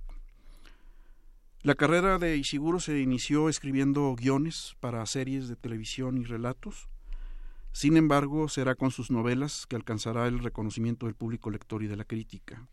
La 1.61 1.76
carrera 1.76 2.18
de 2.19 2.38
Ishiguro 2.38 2.80
se 2.80 3.02
inició 3.02 3.49
escribiendo 3.49 4.15
guiones 4.15 4.77
para 4.80 5.06
series 5.06 5.49
de 5.49 5.57
televisión 5.57 6.18
y 6.18 6.23
relatos. 6.23 6.88
Sin 7.73 7.98
embargo, 7.98 8.48
será 8.48 8.76
con 8.76 8.91
sus 8.91 9.11
novelas 9.11 9.65
que 9.68 9.76
alcanzará 9.76 10.27
el 10.27 10.40
reconocimiento 10.40 11.06
del 11.06 11.15
público 11.15 11.49
lector 11.49 11.84
y 11.84 11.88
de 11.88 11.98
la 11.98 12.06
crítica. 12.06 12.65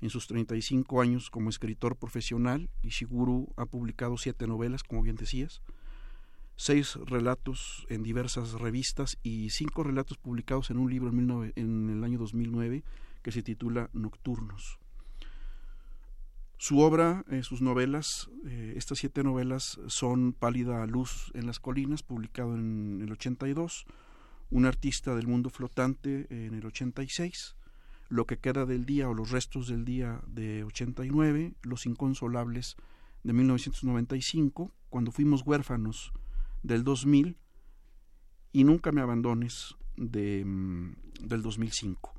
En 0.00 0.08
sus 0.08 0.28
35 0.28 1.02
años 1.02 1.28
como 1.28 1.50
escritor 1.50 1.96
profesional, 1.96 2.70
Ishiguro 2.82 3.48
ha 3.56 3.66
publicado 3.66 4.16
siete 4.16 4.46
novelas, 4.46 4.82
como 4.82 5.02
bien 5.02 5.16
decías, 5.16 5.60
seis 6.56 6.96
relatos 7.04 7.86
en 7.90 8.02
diversas 8.02 8.52
revistas 8.52 9.18
y 9.22 9.50
cinco 9.50 9.82
relatos 9.82 10.16
publicados 10.16 10.70
en 10.70 10.78
un 10.78 10.88
libro 10.88 11.10
en, 11.10 11.90
el 11.90 12.02
año 12.02 12.18
2009 12.18 12.82
que 13.22 13.30
se 13.30 13.42
titula 13.42 13.90
Nocturnos. 13.92 14.78
Su 16.58 16.80
obra, 16.80 17.24
eh, 17.28 17.42
sus 17.42 17.60
novelas, 17.60 18.30
eh, 18.46 18.74
estas 18.76 18.98
siete 18.98 19.22
novelas 19.22 19.78
son 19.88 20.32
Pálida 20.32 20.86
Luz 20.86 21.30
en 21.34 21.46
las 21.46 21.60
Colinas, 21.60 22.02
publicado 22.02 22.54
en 22.54 23.00
el 23.02 23.12
82, 23.12 23.84
Un 24.48 24.64
artista 24.64 25.14
del 25.14 25.26
mundo 25.26 25.50
flotante 25.50 26.26
en 26.30 26.54
el 26.54 26.64
86, 26.64 27.56
Lo 28.08 28.26
que 28.26 28.38
queda 28.38 28.64
del 28.64 28.86
día 28.86 29.08
o 29.08 29.14
los 29.14 29.32
restos 29.32 29.68
del 29.68 29.84
día 29.84 30.22
de 30.26 30.64
89, 30.64 31.54
Los 31.62 31.84
inconsolables 31.84 32.76
de 33.22 33.34
1995, 33.34 34.72
Cuando 34.88 35.12
fuimos 35.12 35.42
huérfanos 35.42 36.12
del 36.62 36.84
2000 36.84 37.36
y 38.52 38.64
Nunca 38.64 38.92
me 38.92 39.02
abandones 39.02 39.76
de, 39.96 40.42
mm, 40.42 40.94
del 41.20 41.42
2005. 41.42 42.14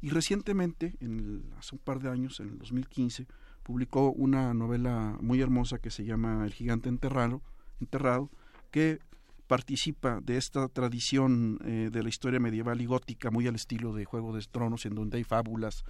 Y 0.00 0.08
recientemente, 0.08 0.96
en 1.00 1.52
hace 1.58 1.74
un 1.74 1.80
par 1.80 2.00
de 2.00 2.08
años, 2.08 2.40
en 2.40 2.48
el 2.48 2.58
2015, 2.58 3.26
publicó 3.64 4.12
una 4.12 4.54
novela 4.54 5.16
muy 5.20 5.40
hermosa 5.40 5.78
que 5.78 5.90
se 5.90 6.04
llama 6.04 6.44
El 6.44 6.52
gigante 6.52 6.88
enterrado, 6.88 7.42
enterrado 7.80 8.30
que 8.70 9.00
participa 9.48 10.20
de 10.20 10.36
esta 10.36 10.68
tradición 10.68 11.58
eh, 11.64 11.88
de 11.90 12.02
la 12.02 12.08
historia 12.08 12.38
medieval 12.38 12.80
y 12.80 12.86
gótica 12.86 13.30
muy 13.30 13.46
al 13.46 13.56
estilo 13.56 13.92
de 13.94 14.04
Juego 14.04 14.34
de 14.34 14.42
Tronos, 14.42 14.86
en 14.86 14.94
donde 14.94 15.16
hay 15.16 15.24
fábulas, 15.24 15.84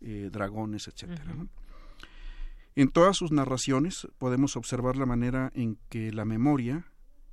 eh, 0.00 0.28
dragones, 0.30 0.86
etcétera. 0.86 1.24
En 2.76 2.88
todas 2.88 3.16
sus 3.16 3.32
narraciones 3.32 4.06
podemos 4.18 4.56
observar 4.56 4.96
la 4.96 5.06
manera 5.06 5.50
en 5.54 5.78
que 5.88 6.12
la 6.12 6.24
memoria 6.24 6.86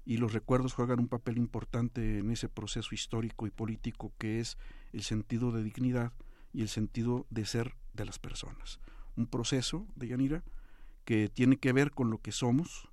y 0.06 0.18
los 0.18 0.34
recuerdos 0.34 0.74
juegan 0.74 1.00
un 1.00 1.08
papel 1.08 1.38
importante 1.38 2.20
en 2.20 2.32
ese 2.32 2.48
proceso 2.48 2.96
histórico 2.96 3.46
y 3.46 3.52
político 3.52 4.14
que 4.18 4.40
es 4.40 4.58
el 4.94 5.04
sentido 5.04 5.52
de 5.52 5.64
dignidad 5.64 6.14
y 6.54 6.62
el 6.62 6.70
sentido 6.70 7.26
de 7.30 7.46
ser 7.46 7.76
de 7.94 8.06
las 8.06 8.20
personas 8.20 8.80
un 9.16 9.28
proceso 9.28 9.86
de 9.96 10.08
Yanira 10.08 10.44
que 11.06 11.30
tiene 11.30 11.58
que 11.58 11.74
ver 11.74 11.92
con 11.92 12.10
lo 12.10 12.20
que 12.20 12.32
somos, 12.32 12.90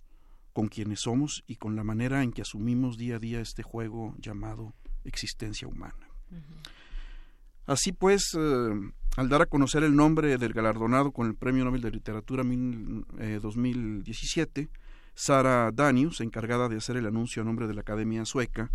con 0.53 0.69
quienes 0.69 1.01
somos 1.01 1.45
y 1.47 1.57
con 1.57 1.77
la 1.77 1.85
manera 1.85 2.23
en 2.23 2.33
que 2.33 2.43
asumimos 2.43 2.97
día 2.97 3.17
a 3.17 3.19
día 3.19 3.41
este 3.41 3.63
juego 3.63 4.15
llamado 4.19 4.75
existencia 5.05 5.69
humana. 5.69 6.09
Así 7.67 7.93
pues, 7.93 8.35
eh, 8.37 8.71
al 9.17 9.29
dar 9.29 9.43
a 9.43 9.47
conocer 9.47 9.83
el 9.83 9.95
nombre 9.95 10.39
del 10.39 10.53
galardonado 10.53 11.13
con 11.13 11.27
el 11.27 11.35
Premio 11.35 11.65
Nobel 11.65 11.83
de 11.83 11.91
Literatura 11.91 12.43
2017, 12.43 14.61
eh, 14.61 14.69
Sara 15.15 15.71
Danius, 15.73 16.21
encargada 16.21 16.69
de 16.69 16.77
hacer 16.77 16.97
el 16.97 17.07
anuncio 17.07 17.43
a 17.43 17.45
nombre 17.45 17.67
de 17.67 17.75
la 17.75 17.83
Academia 17.83 18.25
Sueca, 18.25 18.71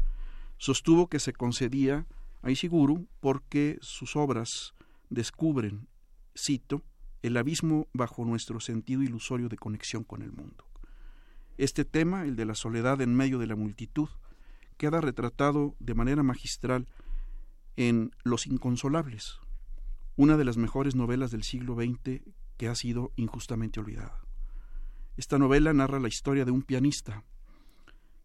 sostuvo 0.57 1.07
que 1.07 1.19
se 1.19 1.33
concedía 1.33 2.05
a 2.41 2.51
Isiguru 2.51 3.07
porque 3.19 3.77
sus 3.81 4.15
obras 4.15 4.73
descubren, 5.09 5.87
cito, 6.37 6.83
el 7.23 7.37
abismo 7.37 7.87
bajo 7.93 8.25
nuestro 8.25 8.59
sentido 8.59 9.01
ilusorio 9.01 9.49
de 9.49 9.57
conexión 9.57 10.03
con 10.03 10.21
el 10.21 10.31
mundo. 10.31 10.65
Este 11.57 11.85
tema, 11.85 12.23
el 12.25 12.35
de 12.35 12.45
la 12.45 12.53
soledad 12.53 13.01
en 13.01 13.15
medio 13.15 13.39
de 13.39 13.47
la 13.47 13.55
multitud, 13.55 14.09
queda 14.77 14.99
retratado 15.01 15.75
de 15.79 15.95
manera 15.95 16.21
magistral 16.21 16.87
en 17.77 18.11
Los 18.23 18.45
Inconsolables, 18.45 19.39
una 20.17 20.35
de 20.35 20.43
las 20.43 20.57
mejores 20.57 20.95
novelas 20.95 21.31
del 21.31 21.43
siglo 21.43 21.75
XX 21.75 22.21
que 22.57 22.67
ha 22.67 22.75
sido 22.75 23.13
injustamente 23.15 23.79
olvidada. 23.79 24.19
Esta 25.15 25.39
novela 25.39 25.73
narra 25.73 25.99
la 25.99 26.09
historia 26.09 26.43
de 26.43 26.51
un 26.51 26.61
pianista 26.61 27.23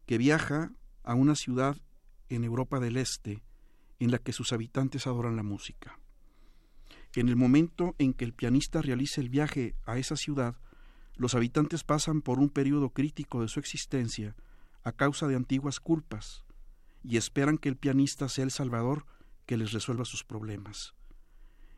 que 0.07 0.19
viaja 0.19 0.73
a 1.05 1.15
una 1.15 1.37
ciudad 1.37 1.77
en 2.29 2.45
Europa 2.45 2.81
del 2.81 2.97
Este 2.97 3.43
en 4.01 4.11
la 4.11 4.19
que 4.19 4.33
sus 4.33 4.53
habitantes 4.53 5.07
adoran 5.07 5.37
la 5.37 5.43
música. 5.43 5.99
En 7.19 7.29
el 7.29 7.35
momento 7.35 7.97
en 7.99 8.15
que 8.15 8.25
el 8.25 8.33
pianista 8.33 8.81
realiza 8.81 9.21
el 9.21 9.29
viaje 9.29 9.75
a 9.87 9.99
esa 9.99 10.15
ciudad, 10.15 10.55
los 11.17 11.35
habitantes 11.35 11.83
pasan 11.83 12.23
por 12.23 12.39
un 12.39 12.49
periodo 12.49 12.91
crítico 12.91 13.43
de 13.43 13.49
su 13.49 13.59
existencia 13.59 14.37
a 14.85 14.93
causa 14.93 15.27
de 15.27 15.35
antiguas 15.35 15.81
culpas 15.81 16.45
y 17.03 17.17
esperan 17.17 17.59
que 17.59 17.69
el 17.71 17.77
pianista 17.77 18.29
sea 18.29 18.45
el 18.45 18.53
salvador 18.53 19.05
que 19.47 19.57
les 19.57 19.73
resuelva 19.73 20.05
sus 20.05 20.23
problemas. 20.23 20.95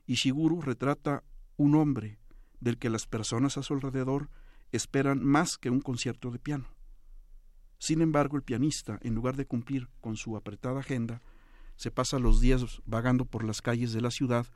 Ishiguro 0.06 0.60
retrata 0.60 1.24
un 1.56 1.74
hombre 1.74 2.18
del 2.60 2.76
que 2.76 2.90
las 2.90 3.06
personas 3.06 3.56
a 3.56 3.62
su 3.62 3.72
alrededor 3.72 4.28
esperan 4.72 5.24
más 5.24 5.56
que 5.56 5.70
un 5.70 5.80
concierto 5.80 6.30
de 6.30 6.38
piano. 6.38 6.68
Sin 7.78 8.02
embargo, 8.02 8.36
el 8.36 8.42
pianista, 8.42 8.98
en 9.00 9.14
lugar 9.14 9.36
de 9.36 9.46
cumplir 9.46 9.88
con 10.02 10.16
su 10.16 10.36
apretada 10.36 10.80
agenda, 10.80 11.22
se 11.76 11.90
pasa 11.90 12.18
los 12.18 12.42
días 12.42 12.82
vagando 12.84 13.24
por 13.24 13.42
las 13.42 13.62
calles 13.62 13.94
de 13.94 14.02
la 14.02 14.10
ciudad 14.10 14.46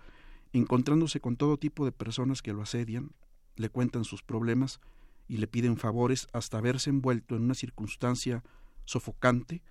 encontrándose 0.59 1.21
con 1.21 1.37
todo 1.37 1.59
tipo 1.59 1.85
de 1.85 1.93
personas 1.93 2.43
que 2.43 2.53
lo 2.53 2.63
asedian, 2.63 3.13
le 3.57 3.69
cuentan 3.69 4.05
sus 4.05 4.23
problemas 4.23 4.81
y 5.29 5.39
le 5.39 5.47
piden 5.47 5.77
favores 5.77 6.29
hasta 6.33 6.61
verse 6.61 6.91
envuelto 6.91 7.37
en 7.37 7.43
una 7.43 7.55
circunstancia 7.55 8.45
sofocante 8.85 9.63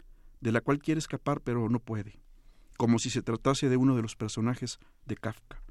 de 0.42 0.52
la 0.52 0.62
cual 0.62 0.80
quiere 0.80 1.00
escapar 1.00 1.42
pero 1.42 1.70
no 1.70 1.80
puede, 1.80 2.20
como 2.78 3.00
si 3.00 3.10
se 3.10 3.22
tratase 3.22 3.70
de 3.70 3.78
uno 3.78 3.96
de 3.96 4.02
los 4.02 4.16
personajes 4.16 4.80
de 5.06 5.16
Kafka. 5.16 5.62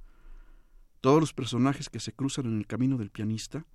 Todos 1.01 1.21
los 1.21 1.35
personajes 1.35 1.91
que 1.91 2.01
se 2.01 2.13
cruzan 2.13 2.47
en 2.47 2.59
el 2.59 2.67
camino 2.67 2.97
del 2.97 3.11
pianista 3.11 3.67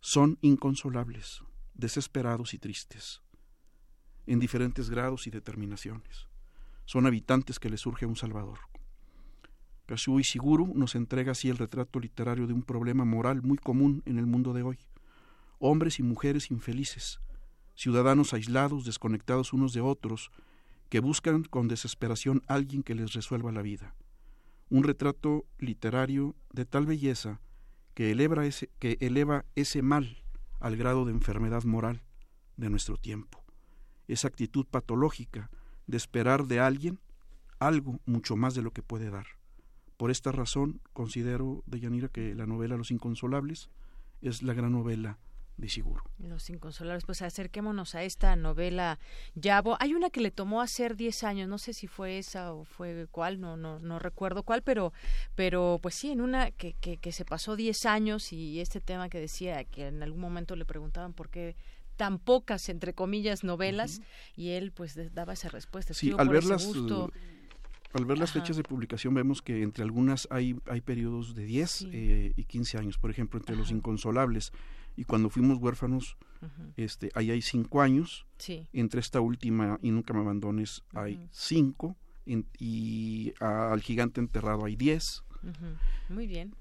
son 0.00 0.38
inconsolables, 0.42 1.42
desesperados 1.72 2.52
y 2.52 2.58
tristes, 2.58 3.22
en 4.26 4.38
diferentes 4.38 4.90
grados 4.90 5.26
y 5.26 5.30
determinaciones. 5.30 6.28
Son 6.84 7.06
habitantes 7.06 7.58
que 7.58 7.70
le 7.70 7.78
surge 7.78 8.04
un 8.04 8.16
salvador. 8.16 8.58
Kazuo 9.86 10.18
Ishiguro 10.18 10.70
nos 10.74 10.94
entrega 10.94 11.32
así 11.32 11.50
el 11.50 11.58
retrato 11.58 12.00
literario 12.00 12.46
de 12.46 12.54
un 12.54 12.62
problema 12.62 13.04
moral 13.04 13.42
muy 13.42 13.58
común 13.58 14.02
en 14.06 14.18
el 14.18 14.26
mundo 14.26 14.54
de 14.54 14.62
hoy. 14.62 14.78
Hombres 15.58 15.98
y 15.98 16.02
mujeres 16.02 16.50
infelices, 16.50 17.20
ciudadanos 17.74 18.32
aislados, 18.32 18.86
desconectados 18.86 19.52
unos 19.52 19.74
de 19.74 19.82
otros, 19.82 20.30
que 20.88 21.00
buscan 21.00 21.44
con 21.44 21.68
desesperación 21.68 22.42
alguien 22.46 22.82
que 22.82 22.94
les 22.94 23.12
resuelva 23.12 23.52
la 23.52 23.62
vida. 23.62 23.94
Un 24.70 24.84
retrato 24.84 25.44
literario 25.58 26.34
de 26.52 26.64
tal 26.64 26.86
belleza 26.86 27.40
que 27.92 28.10
eleva 28.10 28.46
ese, 28.46 28.70
que 28.78 28.96
eleva 29.00 29.44
ese 29.54 29.82
mal 29.82 30.22
al 30.60 30.76
grado 30.76 31.04
de 31.04 31.12
enfermedad 31.12 31.64
moral 31.64 32.02
de 32.56 32.70
nuestro 32.70 32.96
tiempo. 32.96 33.44
Esa 34.08 34.28
actitud 34.28 34.66
patológica 34.66 35.50
de 35.86 35.98
esperar 35.98 36.46
de 36.46 36.60
alguien 36.60 37.00
algo 37.58 38.00
mucho 38.06 38.36
más 38.36 38.54
de 38.54 38.62
lo 38.62 38.70
que 38.72 38.82
puede 38.82 39.10
dar. 39.10 39.26
Por 39.96 40.10
esta 40.10 40.32
razón, 40.32 40.80
considero, 40.92 41.62
Deyanira, 41.66 42.08
que 42.08 42.34
la 42.34 42.46
novela 42.46 42.76
Los 42.76 42.90
Inconsolables 42.90 43.70
es 44.22 44.42
la 44.42 44.54
gran 44.54 44.72
novela 44.72 45.18
de 45.56 45.68
Siguro. 45.68 46.02
Los 46.18 46.50
Inconsolables, 46.50 47.04
pues 47.04 47.22
acerquémonos 47.22 47.94
a 47.94 48.02
esta 48.02 48.34
novela 48.34 48.98
Yabo. 49.34 49.76
Hay 49.80 49.94
una 49.94 50.10
que 50.10 50.20
le 50.20 50.30
tomó 50.30 50.60
hacer 50.60 50.96
10 50.96 51.22
años, 51.24 51.48
no 51.48 51.58
sé 51.58 51.72
si 51.72 51.86
fue 51.86 52.18
esa 52.18 52.52
o 52.52 52.64
fue 52.64 53.06
cuál, 53.10 53.40
no 53.40 53.56
no 53.56 53.78
no 53.78 53.98
recuerdo 53.98 54.42
cuál, 54.42 54.62
pero 54.62 54.92
pero 55.36 55.78
pues 55.80 55.94
sí, 55.94 56.10
en 56.10 56.20
una 56.20 56.50
que, 56.50 56.72
que, 56.74 56.96
que 56.96 57.12
se 57.12 57.24
pasó 57.24 57.54
10 57.54 57.86
años 57.86 58.32
y 58.32 58.60
este 58.60 58.80
tema 58.80 59.08
que 59.08 59.20
decía 59.20 59.62
que 59.64 59.86
en 59.86 60.02
algún 60.02 60.20
momento 60.20 60.56
le 60.56 60.64
preguntaban 60.64 61.12
por 61.12 61.28
qué 61.28 61.56
tan 61.96 62.18
pocas 62.18 62.68
entre 62.68 62.92
comillas 62.92 63.44
novelas 63.44 64.02
y 64.36 64.50
él 64.50 64.72
pues 64.72 64.98
daba 65.14 65.34
esa 65.34 65.48
respuesta. 65.48 65.94
Sí, 65.94 66.12
al 66.16 66.28
verlas 66.28 66.66
al 67.94 68.04
ver 68.04 68.18
las 68.18 68.32
fechas 68.32 68.56
de 68.56 68.64
publicación 68.64 69.14
vemos 69.14 69.40
que 69.40 69.62
entre 69.62 69.84
algunas 69.84 70.26
hay, 70.30 70.56
hay 70.66 70.80
periodos 70.80 71.34
de 71.34 71.44
10 71.44 71.88
eh, 71.92 72.32
y 72.36 72.44
15 72.44 72.78
años, 72.78 72.98
por 72.98 73.10
ejemplo, 73.10 73.38
entre 73.38 73.56
los 73.56 73.70
inconsolables. 73.70 74.52
Y 74.96 75.04
cuando 75.04 75.30
fuimos 75.30 75.58
huérfanos, 75.58 76.16
este, 76.76 77.10
ahí 77.14 77.30
hay 77.30 77.40
5 77.40 77.80
años. 77.80 78.26
Entre 78.72 79.00
esta 79.00 79.20
última 79.20 79.78
y 79.80 79.90
Nunca 79.90 80.12
me 80.12 80.20
abandones 80.20 80.82
hay 80.92 81.28
5. 81.30 81.96
y 82.58 83.32
al 83.40 83.80
gigante 83.80 84.20
enterrado 84.20 84.64
hay 84.64 84.76
10. 84.76 85.22
Muy 86.08 86.26
bien. 86.26 86.54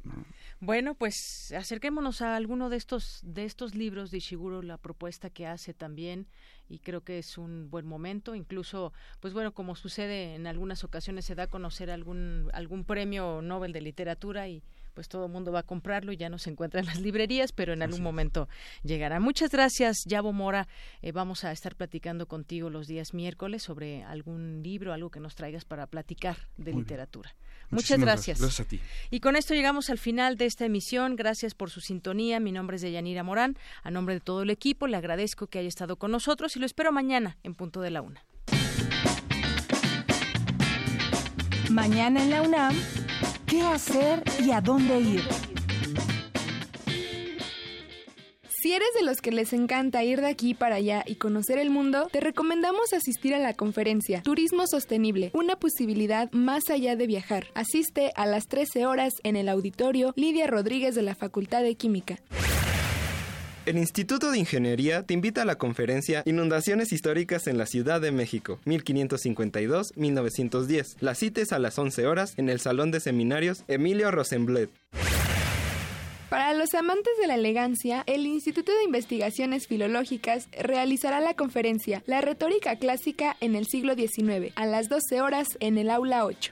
Bueno, 0.65 0.95
pues 0.95 1.51
acerquémonos 1.51 2.21
a 2.21 2.37
alguno 2.37 2.69
de 2.69 2.77
estos 2.77 3.19
de 3.21 3.43
estos 3.43 3.75
libros 3.75 4.11
de 4.11 4.19
Ishiguro, 4.19 4.61
la 4.61 4.77
propuesta 4.77 5.29
que 5.29 5.45
hace 5.45 5.73
también 5.73 6.25
y 6.69 6.79
creo 6.79 7.01
que 7.03 7.19
es 7.19 7.37
un 7.37 7.69
buen 7.69 7.85
momento, 7.85 8.33
incluso 8.33 8.93
pues 9.19 9.33
bueno, 9.33 9.53
como 9.53 9.75
sucede 9.75 10.35
en 10.35 10.47
algunas 10.47 10.85
ocasiones 10.85 11.25
se 11.25 11.35
da 11.35 11.43
a 11.43 11.47
conocer 11.47 11.91
algún 11.91 12.49
algún 12.53 12.85
premio 12.85 13.41
Nobel 13.41 13.73
de 13.73 13.81
literatura 13.81 14.47
y 14.47 14.63
pues 14.93 15.07
todo 15.09 15.25
el 15.25 15.31
mundo 15.31 15.51
va 15.51 15.59
a 15.59 15.63
comprarlo 15.63 16.11
y 16.11 16.17
ya 16.17 16.29
no 16.29 16.37
se 16.37 16.49
encuentra 16.49 16.79
en 16.79 16.85
las 16.85 17.01
librerías, 17.01 17.51
pero 17.51 17.73
en 17.73 17.81
algún 17.81 18.01
momento 18.01 18.47
llegará. 18.83 19.19
Muchas 19.19 19.49
gracias, 19.51 20.03
Yabo 20.05 20.33
Mora. 20.33 20.67
Eh, 21.01 21.11
vamos 21.11 21.43
a 21.43 21.51
estar 21.51 21.75
platicando 21.75 22.27
contigo 22.27 22.69
los 22.69 22.87
días 22.87 23.13
miércoles 23.13 23.63
sobre 23.63 24.03
algún 24.03 24.61
libro, 24.63 24.93
algo 24.93 25.09
que 25.09 25.19
nos 25.19 25.35
traigas 25.35 25.65
para 25.65 25.87
platicar 25.87 26.37
de 26.57 26.73
literatura. 26.73 27.35
Muchas 27.69 27.99
gracias. 27.99 28.39
gracias. 28.39 28.65
a 28.65 28.69
ti. 28.69 28.79
Y 29.09 29.19
con 29.19 29.35
esto 29.35 29.53
llegamos 29.53 29.89
al 29.89 29.97
final 29.97 30.37
de 30.37 30.45
esta 30.45 30.65
emisión. 30.65 31.15
Gracias 31.15 31.55
por 31.55 31.69
su 31.69 31.81
sintonía. 31.81 32.39
Mi 32.39 32.51
nombre 32.51 32.75
es 32.75 32.81
Deyanira 32.81 33.23
Morán. 33.23 33.57
A 33.81 33.91
nombre 33.91 34.15
de 34.15 34.21
todo 34.21 34.43
el 34.43 34.49
equipo, 34.49 34.87
le 34.87 34.97
agradezco 34.97 35.47
que 35.47 35.59
haya 35.59 35.67
estado 35.67 35.95
con 35.95 36.11
nosotros 36.11 36.55
y 36.55 36.59
lo 36.59 36.65
espero 36.65 36.91
mañana 36.91 37.37
en 37.43 37.55
punto 37.55 37.81
de 37.81 37.89
la 37.89 38.01
una. 38.01 38.23
Mañana 41.69 42.21
en 42.21 42.29
la 42.29 42.41
UNAM. 42.43 43.02
Qué 43.53 43.61
hacer 43.61 44.23
y 44.43 44.49
a 44.49 44.61
dónde 44.61 44.99
ir. 44.99 45.21
Si 48.47 48.71
eres 48.71 48.87
de 48.97 49.03
los 49.03 49.21
que 49.21 49.31
les 49.31 49.53
encanta 49.53 50.03
ir 50.03 50.21
de 50.21 50.27
aquí 50.27 50.53
para 50.53 50.75
allá 50.75 51.03
y 51.05 51.15
conocer 51.15 51.59
el 51.59 51.69
mundo, 51.69 52.07
te 52.11 52.19
recomendamos 52.19 52.93
asistir 52.93 53.35
a 53.35 53.39
la 53.39 53.53
conferencia 53.53 54.23
Turismo 54.23 54.65
Sostenible, 54.65 55.31
una 55.33 55.57
posibilidad 55.57 56.31
más 56.31 56.63
allá 56.71 56.95
de 56.95 57.05
viajar. 57.05 57.47
Asiste 57.53 58.11
a 58.15 58.25
las 58.25 58.47
13 58.47 58.87
horas 58.87 59.13
en 59.23 59.35
el 59.35 59.49
auditorio 59.49 60.13
Lidia 60.15 60.47
Rodríguez 60.47 60.95
de 60.95 61.03
la 61.03 61.13
Facultad 61.13 61.61
de 61.61 61.75
Química. 61.75 62.17
El 63.65 63.77
Instituto 63.77 64.29
de 64.29 64.39
Ingeniería 64.39 65.03
te 65.03 65.13
invita 65.13 65.43
a 65.43 65.45
la 65.45 65.55
conferencia 65.55 66.21
Inundaciones 66.25 66.91
Históricas 66.91 67.47
en 67.47 67.57
la 67.57 67.65
Ciudad 67.65 68.01
de 68.01 68.11
México, 68.11 68.59
1552-1910. 68.65 70.97
La 70.99 71.15
cites 71.15 71.53
a 71.53 71.59
las 71.59 71.79
11 71.79 72.05
horas 72.05 72.33
en 72.35 72.49
el 72.49 72.59
Salón 72.59 72.91
de 72.91 72.99
Seminarios 72.99 73.63
Emilio 73.69 74.11
Rosenblatt. 74.11 74.69
Para 76.29 76.53
los 76.53 76.73
amantes 76.73 77.13
de 77.21 77.27
la 77.27 77.35
elegancia, 77.35 78.03
el 78.05 78.27
Instituto 78.27 78.75
de 78.75 78.83
Investigaciones 78.83 79.67
Filológicas 79.67 80.49
realizará 80.51 81.21
la 81.21 81.33
conferencia 81.33 82.03
La 82.05 82.19
retórica 82.19 82.75
clásica 82.75 83.37
en 83.39 83.55
el 83.55 83.65
siglo 83.65 83.95
XIX 83.95 84.51
a 84.57 84.65
las 84.65 84.89
12 84.89 85.21
horas 85.21 85.47
en 85.61 85.77
el 85.77 85.89
aula 85.89 86.25
8. 86.25 86.51